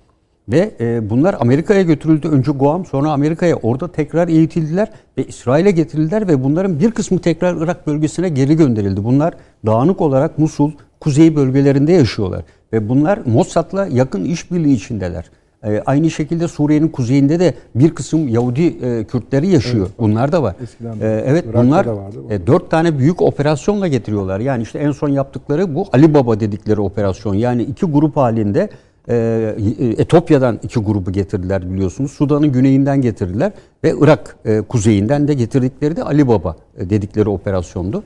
Ve 0.50 0.72
e, 0.80 1.10
bunlar 1.10 1.36
Amerika'ya 1.40 1.82
götürüldü. 1.82 2.28
Önce 2.28 2.52
Guam 2.52 2.86
sonra 2.86 3.12
Amerika'ya. 3.12 3.56
Orada 3.56 3.92
tekrar 3.92 4.28
eğitildiler 4.28 4.90
ve 5.18 5.24
İsrail'e 5.24 5.72
getirildiler 5.72 6.28
ve 6.28 6.44
bunların 6.44 6.80
bir 6.80 6.92
kısmı 6.92 7.20
tekrar 7.20 7.56
Irak 7.64 7.88
bölgesine 7.88 8.30
geri 8.30 8.56
gönderildi. 8.56 9.04
Bunlar 9.04 9.34
dağınık 9.66 10.02
olarak 10.02 10.40
Musul, 10.40 10.72
kuzey 11.00 11.36
bölgelerinde 11.36 11.92
yaşıyorlar. 11.92 12.44
Ve 12.74 12.90
bunlar 12.90 13.20
Mossad'la 13.26 13.88
yakın 13.88 14.26
işbirliği 14.26 14.76
içindeler. 14.76 15.26
E, 15.64 15.82
aynı 15.86 16.12
şekilde 16.12 16.48
Suriye'nin 16.48 16.88
kuzeyinde 16.88 17.40
de 17.40 17.54
bir 17.76 17.96
kısım 17.96 18.28
Yahudi 18.28 18.66
e, 18.66 19.04
Kürtleri 19.04 19.48
yaşıyor. 19.48 19.90
bunlar 20.00 20.32
da 20.32 20.44
var. 20.44 20.56
Eskiden 20.64 20.92
E, 20.92 21.24
evet 21.26 21.44
Irak'ta 21.46 21.64
bunlar 21.64 21.86
vardı 21.86 22.18
e, 22.30 22.48
dört 22.48 22.72
tane 22.72 23.00
büyük 23.00 23.22
operasyonla 23.22 23.88
getiriyorlar. 23.88 24.40
Yani 24.40 24.64
işte 24.64 24.80
en 24.80 24.92
son 24.92 25.10
yaptıkları 25.10 25.76
bu 25.76 25.86
Ali 25.94 26.14
Baba 26.14 26.40
dedikleri 26.40 26.82
operasyon. 26.82 27.34
Yani 27.36 27.64
iki 27.64 27.86
grup 27.86 28.18
halinde 28.18 28.70
e, 29.10 29.56
Etopya'dan 29.98 30.60
iki 30.64 30.80
grubu 30.80 31.12
getirdiler 31.12 31.72
biliyorsunuz. 31.72 32.12
Sudan'ın 32.12 32.52
güneyinden 32.52 33.02
getirdiler 33.02 33.52
ve 33.84 33.94
Irak 34.00 34.38
e, 34.46 34.62
kuzeyinden 34.62 35.28
de 35.28 35.34
getirdikleri 35.34 35.96
de 35.96 36.04
Ali 36.04 36.28
Baba 36.28 36.56
e, 36.78 36.90
dedikleri 36.90 37.30
operasyondu. 37.30 38.04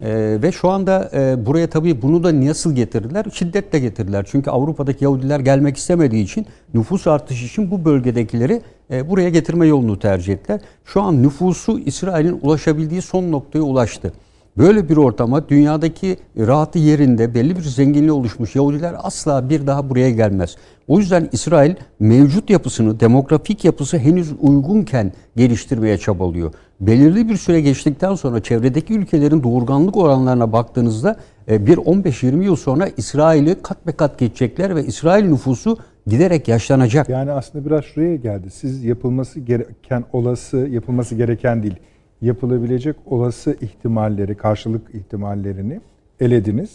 E, 0.00 0.38
ve 0.42 0.52
şu 0.52 0.68
anda 0.68 1.10
e, 1.14 1.46
buraya 1.46 1.70
tabii 1.70 2.02
bunu 2.02 2.24
da 2.24 2.40
nasıl 2.40 2.74
getirdiler? 2.74 3.26
Şiddetle 3.32 3.78
getirdiler. 3.78 4.26
Çünkü 4.30 4.50
Avrupa'daki 4.50 5.04
Yahudiler 5.04 5.40
gelmek 5.40 5.76
istemediği 5.76 6.24
için 6.24 6.46
nüfus 6.74 7.06
artışı 7.06 7.46
için 7.46 7.70
bu 7.70 7.84
bölgedekileri 7.84 8.62
e, 8.90 9.10
buraya 9.10 9.28
getirme 9.28 9.66
yolunu 9.66 9.98
tercih 9.98 10.32
ettiler. 10.32 10.60
Şu 10.84 11.02
an 11.02 11.22
nüfusu 11.22 11.78
İsrail'in 11.78 12.38
ulaşabildiği 12.42 13.02
son 13.02 13.32
noktaya 13.32 13.62
ulaştı. 13.62 14.12
Böyle 14.58 14.88
bir 14.88 14.96
ortama 14.96 15.48
dünyadaki 15.48 16.16
rahatı 16.38 16.78
yerinde 16.78 17.34
belli 17.34 17.56
bir 17.56 17.62
zenginliği 17.62 18.12
oluşmuş 18.12 18.56
Yahudiler 18.56 18.94
asla 18.98 19.50
bir 19.50 19.66
daha 19.66 19.90
buraya 19.90 20.10
gelmez. 20.10 20.56
O 20.88 20.98
yüzden 20.98 21.28
İsrail 21.32 21.74
mevcut 22.00 22.50
yapısını, 22.50 23.00
demografik 23.00 23.64
yapısı 23.64 23.98
henüz 23.98 24.32
uygunken 24.40 25.12
geliştirmeye 25.36 25.98
çabalıyor. 25.98 26.52
Belirli 26.80 27.28
bir 27.28 27.36
süre 27.36 27.60
geçtikten 27.60 28.14
sonra 28.14 28.42
çevredeki 28.42 28.94
ülkelerin 28.94 29.42
doğurganlık 29.42 29.96
oranlarına 29.96 30.52
baktığınızda 30.52 31.16
e, 31.50 31.66
bir 31.66 31.76
15-20 31.76 32.44
yıl 32.44 32.56
sonra 32.56 32.88
İsrail'i 32.96 33.56
kat 33.62 33.86
be 33.86 33.92
kat 33.92 34.18
geçecekler 34.18 34.76
ve 34.76 34.84
İsrail 34.84 35.24
nüfusu 35.24 35.78
giderek 36.06 36.48
yaşlanacak. 36.48 37.08
Yani 37.08 37.32
aslında 37.32 37.66
biraz 37.66 37.84
şuraya 37.84 38.16
geldi. 38.16 38.50
Siz 38.50 38.84
yapılması 38.84 39.40
gereken 39.40 40.04
olası, 40.12 40.56
yapılması 40.56 41.14
gereken 41.14 41.62
değil, 41.62 41.76
yapılabilecek 42.22 42.96
olası 43.06 43.56
ihtimalleri, 43.60 44.34
karşılık 44.34 44.94
ihtimallerini 44.94 45.80
elediniz. 46.20 46.70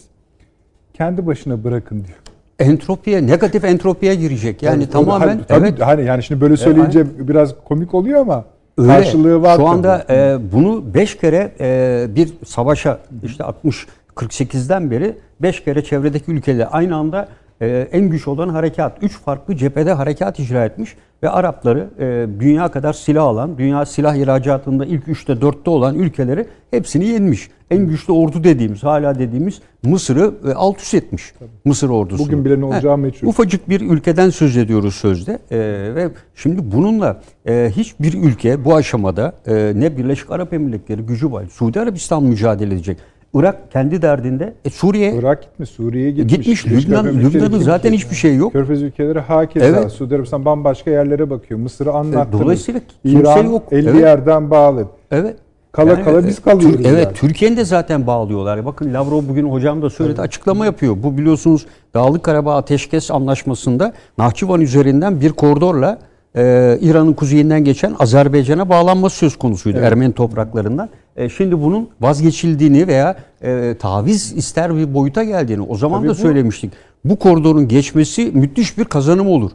Kendi 0.94 1.26
başına 1.26 1.64
bırakın 1.64 2.04
diyor. 2.08 2.18
Entropiye, 2.60 3.28
negatif 3.28 3.64
entropiye 3.64 4.16
girecek. 4.16 4.64
Yani 4.64 4.84
Tabii, 4.84 4.92
tamamen 4.92 5.28
hani, 5.28 5.42
tabii, 5.48 5.68
evet. 5.68 5.82
hani 5.82 6.06
yani 6.06 6.24
şimdi 6.24 6.42
böyle 6.42 6.58
söyleyince 6.58 7.06
biraz 7.28 7.56
komik 7.66 7.94
oluyor 7.94 8.22
ama 8.22 8.46
Öyle. 8.78 8.88
karşılığı 8.88 9.42
var. 9.42 9.56
Şu 9.56 9.68
anda 9.68 10.06
tabii. 10.08 10.18
e, 10.18 10.52
bunu 10.52 10.94
5 10.94 11.18
kere 11.18 11.52
e, 11.60 12.08
bir 12.16 12.34
savaşa 12.46 13.00
işte 13.24 13.44
60 13.44 13.88
48'den 14.16 14.92
beri 14.92 15.18
5 15.42 15.64
kere 15.64 15.84
çevredeki 15.84 16.32
ülkeler 16.32 16.68
aynı 16.72 16.96
anda 16.96 17.28
e, 17.62 17.88
en 17.92 18.10
güç 18.10 18.28
olan 18.28 18.50
harekat 18.50 18.98
3 19.02 19.20
farklı 19.20 19.56
cephede 19.56 19.94
harekat 19.94 20.40
icra 20.40 20.66
etmiş 20.66 20.96
ve 21.24 21.30
Arapları 21.30 21.90
e, 22.00 22.28
dünya 22.40 22.72
kadar 22.72 22.94
silah 22.94 23.24
alan, 23.24 23.58
dünya 23.58 23.86
silah 23.86 24.16
ihracatında 24.16 24.86
ilk 24.86 25.08
3'te 25.08 25.34
4'te 25.34 25.70
olan 25.70 25.96
ülkeleri 25.96 26.46
hepsini 26.72 27.06
yenmiş. 27.06 27.50
En 27.72 27.88
güçlü 27.88 28.14
ordu 28.14 28.44
dediğimiz, 28.44 28.84
hala 28.84 29.20
dediğimiz 29.20 29.62
Mısır'ı 29.84 30.34
e, 30.48 30.54
alt 30.54 30.82
üst 30.82 30.94
etmiş. 30.94 31.34
Mısır 31.66 31.90
ordusu. 31.90 32.24
Bugün 32.24 32.46
bile 32.46 32.60
ne 32.60 32.66
olacağı 32.66 32.98
meçhul. 32.98 33.28
Ufacık 33.28 33.70
bir 33.70 33.82
ülkeden 33.82 34.30
söz 34.30 34.58
ediyoruz 34.58 34.96
sözde 34.96 35.40
E, 35.52 35.58
ve 35.96 36.10
şimdi 36.36 36.72
bununla 36.72 37.22
e, 37.48 37.72
hiçbir 37.76 38.14
ülke 38.14 38.66
bu 38.66 38.76
aşamada 38.76 39.34
e, 39.48 39.74
ne 39.76 39.98
Birleşik 39.98 40.32
Arap 40.32 40.54
Emirlikleri 40.54 41.02
gücü 41.02 41.32
var, 41.32 41.46
Suudi 41.52 41.80
Arabistan 41.80 42.24
mücadele 42.24 42.74
edecek. 42.74 42.98
Irak 43.34 43.72
kendi 43.72 44.02
derdinde. 44.02 44.54
E, 44.66 44.70
Suriye 44.70 45.14
Irak 45.16 45.42
gitmiş, 45.42 45.70
Suriye'ye 45.70 46.12
gitmiş. 46.12 46.38
gitmiş. 46.64 46.66
Lübnan, 46.88 47.06
Lübnan'ın 47.06 47.30
gitmiş. 47.32 47.64
zaten 47.64 47.94
hiçbir 47.94 48.16
şey 48.16 48.36
yok. 48.36 48.52
Körfez 48.54 48.82
ülkeleri 48.82 49.20
hakeza. 49.20 49.66
Evet. 49.66 49.92
Suudi 49.92 50.16
Arabistan 50.16 50.46
bambaşka 50.46 50.92
yerlere 50.92 51.30
bakıyor. 51.30 51.60
Mısır'ı 51.60 51.92
anlattınız. 51.94 52.42
dolayısıyla 52.42 52.82
kimse 53.04 53.20
İran 53.20 53.44
yok. 53.44 53.64
50 53.72 53.90
Evet. 53.90 54.02
yerden 54.02 54.52
bağlı. 54.52 54.88
Evet. 55.12 55.36
Kala 55.72 56.04
kala 56.04 56.28
biz 56.28 56.42
kalıyoruz 56.42 56.78
Tür- 56.78 56.86
evet, 56.86 57.06
yani. 57.06 57.14
Türkiye'nin 57.16 57.58
de 57.58 57.66
zaten 57.66 58.08
bağlıyorlar. 58.08 58.66
Bakın 58.66 58.94
Lavrov 58.94 59.22
bugün 59.30 59.50
hocam 59.52 59.82
da 59.82 59.90
söyledi 59.90 60.22
açıklama 60.22 60.66
yapıyor. 60.66 60.96
Bu 61.04 61.18
biliyorsunuz 61.18 61.66
Dağlık 61.94 62.24
Karabağ 62.24 62.56
Ateşkes 62.56 63.12
Anlaşması'nda 63.12 63.94
Nahçıvan 64.18 64.62
üzerinden 64.62 65.22
bir 65.22 65.30
koridorla 65.30 66.00
e, 66.36 66.78
İran'ın 66.82 67.14
kuzeyinden 67.14 67.64
geçen 67.64 67.96
Azerbaycan'a 68.00 68.70
bağlanması 68.70 69.18
söz 69.18 69.36
konusuydu 69.36 69.78
Ermeni 69.80 70.14
topraklarından. 70.14 70.90
E, 71.18 71.30
şimdi 71.30 71.62
bunun 71.62 71.90
vazgeçildiğini 72.02 72.88
veya 72.88 73.16
e, 73.44 73.76
taviz 73.80 74.34
ister 74.34 74.78
bir 74.78 74.94
boyuta 74.94 75.24
geldiğini 75.24 75.62
o 75.62 75.76
zaman 75.78 75.98
Tabii 76.00 76.08
da 76.08 76.12
bu- 76.12 76.16
söylemiştik. 76.16 76.72
Bu 77.06 77.16
koridorun 77.16 77.68
geçmesi 77.68 78.32
müthiş 78.34 78.78
bir 78.78 78.86
kazanım 78.86 79.28
olur. 79.28 79.52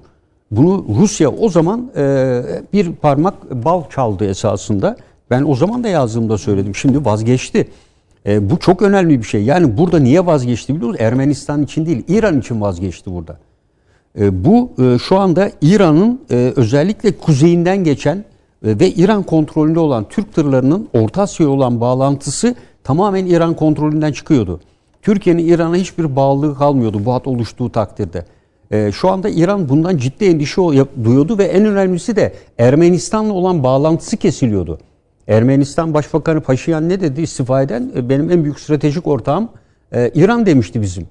Bunu 0.51 0.85
Rusya 1.01 1.31
o 1.31 1.49
zaman 1.49 1.91
e, 1.97 2.43
bir 2.73 2.93
parmak 2.93 3.65
bal 3.65 3.83
çaldı 3.91 4.25
esasında. 4.25 4.97
Ben 5.31 5.43
o 5.43 5.55
zaman 5.55 5.85
da 5.85 5.89
yazdığımda 5.89 6.39
söyledim. 6.39 6.75
Şimdi 6.75 7.05
vazgeçti. 7.05 7.69
E, 8.27 8.51
bu 8.51 8.59
çok 8.59 8.83
önemli 8.83 9.19
bir 9.19 9.25
şey. 9.25 9.43
Yani 9.45 9.79
burada 9.79 9.99
niye 9.99 10.27
vazgeçti 10.27 10.75
biliyor 10.75 10.89
musunuz? 10.89 11.07
Ermenistan 11.09 11.63
için 11.63 11.87
değil, 11.87 12.05
İran 12.09 12.39
için 12.41 12.61
vazgeçti 12.61 13.13
burada. 13.15 13.39
E, 14.21 14.45
bu 14.45 14.71
e, 14.83 14.99
şu 14.99 15.19
anda 15.19 15.51
İran'ın 15.63 16.21
e, 16.31 16.53
özellikle 16.57 17.13
kuzeyinden 17.19 17.85
geçen 17.85 18.25
ve 18.63 18.91
İran 18.91 19.23
kontrolünde 19.23 19.79
olan 19.79 20.09
Türk 20.09 20.35
tırlarının 20.35 20.89
Orta 20.93 21.23
Asya'ya 21.23 21.53
olan 21.53 21.81
bağlantısı 21.81 22.55
tamamen 22.85 23.27
İran 23.27 23.57
kontrolünden 23.57 24.13
çıkıyordu. 24.13 24.61
Türkiye'nin 25.03 25.47
İran'a 25.49 25.77
hiçbir 25.77 26.17
bağlılığı 26.17 26.59
kalmıyordu 26.59 27.05
bu 27.05 27.15
hat 27.15 27.27
oluştuğu 27.27 27.73
takdirde. 27.73 28.25
E, 28.71 28.93
şu 28.93 29.09
anda 29.09 29.29
İran 29.29 29.69
bundan 29.69 29.97
ciddi 29.97 30.25
endişe 30.25 30.63
duyuyordu 31.05 31.39
ve 31.39 31.45
en 31.45 31.65
önemlisi 31.65 32.17
de 32.17 32.33
Ermenistan'la 32.59 33.33
olan 33.33 33.63
bağlantısı 33.63 34.17
kesiliyordu. 34.17 34.79
Ermenistan 35.29 35.95
Başbakanı 35.95 36.41
Paşinyan 36.41 36.89
ne 36.89 37.01
dedi 37.01 37.21
istifa 37.21 37.63
eden? 37.63 37.93
E, 37.97 38.09
Benim 38.09 38.31
en 38.31 38.45
büyük 38.45 38.61
stratejik 38.61 39.07
ortağım 39.07 39.49
e, 39.93 40.11
İran 40.15 40.47
demişti 40.47 40.83
bizim. 40.83 41.07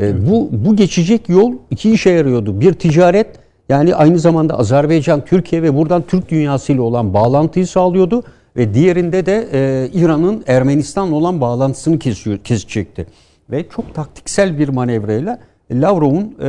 E, 0.00 0.28
Bu 0.28 0.48
bu 0.52 0.76
geçecek 0.76 1.28
yol 1.28 1.52
iki 1.70 1.90
işe 1.90 2.10
yarıyordu. 2.10 2.60
Bir 2.60 2.72
ticaret 2.72 3.26
yani 3.68 3.94
aynı 3.94 4.18
zamanda 4.18 4.58
Azerbaycan, 4.58 5.24
Türkiye 5.24 5.62
ve 5.62 5.76
buradan 5.76 6.02
Türk 6.02 6.28
dünyasıyla 6.28 6.82
olan 6.82 7.14
bağlantıyı 7.14 7.66
sağlıyordu 7.66 8.22
ve 8.56 8.74
diğerinde 8.74 9.26
de 9.26 9.48
e, 9.52 9.88
İran'ın 9.92 10.44
Ermenistan'la 10.46 11.14
olan 11.14 11.40
bağlantısını 11.40 11.98
kesiyor, 11.98 12.38
kesecekti. 12.38 13.06
Ve 13.50 13.68
çok 13.68 13.94
taktiksel 13.94 14.58
bir 14.58 14.68
manevrayla 14.68 15.38
Lavrov'un 15.72 16.34
e, 16.42 16.46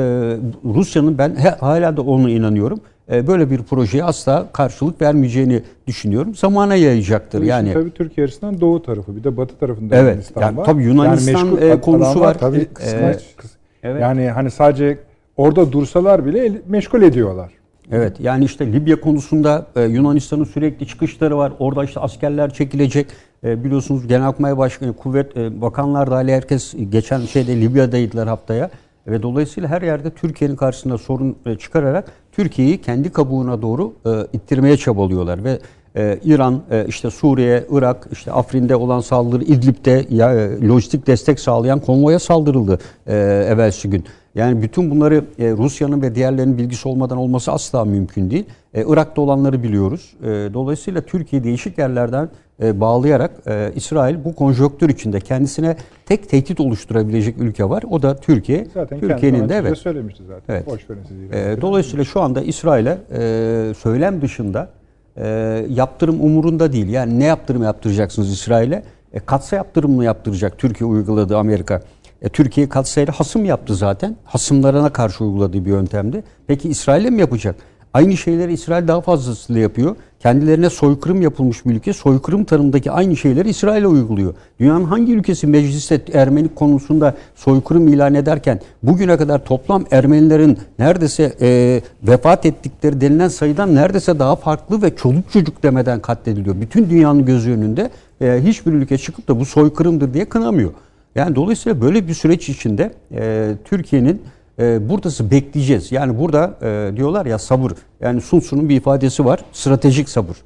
Rusya'nın 0.75 1.17
ben 1.17 1.35
he- 1.35 1.49
hala 1.59 1.97
da 1.97 2.01
ona 2.01 2.29
inanıyorum. 2.29 2.79
e, 3.11 3.27
böyle 3.27 3.49
bir 3.51 3.57
projeye 3.63 4.03
asla 4.03 4.45
karşılık 4.53 5.01
vermeyeceğini 5.01 5.61
düşünüyorum. 5.87 6.35
Zamana 6.35 6.75
yayacaktır. 6.75 7.43
Yani 7.43 7.73
tabii 7.73 7.91
Türkiye 7.91 8.25
açısından 8.27 8.61
doğu 8.61 8.83
tarafı 8.83 9.15
bir 9.15 9.23
de 9.23 9.37
batı 9.37 9.55
tarafında 9.59 9.95
Evet, 9.95 10.09
Yunanistan 10.13 10.41
yani 10.41 10.57
var. 10.57 10.65
tabii 10.65 10.83
Yunanistan, 10.83 11.47
meşgul 11.47 11.61
e, 11.67 11.81
konusu 11.81 12.05
adamlar 12.09 12.27
var. 12.27 12.37
Tabii 12.37 12.57
E, 12.57 12.65
kıskanç. 12.65 13.15
e, 13.15 13.41
kıs- 13.41 13.55
evet. 13.83 14.01
Yani 14.01 14.29
hani 14.29 14.51
sadece 14.51 14.97
orada 15.39 15.71
dursalar 15.71 16.25
bile 16.25 16.61
meşgul 16.67 17.01
ediyorlar. 17.01 17.51
Evet 17.91 18.19
yani 18.19 18.45
işte 18.45 18.73
Libya 18.73 19.01
konusunda 19.01 19.65
e, 19.75 19.81
Yunanistan'ın 19.81 20.43
sürekli 20.43 20.87
çıkışları 20.87 21.37
var. 21.37 21.53
Orada 21.59 21.83
işte 21.83 21.99
askerler 21.99 22.53
çekilecek. 22.53 23.07
E, 23.43 23.63
biliyorsunuz 23.63 24.07
Genelkurmay 24.07 24.57
Başkanı, 24.57 24.93
Kuvvet 24.93 25.37
e, 25.37 25.61
Bakanlar 25.61 26.11
dahil 26.11 26.27
herkes 26.27 26.73
geçen 26.89 27.21
şeyde 27.21 27.61
Libya'daydılar 27.61 28.27
haftaya. 28.27 28.69
Ve 29.07 29.23
dolayısıyla 29.23 29.69
her 29.69 29.81
yerde 29.81 30.09
Türkiye'nin 30.09 30.55
karşısında 30.55 30.97
sorun 30.97 31.35
e, 31.45 31.55
çıkararak 31.55 32.11
Türkiye'yi 32.31 32.81
kendi 32.81 33.09
kabuğuna 33.09 33.61
doğru 33.61 33.93
e, 34.05 34.09
ittirmeye 34.33 34.77
çabalıyorlar 34.77 35.43
ve 35.43 35.59
e, 35.95 36.19
İran, 36.23 36.61
işte 36.87 37.09
Suriye, 37.09 37.65
Irak, 37.71 38.07
işte 38.11 38.31
Afrin'de 38.31 38.75
olan 38.75 38.99
saldırı, 38.99 39.43
İdlib'de 39.43 40.05
ya, 40.09 40.49
lojistik 40.69 41.07
destek 41.07 41.39
sağlayan 41.39 41.79
konvoya 41.79 42.19
saldırıldı 42.19 42.79
e, 43.07 43.15
evvelsi 43.49 43.89
gün. 43.89 44.05
Yani 44.35 44.61
bütün 44.61 44.91
bunları 44.91 45.25
e, 45.39 45.51
Rusya'nın 45.51 46.01
ve 46.01 46.15
diğerlerinin 46.15 46.57
bilgisi 46.57 46.87
olmadan 46.87 47.17
olması 47.17 47.51
asla 47.51 47.85
mümkün 47.85 48.31
değil. 48.31 48.45
E, 48.73 48.83
Irak'ta 48.87 49.21
olanları 49.21 49.63
biliyoruz. 49.63 50.13
E, 50.21 50.27
dolayısıyla 50.27 51.01
Türkiye 51.01 51.43
değişik 51.43 51.77
yerlerden 51.77 52.29
e, 52.63 52.81
bağlayarak 52.81 53.31
e, 53.47 53.71
İsrail 53.75 54.23
bu 54.25 54.35
konjonktür 54.35 54.89
içinde 54.89 55.19
kendisine 55.19 55.77
tek 56.05 56.29
tehdit 56.29 56.59
oluşturabilecek 56.59 57.37
ülke 57.37 57.69
var. 57.69 57.83
O 57.89 58.01
da 58.01 58.15
Türkiye. 58.15 58.67
Zaten 58.73 58.99
Türkiye'nin 58.99 59.49
de 59.49 59.55
evet. 59.55 59.77
söylemişti 59.77 60.23
zaten. 60.27 60.53
Evet. 60.53 60.67
Boş 60.67 60.89
verin 60.89 61.01
sizi. 61.07 61.25
E, 61.25 61.61
dolayısıyla 61.61 62.05
şu 62.05 62.21
anda 62.21 62.41
İsrail'e 62.41 62.97
e, 63.11 63.73
söylem 63.73 64.21
dışında 64.21 64.69
e, 65.17 65.27
yaptırım 65.69 66.21
umurunda 66.21 66.73
değil. 66.73 66.89
Yani 66.89 67.19
ne 67.19 67.25
yaptırım 67.25 67.63
yaptıracaksınız 67.63 68.31
İsrail'e? 68.31 68.83
E, 69.13 69.19
katsa 69.19 69.55
yaptırım 69.55 69.91
mı 69.91 70.03
yaptıracak 70.03 70.57
Türkiye 70.57 70.89
uyguladığı 70.89 71.37
Amerika? 71.37 71.81
E, 72.21 72.29
Türkiye 72.29 72.69
katsayılı 72.69 73.11
hasım 73.11 73.45
yaptı 73.45 73.75
zaten. 73.75 74.15
Hasımlarına 74.23 74.89
karşı 74.89 75.23
uyguladığı 75.23 75.65
bir 75.65 75.69
yöntemdi. 75.69 76.23
Peki 76.47 76.69
İsrail'e 76.69 77.09
mi 77.09 77.19
yapacak? 77.19 77.55
Aynı 77.93 78.17
şeyleri 78.17 78.53
İsrail 78.53 78.87
daha 78.87 79.01
fazlasıyla 79.01 79.61
yapıyor. 79.61 79.95
Kendilerine 80.19 80.69
soykırım 80.69 81.21
yapılmış 81.21 81.65
bir 81.65 81.71
ülke, 81.71 81.93
soykırım 81.93 82.43
tanımındaki 82.43 82.91
aynı 82.91 83.17
şeyleri 83.17 83.49
İsrail'e 83.49 83.87
uyguluyor. 83.87 84.33
Dünyanın 84.59 84.83
hangi 84.83 85.13
ülkesi 85.13 85.47
mecliste 85.47 86.01
Ermeni 86.13 86.47
konusunda 86.55 87.15
soykırım 87.35 87.87
ilan 87.87 88.13
ederken 88.13 88.59
bugüne 88.83 89.17
kadar 89.17 89.45
toplam 89.45 89.85
Ermenilerin 89.91 90.57
neredeyse 90.79 91.33
e, 91.41 91.81
vefat 92.03 92.45
ettikleri 92.45 93.01
denilen 93.01 93.27
sayıdan 93.27 93.75
neredeyse 93.75 94.19
daha 94.19 94.35
farklı 94.35 94.81
ve 94.81 94.95
çoluk 94.95 95.31
çocuk 95.31 95.63
demeden 95.63 95.99
katlediliyor. 95.99 96.61
Bütün 96.61 96.89
dünyanın 96.89 97.25
gözü 97.25 97.51
önünde 97.51 97.89
e, 98.21 98.39
hiçbir 98.43 98.71
ülke 98.71 98.97
çıkıp 98.97 99.27
da 99.27 99.39
bu 99.39 99.45
soykırımdır 99.45 100.13
diye 100.13 100.25
kınamıyor. 100.25 100.71
Yani 101.15 101.35
dolayısıyla 101.35 101.81
böyle 101.81 102.07
bir 102.07 102.13
süreç 102.13 102.49
içinde 102.49 102.93
e, 103.13 103.51
Türkiye'nin 103.65 104.21
e, 104.59 104.89
buradası 104.89 105.31
bekleyeceğiz. 105.31 105.91
Yani 105.91 106.19
burada 106.19 106.57
e, 106.61 106.97
diyorlar 106.97 107.25
ya 107.25 107.39
sabır. 107.39 107.71
Yani 108.01 108.21
Sun 108.21 108.39
Tzu'nun 108.39 108.69
bir 108.69 108.75
ifadesi 108.75 109.25
var. 109.25 109.39
Stratejik 109.51 110.09
sabır. 110.09 110.37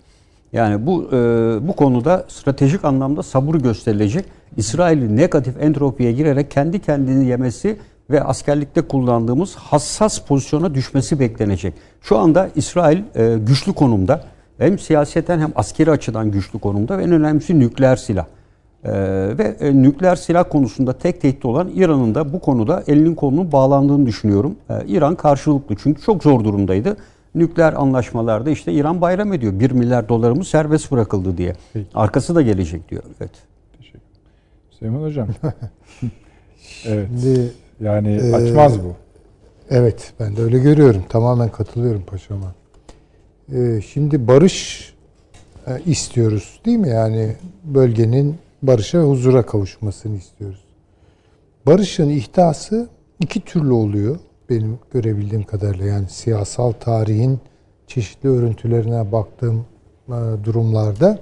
Yani 0.53 0.85
bu 0.85 1.09
e, 1.13 1.17
bu 1.67 1.75
konuda 1.75 2.25
stratejik 2.27 2.85
anlamda 2.85 3.23
sabır 3.23 3.55
gösterilecek. 3.55 4.25
İsrail'in 4.57 5.17
negatif 5.17 5.61
entropiye 5.61 6.11
girerek 6.11 6.51
kendi 6.51 6.79
kendini 6.79 7.25
yemesi 7.25 7.77
ve 8.09 8.23
askerlikte 8.23 8.81
kullandığımız 8.81 9.55
hassas 9.55 10.19
pozisyona 10.19 10.75
düşmesi 10.75 11.19
beklenecek. 11.19 11.73
Şu 12.01 12.17
anda 12.17 12.49
İsrail 12.55 13.01
e, 13.15 13.37
güçlü 13.47 13.73
konumda. 13.73 14.23
Hem 14.57 14.79
siyaseten 14.79 15.39
hem 15.39 15.51
askeri 15.55 15.91
açıdan 15.91 16.31
güçlü 16.31 16.59
konumda 16.59 16.97
ve 16.97 17.03
en 17.03 17.11
önemlisi 17.11 17.59
nükleer 17.59 17.95
silah. 17.95 18.25
Ee, 18.85 18.91
ve 19.37 19.55
e, 19.59 19.81
nükleer 19.81 20.15
silah 20.15 20.49
konusunda 20.49 20.93
tek 20.93 21.21
tehdit 21.21 21.45
olan 21.45 21.71
İran'ın 21.75 22.15
da 22.15 22.33
bu 22.33 22.39
konuda 22.39 22.83
elinin 22.87 23.15
kolunun 23.15 23.51
bağlandığını 23.51 24.05
düşünüyorum. 24.05 24.55
Ee, 24.69 24.73
İran 24.87 25.15
karşılıklı 25.15 25.75
çünkü 25.83 26.01
çok 26.01 26.23
zor 26.23 26.43
durumdaydı. 26.43 26.97
Nükleer 27.35 27.73
anlaşmalarda 27.73 28.49
işte 28.49 28.73
İran 28.73 29.01
bayram 29.01 29.33
ediyor. 29.33 29.59
1 29.59 29.71
milyar 29.71 30.09
dolarımız 30.09 30.47
serbest 30.47 30.91
bırakıldı 30.91 31.37
diye. 31.37 31.55
Peki. 31.73 31.87
Arkası 31.93 32.35
da 32.35 32.41
gelecek 32.41 32.89
diyor. 32.89 33.03
Evet. 33.19 33.31
Teşekkür 33.77 33.99
Süleyman 34.71 35.01
Hocam. 35.01 35.27
evet. 36.85 37.07
Şimdi 37.21 37.51
Yani 37.79 38.15
Ee, 38.15 38.33
açmaz 38.33 38.83
bu. 38.83 38.93
Evet, 39.69 40.13
ben 40.19 40.35
de 40.35 40.41
öyle 40.41 40.59
görüyorum. 40.59 41.03
Tamamen 41.09 41.49
katılıyorum 41.49 42.03
paşama. 42.07 42.53
Ee, 43.53 43.81
şimdi 43.81 44.27
barış 44.27 44.93
e, 45.67 45.71
istiyoruz 45.85 46.59
değil 46.65 46.77
mi? 46.77 46.89
Yani 46.89 47.35
bölgenin 47.63 48.35
barışa 48.63 48.99
ve 48.99 49.03
huzura 49.03 49.45
kavuşmasını 49.45 50.17
istiyoruz. 50.17 50.63
Barışın 51.65 52.09
ihtası 52.09 52.89
iki 53.19 53.41
türlü 53.41 53.71
oluyor 53.71 54.19
benim 54.49 54.79
görebildiğim 54.91 55.43
kadarıyla. 55.43 55.85
Yani 55.85 56.09
siyasal 56.09 56.71
tarihin 56.71 57.39
çeşitli 57.87 58.29
örüntülerine 58.29 59.11
baktığım 59.11 59.65
e, 60.07 60.11
durumlarda. 60.43 61.19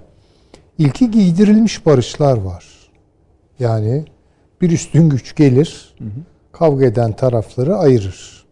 İlki 0.77 1.11
giydirilmiş 1.11 1.85
barışlar 1.85 2.37
var. 2.37 2.65
Yani 3.59 4.05
bir 4.61 4.71
üstün 4.71 5.09
güç 5.09 5.35
gelir, 5.35 5.95
kavga 6.51 6.85
eden 6.85 7.13
tarafları 7.13 7.75
ayırır. 7.75 8.45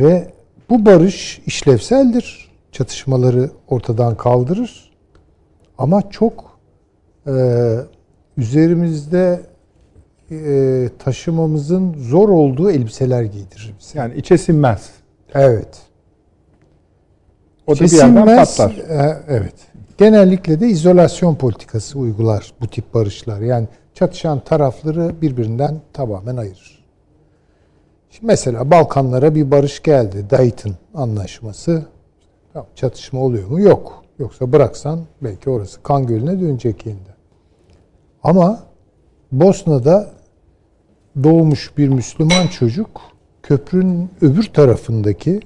Ve 0.00 0.32
bu 0.70 0.86
barış 0.86 1.42
işlevseldir. 1.46 2.50
Çatışmaları 2.72 3.50
ortadan 3.68 4.16
kaldırır. 4.16 4.90
Ama 5.78 6.10
çok 6.10 6.49
e, 7.30 7.76
üzerimizde 8.36 9.40
e, 10.30 10.88
taşımamızın 10.98 11.94
zor 11.98 12.28
olduğu 12.28 12.70
elbiseler 12.70 13.22
giydirir 13.22 13.74
bize. 13.80 13.98
Yani 13.98 14.14
içe 14.14 14.38
sinmez. 14.38 14.90
Evet. 15.34 15.78
O 17.66 17.76
da 17.76 17.80
bir 17.80 17.90
yerden 17.90 18.36
patlar. 18.36 18.70
e, 18.70 19.16
evet. 19.28 19.54
Genellikle 19.98 20.60
de 20.60 20.68
izolasyon 20.68 21.34
politikası 21.34 21.98
uygular 21.98 22.52
bu 22.60 22.66
tip 22.66 22.94
barışlar. 22.94 23.40
Yani 23.40 23.68
çatışan 23.94 24.40
tarafları 24.40 25.22
birbirinden 25.22 25.80
tamamen 25.92 26.36
ayırır. 26.36 26.84
Şimdi 28.10 28.26
mesela 28.26 28.70
Balkanlara 28.70 29.34
bir 29.34 29.50
barış 29.50 29.82
geldi. 29.82 30.26
Dayton 30.30 30.74
anlaşması. 30.94 31.84
Tamam, 32.52 32.68
çatışma 32.74 33.20
oluyor 33.20 33.48
mu? 33.48 33.60
Yok. 33.60 34.04
Yoksa 34.18 34.52
bıraksan 34.52 35.00
belki 35.22 35.50
orası 35.50 35.82
kan 35.82 36.06
gölüne 36.06 36.40
dönecek 36.40 36.86
yeniden. 36.86 37.09
Ama 38.22 38.62
Bosna'da 39.32 40.10
doğmuş 41.22 41.78
bir 41.78 41.88
Müslüman 41.88 42.46
çocuk 42.46 43.00
köprünün 43.42 44.10
öbür 44.20 44.44
tarafındaki 44.44 45.40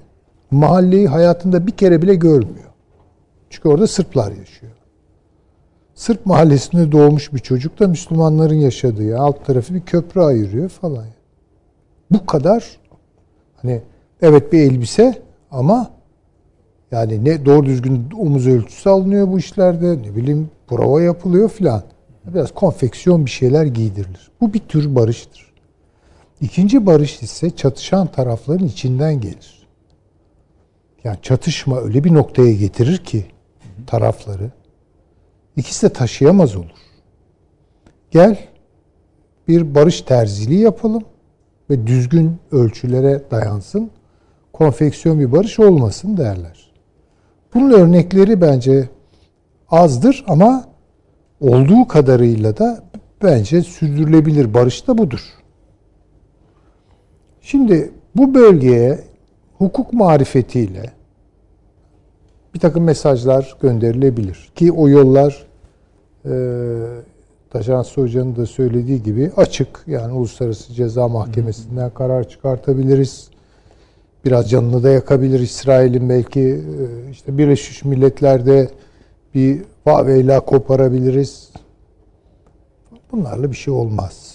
mahalleyi 0.51 1.09
hayatında 1.09 1.67
bir 1.67 1.73
kere 1.73 2.03
bile 2.03 2.15
görmüyor. 2.15 2.71
Çünkü 3.51 3.69
orada 3.69 3.87
Sırplar 3.87 4.33
yaşıyor. 4.33 4.73
Sırp 5.95 6.27
mahallesinde 6.27 6.93
doğmuş 6.93 7.33
bir 7.33 7.39
çocuk 7.39 7.81
da 7.81 7.89
Müslümanların 7.89 8.55
yaşadığı 8.55 9.19
alt 9.19 9.47
tarafı 9.47 9.75
bir 9.75 9.81
köprü 9.81 10.21
ayırıyor 10.21 10.69
falan. 10.69 11.05
Bu 12.11 12.27
kadar 12.27 12.65
hani 13.57 13.83
evet 14.23 14.53
bir 14.53 14.61
elbise 14.61 15.23
ama 15.51 15.91
yani 16.91 17.25
ne 17.25 17.45
doğru 17.45 17.67
düzgün 17.67 18.09
omuz 18.19 18.47
ölçüsü 18.47 18.89
alınıyor 18.89 19.29
bu 19.29 19.39
işlerde 19.39 19.99
ne 20.03 20.17
bileyim 20.17 20.51
prova 20.67 21.03
yapılıyor 21.03 21.49
filan. 21.49 21.83
Biraz 22.27 22.55
konfeksiyon 22.55 23.27
bir 23.27 23.31
şeyler 23.31 23.65
giydirilir. 23.65 24.31
Bu 24.41 24.55
bir 24.55 24.59
tür 24.59 24.95
barıştır. 24.95 25.53
İkinci 26.41 26.87
barış 26.87 27.23
ise 27.23 27.51
çatışan 27.51 28.07
tarafların 28.07 28.67
içinden 28.67 29.21
gelir. 29.21 29.67
Yani 31.05 31.19
çatışma 31.23 31.81
öyle 31.81 32.05
bir 32.05 32.15
noktaya 32.15 32.53
getirir 32.53 32.97
ki 32.97 33.27
tarafları 33.87 34.51
ikisi 35.57 35.87
de 35.87 35.93
taşıyamaz 35.93 36.57
olur. 36.57 36.85
Gel 38.11 38.39
bir 39.49 39.75
barış 39.75 40.01
terziliği 40.01 40.61
yapalım 40.61 41.03
ve 41.71 41.87
düzgün 41.87 42.37
ölçülere 42.53 43.23
dayansın. 43.31 43.91
Konfeksiyon 44.53 45.21
bir 45.21 45.33
barış 45.33 45.59
olmasın 45.59 46.17
derler. 46.17 46.71
Bunun 47.55 47.71
örnekleri 47.71 48.41
bence 48.41 48.89
azdır 49.71 50.25
ama 50.29 50.74
olduğu 51.45 51.89
kadarıyla 51.89 52.57
da 52.57 52.83
bence 53.23 53.63
sürdürülebilir 53.63 54.55
barış 54.55 54.89
da 54.89 54.99
budur. 54.99 55.21
Şimdi 57.41 57.91
bu 58.17 58.35
bölgeye 58.35 58.99
hukuk 59.59 59.93
marifetiyle 59.93 60.93
bir 62.55 62.61
takım 62.61 62.85
mesajlar 62.85 63.57
gönderilebilir. 63.63 64.53
Ki 64.55 64.73
o 64.73 64.89
yollar 64.89 65.47
e, 66.25 66.33
Taşansı 67.51 68.01
Hoca'nın 68.01 68.37
da 68.37 68.47
söylediği 68.47 69.03
gibi 69.03 69.31
açık. 69.37 69.69
Yani 69.87 70.13
Uluslararası 70.13 70.73
Ceza 70.73 71.09
Mahkemesi'nden 71.09 71.91
karar 71.91 72.29
çıkartabiliriz. 72.29 73.31
Biraz 74.25 74.51
canını 74.51 74.83
da 74.83 74.91
yakabilir 74.91 75.41
İsrail'in 75.41 76.09
belki 76.09 76.41
e, 76.41 77.11
işte 77.11 77.39
Birleşmiş 77.39 77.85
Milletler'de 77.85 78.69
bir 79.35 79.63
vaveyla 79.87 80.41
koparabiliriz. 80.41 81.51
Bunlarla 83.13 83.51
bir 83.51 83.57
şey 83.57 83.75
olmaz. 83.75 84.35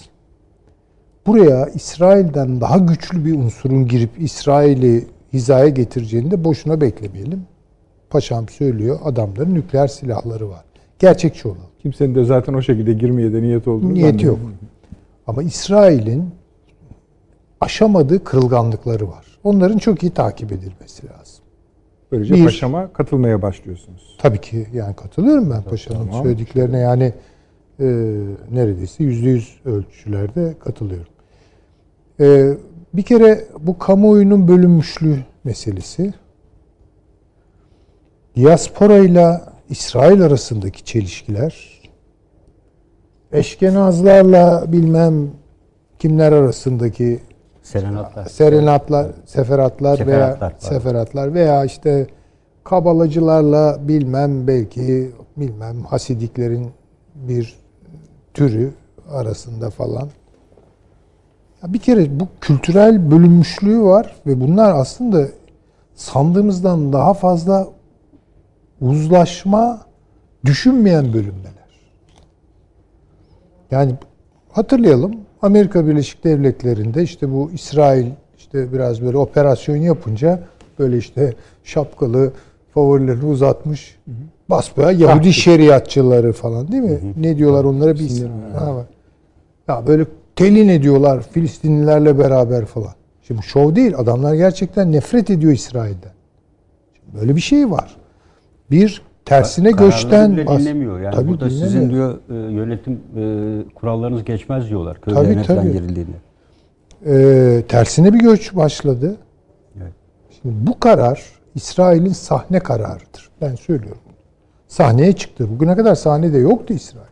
Buraya 1.26 1.66
İsrail'den 1.66 2.60
daha 2.60 2.78
güçlü 2.78 3.24
bir 3.24 3.34
unsurun 3.34 3.88
girip 3.88 4.10
İsrail'i 4.18 5.06
hizaya 5.32 5.68
getireceğini 5.68 6.30
de 6.30 6.44
boşuna 6.44 6.80
beklemeyelim. 6.80 7.42
Paşam 8.10 8.48
söylüyor 8.48 8.98
adamların 9.04 9.54
nükleer 9.54 9.88
silahları 9.88 10.48
var. 10.48 10.64
Gerçekçi 10.98 11.48
olalım. 11.48 11.62
Kimsenin 11.82 12.14
de 12.14 12.24
zaten 12.24 12.54
o 12.54 12.62
şekilde 12.62 12.92
girmeye 12.92 13.32
de 13.32 13.42
niyeti 13.42 13.70
olduğunu 13.70 13.94
Niyeti 13.94 14.26
yok. 14.26 14.38
Ama 15.26 15.42
İsrail'in 15.42 16.30
aşamadığı 17.60 18.24
kırılganlıkları 18.24 19.08
var. 19.08 19.38
Onların 19.44 19.78
çok 19.78 20.02
iyi 20.02 20.10
takip 20.10 20.52
edilmesi 20.52 21.06
lazım. 21.06 21.44
Böylece 22.12 22.34
Bir- 22.34 22.44
paşama 22.44 22.92
katılmaya 22.92 23.42
başlıyorsunuz. 23.42 24.16
Tabii 24.20 24.40
ki 24.40 24.66
yani 24.72 24.96
katılıyorum 24.96 25.50
ben 25.50 25.62
paşanın 25.62 26.06
tamam. 26.06 26.22
söylediklerine 26.22 26.78
yani 26.78 27.12
e, 27.80 27.84
neredeyse 28.50 29.04
yüzde 29.04 29.28
yüz 29.28 29.60
ölçülerde 29.64 30.54
katılıyorum. 30.60 31.12
E, 32.20 32.54
bir 32.94 33.02
kere 33.02 33.44
bu 33.60 33.78
kamuoyunun 33.78 34.48
bölünmüşlüğü 34.48 35.18
meselesi 35.44 36.14
diaspora 38.36 38.98
ile 38.98 39.40
İsrail 39.68 40.22
arasındaki 40.22 40.84
çelişkiler 40.84 41.80
eşkenazlarla 43.32 44.64
bilmem 44.72 45.30
kimler 45.98 46.32
arasındaki 46.32 47.20
Serenatlar. 47.70 48.24
serenatlar, 48.24 49.06
seferatlar 49.26 49.90
veya 49.90 50.06
Seferatlar, 50.06 50.38
pardon. 50.38 50.58
seferatlar 50.58 51.34
veya 51.34 51.64
işte 51.64 52.06
kabalacılarla 52.64 53.78
bilmem 53.88 54.46
belki 54.46 55.10
bilmem 55.36 55.82
hasidiklerin 55.84 56.70
bir 57.14 57.56
türü 58.34 58.72
arasında 59.10 59.70
falan. 59.70 60.08
Ya 61.62 61.72
bir 61.72 61.78
kere 61.78 62.20
bu 62.20 62.28
kültürel 62.40 63.10
bölünmüşlüğü 63.10 63.82
var 63.82 64.16
ve 64.26 64.40
bunlar 64.40 64.74
aslında 64.74 65.26
sandığımızdan 65.94 66.92
daha 66.92 67.14
fazla 67.14 67.68
uzlaşma 68.80 69.80
düşünmeyen 70.44 71.12
bölünmeler. 71.12 71.70
Yani 73.70 73.94
hatırlayalım 74.52 75.14
Amerika 75.42 75.86
Birleşik 75.86 76.24
Devletleri'nde 76.24 77.02
işte 77.02 77.32
bu 77.32 77.50
İsrail 77.54 78.06
işte 78.38 78.72
biraz 78.72 79.02
böyle 79.02 79.16
operasyon 79.16 79.76
yapınca 79.76 80.40
böyle 80.78 80.98
işte 80.98 81.34
şapkalı 81.64 82.32
favorilerini 82.74 83.24
uzatmış 83.24 83.98
basbaya 84.50 84.90
Yahudi 84.90 85.32
şeriatçıları 85.32 86.32
falan 86.32 86.72
değil 86.72 86.82
mi? 86.82 87.00
Ne 87.16 87.36
diyorlar 87.36 87.64
onlara 87.64 87.94
biz? 87.94 88.24
Ha, 88.58 88.76
var. 88.76 88.86
ya 89.68 89.86
böyle 89.86 90.06
telin 90.36 90.68
ediyorlar 90.68 91.22
Filistinlilerle 91.22 92.18
beraber 92.18 92.64
falan. 92.64 92.94
Şimdi 93.22 93.42
şov 93.42 93.74
değil. 93.74 93.94
Adamlar 93.96 94.34
gerçekten 94.34 94.92
nefret 94.92 95.30
ediyor 95.30 95.52
İsrail'den. 95.52 96.12
Şimdi 96.94 97.20
böyle 97.20 97.36
bir 97.36 97.40
şey 97.40 97.70
var. 97.70 97.96
Bir 98.70 99.02
tersine 99.24 99.70
Kararları 99.70 99.90
göçten 99.90 100.32
bile 100.32 100.46
dinlemiyor. 100.46 101.00
Yani 101.00 101.14
Tabii 101.14 101.28
burada 101.28 101.50
dinlemiyor. 101.50 101.70
sizin 101.70 101.90
diyor 101.90 102.18
e, 102.30 102.34
yönetim 102.34 102.92
e, 102.92 103.74
kurallarınız 103.74 104.24
geçmez 104.24 104.68
diyorlar 104.68 104.98
Tabii, 105.04 105.14
falan 105.14 105.42
tabii. 105.42 105.72
girildiğinde. 105.72 106.16
Ee, 107.06 107.62
tersine 107.68 108.12
bir 108.14 108.18
göç 108.18 108.56
başladı. 108.56 109.16
Evet. 109.82 109.92
Şimdi 110.42 110.54
bu 110.66 110.80
karar 110.80 111.24
İsrail'in 111.54 112.12
sahne 112.12 112.58
kararıdır. 112.60 113.30
Ben 113.40 113.54
söylüyorum. 113.54 114.00
Sahneye 114.68 115.12
çıktı. 115.12 115.48
Bugüne 115.50 115.76
kadar 115.76 115.94
sahnede 115.94 116.38
yoktu 116.38 116.74
İsrail. 116.74 117.06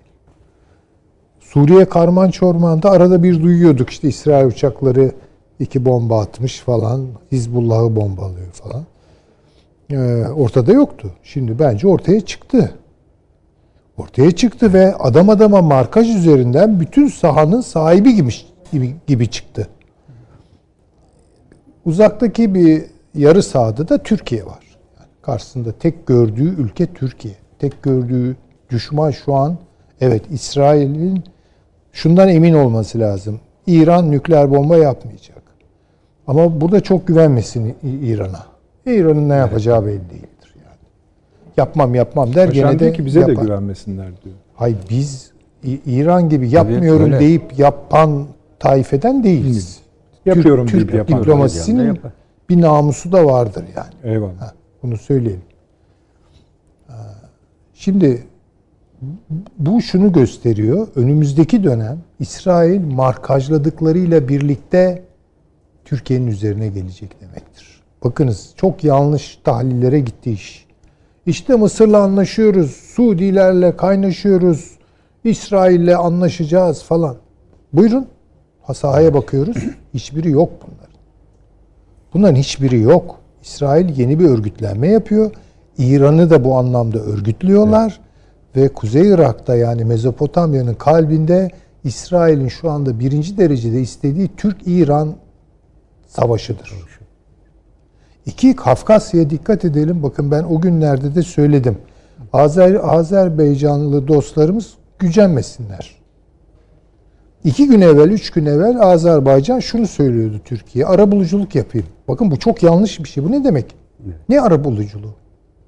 Suriye 1.40 1.84
karman 1.84 2.30
çormanda 2.30 2.90
arada 2.90 3.22
bir 3.22 3.42
duyuyorduk 3.42 3.90
işte 3.90 4.08
İsrail 4.08 4.46
uçakları 4.46 5.12
iki 5.60 5.84
bomba 5.84 6.20
atmış 6.20 6.60
falan. 6.60 7.06
Hizbullah'ı 7.32 7.96
bombalıyor 7.96 8.52
falan. 8.52 8.82
Ee, 9.90 10.24
ortada 10.36 10.72
yoktu. 10.72 11.10
Şimdi 11.22 11.58
bence 11.58 11.88
ortaya 11.88 12.20
çıktı. 12.20 12.74
Ortaya 13.96 14.30
çıktı 14.30 14.72
ve 14.72 14.94
adam 14.94 15.30
adama 15.30 15.62
markaj 15.62 16.16
üzerinden 16.16 16.80
bütün 16.80 17.08
sahanın 17.08 17.60
sahibi 17.60 18.14
gibi, 18.14 18.30
gibi, 18.72 18.94
gibi 19.06 19.30
çıktı. 19.30 19.68
Uzaktaki 21.84 22.54
bir 22.54 22.84
yarı 23.14 23.42
sahada 23.42 23.88
da 23.88 24.02
Türkiye 24.02 24.46
var. 24.46 24.64
Yani 24.98 25.08
karşısında 25.22 25.72
tek 25.72 26.06
gördüğü 26.06 26.62
ülke 26.62 26.86
Türkiye. 26.86 27.34
Tek 27.58 27.82
gördüğü 27.82 28.36
düşman 28.70 29.10
şu 29.10 29.34
an 29.34 29.58
evet 30.00 30.22
İsrail'in 30.30 31.24
şundan 31.92 32.28
emin 32.28 32.54
olması 32.54 33.00
lazım. 33.00 33.40
İran 33.66 34.10
nükleer 34.10 34.50
bomba 34.50 34.76
yapmayacak. 34.76 35.42
Ama 36.26 36.60
burada 36.60 36.80
çok 36.80 37.06
güvenmesin 37.06 37.76
İran'a. 37.82 38.57
İran'ın 38.94 39.28
ne 39.28 39.34
yapacağı 39.34 39.86
belli 39.86 40.10
değildir 40.10 40.54
yani. 40.56 40.76
Yapmam 41.56 41.94
yapmam 41.94 42.34
der 42.34 42.48
Paşam 42.48 42.70
gene 42.70 42.78
de 42.78 42.92
ki 42.92 43.06
bize 43.06 43.20
yapar. 43.20 43.36
de 43.36 43.40
güvenmesinler 43.42 44.06
diyor. 44.24 44.36
Hay 44.54 44.74
biz 44.90 45.30
İran 45.86 46.28
gibi 46.28 46.50
yapmıyorum 46.50 47.04
öyle. 47.04 47.20
deyip 47.20 47.58
yapan 47.58 48.26
taifeden 48.58 49.24
değiliz. 49.24 49.78
Yapıyorum 50.26 50.66
Türk, 50.66 50.74
deyip 50.74 50.88
Türk 50.88 50.98
yapan. 50.98 51.22
diplomasisinin 51.22 51.86
Yapar. 51.86 52.12
bir 52.48 52.60
namusu 52.60 53.12
da 53.12 53.24
vardır 53.26 53.64
yani. 53.76 54.14
Eyvallah. 54.14 54.40
Ha, 54.40 54.52
bunu 54.82 54.96
söyleyelim. 54.96 55.42
Şimdi 57.74 58.22
bu 59.58 59.82
şunu 59.82 60.12
gösteriyor. 60.12 60.88
Önümüzdeki 60.96 61.64
dönem 61.64 61.98
İsrail 62.20 62.80
markajladıklarıyla 62.80 64.28
birlikte 64.28 65.02
Türkiye'nin 65.84 66.26
üzerine 66.26 66.68
gelecek 66.68 67.20
demektir. 67.20 67.67
Bakınız 68.04 68.52
çok 68.56 68.84
yanlış 68.84 69.38
tahlillere 69.44 70.00
gitti 70.00 70.32
iş. 70.32 70.66
İşte 71.26 71.54
Mısır'la 71.54 72.02
anlaşıyoruz, 72.02 72.70
Suudilerle 72.70 73.76
kaynaşıyoruz, 73.76 74.78
İsrail'le 75.24 75.96
anlaşacağız 75.96 76.82
falan. 76.82 77.16
Buyurun. 77.72 78.06
Ha, 78.62 78.74
Sahaya 78.74 79.14
bakıyoruz. 79.14 79.56
Hiçbiri 79.94 80.30
yok 80.30 80.50
bunların. 80.62 80.96
Bunların 82.14 82.36
hiçbiri 82.36 82.80
yok. 82.80 83.18
İsrail 83.42 83.98
yeni 83.98 84.18
bir 84.18 84.24
örgütlenme 84.24 84.88
yapıyor. 84.88 85.30
İran'ı 85.78 86.30
da 86.30 86.44
bu 86.44 86.54
anlamda 86.54 86.98
örgütlüyorlar. 86.98 88.00
Ve 88.56 88.68
Kuzey 88.68 89.10
Irak'ta 89.10 89.56
yani 89.56 89.84
Mezopotamya'nın 89.84 90.74
kalbinde 90.74 91.50
İsrail'in 91.84 92.48
şu 92.48 92.70
anda 92.70 93.00
birinci 93.00 93.38
derecede 93.38 93.80
istediği 93.80 94.36
Türk-İran 94.36 95.14
savaşıdır. 96.06 96.97
İki, 98.28 98.56
Kafkasya'ya 98.56 99.30
dikkat 99.30 99.64
edelim. 99.64 100.02
Bakın 100.02 100.30
ben 100.30 100.42
o 100.42 100.60
günlerde 100.60 101.14
de 101.14 101.22
söyledim. 101.22 101.78
Azer, 102.32 102.74
Azerbaycanlı 102.82 104.08
dostlarımız 104.08 104.74
gücenmesinler. 104.98 105.98
İki 107.44 107.66
gün 107.66 107.80
evvel, 107.80 108.10
üç 108.10 108.30
gün 108.30 108.46
evvel 108.46 108.80
Azerbaycan 108.80 109.60
şunu 109.60 109.86
söylüyordu 109.86 110.40
Türkiye. 110.44 110.86
Arabuluculuk 110.86 111.54
yapayım. 111.54 111.86
Bakın 112.08 112.30
bu 112.30 112.38
çok 112.38 112.62
yanlış 112.62 113.04
bir 113.04 113.08
şey. 113.08 113.24
Bu 113.24 113.32
ne 113.32 113.44
demek? 113.44 113.76
Ne 114.28 114.40
arabuluculuğu? 114.40 115.14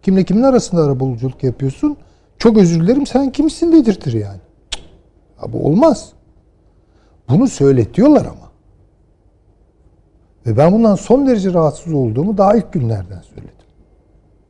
Kimle 0.02 0.24
kimin 0.24 0.42
arasında 0.42 0.84
arabuluculuk 0.84 1.44
yapıyorsun? 1.44 1.96
Çok 2.38 2.58
özür 2.58 2.80
dilerim 2.80 3.06
sen 3.06 3.32
kimsin 3.32 3.72
dedirtir 3.72 4.12
yani. 4.12 4.40
Ya 5.42 5.52
bu 5.52 5.66
olmaz. 5.66 6.12
Bunu 7.28 7.48
söyletiyorlar 7.48 8.26
ama. 8.26 8.49
Ve 10.46 10.56
ben 10.56 10.72
bundan 10.72 10.94
son 10.94 11.26
derece 11.26 11.52
rahatsız 11.52 11.92
olduğumu 11.92 12.38
daha 12.38 12.56
ilk 12.56 12.72
günlerden 12.72 13.20
söyledim. 13.20 13.54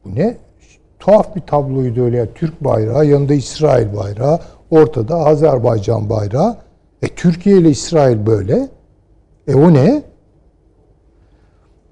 Bu 0.05 0.15
ne? 0.15 0.37
Tuhaf 0.99 1.37
bir 1.37 1.41
tabloydu 1.41 2.05
öyle. 2.05 2.17
Yani 2.17 2.29
Türk 2.35 2.65
bayrağı, 2.65 3.07
yanında 3.07 3.35
İsrail 3.35 3.97
bayrağı, 3.97 4.41
ortada 4.71 5.17
Azerbaycan 5.17 6.11
bayrağı. 6.11 6.57
E 7.03 7.09
Türkiye 7.09 7.59
ile 7.59 7.71
İsrail 7.71 8.27
böyle. 8.27 8.69
E 9.49 9.55
o 9.55 9.75
ne? 9.75 10.03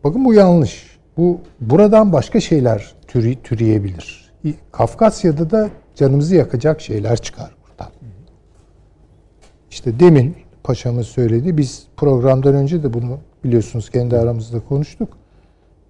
Bakın 0.04 0.24
bu 0.24 0.34
yanlış. 0.34 0.98
Bu 1.16 1.40
buradan 1.60 2.12
başka 2.12 2.40
şeyler 2.40 2.94
türü, 3.06 3.42
türeyebilir. 3.42 4.32
Kafkasya'da 4.72 5.50
da 5.50 5.70
canımızı 5.94 6.34
yakacak 6.34 6.80
şeyler 6.80 7.16
çıkar 7.16 7.50
buradan. 7.62 7.92
İşte 9.70 10.00
demin 10.00 10.36
paşamız 10.64 11.06
söyledi. 11.06 11.56
Biz 11.56 11.86
programdan 11.96 12.54
önce 12.54 12.82
de 12.82 12.92
bunu 12.92 13.18
biliyorsunuz 13.44 13.90
kendi 13.90 14.16
aramızda 14.16 14.60
konuştuk. 14.60 15.08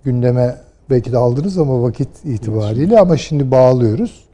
Gündeme 0.05 0.57
belki 0.91 1.13
de 1.13 1.19
aldınız 1.19 1.59
ama 1.59 1.83
vakit 1.83 2.25
itibariyle 2.25 3.01
ama 3.01 3.17
şimdi 3.17 3.51
bağlıyoruz. 3.51 4.25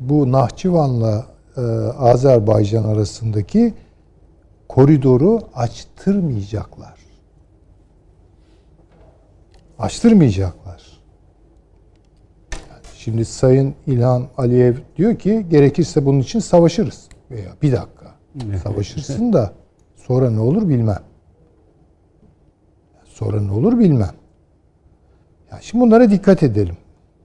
Bu 0.00 0.32
Nahçıvan'la 0.32 1.26
e, 1.56 1.60
Azerbaycan 1.98 2.84
arasındaki 2.84 3.74
koridoru 4.68 5.40
açtırmayacaklar. 5.54 6.94
Açtırmayacaklar. 9.78 10.82
Yani 12.52 12.82
şimdi 12.96 13.24
Sayın 13.24 13.74
İlhan 13.86 14.26
Aliyev 14.36 14.74
diyor 14.96 15.16
ki 15.16 15.46
gerekirse 15.50 16.06
bunun 16.06 16.20
için 16.20 16.38
savaşırız. 16.38 17.08
Veya 17.30 17.50
bir 17.62 17.72
dakika. 17.72 18.14
Savaşırsın 18.62 19.32
da 19.32 19.52
sonra 19.96 20.30
ne 20.30 20.40
olur 20.40 20.68
bilmem. 20.68 21.02
Sonra 23.14 23.40
ne 23.40 23.52
olur 23.52 23.78
bilmem. 23.78 24.10
Ya 25.52 25.58
şimdi 25.60 25.84
bunlara 25.84 26.10
dikkat 26.10 26.42
edelim. 26.42 26.76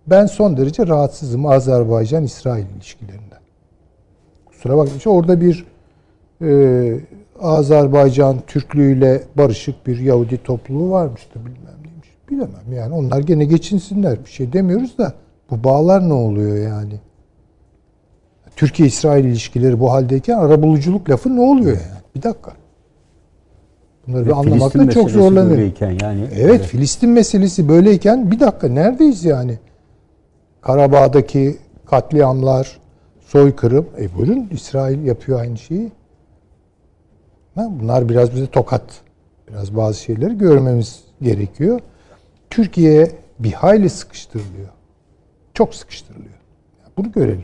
Ben 0.08 0.26
son 0.26 0.58
derece 0.58 0.88
rahatsızım 0.88 1.46
Azerbaycan-İsrail 1.46 2.66
ilişkilerinden. 2.76 3.40
Kusura 4.46 4.78
bakmayın. 4.78 5.02
Orada 5.06 5.42
bir 5.42 5.66
e, 6.42 7.00
Azerbaycan 7.42 8.38
Türklüğüyle 8.48 9.24
barışık 9.36 9.88
bir 9.88 10.00
Yahudi 10.00 10.44
topluluğu 10.44 10.92
varmıştı 10.92 11.40
bilmem 11.40 11.84
neymiş. 11.84 12.10
Bilemem 12.30 12.74
yani 12.74 12.94
onlar 12.94 13.20
gene 13.20 13.46
geçinsinler 13.46 14.26
bir 14.26 14.30
şey 14.30 14.54
demiyoruz 14.54 14.98
da 14.98 15.14
bu 15.52 15.64
bağlar 15.64 16.10
ne 16.10 16.14
oluyor 16.14 16.58
yani? 16.58 17.00
Türkiye-İsrail 18.56 19.26
ilişkileri 19.26 19.80
bu 19.80 19.92
haldeyken 19.92 20.38
arabuluculuk 20.38 21.10
lafı 21.10 21.36
ne 21.36 21.42
oluyor 21.42 21.78
yani? 21.78 22.02
Bir 22.16 22.24
dakika. 22.24 22.52
Bunları 24.10 24.26
Ve 24.26 24.34
anlamakta 24.34 24.70
Filistin 24.80 25.02
çok 25.02 25.10
zorlanıyorum. 25.10 25.52
böyleyken 25.52 25.98
yani. 26.02 26.28
Evet, 26.36 26.62
Filistin 26.62 27.10
meselesi 27.10 27.70
böyleyken 27.70 28.32
bir 28.32 28.40
dakika 28.40 28.68
neredeyiz 28.68 29.26
yani? 29.26 29.60
Karabağ'daki 30.62 31.58
katliamlar, 31.86 32.80
soykırım. 33.22 33.86
E 34.00 34.16
buyurun 34.18 34.48
İsrail 34.52 35.06
yapıyor 35.06 35.40
aynı 35.40 35.58
şeyi. 35.58 35.92
Ha, 37.56 37.68
bunlar 37.82 38.10
biraz 38.10 38.36
bize 38.36 38.48
tokat. 38.48 38.84
Biraz 39.48 39.76
bazı 39.76 40.00
şeyleri 40.00 40.38
görmemiz 40.38 41.04
gerekiyor. 41.22 41.80
Türkiye 42.50 43.12
bir 43.40 43.52
hayli 43.54 43.90
sıkıştırılıyor. 43.90 44.70
çok 45.54 45.76
sıkıştırılıyor. 45.76 46.34
Bunu 46.98 47.12
görelim. 47.12 47.44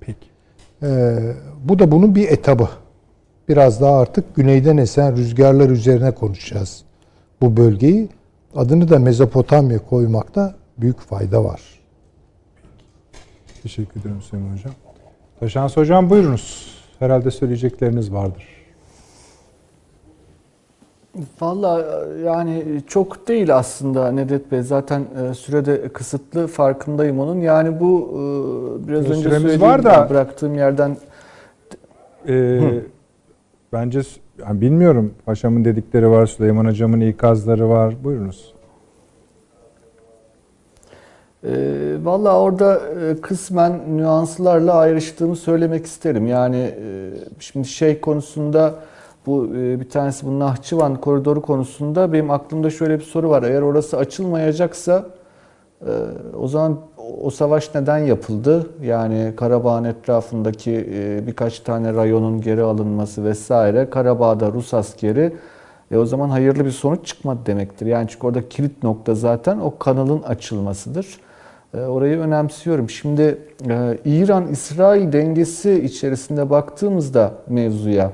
Peki. 0.00 0.26
Ee, 0.82 1.16
bu 1.64 1.78
da 1.78 1.90
bunun 1.90 2.14
bir 2.14 2.28
etabı. 2.28 2.68
Biraz 3.48 3.80
daha 3.80 3.98
artık 3.98 4.36
güneyden 4.36 4.76
esen 4.76 5.16
rüzgarlar 5.16 5.70
üzerine 5.70 6.10
konuşacağız 6.10 6.84
bu 7.40 7.56
bölgeyi. 7.56 8.08
Adını 8.56 8.88
da 8.90 8.98
Mezopotamya 8.98 9.78
koymakta 9.78 10.54
büyük 10.78 11.00
fayda 11.00 11.44
var. 11.44 11.60
Teşekkür 13.62 14.00
ederim 14.00 14.22
Süleyman 14.22 14.52
Hocam. 14.56 14.72
Taşans 15.40 15.76
Hocam 15.76 16.10
buyurunuz. 16.10 16.74
Herhalde 16.98 17.30
söyleyecekleriniz 17.30 18.12
vardır. 18.12 18.44
Valla 21.40 22.04
yani 22.24 22.64
çok 22.86 23.28
değil 23.28 23.56
aslında 23.56 24.12
Nedet 24.12 24.52
Bey. 24.52 24.62
Zaten 24.62 25.04
e, 25.30 25.34
sürede 25.34 25.88
kısıtlı 25.88 26.46
farkındayım 26.46 27.18
onun. 27.20 27.40
Yani 27.40 27.80
bu 27.80 28.08
e, 28.12 28.88
biraz 28.88 29.04
Biraz 29.04 29.18
önce 29.18 29.30
söylediğim 29.30 29.60
var 29.60 29.84
da- 29.84 30.10
bıraktığım 30.10 30.54
yerden 30.54 30.96
Ee, 32.28 32.60
bence 33.74 34.00
yani 34.46 34.60
bilmiyorum. 34.60 35.14
Paşamın 35.26 35.64
dedikleri 35.64 36.10
var, 36.10 36.26
Süleyman 36.26 36.64
Hocam'ın 36.64 37.00
ikazları 37.00 37.68
var. 37.68 37.94
Buyurunuz. 38.04 38.54
E, 41.44 41.52
Valla 42.02 42.40
orada 42.40 42.80
e, 42.80 43.20
kısmen 43.20 43.96
nüanslarla 43.96 44.74
ayrıştığımı 44.74 45.36
söylemek 45.36 45.86
isterim. 45.86 46.26
Yani 46.26 46.56
e, 46.56 47.10
şimdi 47.38 47.68
şey 47.68 48.00
konusunda 48.00 48.74
bu 49.26 49.46
e, 49.56 49.80
bir 49.80 49.88
tanesi 49.88 50.26
bu 50.26 50.38
Nahçıvan 50.38 51.00
koridoru 51.00 51.42
konusunda 51.42 52.12
benim 52.12 52.30
aklımda 52.30 52.70
şöyle 52.70 52.98
bir 52.98 53.04
soru 53.04 53.30
var. 53.30 53.42
Eğer 53.42 53.62
orası 53.62 53.96
açılmayacaksa 53.96 55.06
e, 55.80 55.92
o 56.36 56.48
zaman 56.48 56.78
o 57.22 57.30
savaş 57.30 57.74
neden 57.74 57.98
yapıldı? 57.98 58.66
Yani 58.82 59.32
Karabağ'ın 59.36 59.84
etrafındaki 59.84 60.88
e, 60.94 61.26
birkaç 61.26 61.60
tane 61.60 61.94
rayonun 61.94 62.40
geri 62.40 62.62
alınması 62.62 63.24
vesaire. 63.24 63.90
Karabağ'da 63.90 64.52
Rus 64.52 64.74
askeri 64.74 65.32
e 65.90 65.96
o 65.96 66.06
zaman 66.06 66.28
hayırlı 66.28 66.64
bir 66.64 66.70
sonuç 66.70 67.06
çıkmadı 67.06 67.38
demektir. 67.46 67.86
Yani 67.86 68.08
çünkü 68.08 68.26
orada 68.26 68.48
kilit 68.48 68.82
nokta 68.82 69.14
zaten 69.14 69.58
o 69.58 69.78
kanalın 69.78 70.22
açılmasıdır. 70.22 71.06
E, 71.74 71.80
Orayı 71.80 72.18
önemsiyorum. 72.18 72.90
Şimdi 72.90 73.38
e, 73.70 73.98
İran-İsrail 74.04 75.12
dengesi 75.12 75.84
içerisinde 75.84 76.50
baktığımızda 76.50 77.32
mevzuya, 77.48 78.10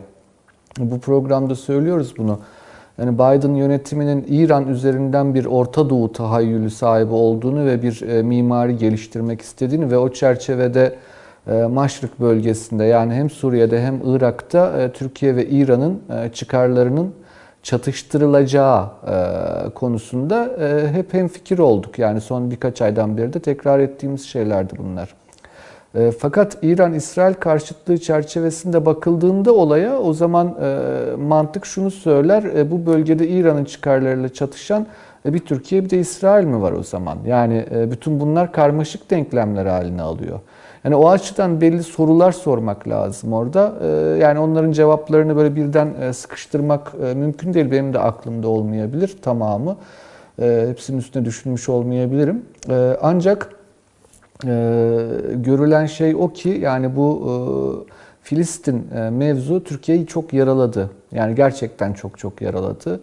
bu 0.79 1.01
programda 1.01 1.55
söylüyoruz 1.55 2.15
bunu. 2.19 2.39
Yani 3.01 3.15
Biden 3.15 3.55
yönetiminin 3.55 4.27
İran 4.29 4.69
üzerinden 4.69 5.35
bir 5.35 5.45
Orta 5.45 5.91
Doğu 5.91 6.13
tahayyülü 6.13 6.71
sahibi 6.71 7.13
olduğunu 7.13 7.67
ve 7.67 7.83
bir 7.83 8.03
e, 8.03 8.23
mimari 8.23 8.77
geliştirmek 8.77 9.41
istediğini 9.41 9.91
ve 9.91 9.99
o 9.99 10.13
çerçevede 10.13 10.97
e, 11.47 11.63
Maşrık 11.63 12.21
bölgesinde 12.21 12.85
yani 12.85 13.15
hem 13.15 13.31
Suriye'de 13.31 13.83
hem 13.83 14.01
Irak'ta 14.05 14.83
e, 14.83 14.93
Türkiye 14.93 15.37
ve 15.37 15.47
İran'ın 15.47 16.03
e, 16.11 16.29
çıkarlarının 16.29 17.15
çatıştırılacağı 17.63 18.89
konusunda 19.75 20.51
e, 20.61 20.93
hep 20.93 21.15
hemfikir 21.15 21.59
olduk. 21.59 21.99
Yani 21.99 22.21
son 22.21 22.51
birkaç 22.51 22.83
aydan 22.83 23.17
beri 23.17 23.33
de 23.33 23.41
tekrar 23.41 23.79
ettiğimiz 23.79 24.27
şeylerdi 24.27 24.75
bunlar. 24.79 25.15
E, 25.95 26.11
Fakat 26.19 26.59
İran-İsrail 26.63 27.35
karşıtlığı 27.35 27.99
çerçevesinde 27.99 28.87
bakıldığında 28.87 29.53
olaya 29.53 29.99
o 29.99 30.13
zaman 30.13 30.57
e, 30.63 30.79
mantık 31.17 31.67
şunu 31.67 31.91
söyler. 31.91 32.43
e, 32.43 32.71
Bu 32.71 32.87
bölgede 32.87 33.29
İran'ın 33.29 33.65
çıkarlarıyla 33.65 34.29
çatışan 34.29 34.87
bir 35.25 35.39
Türkiye 35.39 35.85
bir 35.85 35.91
de 35.91 35.99
İsrail 35.99 36.45
mi 36.47 36.63
var 36.63 36.73
o 36.73 36.83
zaman? 36.83 37.19
Yani 37.27 37.65
bütün 37.91 38.21
bunlar 38.21 38.53
karmaşık 38.53 39.11
denklemler 39.11 39.67
haline 39.67 40.03
alıyor. 40.03 40.41
Yani 40.85 40.95
o 40.95 41.09
açıdan 41.09 41.61
belli 41.61 41.83
sorular 41.83 42.33
sormak 42.33 42.89
lazım 42.89 43.33
orada. 43.33 43.73
Yani 44.17 44.39
onların 44.39 44.73
cevaplarını 44.73 45.37
böyle 45.37 45.57
birden 45.57 46.13
sıkıştırmak 46.13 46.95
mümkün 47.15 47.55
değil. 47.55 47.71
Benim 47.71 47.95
de 47.95 47.99
aklımda 47.99 48.49
olmayabilir 48.49 49.17
tamamı. 49.23 49.77
Hepsinin 50.69 50.99
üstüne 50.99 51.25
düşünmüş 51.25 51.69
olmayabilirim. 51.69 52.43
E, 52.69 52.97
Ancak 53.03 53.51
görülen 55.35 55.87
şey 55.87 56.15
o 56.15 56.33
ki 56.33 56.49
yani 56.49 56.97
bu 56.97 57.23
e, 57.27 57.35
Filistin 58.23 58.87
e, 58.97 59.11
mevzu 59.11 59.65
Türkiye'yi 59.65 60.07
çok 60.07 60.33
yaraladı. 60.33 60.91
Yani 61.13 61.35
gerçekten 61.35 61.93
çok 61.93 62.19
çok 62.19 62.41
yaraladı. 62.41 63.01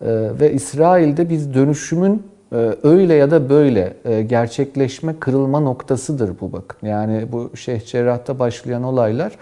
E, 0.00 0.06
ve 0.40 0.52
İsrail'de 0.52 1.30
biz 1.30 1.54
dönüşümün 1.54 2.22
e, 2.52 2.76
öyle 2.82 3.14
ya 3.14 3.30
da 3.30 3.48
böyle 3.50 3.96
gerçekleşme, 4.22 5.14
kırılma 5.20 5.60
noktasıdır 5.60 6.30
bu 6.40 6.52
bakın. 6.52 6.88
Yani 6.88 7.26
bu 7.32 7.56
Şeyh 7.56 7.86
Cerrah'ta 7.86 8.38
başlayan 8.38 8.82
olaylar 8.82 9.32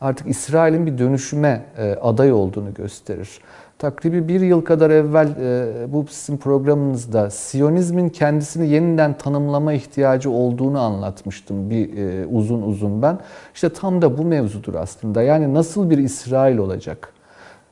artık 0.00 0.26
İsrail'in 0.26 0.86
bir 0.86 0.98
dönüşüme 0.98 1.64
aday 2.02 2.32
olduğunu 2.32 2.74
gösterir. 2.74 3.40
Takribi 3.80 4.28
bir 4.28 4.40
yıl 4.40 4.60
kadar 4.60 4.90
evvel 4.90 5.28
e, 5.40 5.92
bu 5.92 6.06
sizin 6.10 6.38
programınızda 6.38 7.30
Siyonizmin 7.30 8.08
kendisini 8.08 8.68
yeniden 8.68 9.18
tanımlama 9.18 9.72
ihtiyacı 9.72 10.30
olduğunu 10.30 10.80
anlatmıştım 10.80 11.70
bir 11.70 11.96
e, 11.98 12.26
uzun 12.26 12.62
uzun 12.62 13.02
ben. 13.02 13.18
İşte 13.54 13.68
tam 13.68 14.02
da 14.02 14.18
bu 14.18 14.24
mevzudur 14.24 14.74
aslında. 14.74 15.22
Yani 15.22 15.54
nasıl 15.54 15.90
bir 15.90 15.98
İsrail 15.98 16.58
olacak? 16.58 17.12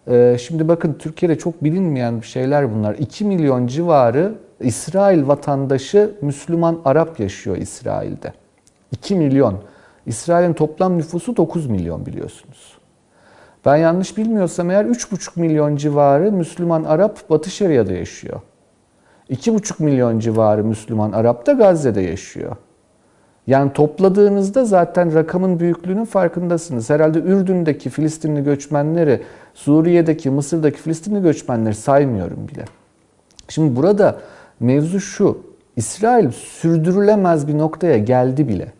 E, 0.06 0.36
Şimdi 0.40 0.68
bakın 0.68 0.96
Türkiye'de 0.98 1.38
çok 1.38 1.64
bilinmeyen 1.64 2.20
şeyler 2.20 2.74
bunlar. 2.74 2.94
2 2.94 3.24
milyon 3.24 3.66
civarı 3.66 4.34
İsrail 4.60 5.28
vatandaşı 5.28 6.14
Müslüman 6.22 6.78
Arap 6.84 7.20
yaşıyor 7.20 7.56
İsrail'de. 7.56 8.32
2 8.92 9.14
milyon. 9.14 9.58
İsrail'in 10.06 10.52
toplam 10.52 10.98
nüfusu 10.98 11.36
9 11.36 11.66
milyon 11.66 12.06
biliyorsunuz. 12.06 12.77
Ben 13.68 13.76
yanlış 13.76 14.16
bilmiyorsam 14.16 14.70
eğer 14.70 14.84
3,5 14.84 15.40
milyon 15.40 15.76
civarı 15.76 16.32
Müslüman 16.32 16.84
Arap 16.84 17.30
Batı 17.30 17.50
Şeria'da 17.50 17.92
yaşıyor. 17.92 18.40
2,5 19.30 19.82
milyon 19.82 20.18
civarı 20.18 20.64
Müslüman 20.64 21.12
Arap 21.12 21.46
da 21.46 21.52
Gazze'de 21.52 22.00
yaşıyor. 22.00 22.56
Yani 23.46 23.72
topladığınızda 23.72 24.64
zaten 24.64 25.14
rakamın 25.14 25.60
büyüklüğünün 25.60 26.04
farkındasınız. 26.04 26.90
Herhalde 26.90 27.18
Ürdün'deki 27.18 27.90
Filistinli 27.90 28.44
göçmenleri, 28.44 29.22
Suriye'deki, 29.54 30.30
Mısır'daki 30.30 30.78
Filistinli 30.78 31.22
göçmenleri 31.22 31.74
saymıyorum 31.74 32.48
bile. 32.48 32.64
Şimdi 33.48 33.76
burada 33.76 34.18
mevzu 34.60 35.00
şu. 35.00 35.42
İsrail 35.76 36.30
sürdürülemez 36.30 37.48
bir 37.48 37.58
noktaya 37.58 37.98
geldi 37.98 38.48
bile. 38.48 38.72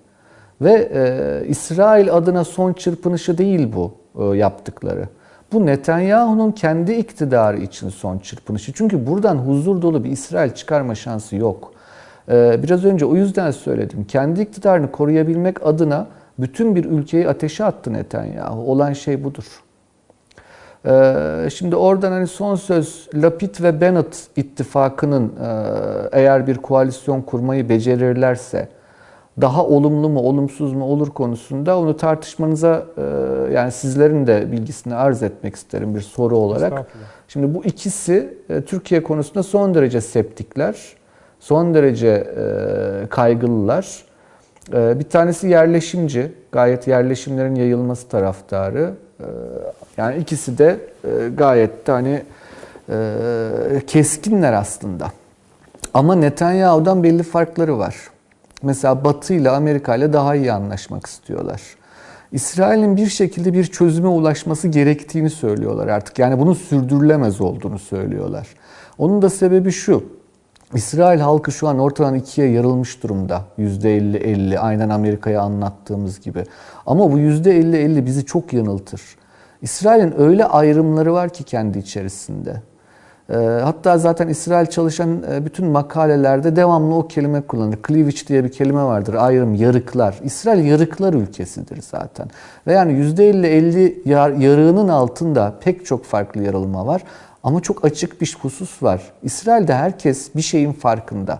Ve 0.60 0.90
e, 0.94 1.48
İsrail 1.48 2.12
adına 2.12 2.44
son 2.44 2.72
çırpınışı 2.72 3.38
değil 3.38 3.72
bu 3.76 3.97
yaptıkları. 4.24 5.08
Bu 5.52 5.66
Netanyahu'nun 5.66 6.52
kendi 6.52 6.92
iktidarı 6.92 7.58
için 7.58 7.88
son 7.88 8.18
çırpınışı. 8.18 8.72
Çünkü 8.72 9.06
buradan 9.06 9.36
huzur 9.36 9.82
dolu 9.82 10.04
bir 10.04 10.10
İsrail 10.10 10.50
çıkarma 10.50 10.94
şansı 10.94 11.36
yok. 11.36 11.72
E, 12.28 12.62
biraz 12.62 12.84
önce 12.84 13.04
o 13.04 13.16
yüzden 13.16 13.50
söyledim. 13.50 14.04
Kendi 14.04 14.40
iktidarını 14.40 14.92
koruyabilmek 14.92 15.66
adına 15.66 16.06
bütün 16.38 16.76
bir 16.76 16.84
ülkeyi 16.84 17.28
ateşe 17.28 17.64
attı 17.64 17.92
Netanyahu. 17.92 18.60
Olan 18.72 18.92
şey 18.92 19.24
budur. 19.24 19.62
Ee, 20.86 21.48
Şimdi 21.54 21.76
oradan 21.76 22.12
hani 22.12 22.26
son 22.26 22.54
söz 22.54 23.08
Lapid 23.14 23.62
ve 23.62 23.80
Bennett 23.80 24.26
ittifakının 24.36 25.32
e, 25.44 25.48
eğer 26.12 26.46
bir 26.46 26.56
koalisyon 26.56 27.22
kurmayı 27.22 27.68
becerirlerse 27.68 28.68
daha 29.40 29.66
olumlu 29.66 30.08
mu 30.08 30.20
olumsuz 30.20 30.72
mu 30.72 30.84
olur 30.84 31.10
konusunda 31.10 31.78
onu 31.78 31.96
tartışmanıza 31.96 32.86
e, 32.96 33.02
yani 33.52 33.72
sizlerin 33.72 34.26
de 34.26 34.52
bilgisini 34.52 34.94
arz 34.94 35.22
etmek 35.22 35.56
isterim 35.56 35.94
bir 35.94 36.00
soru 36.00 36.36
olarak. 36.36 36.86
Şimdi 37.28 37.54
bu 37.54 37.64
ikisi 37.64 38.38
e, 38.50 38.60
Türkiye 38.60 39.02
konusunda 39.02 39.42
son 39.42 39.74
derece 39.74 40.00
septikler, 40.00 40.76
son 41.40 41.74
derece 41.74 42.08
e, 42.08 43.06
kaygılılar. 43.06 44.08
Bir 44.72 45.04
tanesi 45.04 45.48
yerleşimci, 45.48 46.32
gayet 46.52 46.88
yerleşimlerin 46.88 47.54
yayılması 47.54 48.08
taraftarı. 48.08 48.94
Yani 49.96 50.16
ikisi 50.16 50.58
de 50.58 50.80
gayet 51.36 51.86
de 51.86 51.92
hani 51.92 52.22
keskinler 53.86 54.52
aslında. 54.52 55.06
Ama 55.94 56.14
Netanyahu'dan 56.14 57.02
belli 57.02 57.22
farkları 57.22 57.78
var. 57.78 57.96
Mesela 58.62 59.04
Batı 59.04 59.34
ile 59.34 59.50
Amerika 59.50 59.96
ile 59.96 60.12
daha 60.12 60.34
iyi 60.34 60.52
anlaşmak 60.52 61.06
istiyorlar. 61.06 61.62
İsrail'in 62.32 62.96
bir 62.96 63.06
şekilde 63.06 63.52
bir 63.52 63.64
çözüme 63.64 64.08
ulaşması 64.08 64.68
gerektiğini 64.68 65.30
söylüyorlar 65.30 65.88
artık. 65.88 66.18
Yani 66.18 66.38
bunun 66.38 66.52
sürdürülemez 66.52 67.40
olduğunu 67.40 67.78
söylüyorlar. 67.78 68.48
Onun 68.98 69.22
da 69.22 69.30
sebebi 69.30 69.72
şu. 69.72 70.04
İsrail 70.74 71.20
halkı 71.20 71.52
şu 71.52 71.68
an 71.68 71.78
ortadan 71.78 72.14
ikiye 72.14 72.48
yarılmış 72.48 73.02
durumda. 73.02 73.44
%50-50 73.58 74.58
aynen 74.58 74.88
Amerika'ya 74.88 75.42
anlattığımız 75.42 76.20
gibi. 76.20 76.44
Ama 76.86 77.12
bu 77.12 77.18
%50-50 77.18 78.06
bizi 78.06 78.24
çok 78.26 78.52
yanıltır. 78.52 79.02
İsrail'in 79.62 80.20
öyle 80.20 80.44
ayrımları 80.44 81.12
var 81.12 81.28
ki 81.32 81.44
kendi 81.44 81.78
içerisinde. 81.78 82.62
E, 83.32 83.36
hatta 83.36 83.98
zaten 83.98 84.28
İsrail 84.28 84.66
çalışan 84.66 85.22
e, 85.32 85.44
bütün 85.44 85.66
makalelerde 85.66 86.56
devamlı 86.56 86.94
o 86.94 87.08
kelime 87.08 87.40
kullanılır. 87.40 87.78
Cleavage 87.88 88.26
diye 88.28 88.44
bir 88.44 88.52
kelime 88.52 88.82
vardır. 88.82 89.14
Ayrım, 89.14 89.54
yarıklar. 89.54 90.20
İsrail 90.24 90.64
yarıklar 90.64 91.14
ülkesidir 91.14 91.82
zaten. 91.82 92.30
Ve 92.66 92.72
yani 92.72 92.92
%50-50 92.92 94.08
yar, 94.08 94.30
yarığının 94.30 94.88
altında 94.88 95.54
pek 95.60 95.86
çok 95.86 96.04
farklı 96.04 96.42
yarılma 96.42 96.86
var. 96.86 97.02
Ama 97.42 97.60
çok 97.60 97.84
açık 97.84 98.20
bir 98.20 98.36
husus 98.42 98.82
var. 98.82 99.02
İsrail'de 99.22 99.74
herkes 99.74 100.34
bir 100.36 100.42
şeyin 100.42 100.72
farkında. 100.72 101.38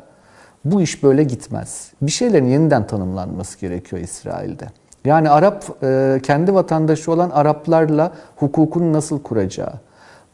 Bu 0.65 0.83
iş 0.83 1.03
böyle 1.03 1.25
gitmez. 1.25 1.93
Bir 2.03 2.11
şeylerin 2.11 2.47
yeniden 2.47 2.87
tanımlanması 2.87 3.61
gerekiyor 3.61 4.03
İsrail'de. 4.03 4.67
Yani 5.05 5.31
Arap 5.31 5.65
e, 5.83 6.21
kendi 6.23 6.55
vatandaşı 6.55 7.13
olan 7.13 7.31
Araplarla 7.31 8.13
hukukunu 8.37 8.93
nasıl 8.93 9.23
kuracağı, 9.23 9.73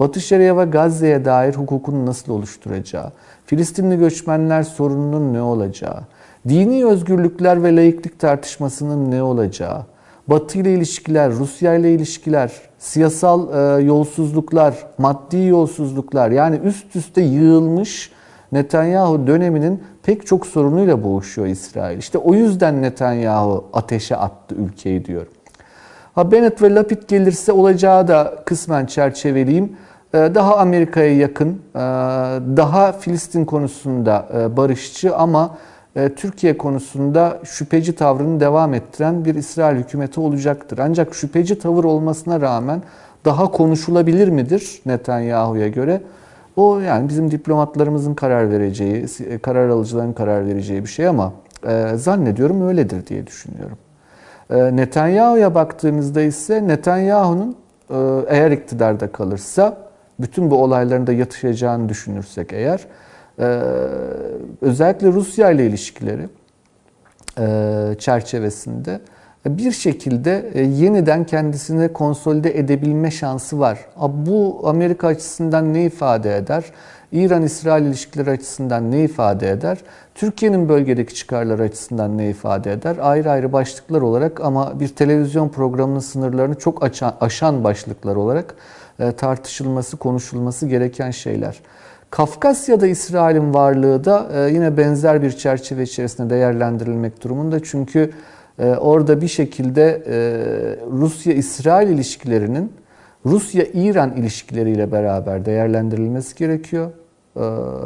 Batı 0.01 0.21
Şeria 0.21 0.57
ve 0.57 0.65
Gazze'ye 0.65 1.25
dair 1.25 1.55
hukukunu 1.55 2.07
nasıl 2.07 2.33
oluşturacağı, 2.33 3.12
Filistinli 3.47 3.99
göçmenler 3.99 4.62
sorununun 4.62 5.35
ne 5.35 5.43
olacağı, 5.43 6.01
dini 6.49 6.87
özgürlükler 6.87 7.62
ve 7.62 7.77
laiklik 7.77 8.19
tartışmasının 8.19 9.11
ne 9.11 9.23
olacağı, 9.23 9.83
Batı 10.29 10.59
ile 10.59 10.75
ilişkiler, 10.75 11.33
Rusya 11.33 11.75
ile 11.75 11.95
ilişkiler, 11.95 12.53
siyasal 12.79 13.49
e, 13.81 13.83
yolsuzluklar, 13.83 14.87
maddi 14.99 15.37
yolsuzluklar 15.37 16.31
yani 16.31 16.57
üst 16.65 16.97
üste 16.97 17.23
yığılmış 17.23 18.12
Netanyahu 18.53 19.27
döneminin 19.27 19.83
pek 20.03 20.27
çok 20.27 20.47
sorunuyla 20.47 21.05
boğuşuyor 21.05 21.49
İsrail. 21.49 21.99
İşte 21.99 22.19
o 22.19 22.35
yüzden 22.35 22.83
Netanyahu 22.83 23.65
ateşe 23.73 24.16
attı 24.16 24.55
ülkeyi 24.55 25.05
diyorum. 25.05 25.33
Ha 26.15 26.32
Bennett 26.32 26.62
ve 26.62 26.74
Lapid 26.74 27.03
gelirse 27.09 27.53
olacağı 27.53 28.09
da 28.09 28.35
kısmen 28.47 28.86
çerçeveleyeyim. 28.86 29.77
Daha 30.12 30.57
Amerika'ya 30.57 31.16
yakın, 31.16 31.62
daha 32.57 32.93
Filistin 32.93 33.45
konusunda 33.45 34.28
barışçı 34.57 35.16
ama 35.16 35.57
Türkiye 36.16 36.59
konusunda 36.59 37.39
şüpheci 37.45 37.95
tavrını 37.95 38.41
devam 38.41 38.74
ettiren 38.74 39.24
bir 39.24 39.35
İsrail 39.35 39.77
hükümeti 39.77 40.20
olacaktır. 40.20 40.78
Ancak 40.78 41.15
şüpheci 41.15 41.59
tavır 41.59 41.85
olmasına 41.85 42.41
rağmen 42.41 42.82
daha 43.24 43.51
konuşulabilir 43.51 44.28
midir 44.28 44.81
Netanyahu'ya 44.86 45.69
göre? 45.69 46.01
O 46.57 46.81
yani 46.81 47.09
bizim 47.09 47.31
diplomatlarımızın 47.31 48.15
karar 48.15 48.51
vereceği, 48.51 49.07
karar 49.43 49.69
alıcıların 49.69 50.12
karar 50.12 50.47
vereceği 50.47 50.82
bir 50.82 50.89
şey 50.89 51.09
ama 51.09 51.32
zannediyorum 51.95 52.69
öyledir 52.69 53.07
diye 53.07 53.27
düşünüyorum. 53.27 53.78
E, 54.51 54.77
Netanyahu'ya 54.77 55.55
baktığınızda 55.55 56.21
ise 56.23 56.69
Netanyahu'nun 56.69 57.57
e, 57.91 57.97
eğer 58.29 58.51
iktidarda 58.51 59.12
kalırsa 59.12 59.77
bütün 60.21 60.51
bu 60.51 60.62
olayların 60.62 61.07
da 61.07 61.12
yatışacağını 61.12 61.89
düşünürsek 61.89 62.53
eğer 62.53 62.81
e, 63.39 63.45
özellikle 64.61 65.09
Rusya 65.09 65.51
ile 65.51 65.66
ilişkileri 65.66 66.29
e, 67.39 67.95
çerçevesinde 67.99 69.01
bir 69.47 69.73
şekilde 69.73 70.51
yeniden 70.55 71.25
kendisini 71.25 71.93
konsolide 71.93 72.59
edebilme 72.59 73.11
şansı 73.11 73.59
var. 73.61 73.79
Bu 74.12 74.61
Amerika 74.65 75.07
açısından 75.07 75.75
ne 75.75 75.85
ifade 75.85 76.37
eder? 76.37 76.65
İran-İsrail 77.15 77.85
ilişkileri 77.85 78.31
açısından 78.31 78.91
ne 78.91 79.05
ifade 79.05 79.51
eder? 79.51 79.78
Türkiye'nin 80.15 80.69
bölgedeki 80.69 81.15
çıkarları 81.15 81.62
açısından 81.62 82.19
ne 82.19 82.31
ifade 82.31 82.73
eder? 82.73 82.97
Ayrı 83.01 83.31
ayrı 83.31 83.53
başlıklar 83.53 84.03
olarak 84.03 84.41
ama 84.41 84.81
bir 84.81 84.89
televizyon 84.89 85.49
programının 85.49 85.99
sınırlarını 85.99 86.55
çok 86.55 86.85
açan, 86.85 87.15
aşan 87.20 87.65
başlıklar 87.65 88.16
olarak 88.16 88.55
e, 88.99 89.12
tartışılması, 89.12 89.97
konuşulması 89.97 90.66
gereken 90.66 91.11
şeyler. 91.11 91.61
Kafkasya'da 92.11 92.86
İsrail'in 92.86 93.55
varlığı 93.55 94.05
da 94.05 94.28
e, 94.35 94.53
yine 94.53 94.77
benzer 94.77 95.23
bir 95.23 95.32
çerçeve 95.32 95.82
içerisinde 95.82 96.31
değerlendirilmek 96.31 97.24
durumunda. 97.24 97.62
Çünkü 97.62 98.11
orada 98.78 99.20
bir 99.20 99.28
şekilde 99.28 100.03
Rusya-İsrail 100.91 101.89
ilişkilerinin 101.89 102.73
Rusya-İran 103.27 104.16
ilişkileriyle 104.16 104.93
beraber 104.93 105.45
değerlendirilmesi 105.45 106.36
gerekiyor. 106.36 106.91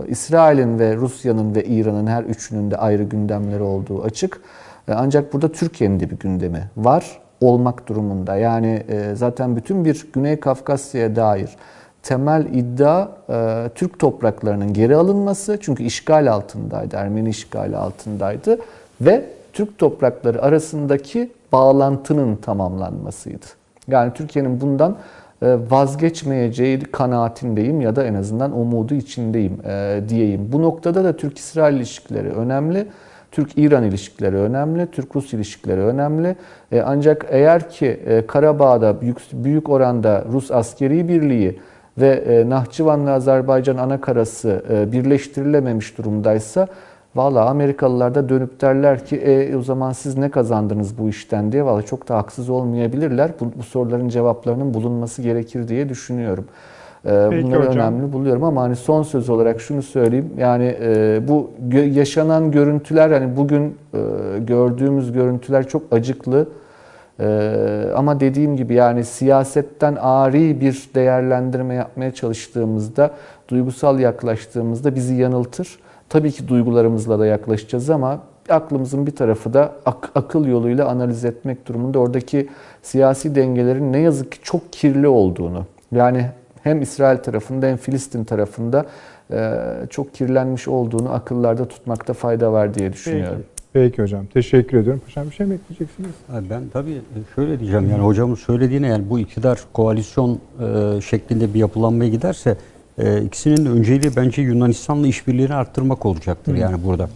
İsrail'in 0.09 0.79
ve 0.79 0.97
Rusya'nın 0.97 1.55
ve 1.55 1.65
İran'ın 1.65 2.07
her 2.07 2.25
üçünün 2.25 2.71
de 2.71 2.77
ayrı 2.77 3.03
gündemleri 3.03 3.63
olduğu 3.63 4.03
açık. 4.03 4.41
Ancak 4.89 5.33
burada 5.33 5.53
Türkiye'nin 5.53 6.01
de 6.01 6.11
bir 6.11 6.19
gündemi 6.19 6.71
var 6.77 7.21
olmak 7.41 7.89
durumunda. 7.89 8.37
Yani 8.37 8.83
zaten 9.15 9.57
bütün 9.57 9.85
bir 9.85 10.07
Güney 10.13 10.41
Kafkasya'ya 10.41 11.17
dair 11.17 11.51
temel 12.03 12.47
iddia 12.55 13.09
Türk 13.75 13.99
topraklarının 13.99 14.73
geri 14.73 14.97
alınması. 14.97 15.59
Çünkü 15.61 15.83
işgal 15.83 16.33
altındaydı, 16.33 16.97
Ermeni 16.97 17.29
işgali 17.29 17.77
altındaydı 17.77 18.59
ve 19.01 19.25
Türk 19.53 19.79
toprakları 19.79 20.43
arasındaki 20.43 21.31
bağlantının 21.53 22.37
tamamlanmasıydı. 22.37 23.47
Yani 23.89 24.13
Türkiye'nin 24.15 24.61
bundan 24.61 24.93
e, 24.93 24.97
vazgeçmeyeceği 25.43 26.81
kanaatindeyim 26.81 27.81
ya 27.81 27.97
da 27.97 28.05
en 28.05 28.15
azından 28.15 28.59
umudu 28.59 28.95
içindeyim 28.95 29.59
e, 29.67 30.01
diyeyim. 30.09 30.53
Bu 30.53 30.63
noktada 30.63 31.05
da 31.05 31.17
Türk-İsrail 31.17 31.77
ilişkileri 31.77 32.29
önemli. 32.29 32.87
Türk-İran 33.33 33.85
ilişkileri 33.85 34.37
önemli, 34.37 34.87
Türk-Rus 34.87 35.33
ilişkileri 35.33 35.81
önemli. 35.81 36.37
E, 36.73 36.81
ancak 36.81 37.27
eğer 37.29 37.71
ki 37.71 38.01
Karabağ'da 38.29 38.97
büyük, 39.33 39.69
oranda 39.69 40.25
Rus 40.33 40.51
askeri 40.51 41.09
birliği 41.09 41.59
ve 41.99 42.45
Nahçıvanlı 42.49 43.13
Azerbaycan 43.13 43.77
anakarası 43.77 44.63
birleştirilememiş 44.93 45.99
durumdaysa 45.99 46.67
Valla 47.19 47.45
Amerikalılar 47.45 48.15
da 48.15 48.29
dönüp 48.29 48.61
derler 48.61 49.05
ki 49.07 49.17
e, 49.17 49.57
o 49.57 49.63
zaman 49.63 49.93
siz 49.93 50.19
ne 50.19 50.31
kazandınız 50.31 50.99
bu 50.99 51.09
işten 51.09 51.53
diye. 51.53 51.65
Valla 51.65 51.83
çok 51.83 52.09
da 52.09 52.17
haksız 52.17 52.51
olmayabilirler. 52.51 53.31
Bu, 53.41 53.53
bu 53.59 53.63
soruların 53.63 54.09
cevaplarının 54.09 54.75
bulunması 54.75 55.23
gerekir 55.23 55.69
diye 55.69 55.89
düşünüyorum. 55.89 56.45
Ee, 57.07 57.27
Peki 57.31 57.45
Bunları 57.47 57.61
hocam. 57.61 57.75
önemli 57.75 58.13
buluyorum 58.13 58.45
ama 58.45 58.63
hani 58.63 58.77
son 58.77 59.03
söz 59.03 59.29
olarak 59.31 59.61
şunu 59.61 59.83
söyleyeyim. 59.83 60.31
Yani 60.39 60.77
e, 60.83 61.21
bu 61.29 61.51
gö- 61.69 61.93
yaşanan 61.93 62.51
görüntüler 62.51 63.11
hani 63.11 63.37
bugün 63.37 63.77
e, 63.95 63.99
gördüğümüz 64.39 65.13
görüntüler 65.13 65.69
çok 65.69 65.83
acıklı. 65.91 66.49
E, 67.21 67.85
ama 67.97 68.21
dediğim 68.21 68.57
gibi 68.57 68.75
yani 68.75 69.05
siyasetten 69.05 69.97
ari 70.01 70.61
bir 70.61 70.89
değerlendirme 70.95 71.75
yapmaya 71.75 72.15
çalıştığımızda, 72.15 73.11
duygusal 73.49 73.99
yaklaştığımızda 74.01 74.95
bizi 74.95 75.15
yanıltır. 75.15 75.79
Tabii 76.09 76.31
ki 76.33 76.49
duygularımızla 76.49 77.19
da 77.19 77.27
yaklaşacağız 77.27 77.91
ama 77.91 78.21
aklımızın 78.49 79.07
bir 79.07 79.17
tarafı 79.17 79.53
da 79.55 79.73
ak- 79.87 80.11
akıl 80.15 80.47
yoluyla 80.47 80.89
analiz 80.89 81.25
etmek 81.25 81.67
durumunda 81.69 81.99
oradaki 81.99 82.49
siyasi 82.83 83.35
dengelerin 83.35 83.93
ne 83.93 83.99
yazık 83.99 84.33
ki 84.33 84.39
çok 84.43 84.73
kirli 84.73 85.09
olduğunu 85.09 85.65
yani 85.93 86.27
hem 86.63 86.83
İsrail 86.83 87.19
tarafında 87.19 87.67
hem 87.67 87.77
Filistin 87.77 88.25
tarafında 88.25 88.87
e, 89.33 89.55
çok 89.91 90.15
kirlenmiş 90.15 90.69
olduğunu 90.69 91.13
akıllarda 91.13 91.69
tutmakta 91.69 92.13
fayda 92.13 92.53
var 92.53 92.75
diye 92.75 92.93
düşünüyorum. 92.93 93.37
Peki. 93.37 93.59
Peki 93.73 94.03
hocam. 94.03 94.27
Teşekkür 94.27 94.79
ediyorum. 94.79 95.03
Paşam 95.07 95.27
bir 95.27 95.35
şey 95.35 95.47
mi 95.47 95.55
ekleyeceksiniz? 95.55 96.11
Ha, 96.31 96.41
Ben 96.51 96.63
tabii 96.73 97.01
şöyle 97.35 97.61
diyeceğim 97.61 97.91
yani 97.91 98.03
hocamın 98.03 98.35
söylediğine 98.35 98.87
yani 98.87 99.11
bu 99.11 99.19
iktidar 99.19 99.59
koalisyon 99.73 100.39
e, 100.97 101.01
şeklinde 101.01 101.55
bir 101.55 101.59
yapılanmaya 101.59 102.11
giderse 102.11 102.57
e, 102.99 103.23
ikisinin 103.23 103.67
önceliği 103.67 104.17
bence 104.17 104.43
Yunanistan'la 104.43 105.07
işbirliğini 105.07 105.55
arttırmak 105.55 106.07
olacaktır 106.07 106.55
yani 106.55 106.85
burada. 106.85 107.09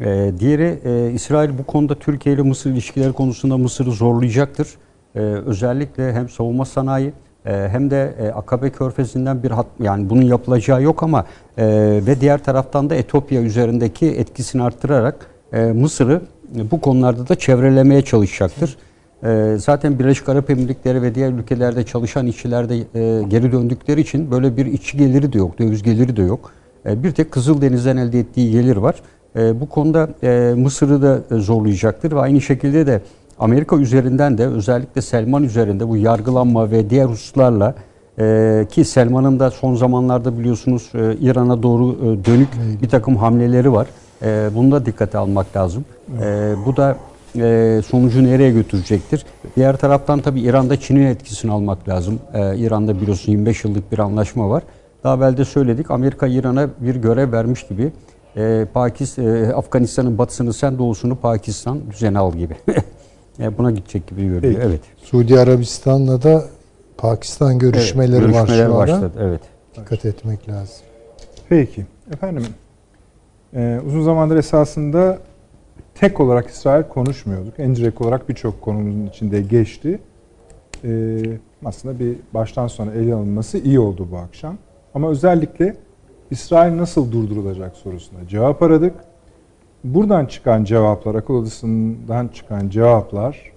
E, 0.00 0.32
diğeri 0.38 0.78
e, 0.84 1.10
İsrail 1.12 1.58
bu 1.58 1.64
konuda 1.64 1.94
Türkiye 1.94 2.34
ile 2.34 2.42
Mısır 2.42 2.70
ilişkileri 2.70 3.12
konusunda 3.12 3.58
Mısır'ı 3.58 3.90
zorlayacaktır. 3.90 4.68
E, 5.14 5.18
özellikle 5.20 6.12
hem 6.12 6.28
savunma 6.28 6.64
sanayi 6.64 7.12
e, 7.46 7.68
hem 7.72 7.90
de 7.90 8.14
e, 8.20 8.28
Akabe 8.28 8.70
Körfezi'nden 8.70 9.42
bir 9.42 9.50
hat 9.50 9.66
yani 9.80 10.10
bunun 10.10 10.22
yapılacağı 10.22 10.82
yok 10.82 11.02
ama 11.02 11.24
e, 11.58 11.66
ve 12.06 12.20
diğer 12.20 12.44
taraftan 12.44 12.90
da 12.90 12.94
Etiyopya 12.94 13.42
üzerindeki 13.42 14.06
etkisini 14.06 14.62
arttırarak 14.62 15.26
e, 15.52 15.60
Mısır'ı 15.60 16.22
bu 16.70 16.80
konularda 16.80 17.28
da 17.28 17.34
çevrelemeye 17.34 18.02
çalışacaktır. 18.02 18.76
E, 19.24 19.56
zaten 19.58 19.98
Birleşik 19.98 20.28
Arap 20.28 20.50
Emirlikleri 20.50 21.02
ve 21.02 21.14
diğer 21.14 21.32
ülkelerde 21.32 21.86
çalışan 21.86 22.26
işçiler 22.26 22.68
de 22.68 22.76
e, 22.76 23.22
geri 23.22 23.52
döndükleri 23.52 24.00
için 24.00 24.30
böyle 24.30 24.56
bir 24.56 24.66
içi 24.66 24.96
geliri 24.96 25.32
de 25.32 25.38
yok, 25.38 25.58
döviz 25.58 25.82
geliri 25.82 26.16
de 26.16 26.22
yok. 26.22 26.50
E, 26.86 27.02
bir 27.02 27.10
tek 27.10 27.32
Kızıldeniz'den 27.32 27.96
elde 27.96 28.18
ettiği 28.18 28.52
gelir 28.52 28.76
var. 28.76 28.94
E, 29.36 29.60
bu 29.60 29.68
konuda 29.68 30.08
e, 30.22 30.54
Mısır'ı 30.56 31.02
da 31.02 31.20
e, 31.30 31.34
zorlayacaktır 31.40 32.12
ve 32.12 32.20
aynı 32.20 32.40
şekilde 32.40 32.86
de 32.86 33.00
Amerika 33.38 33.76
üzerinden 33.76 34.38
de 34.38 34.46
özellikle 34.46 35.02
Selman 35.02 35.44
üzerinde 35.44 35.88
bu 35.88 35.96
yargılanma 35.96 36.70
ve 36.70 36.90
diğer 36.90 37.04
hususlarla 37.04 37.74
e, 38.18 38.66
ki 38.70 38.84
Selman'ın 38.84 39.40
da 39.40 39.50
son 39.50 39.74
zamanlarda 39.74 40.38
biliyorsunuz 40.38 40.90
e, 40.94 41.16
İran'a 41.20 41.62
doğru 41.62 41.92
e, 41.92 42.24
dönük 42.24 42.48
bir 42.82 42.88
takım 42.88 43.16
hamleleri 43.16 43.72
var. 43.72 43.86
E, 44.22 44.50
bunu 44.54 44.72
da 44.72 44.86
dikkate 44.86 45.18
almak 45.18 45.56
lazım. 45.56 45.84
E, 46.22 46.54
bu 46.66 46.76
da 46.76 46.96
e, 47.36 47.80
sonucu 47.86 48.24
nereye 48.24 48.50
götürecektir? 48.50 49.26
Diğer 49.56 49.76
taraftan 49.76 50.20
tabii 50.20 50.40
İran'da 50.40 50.80
Çin'in 50.80 51.06
etkisini 51.06 51.52
almak 51.52 51.88
lazım. 51.88 52.20
E, 52.34 52.56
İran'da 52.58 53.00
biliyorsun 53.00 53.32
25 53.32 53.64
yıllık 53.64 53.92
bir 53.92 53.98
anlaşma 53.98 54.50
var. 54.50 54.62
Daha 55.04 55.16
evvel 55.16 55.36
de 55.36 55.44
söyledik. 55.44 55.90
Amerika 55.90 56.26
İran'a 56.26 56.68
bir 56.80 56.96
görev 56.96 57.32
vermiş 57.32 57.66
gibi. 57.66 57.92
E, 58.36 58.66
Pakistan, 58.74 59.24
e, 59.26 59.52
Afganistan'ın 59.52 60.18
batısını 60.18 60.52
sen 60.52 60.78
doğusunu 60.78 61.16
Pakistan 61.16 61.90
düzene 61.90 62.18
al 62.18 62.32
gibi. 62.32 62.56
e, 63.40 63.58
buna 63.58 63.70
gidecek 63.70 64.06
gibi 64.06 64.22
görünüyor. 64.22 64.54
Peki. 64.54 64.66
Evet. 64.68 64.80
Suudi 64.96 65.40
Arabistan'la 65.40 66.22
da 66.22 66.44
Pakistan 66.98 67.58
görüşmeleri 67.58 68.24
Evet, 68.24 68.34
var 68.34 68.46
görüşmeler 68.46 68.66
şu 68.66 68.74
anda. 68.74 68.78
başladı. 68.78 69.12
Evet. 69.20 69.40
Dikkat 69.76 70.04
etmek 70.04 70.48
lazım. 70.48 70.76
Peki. 71.48 71.86
Efendim, 72.12 72.44
e, 73.56 73.80
uzun 73.86 74.02
zamandır 74.02 74.36
esasında 74.36 75.18
tek 76.00 76.20
olarak 76.20 76.48
İsrail 76.48 76.82
konuşmuyorduk. 76.82 77.60
Endirek 77.60 78.00
olarak 78.00 78.28
birçok 78.28 78.62
konumuzun 78.62 79.06
içinde 79.06 79.40
geçti. 79.40 80.00
E, 80.84 81.20
aslında 81.64 81.98
bir 81.98 82.16
baştan 82.34 82.66
sona 82.66 82.92
ele 82.92 83.14
alınması 83.14 83.58
iyi 83.58 83.80
oldu 83.80 84.08
bu 84.10 84.16
akşam. 84.16 84.56
Ama 84.94 85.10
özellikle 85.10 85.76
İsrail 86.30 86.76
nasıl 86.76 87.12
durdurulacak 87.12 87.76
sorusuna 87.76 88.28
cevap 88.28 88.62
aradık. 88.62 88.94
Buradan 89.84 90.26
çıkan 90.26 90.64
cevaplar, 90.64 91.14
akıl 91.14 91.34
odasından 91.34 92.28
çıkan 92.28 92.68
cevaplar 92.68 93.52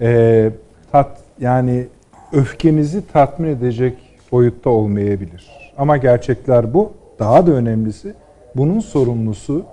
e, 0.00 0.50
tat 0.92 1.18
yani 1.40 1.86
öfkenizi 2.32 3.06
tatmin 3.06 3.48
edecek 3.48 3.96
boyutta 4.32 4.70
olmayabilir. 4.70 5.50
Ama 5.78 5.96
gerçekler 5.96 6.74
bu. 6.74 6.92
Daha 7.18 7.46
da 7.46 7.52
önemlisi 7.52 8.14
bunun 8.56 8.80
sorumlusu 8.80 9.64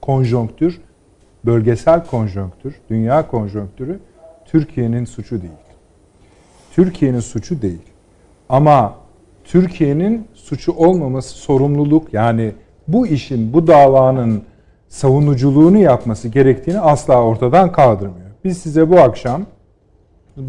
konjonktür, 0.00 0.80
bölgesel 1.44 2.06
konjonktür, 2.06 2.74
dünya 2.90 3.28
konjonktürü 3.28 4.00
Türkiye'nin 4.44 5.04
suçu 5.04 5.42
değil. 5.42 5.52
Türkiye'nin 6.72 7.20
suçu 7.20 7.62
değil. 7.62 7.82
Ama 8.48 8.94
Türkiye'nin 9.44 10.28
suçu 10.34 10.72
olmaması 10.72 11.34
sorumluluk 11.34 12.14
yani 12.14 12.52
bu 12.88 13.06
işin, 13.06 13.52
bu 13.52 13.66
davanın 13.66 14.42
savunuculuğunu 14.88 15.78
yapması 15.78 16.28
gerektiğini 16.28 16.80
asla 16.80 17.22
ortadan 17.22 17.72
kaldırmıyor. 17.72 18.30
Biz 18.44 18.58
size 18.58 18.90
bu 18.90 19.00
akşam 19.00 19.46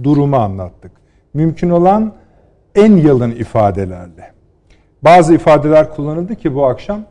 durumu 0.03 0.35
anlattık. 0.35 0.91
Mümkün 1.33 1.69
olan 1.69 2.13
en 2.75 2.95
yalın 2.95 3.31
ifadelerle. 3.31 4.31
Bazı 5.01 5.33
ifadeler 5.33 5.95
kullanıldı 5.95 6.35
ki 6.35 6.55
bu 6.55 6.65
akşam 6.65 7.01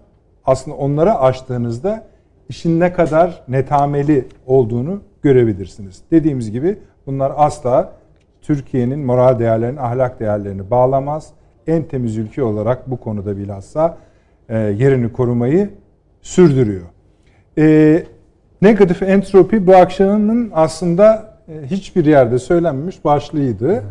aslında 0.45 0.77
onları 0.77 1.15
açtığınızda 1.15 2.10
işin 2.51 2.81
ne 2.81 2.93
kadar 2.93 3.43
netameli 3.49 4.25
olduğunu 4.47 5.01
görebilirsiniz. 5.23 6.03
Dediğimiz 6.11 6.51
gibi 6.51 6.79
bunlar 7.07 7.33
asla 7.37 7.93
Türkiye'nin 8.43 8.99
moral 8.99 9.39
değerlerini, 9.39 9.81
ahlak 9.81 10.21
değerlerini 10.21 10.71
bağlamaz. 10.71 11.31
En 11.67 11.83
temiz 11.83 12.17
ülke 12.17 12.43
olarak 12.43 12.91
bu 12.91 12.97
konuda 12.97 13.37
bilhassa 13.37 13.99
e, 14.49 14.59
yerini 14.59 15.13
korumayı 15.13 15.71
sürdürüyor. 16.23 16.87
E, 17.59 18.03
negatif 18.63 19.03
entropi 19.03 19.67
bu 19.67 19.77
akşamın 19.77 20.51
aslında 20.55 21.35
e, 21.49 21.67
hiçbir 21.67 22.05
yerde 22.05 22.39
söylenmemiş 22.39 23.05
başlığıydı. 23.05 23.85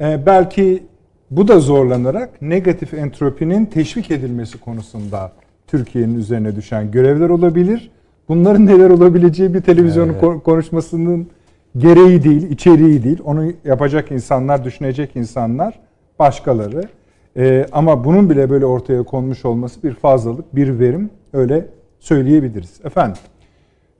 E, 0.00 0.26
belki 0.26 0.82
bu 1.30 1.48
da 1.48 1.60
zorlanarak 1.60 2.42
negatif 2.42 2.94
entropinin 2.94 3.66
teşvik 3.66 4.10
edilmesi 4.10 4.60
konusunda 4.60 5.32
Türkiye'nin 5.70 6.14
üzerine 6.18 6.56
düşen 6.56 6.90
görevler 6.90 7.28
olabilir. 7.28 7.90
Bunların 8.28 8.66
neler 8.66 8.90
olabileceği 8.90 9.54
bir 9.54 9.60
televizyonun 9.60 10.12
ko- 10.12 10.42
konuşmasının 10.42 11.26
gereği 11.76 12.24
değil, 12.24 12.50
içeriği 12.50 13.04
değil. 13.04 13.18
Onu 13.24 13.52
yapacak 13.64 14.12
insanlar, 14.12 14.64
düşünecek 14.64 15.16
insanlar 15.16 15.80
başkaları. 16.18 16.82
E, 17.36 17.66
ama 17.72 18.04
bunun 18.04 18.30
bile 18.30 18.50
böyle 18.50 18.66
ortaya 18.66 19.02
konmuş 19.02 19.44
olması 19.44 19.82
bir 19.82 19.94
fazlalık, 19.94 20.56
bir 20.56 20.78
verim 20.78 21.10
öyle 21.32 21.66
söyleyebiliriz. 22.00 22.80
Efendim, 22.84 23.16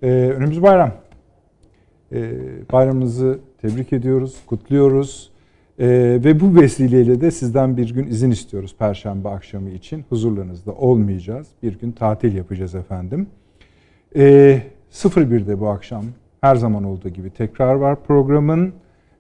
e, 0.03 0.07
önümüz 0.09 0.63
bayram. 0.63 0.93
E, 2.13 2.31
bayramınızı 2.73 3.39
tebrik 3.63 3.93
ediyoruz, 3.93 4.37
kutluyoruz. 4.47 5.30
E, 5.81 5.89
ve 6.25 6.41
bu 6.41 6.61
vesileyle 6.61 7.21
de 7.21 7.31
sizden 7.31 7.77
bir 7.77 7.95
gün 7.95 8.07
izin 8.07 8.31
istiyoruz 8.31 8.75
Perşembe 8.79 9.29
akşamı 9.29 9.71
için. 9.71 10.05
Huzurlarınızda 10.09 10.73
olmayacağız. 10.73 11.49
Bir 11.63 11.79
gün 11.79 11.93
tatil 11.93 12.37
yapacağız 12.37 12.75
efendim. 12.75 13.27
E, 14.17 14.63
01'de 14.93 15.61
bu 15.61 15.69
akşam 15.69 16.05
her 16.41 16.57
zaman 16.57 16.85
olduğu 16.85 17.09
gibi 17.09 17.31
tekrar 17.31 17.75
var 17.75 18.03
programın. 18.03 18.73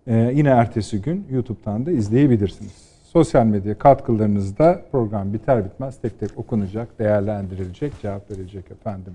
E, 0.06 0.32
yine 0.34 0.48
ertesi 0.48 1.02
gün 1.02 1.26
YouTube'dan 1.30 1.86
da 1.86 1.90
izleyebilirsiniz. 1.90 2.90
Sosyal 3.02 3.46
medya 3.46 3.78
katkılarınızda 3.78 4.82
program 4.92 5.32
biter 5.32 5.64
bitmez 5.64 6.00
tek 6.00 6.20
tek 6.20 6.38
okunacak, 6.38 6.98
değerlendirilecek, 6.98 7.92
cevap 8.02 8.30
verilecek 8.30 8.70
efendim. 8.70 9.12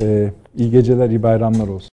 E, 0.00 0.30
iyi 0.56 0.70
geceler, 0.70 1.10
iyi 1.10 1.22
bayramlar 1.22 1.68
olsun. 1.68 1.84